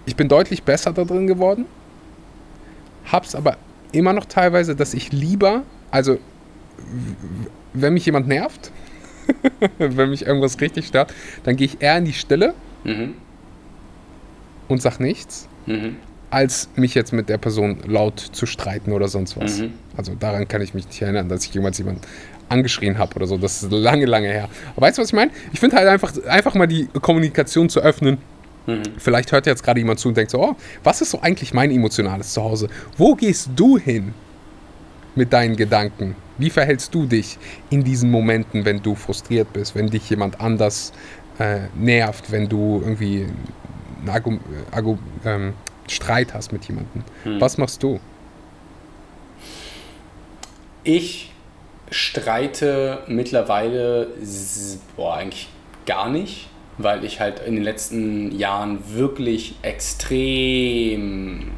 Ich 0.07 0.17
bin 0.17 0.29
deutlich 0.29 0.63
besser 0.63 0.93
da 0.93 1.05
drin 1.05 1.27
geworden, 1.27 1.67
hab's 3.11 3.35
aber 3.35 3.57
immer 3.93 4.13
noch 4.13 4.27
teilweise, 4.27 4.77
dass 4.77 4.95
ich 4.95 5.13
lieber, 5.13 5.63
also 5.91 6.19
wenn 7.73 7.95
mich 7.95 8.07
jemand 8.07 8.29
nervt, 8.29 8.73
wenn 9.79 10.11
mich 10.11 10.27
irgendwas 10.27 10.61
richtig 10.61 10.87
stört, 10.87 11.15
dann 11.45 11.57
gehe 11.57 11.67
ich 11.67 11.81
eher 11.81 11.97
in 11.99 12.05
die 12.05 12.13
Stille 12.13 12.55
mhm. 12.85 13.15
und 14.69 14.83
sag 14.83 14.99
nichts, 14.99 15.49
mhm. 15.67 15.97
als 16.31 16.69
mich 16.75 16.95
jetzt 16.95 17.13
mit 17.13 17.29
der 17.29 17.39
Person 17.39 17.79
laut 17.87 18.19
zu 18.19 18.47
streiten 18.47 18.93
oder 18.93 19.09
sonst 19.09 19.37
was. 19.37 19.61
Mhm. 19.61 19.75
Also 19.97 20.15
daran 20.19 20.49
kann 20.49 20.63
ich 20.63 20.75
mich 20.75 20.87
nicht 20.87 21.01
erinnern, 21.01 21.29
dass 21.29 21.45
ich 21.45 21.55
jemals 21.55 21.79
jemanden 21.79 22.03
angeschrien 22.49 22.99
habe 22.99 23.15
oder 23.15 23.27
so. 23.27 23.39
Das 23.39 23.63
ist 23.63 23.71
lange, 23.71 24.07
lange 24.07 24.29
her. 24.29 24.49
Aber 24.77 24.87
weißt 24.87 24.99
du, 24.99 25.03
was 25.03 25.11
ich 25.11 25.15
meine? 25.15 25.31
Ich 25.53 25.61
finde 25.61 25.77
halt 25.77 25.87
einfach, 25.87 26.13
einfach 26.27 26.55
mal 26.55 26.67
die 26.67 26.89
Kommunikation 27.01 27.69
zu 27.69 27.81
öffnen 27.81 28.19
Mhm. 28.67 28.83
Vielleicht 28.99 29.33
hört 29.33 29.47
jetzt 29.47 29.63
gerade 29.63 29.81
jemand 29.81 30.01
zu 30.01 30.09
und 30.09 30.17
denkt 30.17 30.31
so, 30.31 30.43
oh, 30.43 30.57
was 30.85 31.01
ist 31.01 31.11
so 31.11 31.21
eigentlich 31.21 31.55
mein 31.55 31.71
emotionales 31.71 32.33
Zuhause? 32.33 32.69
Wo 32.97 33.15
gehst 33.15 33.51
du 33.57 33.79
hin 33.79 34.15
mit 35.15 35.33
deinen 35.33 35.57
Gedanken? 35.57 36.15
Wie 36.39 36.51
verhältst 36.51 36.95
du 36.95 37.07
dich 37.07 37.39
in 37.69 37.85
diesen 37.85 38.11
Momenten, 38.11 38.65
wenn 38.65 38.83
du 38.83 38.95
frustriert 38.95 39.53
bist, 39.53 39.75
wenn 39.75 39.89
dich 39.89 40.09
jemand 40.09 40.41
anders 40.41 40.93
äh, 41.39 41.61
nervt, 41.75 42.31
wenn 42.31 42.49
du 42.49 42.81
irgendwie 42.83 43.27
einen 44.01 44.09
Argu 44.09 44.39
Argu 44.71 44.99
ähm, 45.25 45.55
Streit 45.89 46.35
hast 46.35 46.53
mit 46.53 46.65
jemandem? 46.67 47.03
Mhm. 47.25 47.41
Was 47.41 47.59
machst 47.59 47.83
du? 47.83 48.01
Ich 50.83 51.33
streite 51.91 53.03
mittlerweile 53.09 54.09
boah, 54.97 55.17
eigentlich 55.17 55.49
gar 55.87 56.09
nicht 56.09 56.50
weil 56.83 57.05
ich 57.05 57.21
halt 57.21 57.41
in 57.41 57.55
den 57.55 57.65
letzten 57.65 58.37
Jahren 58.37 58.79
wirklich 58.95 59.55
extrem 59.63 61.51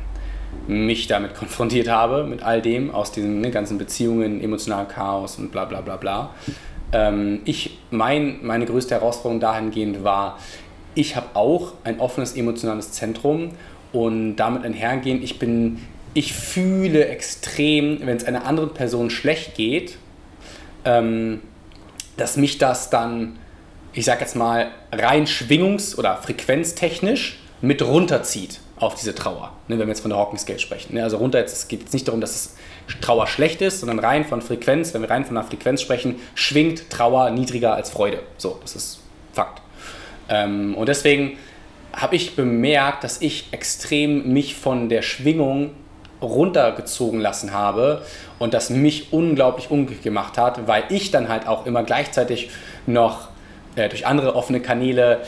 mich 0.66 1.06
damit 1.06 1.34
konfrontiert 1.38 1.88
habe, 1.88 2.24
mit 2.24 2.42
all 2.42 2.62
dem, 2.62 2.90
aus 2.90 3.12
diesen 3.12 3.40
ne, 3.40 3.50
ganzen 3.50 3.78
Beziehungen, 3.78 4.42
emotionalen 4.42 4.88
Chaos 4.88 5.38
und 5.38 5.52
bla 5.52 5.64
bla 5.64 5.80
bla 5.80 5.96
bla. 5.96 6.34
Ähm, 6.92 7.40
ich, 7.44 7.78
mein, 7.90 8.38
meine 8.42 8.66
größte 8.66 8.94
Herausforderung 8.94 9.40
dahingehend 9.40 10.04
war, 10.04 10.38
ich 10.94 11.16
habe 11.16 11.28
auch 11.34 11.72
ein 11.84 12.00
offenes 12.00 12.36
emotionales 12.36 12.92
Zentrum 12.92 13.52
und 13.92 14.36
damit 14.36 14.64
einhergehend, 14.64 15.24
ich 15.24 15.38
bin, 15.38 15.80
ich 16.14 16.34
fühle 16.34 17.06
extrem, 17.06 18.00
wenn 18.06 18.16
es 18.16 18.24
einer 18.24 18.44
anderen 18.44 18.74
Person 18.74 19.08
schlecht 19.10 19.54
geht, 19.54 19.96
ähm, 20.84 21.40
dass 22.16 22.36
mich 22.36 22.58
das 22.58 22.90
dann, 22.90 23.38
ich 23.92 24.04
sag 24.04 24.20
jetzt 24.20 24.36
mal, 24.36 24.68
rein 24.90 25.26
schwingungs- 25.26 25.96
oder 25.96 26.16
frequenztechnisch 26.16 27.38
mit 27.60 27.82
runterzieht 27.82 28.60
auf 28.78 28.94
diese 28.94 29.14
Trauer, 29.14 29.52
ne, 29.68 29.78
wenn 29.78 29.86
wir 29.86 29.92
jetzt 29.92 30.00
von 30.00 30.10
der 30.10 30.18
Hawking 30.18 30.38
Scale 30.38 30.58
sprechen. 30.58 30.94
Ne, 30.94 31.04
also 31.04 31.18
runter, 31.18 31.38
jetzt, 31.38 31.52
es 31.52 31.68
geht 31.68 31.80
jetzt 31.80 31.92
nicht 31.92 32.08
darum, 32.08 32.20
dass 32.20 32.34
es 32.34 32.56
Trauer 33.00 33.26
schlecht 33.26 33.62
ist, 33.62 33.80
sondern 33.80 33.98
rein 34.00 34.24
von 34.24 34.42
Frequenz, 34.42 34.92
wenn 34.92 35.02
wir 35.02 35.10
rein 35.10 35.24
von 35.24 35.36
der 35.36 35.44
Frequenz 35.44 35.80
sprechen, 35.80 36.16
schwingt 36.34 36.90
Trauer 36.90 37.30
niedriger 37.30 37.74
als 37.74 37.90
Freude. 37.90 38.20
So, 38.38 38.58
das 38.62 38.74
ist 38.74 39.00
Fakt. 39.32 39.62
Ähm, 40.28 40.74
und 40.74 40.88
deswegen 40.88 41.38
habe 41.92 42.16
ich 42.16 42.36
bemerkt, 42.36 43.04
dass 43.04 43.20
ich 43.20 43.48
extrem 43.52 44.32
mich 44.32 44.54
von 44.56 44.88
der 44.88 45.02
Schwingung 45.02 45.70
runtergezogen 46.20 47.20
lassen 47.20 47.52
habe 47.52 48.02
und 48.38 48.54
das 48.54 48.70
mich 48.70 49.12
unglaublich 49.12 49.70
unglücklich 49.70 50.02
gemacht 50.02 50.38
hat, 50.38 50.66
weil 50.66 50.84
ich 50.88 51.10
dann 51.10 51.28
halt 51.28 51.46
auch 51.46 51.66
immer 51.66 51.82
gleichzeitig 51.82 52.50
noch 52.86 53.28
äh, 53.76 53.88
durch 53.88 54.06
andere 54.06 54.34
offene 54.34 54.60
Kanäle 54.60 55.20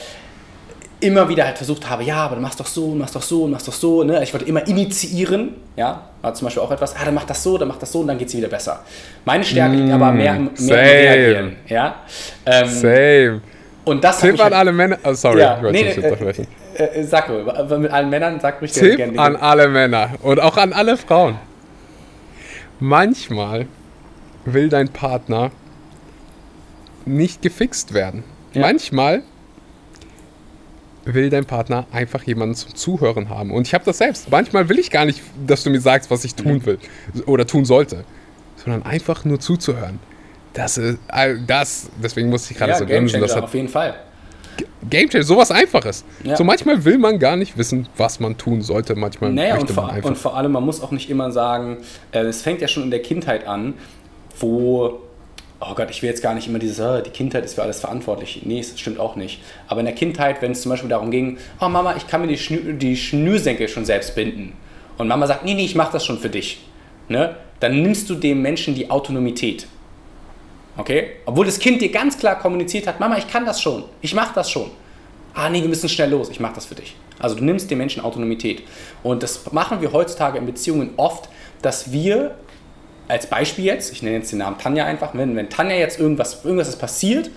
immer 1.00 1.28
wieder 1.28 1.44
halt 1.44 1.58
versucht 1.58 1.90
habe, 1.90 2.02
ja, 2.04 2.16
aber 2.16 2.36
du 2.36 2.40
machst 2.40 2.58
doch 2.60 2.66
so, 2.66 2.90
du 2.90 2.94
machst 2.96 3.14
doch 3.14 3.20
so, 3.22 3.46
du 3.46 3.52
machst 3.52 3.68
doch 3.68 3.72
so. 3.74 4.04
Ne? 4.04 4.22
Ich 4.22 4.32
wollte 4.32 4.46
immer 4.46 4.66
initiieren, 4.66 5.50
ja, 5.76 6.08
war 6.22 6.32
zum 6.34 6.46
Beispiel 6.46 6.62
auch 6.62 6.70
etwas, 6.70 6.96
ah, 6.96 7.04
dann 7.04 7.12
mach 7.14 7.24
das 7.24 7.42
so, 7.42 7.58
dann 7.58 7.68
mach 7.68 7.76
das 7.76 7.92
so 7.92 8.00
und 8.00 8.06
dann 8.08 8.16
geht 8.16 8.28
es 8.28 8.36
wieder 8.36 8.48
besser. 8.48 8.80
Meine 9.26 9.44
Stärke 9.44 9.76
liegt 9.76 9.92
aber 9.92 10.12
mehr, 10.12 10.32
mehr 10.34 10.50
Same. 10.54 10.70
im 10.80 10.86
Reagieren, 10.86 11.56
ja. 11.66 11.94
Ähm, 12.46 12.68
Same. 12.68 13.40
und 13.84 14.02
das 14.02 14.20
Tipp 14.20 14.34
an 14.34 14.44
halt- 14.44 14.52
alle 14.54 14.72
Männer. 14.72 14.98
Oh, 15.04 15.12
sorry, 15.12 15.40
Ja, 15.40 15.56
ich 15.58 15.62
wollte 15.64 15.78
nee, 15.82 15.94
unterbrechen. 16.10 16.46
äh, 16.76 16.82
äh, 16.84 17.04
sag 17.04 17.28
mal, 17.28 17.78
mit 17.78 17.90
allen 17.90 18.08
Männern, 18.08 18.40
sag 18.40 18.60
ruhig 18.62 18.72
Tipp 18.72 18.96
gerne. 18.96 19.18
an 19.18 19.36
alle 19.36 19.68
Männer 19.68 20.10
und 20.22 20.40
auch 20.40 20.56
an 20.56 20.72
alle 20.72 20.96
Frauen. 20.96 21.36
Manchmal 22.80 23.66
will 24.46 24.68
dein 24.70 24.88
Partner 24.88 25.50
nicht 27.04 27.42
gefixt 27.42 27.92
werden. 27.92 28.24
Ja. 28.55 28.62
Manchmal 28.62 29.22
will 31.05 31.28
dein 31.31 31.44
Partner 31.44 31.86
einfach 31.93 32.22
jemanden 32.22 32.55
zum 32.55 32.74
Zuhören 32.74 33.28
haben. 33.28 33.51
Und 33.51 33.66
ich 33.66 33.74
habe 33.74 33.85
das 33.85 33.98
selbst. 33.98 34.31
Manchmal 34.31 34.68
will 34.68 34.78
ich 34.78 34.90
gar 34.90 35.05
nicht, 35.05 35.20
dass 35.47 35.62
du 35.62 35.70
mir 35.70 35.81
sagst, 35.81 36.10
was 36.10 36.24
ich 36.24 36.35
tun 36.35 36.64
will 36.64 36.78
oder 37.26 37.47
tun 37.47 37.64
sollte, 37.64 38.05
sondern 38.56 38.82
einfach 38.85 39.24
nur 39.24 39.39
zuzuhören. 39.39 39.98
Das 40.55 40.78
ist 40.78 40.98
das, 41.47 41.90
deswegen 42.02 42.31
musste 42.31 42.52
ich 42.52 42.59
gerade 42.59 42.72
ja, 42.72 42.78
so 42.78 42.86
grinsen. 42.86 43.20
Das 43.20 43.36
hat 43.36 43.44
auf 43.44 43.55
jeden 43.55 43.68
Fall. 43.68 43.94
Game 44.89 45.09
Changer, 45.09 45.24
sowas 45.24 45.51
Einfaches. 45.51 46.05
Ja. 46.22 46.36
So 46.36 46.44
manchmal 46.44 46.85
will 46.85 46.98
man 46.98 47.18
gar 47.18 47.36
nicht 47.36 47.59
wissen, 47.59 47.89
was 47.97 48.20
man 48.20 48.36
tun 48.36 48.62
sollte. 48.62 48.94
Manchmal 48.94 49.32
Naja, 49.32 49.59
und 49.59 49.70
vor, 49.70 49.93
und 50.02 50.16
vor 50.16 50.36
allem, 50.36 50.52
man 50.52 50.64
muss 50.64 50.81
auch 50.81 50.93
nicht 50.93 51.10
immer 51.10 51.32
sagen, 51.32 51.78
äh, 52.12 52.20
es 52.20 52.43
fängt 52.43 52.60
ja 52.60 52.68
schon 52.68 52.85
in 52.85 52.90
der 52.90 53.02
Kindheit 53.02 53.47
an, 53.48 53.74
wo, 54.39 55.01
oh 55.70 55.74
Gott, 55.74 55.91
ich 55.91 56.03
will 56.03 56.11
jetzt 56.11 56.23
gar 56.23 56.35
nicht 56.35 56.47
immer 56.49 56.59
dieses, 56.59 56.81
ah, 56.81 57.01
die 57.01 57.11
Kindheit 57.11 57.45
ist 57.45 57.55
für 57.55 57.62
alles 57.62 57.81
verantwortlich. 57.81 58.43
Nee, 58.45 58.59
das 58.59 58.78
stimmt 58.78 58.99
auch 58.99 59.16
nicht. 59.16 59.41
Aber 59.69 59.81
in 59.81 59.86
der 59.86 59.95
Kindheit, 59.95 60.43
wenn 60.43 60.53
es 60.53 60.62
zum 60.62 60.70
Beispiel 60.70 60.91
darum 60.91 61.11
ging, 61.11 61.39
oh 61.61 61.69
Mama, 61.69 61.95
ich 61.97 62.07
kann 62.07 62.20
mir 62.20 62.27
die, 62.27 62.39
Schnür, 62.39 62.73
die 62.73 62.97
Schnürsenkel 62.97 63.69
schon 63.69 63.85
selbst 63.85 64.15
binden. 64.15 64.55
Und 64.99 65.09
Mama 65.09 65.27
sagt, 65.27 65.45
nee, 65.45 65.55
nee, 65.55 65.65
ich 65.65 65.74
mach 65.74 65.91
das 65.91 66.05
schon 66.05 66.19
für 66.19 66.28
dich. 66.28 66.61
Ne? 67.09 67.36
Dann 67.61 67.82
nimmst 67.82 68.09
du 68.11 68.15
dem 68.15 68.43
Menschen 68.43 68.74
die 68.74 68.91
Autonomität. 68.91 69.66
Okay? 70.77 71.12
Obwohl 71.27 71.47
das 71.47 71.59
Kind 71.59 71.82
dir 71.82 71.91
ganz 71.91 72.19
klar 72.19 72.39
kommuniziert 72.39 72.86
hat, 72.86 73.01
Mama, 73.01 73.16
ich 73.16 73.28
kann 73.28 73.45
das 73.45 73.61
schon, 73.61 73.85
ich 74.01 74.15
mache 74.15 74.35
das 74.35 74.51
schon. 74.51 74.70
Ah, 75.35 75.51
nee, 75.51 75.61
wir 75.61 75.69
müssen 75.69 75.89
schnell 75.89 76.11
los, 76.11 76.28
ich 76.31 76.39
mache 76.39 76.55
das 76.55 76.66
für 76.66 76.77
dich. 76.77 76.95
Also 77.19 77.35
du 77.35 77.45
nimmst 77.45 77.70
den 77.70 77.78
Menschen 77.78 78.05
Autonomität. 78.05 78.62
Und 79.03 79.23
das 79.23 79.53
machen 79.53 79.81
wir 79.81 79.93
heutzutage 79.93 80.39
in 80.39 80.47
Beziehungen 80.47 80.91
oft, 80.97 81.28
dass 81.61 81.91
wir, 81.91 82.36
als 83.09 83.26
Beispiel 83.26 83.64
jetzt, 83.64 83.93
ich 83.93 84.02
nenne 84.02 84.16
jetzt 84.16 84.32
den 84.32 84.39
Namen 84.39 84.59
Tanja 84.59 84.85
einfach, 84.85 85.14
wenn, 85.14 85.36
wenn 85.36 85.51
Tanja 85.51 85.76
jetzt 85.76 85.98
irgendwas, 85.98 86.44
irgendwas 86.44 86.68
ist 86.68 86.78
passiert 86.78 87.31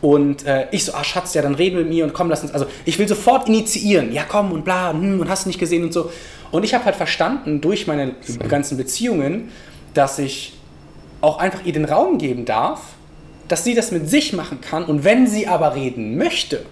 und 0.00 0.46
äh, 0.46 0.66
ich 0.70 0.84
so, 0.84 0.94
ah 0.94 1.04
Schatz, 1.04 1.34
ja, 1.34 1.42
dann 1.42 1.54
reden 1.54 1.76
wir 1.76 1.84
mit 1.84 1.92
mir 1.92 2.04
und 2.04 2.14
komm, 2.14 2.30
lass 2.30 2.42
uns, 2.42 2.52
also 2.52 2.66
ich 2.84 2.98
will 2.98 3.06
sofort 3.06 3.48
initiieren, 3.48 4.12
ja 4.12 4.24
komm 4.26 4.52
und 4.52 4.64
bla, 4.64 4.92
hm, 4.92 5.20
und 5.20 5.28
hast 5.28 5.44
du 5.44 5.48
nicht 5.48 5.58
gesehen 5.58 5.84
und 5.84 5.92
so. 5.92 6.10
Und 6.50 6.64
ich 6.64 6.74
habe 6.74 6.84
halt 6.84 6.96
verstanden 6.96 7.60
durch 7.60 7.86
meine 7.86 8.14
ganzen 8.48 8.76
Beziehungen, 8.76 9.50
dass 9.94 10.18
ich 10.18 10.54
auch 11.20 11.38
einfach 11.38 11.64
ihr 11.64 11.72
den 11.72 11.84
Raum 11.84 12.18
geben 12.18 12.44
darf, 12.44 12.80
dass 13.46 13.64
sie 13.64 13.74
das 13.74 13.90
mit 13.90 14.08
sich 14.08 14.32
machen 14.32 14.60
kann 14.60 14.84
und 14.84 15.04
wenn 15.04 15.26
sie 15.26 15.46
aber 15.46 15.74
reden 15.74 16.16
möchte, 16.16 16.64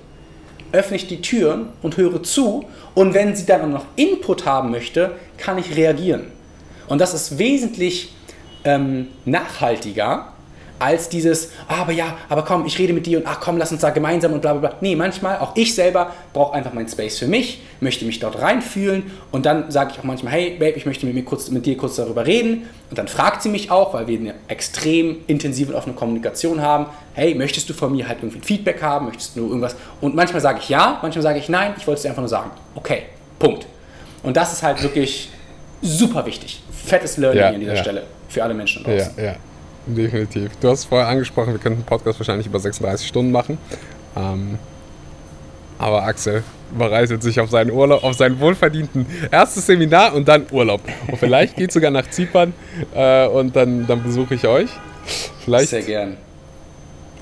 öffne 0.73 0.97
ich 0.97 1.07
die 1.07 1.20
Türen 1.20 1.69
und 1.83 1.97
höre 1.97 2.23
zu 2.23 2.65
und 2.95 3.15
wenn 3.15 3.35
sie 3.35 3.47
dann 3.47 3.73
noch 3.73 3.85
Input 3.97 4.47
haben 4.47 4.70
möchte, 4.70 5.12
kann 5.37 5.59
ich 5.59 5.77
reagieren. 5.77 6.27
Und 6.89 7.01
das 7.01 7.15
ist 7.15 7.39
wesentlich 7.39 8.15
ähm, 8.69 9.09
nachhaltiger 9.24 10.32
als 10.78 11.09
dieses, 11.09 11.51
ah, 11.66 11.81
aber 11.81 11.93
ja, 11.93 12.16
aber 12.28 12.45
komm, 12.45 12.65
ich 12.65 12.78
rede 12.78 12.93
mit 12.93 13.05
dir 13.07 13.19
und 13.19 13.27
ach 13.27 13.40
komm, 13.40 13.57
lass 13.57 13.73
uns 13.73 13.81
da 13.81 13.90
gemeinsam 13.90 14.32
und 14.32 14.43
bla 14.43 14.53
bla 14.53 14.69
bla. 14.69 14.78
Nee, 14.81 14.95
manchmal, 14.95 15.39
auch 15.39 15.57
ich 15.57 15.74
selber 15.74 16.12
brauche 16.32 16.55
einfach 16.55 16.73
meinen 16.73 16.89
Space 16.89 17.19
für 17.19 17.27
mich, 17.27 17.62
möchte 17.81 18.05
mich 18.05 18.20
dort 18.20 18.40
reinfühlen 18.40 19.11
und 19.32 19.45
dann 19.45 19.73
sage 19.73 19.90
ich 19.93 19.99
auch 19.99 20.05
manchmal, 20.05 20.35
hey 20.35 20.51
Babe, 20.51 20.77
ich 20.77 20.86
möchte 20.86 21.05
mit, 21.07 21.16
mir 21.16 21.24
kurz, 21.24 21.51
mit 21.51 21.66
dir 21.66 21.77
kurz 21.77 21.97
darüber 21.97 22.27
reden 22.27 22.69
und 22.90 22.99
dann 22.99 23.09
fragt 23.09 23.43
sie 23.43 23.49
mich 23.49 23.73
auch, 23.73 23.95
weil 23.95 24.07
wir 24.07 24.20
eine 24.20 24.35
extrem 24.47 25.16
intensive 25.27 25.73
und 25.73 25.78
offene 25.78 25.97
Kommunikation 25.97 26.62
haben, 26.62 26.86
hey, 27.15 27.35
möchtest 27.35 27.69
du 27.69 27.74
von 27.74 27.90
mir 27.90 28.07
halt 28.07 28.19
irgendwie 28.20 28.39
ein 28.39 28.45
Feedback 28.45 28.81
haben, 28.81 29.07
möchtest 29.07 29.36
du 29.36 29.49
irgendwas 29.49 29.74
und 30.01 30.15
manchmal 30.15 30.40
sage 30.40 30.61
ich 30.62 30.69
ja, 30.69 31.01
manchmal 31.03 31.23
sage 31.23 31.40
ich 31.40 31.49
nein, 31.49 31.74
ich 31.77 31.86
wollte 31.89 31.97
es 31.97 32.03
dir 32.03 32.11
einfach 32.11 32.23
nur 32.23 32.28
sagen. 32.28 32.51
Okay, 32.77 33.03
Punkt. 33.40 33.66
Und 34.23 34.36
das 34.36 34.53
ist 34.53 34.62
halt 34.62 34.81
wirklich 34.82 35.31
super 35.82 36.24
wichtig. 36.24 36.62
Fettes 36.70 37.16
Learning 37.16 37.40
Ja, 37.40 37.49
an 37.49 37.61
dieser 37.61 37.74
ja. 37.74 37.82
Stelle 37.82 38.03
für 38.29 38.43
alle 38.45 38.55
Menschen 38.55 38.85
Ja, 38.87 38.97
draußen. 39.05 39.25
ja, 39.25 39.37
definitiv. 39.87 40.51
Du 40.61 40.69
hast 40.69 40.85
vorher 40.85 41.09
angesprochen, 41.09 41.53
wir 41.53 41.59
könnten 41.61 41.79
einen 41.79 41.87
Podcast 41.87 42.19
wahrscheinlich 42.21 42.47
über 42.47 42.59
36 42.61 43.07
Stunden 43.09 43.33
machen. 43.33 43.59
Ähm, 44.17 44.59
aber 45.79 46.03
Axel 46.05 46.43
bereitet 46.77 47.23
sich 47.23 47.39
auf 47.41 47.51
seinen 47.51 47.71
Urlaub, 47.71 48.03
auf 48.03 48.15
seinen 48.17 48.39
wohlverdienten 48.41 49.07
erstes 49.31 49.67
Seminar 49.67 50.15
und 50.15 50.27
dann 50.29 50.47
Urlaub. 50.51 50.81
Und 51.07 51.17
vielleicht 51.19 51.57
geht 51.57 51.73
sogar 51.73 51.91
nach 51.91 52.11
Zypern 52.11 52.53
äh, 52.95 53.27
und 53.29 53.55
dann, 53.57 53.87
dann 53.87 54.03
besuche 54.03 54.35
ich 54.35 54.47
euch. 54.47 54.69
Vielleicht, 55.45 55.71
Sehr 55.71 55.83
gern. 55.83 56.17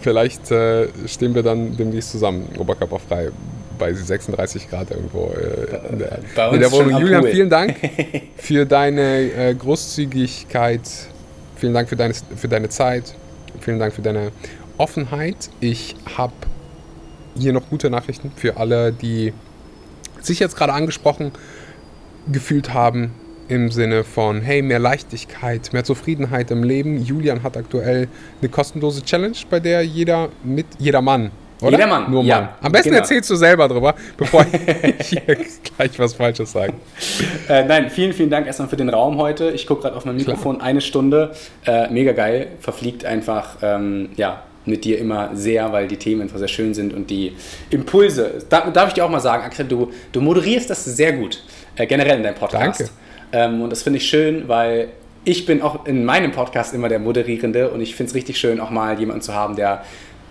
vielleicht 0.00 0.50
äh, 0.50 0.88
stehen 1.06 1.34
wir 1.34 1.42
dann 1.42 1.76
demnächst 1.76 2.10
zusammen, 2.10 2.48
oberkörperfrei, 2.58 3.30
bei 3.78 3.92
36 3.92 4.68
Grad 4.68 4.90
irgendwo 4.90 5.32
äh, 5.34 5.92
in, 5.92 5.98
der, 5.98 6.18
Bei 6.34 6.48
in 6.48 6.54
uns 6.54 6.60
der 6.60 6.70
schon 6.70 6.86
Wohnung. 6.86 7.00
Julian, 7.00 7.24
vielen 7.26 7.50
Dank 7.50 7.76
für 8.36 8.66
deine 8.66 9.32
äh, 9.32 9.54
Großzügigkeit. 9.54 10.82
Vielen 11.56 11.74
Dank 11.74 11.88
für 11.88 11.96
deine, 11.96 12.14
für 12.14 12.48
deine 12.48 12.68
Zeit. 12.68 13.14
Vielen 13.60 13.78
Dank 13.78 13.94
für 13.94 14.02
deine 14.02 14.32
Offenheit. 14.78 15.50
Ich 15.60 15.96
habe 16.16 16.34
hier 17.38 17.52
noch 17.52 17.68
gute 17.68 17.90
Nachrichten 17.90 18.32
für 18.34 18.56
alle, 18.56 18.92
die 18.92 19.32
sich 20.20 20.38
jetzt 20.38 20.56
gerade 20.56 20.72
angesprochen 20.72 21.32
gefühlt 22.30 22.74
haben 22.74 23.12
im 23.48 23.70
Sinne 23.70 24.02
von, 24.02 24.40
hey, 24.40 24.60
mehr 24.62 24.78
Leichtigkeit, 24.78 25.72
mehr 25.72 25.84
Zufriedenheit 25.84 26.50
im 26.50 26.64
Leben. 26.64 27.00
Julian 27.00 27.42
hat 27.42 27.56
aktuell 27.56 28.08
eine 28.40 28.48
kostenlose 28.48 29.02
Challenge, 29.04 29.36
bei 29.48 29.60
der 29.60 29.82
jeder 29.84 30.30
mit, 30.42 30.66
jeder 30.78 31.00
Mann, 31.00 31.30
oder? 31.60 31.70
Jeder 31.70 31.86
Mann, 31.86 32.10
Nur 32.10 32.22
Mann. 32.22 32.26
ja, 32.26 32.56
Am 32.60 32.72
besten 32.72 32.90
genau. 32.90 33.00
erzählst 33.00 33.30
du 33.30 33.36
selber 33.36 33.68
drüber, 33.68 33.94
bevor 34.16 34.44
ich 34.98 35.08
hier 35.08 35.22
gleich 35.76 35.98
was 35.98 36.14
Falsches 36.14 36.52
sage. 36.52 36.74
Äh, 37.48 37.64
nein, 37.64 37.90
vielen, 37.90 38.12
vielen 38.12 38.30
Dank 38.30 38.46
erstmal 38.46 38.68
für 38.68 38.76
den 38.76 38.88
Raum 38.88 39.18
heute. 39.18 39.50
Ich 39.50 39.66
gucke 39.66 39.82
gerade 39.82 39.96
auf 39.96 40.04
mein 40.04 40.16
Mikrofon, 40.16 40.60
eine 40.60 40.80
Stunde. 40.80 41.32
Äh, 41.64 41.88
mega 41.90 42.12
geil, 42.12 42.48
verfliegt 42.60 43.04
einfach, 43.04 43.56
ähm, 43.62 44.10
ja, 44.16 44.42
mit 44.66 44.84
dir 44.84 44.98
immer 44.98 45.30
sehr, 45.34 45.72
weil 45.72 45.88
die 45.88 45.96
Themen 45.96 46.22
einfach 46.22 46.38
sehr 46.38 46.48
schön 46.48 46.74
sind 46.74 46.92
und 46.92 47.08
die 47.08 47.36
Impulse. 47.70 48.44
Da, 48.48 48.68
darf 48.70 48.88
ich 48.88 48.94
dir 48.94 49.04
auch 49.04 49.10
mal 49.10 49.20
sagen, 49.20 49.44
Axel, 49.44 49.66
du, 49.66 49.92
du 50.12 50.20
moderierst 50.20 50.68
das 50.68 50.84
sehr 50.84 51.12
gut, 51.12 51.42
äh, 51.76 51.86
generell 51.86 52.16
in 52.16 52.22
deinem 52.24 52.34
Podcast. 52.34 52.80
Danke. 52.80 52.92
Ähm, 53.32 53.62
und 53.62 53.70
das 53.70 53.82
finde 53.82 53.98
ich 53.98 54.08
schön, 54.08 54.48
weil 54.48 54.88
ich 55.24 55.46
bin 55.46 55.62
auch 55.62 55.86
in 55.86 56.04
meinem 56.04 56.32
Podcast 56.32 56.74
immer 56.74 56.88
der 56.88 56.98
Moderierende 56.98 57.70
und 57.70 57.80
ich 57.80 57.96
finde 57.96 58.10
es 58.10 58.14
richtig 58.14 58.38
schön, 58.38 58.60
auch 58.60 58.70
mal 58.70 58.98
jemanden 58.98 59.22
zu 59.22 59.34
haben, 59.34 59.56
der 59.56 59.82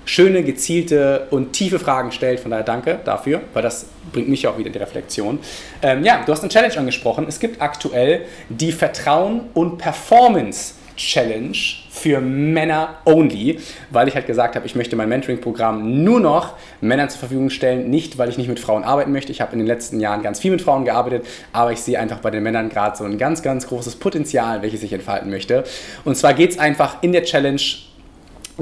schöne, 0.05 0.43
gezielte 0.43 1.27
und 1.31 1.53
tiefe 1.53 1.79
Fragen 1.79 2.11
stellt. 2.11 2.39
Von 2.39 2.51
daher 2.51 2.63
danke 2.63 2.99
dafür, 3.03 3.41
weil 3.53 3.63
das 3.63 3.87
bringt 4.11 4.29
mich 4.29 4.47
auch 4.47 4.57
wieder 4.57 4.67
in 4.67 4.73
die 4.73 4.79
Reflexion. 4.79 5.39
Ähm, 5.81 6.03
ja, 6.03 6.23
du 6.25 6.31
hast 6.31 6.41
eine 6.41 6.49
Challenge 6.49 6.77
angesprochen. 6.77 7.25
Es 7.27 7.39
gibt 7.39 7.61
aktuell 7.61 8.25
die 8.49 8.71
Vertrauen 8.71 9.41
und 9.53 9.77
Performance 9.77 10.75
Challenge 10.95 11.57
für 11.89 12.21
Männer 12.21 12.97
only, 13.05 13.59
weil 13.89 14.07
ich 14.07 14.15
halt 14.15 14.27
gesagt 14.27 14.55
habe, 14.55 14.65
ich 14.65 14.75
möchte 14.75 14.95
mein 14.95 15.09
Mentoring-Programm 15.09 16.03
nur 16.03 16.19
noch 16.19 16.53
Männern 16.81 17.09
zur 17.09 17.19
Verfügung 17.19 17.49
stellen, 17.49 17.89
nicht 17.89 18.17
weil 18.17 18.29
ich 18.29 18.37
nicht 18.37 18.47
mit 18.47 18.59
Frauen 18.59 18.83
arbeiten 18.83 19.11
möchte. 19.11 19.31
Ich 19.31 19.41
habe 19.41 19.53
in 19.53 19.59
den 19.59 19.67
letzten 19.67 19.99
Jahren 19.99 20.21
ganz 20.21 20.39
viel 20.39 20.51
mit 20.51 20.61
Frauen 20.61 20.85
gearbeitet, 20.85 21.25
aber 21.51 21.71
ich 21.71 21.79
sehe 21.79 21.99
einfach 21.99 22.19
bei 22.19 22.31
den 22.31 22.43
Männern 22.43 22.69
gerade 22.69 22.97
so 22.97 23.03
ein 23.03 23.17
ganz, 23.17 23.41
ganz 23.41 23.67
großes 23.67 23.95
Potenzial, 23.97 24.61
welches 24.61 24.83
ich 24.83 24.93
entfalten 24.93 25.29
möchte. 25.29 25.63
Und 26.03 26.15
zwar 26.15 26.33
geht 26.33 26.51
es 26.51 26.59
einfach 26.59 27.01
in 27.01 27.11
der 27.11 27.23
Challenge 27.23 27.61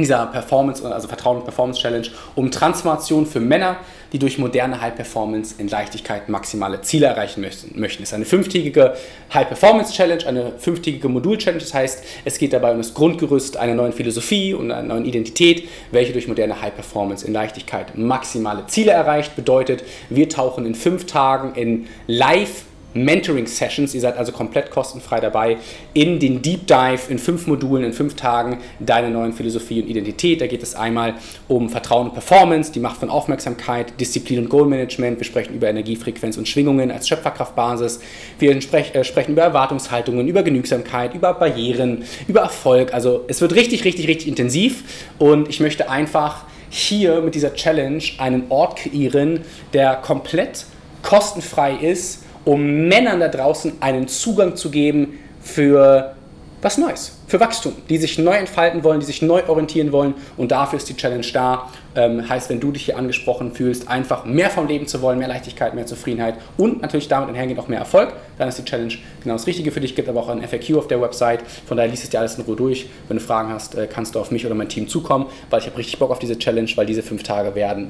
dieser 0.02 0.26
Performance, 0.28 0.84
also 0.84 1.08
Vertrauen 1.08 1.38
und 1.38 1.44
Performance 1.44 1.80
Challenge, 1.80 2.08
um 2.36 2.50
Transformation 2.50 3.26
für 3.26 3.40
Männer, 3.40 3.78
die 4.12 4.20
durch 4.20 4.38
moderne 4.38 4.80
High 4.80 4.96
Performance 4.96 5.56
in 5.58 5.68
Leichtigkeit 5.68 6.30
maximale 6.30 6.82
Ziele 6.82 7.08
erreichen 7.08 7.42
möchten. 7.42 8.04
Es 8.04 8.10
ist 8.10 8.14
eine 8.14 8.26
fünftägige 8.26 8.96
High 9.34 9.48
Performance 9.48 9.94
Challenge, 9.94 10.26
eine 10.26 10.54
fünftägige 10.58 11.10
Modul 11.10 11.38
Challenge. 11.38 11.62
Das 11.62 11.74
heißt, 11.74 12.04
es 12.26 12.38
geht 12.38 12.54
dabei 12.54 12.72
um 12.72 12.78
das 12.78 12.94
Grundgerüst 12.94 13.58
einer 13.58 13.74
neuen 13.74 13.94
Philosophie 13.94 14.54
und 14.54 14.72
einer 14.72 14.84
neuen 14.84 15.06
Identität, 15.06 15.68
welche 15.92 16.14
durch 16.14 16.28
moderne 16.28 16.62
High 16.62 16.76
Performance 16.76 17.26
in 17.26 17.34
Leichtigkeit 17.34 17.98
maximale 17.98 18.68
Ziele 18.68 18.92
erreicht. 18.92 19.36
Bedeutet, 19.36 19.84
wir 20.10 20.30
tauchen 20.30 20.66
in 20.66 20.76
fünf 20.76 21.06
Tagen 21.06 21.56
in 21.56 21.88
Live 22.08 22.66
Mentoring-Sessions. 22.94 23.94
Ihr 23.94 24.02
seid 24.02 24.18
also 24.18 24.32
komplett 24.32 24.72
kostenfrei 24.72 25.20
dabei 25.20 25.58
in 25.94 26.20
den 26.20 26.42
Deep 26.42 26.68
Dive 26.68 27.02
in 27.10 27.20
fünf 27.20 27.48
Modulen, 27.48 27.84
in 27.84 27.94
fünf 27.94 28.16
Tagen 28.16 28.60
deine 28.80 29.10
neuen 29.10 29.34
Philosophie 29.34 29.82
und 29.82 29.90
Identität. 29.90 30.42
Da 30.42 30.48
geht 30.48 30.64
es 30.64 30.76
einmal 30.76 31.16
um 31.48 31.70
Vertrauen 31.70 32.08
und 32.08 32.14
Performance, 32.14 32.72
die 32.72 32.80
Macht 32.80 32.98
von 32.98 33.10
Aufmerksamkeit, 33.10 34.00
Disziplin 34.00 34.40
und 34.40 34.50
Goal-Management. 34.50 35.20
Wir 35.20 35.26
sprechen 35.26 35.56
über 35.56 35.70
Energiefrequenz 35.70 36.38
und 36.38 36.48
Schwingungen 36.48 36.92
als 36.92 37.08
Schöpferkraftbasis. 37.08 38.00
Wir 38.40 38.60
sprech, 38.62 38.94
äh, 38.96 39.04
sprechen 39.04 39.32
über 39.32 39.44
Erwartungshaltungen, 39.44 40.28
über 40.28 40.44
Genügsamkeit, 40.44 41.14
über 41.14 41.34
Barrieren, 41.34 42.04
über 42.28 42.42
Erfolg. 42.42 42.94
Also 42.94 43.26
es 43.28 43.42
wird 43.42 43.54
richtig, 43.56 43.86
richtig, 43.86 44.08
richtig 44.08 44.28
intensiv 44.28 44.84
und 45.20 45.50
ich 45.50 45.60
möchte 45.60 45.90
einfach 45.90 46.46
hier 46.70 47.22
mit 47.22 47.36
dieser 47.36 47.54
Challenge 47.54 48.04
einen 48.18 48.46
Ort 48.50 48.78
kreieren, 48.78 49.42
der 49.74 49.96
komplett 49.96 50.66
kostenfrei 51.04 51.76
ist 51.76 52.23
um 52.46 52.88
Männern 52.88 53.20
da 53.20 53.28
draußen 53.28 53.74
einen 53.80 54.08
Zugang 54.08 54.56
zu 54.56 54.72
geben 54.72 55.20
für 55.42 56.16
was 56.64 56.78
Neues, 56.78 57.18
für 57.28 57.42
Wachstum, 57.42 57.74
die 57.90 57.98
sich 57.98 58.18
neu 58.18 58.36
entfalten 58.36 58.86
wollen, 58.86 59.02
die 59.02 59.06
sich 59.06 59.22
neu 59.22 59.44
orientieren 59.48 59.92
wollen 59.92 60.14
und 60.38 60.52
dafür 60.52 60.78
ist 60.78 60.88
die 60.88 60.96
Challenge 60.96 61.26
da. 61.34 61.70
Ähm, 61.96 62.28
heißt, 62.28 62.50
wenn 62.50 62.60
du 62.60 62.72
dich 62.72 62.86
hier 62.86 62.98
angesprochen 62.98 63.52
fühlst, 63.52 63.90
einfach 63.90 64.24
mehr 64.24 64.50
vom 64.50 64.68
Leben 64.68 64.88
zu 64.88 65.02
wollen, 65.02 65.20
mehr 65.20 65.28
Leichtigkeit, 65.28 65.76
mehr 65.76 65.86
Zufriedenheit 65.86 66.36
und 66.58 66.82
natürlich 66.82 67.10
damit 67.10 67.30
einhergehend 67.30 67.60
auch 67.60 67.68
mehr 67.68 67.80
Erfolg, 67.80 68.14
dann 68.38 68.48
ist 68.48 68.58
die 68.58 68.66
Challenge 68.66 68.94
genau 69.22 69.36
das 69.36 69.46
Richtige 69.46 69.72
für 69.72 69.82
dich. 69.82 69.94
Gibt 69.94 70.08
aber 70.08 70.22
auch 70.22 70.30
ein 70.30 70.42
FAQ 70.42 70.78
auf 70.78 70.88
der 70.88 71.02
Website, 71.02 71.42
von 71.68 71.76
daher 71.76 71.92
liest 71.92 72.06
es 72.06 72.10
dir 72.10 72.20
alles 72.20 72.36
in 72.36 72.46
Ruhe 72.46 72.56
durch. 72.56 72.88
Wenn 73.10 73.18
du 73.18 73.24
Fragen 73.24 73.50
hast, 73.50 73.76
äh, 73.76 73.88
kannst 73.92 74.16
du 74.16 74.20
auf 74.20 74.32
mich 74.32 74.46
oder 74.46 74.56
mein 74.56 74.70
Team 74.70 74.88
zukommen, 74.88 75.26
weil 75.50 75.60
ich 75.60 75.68
habe 75.68 75.78
richtig 75.78 76.00
Bock 76.00 76.12
auf 76.12 76.20
diese 76.20 76.40
Challenge, 76.40 76.70
weil 76.76 76.86
diese 76.86 77.04
fünf 77.04 77.24
Tage 77.24 77.54
werden 77.56 77.90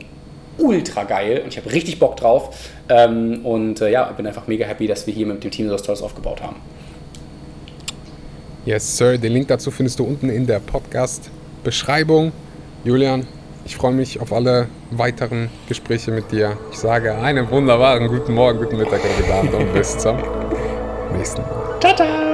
ultra 0.57 1.03
geil 1.03 1.41
und 1.43 1.49
ich 1.49 1.57
habe 1.57 1.71
richtig 1.71 1.99
Bock 1.99 2.17
drauf. 2.17 2.69
Ähm, 2.89 3.45
und 3.45 3.81
äh, 3.81 3.91
ja, 3.91 4.11
bin 4.11 4.27
einfach 4.27 4.47
mega 4.47 4.65
happy, 4.65 4.87
dass 4.87 5.07
wir 5.07 5.13
hier 5.13 5.25
mit 5.25 5.43
dem 5.43 5.51
Team 5.51 5.69
so 5.69 5.77
Stores 5.77 6.01
aufgebaut 6.01 6.41
haben. 6.41 6.57
Yes, 8.65 8.97
Sir. 8.97 9.17
Den 9.17 9.33
Link 9.33 9.47
dazu 9.49 9.71
findest 9.71 9.99
du 9.99 10.05
unten 10.05 10.29
in 10.29 10.47
der 10.47 10.59
Podcast-Beschreibung. 10.59 12.31
Julian, 12.85 13.27
ich 13.65 13.75
freue 13.75 13.93
mich 13.93 14.19
auf 14.19 14.31
alle 14.31 14.67
weiteren 14.91 15.49
Gespräche 15.67 16.11
mit 16.11 16.31
dir. 16.31 16.57
Ich 16.71 16.79
sage 16.79 17.15
einen 17.15 17.49
wunderbaren 17.49 18.07
guten 18.07 18.33
Morgen, 18.33 18.59
guten 18.59 18.77
Mittag 18.77 19.01
guten 19.01 19.31
Abend 19.31 19.53
und 19.53 19.73
bis 19.73 19.97
zum 19.97 20.17
nächsten 21.17 21.41
Mal. 21.41 21.77
Ciao, 21.79 21.95
ciao! 21.95 22.32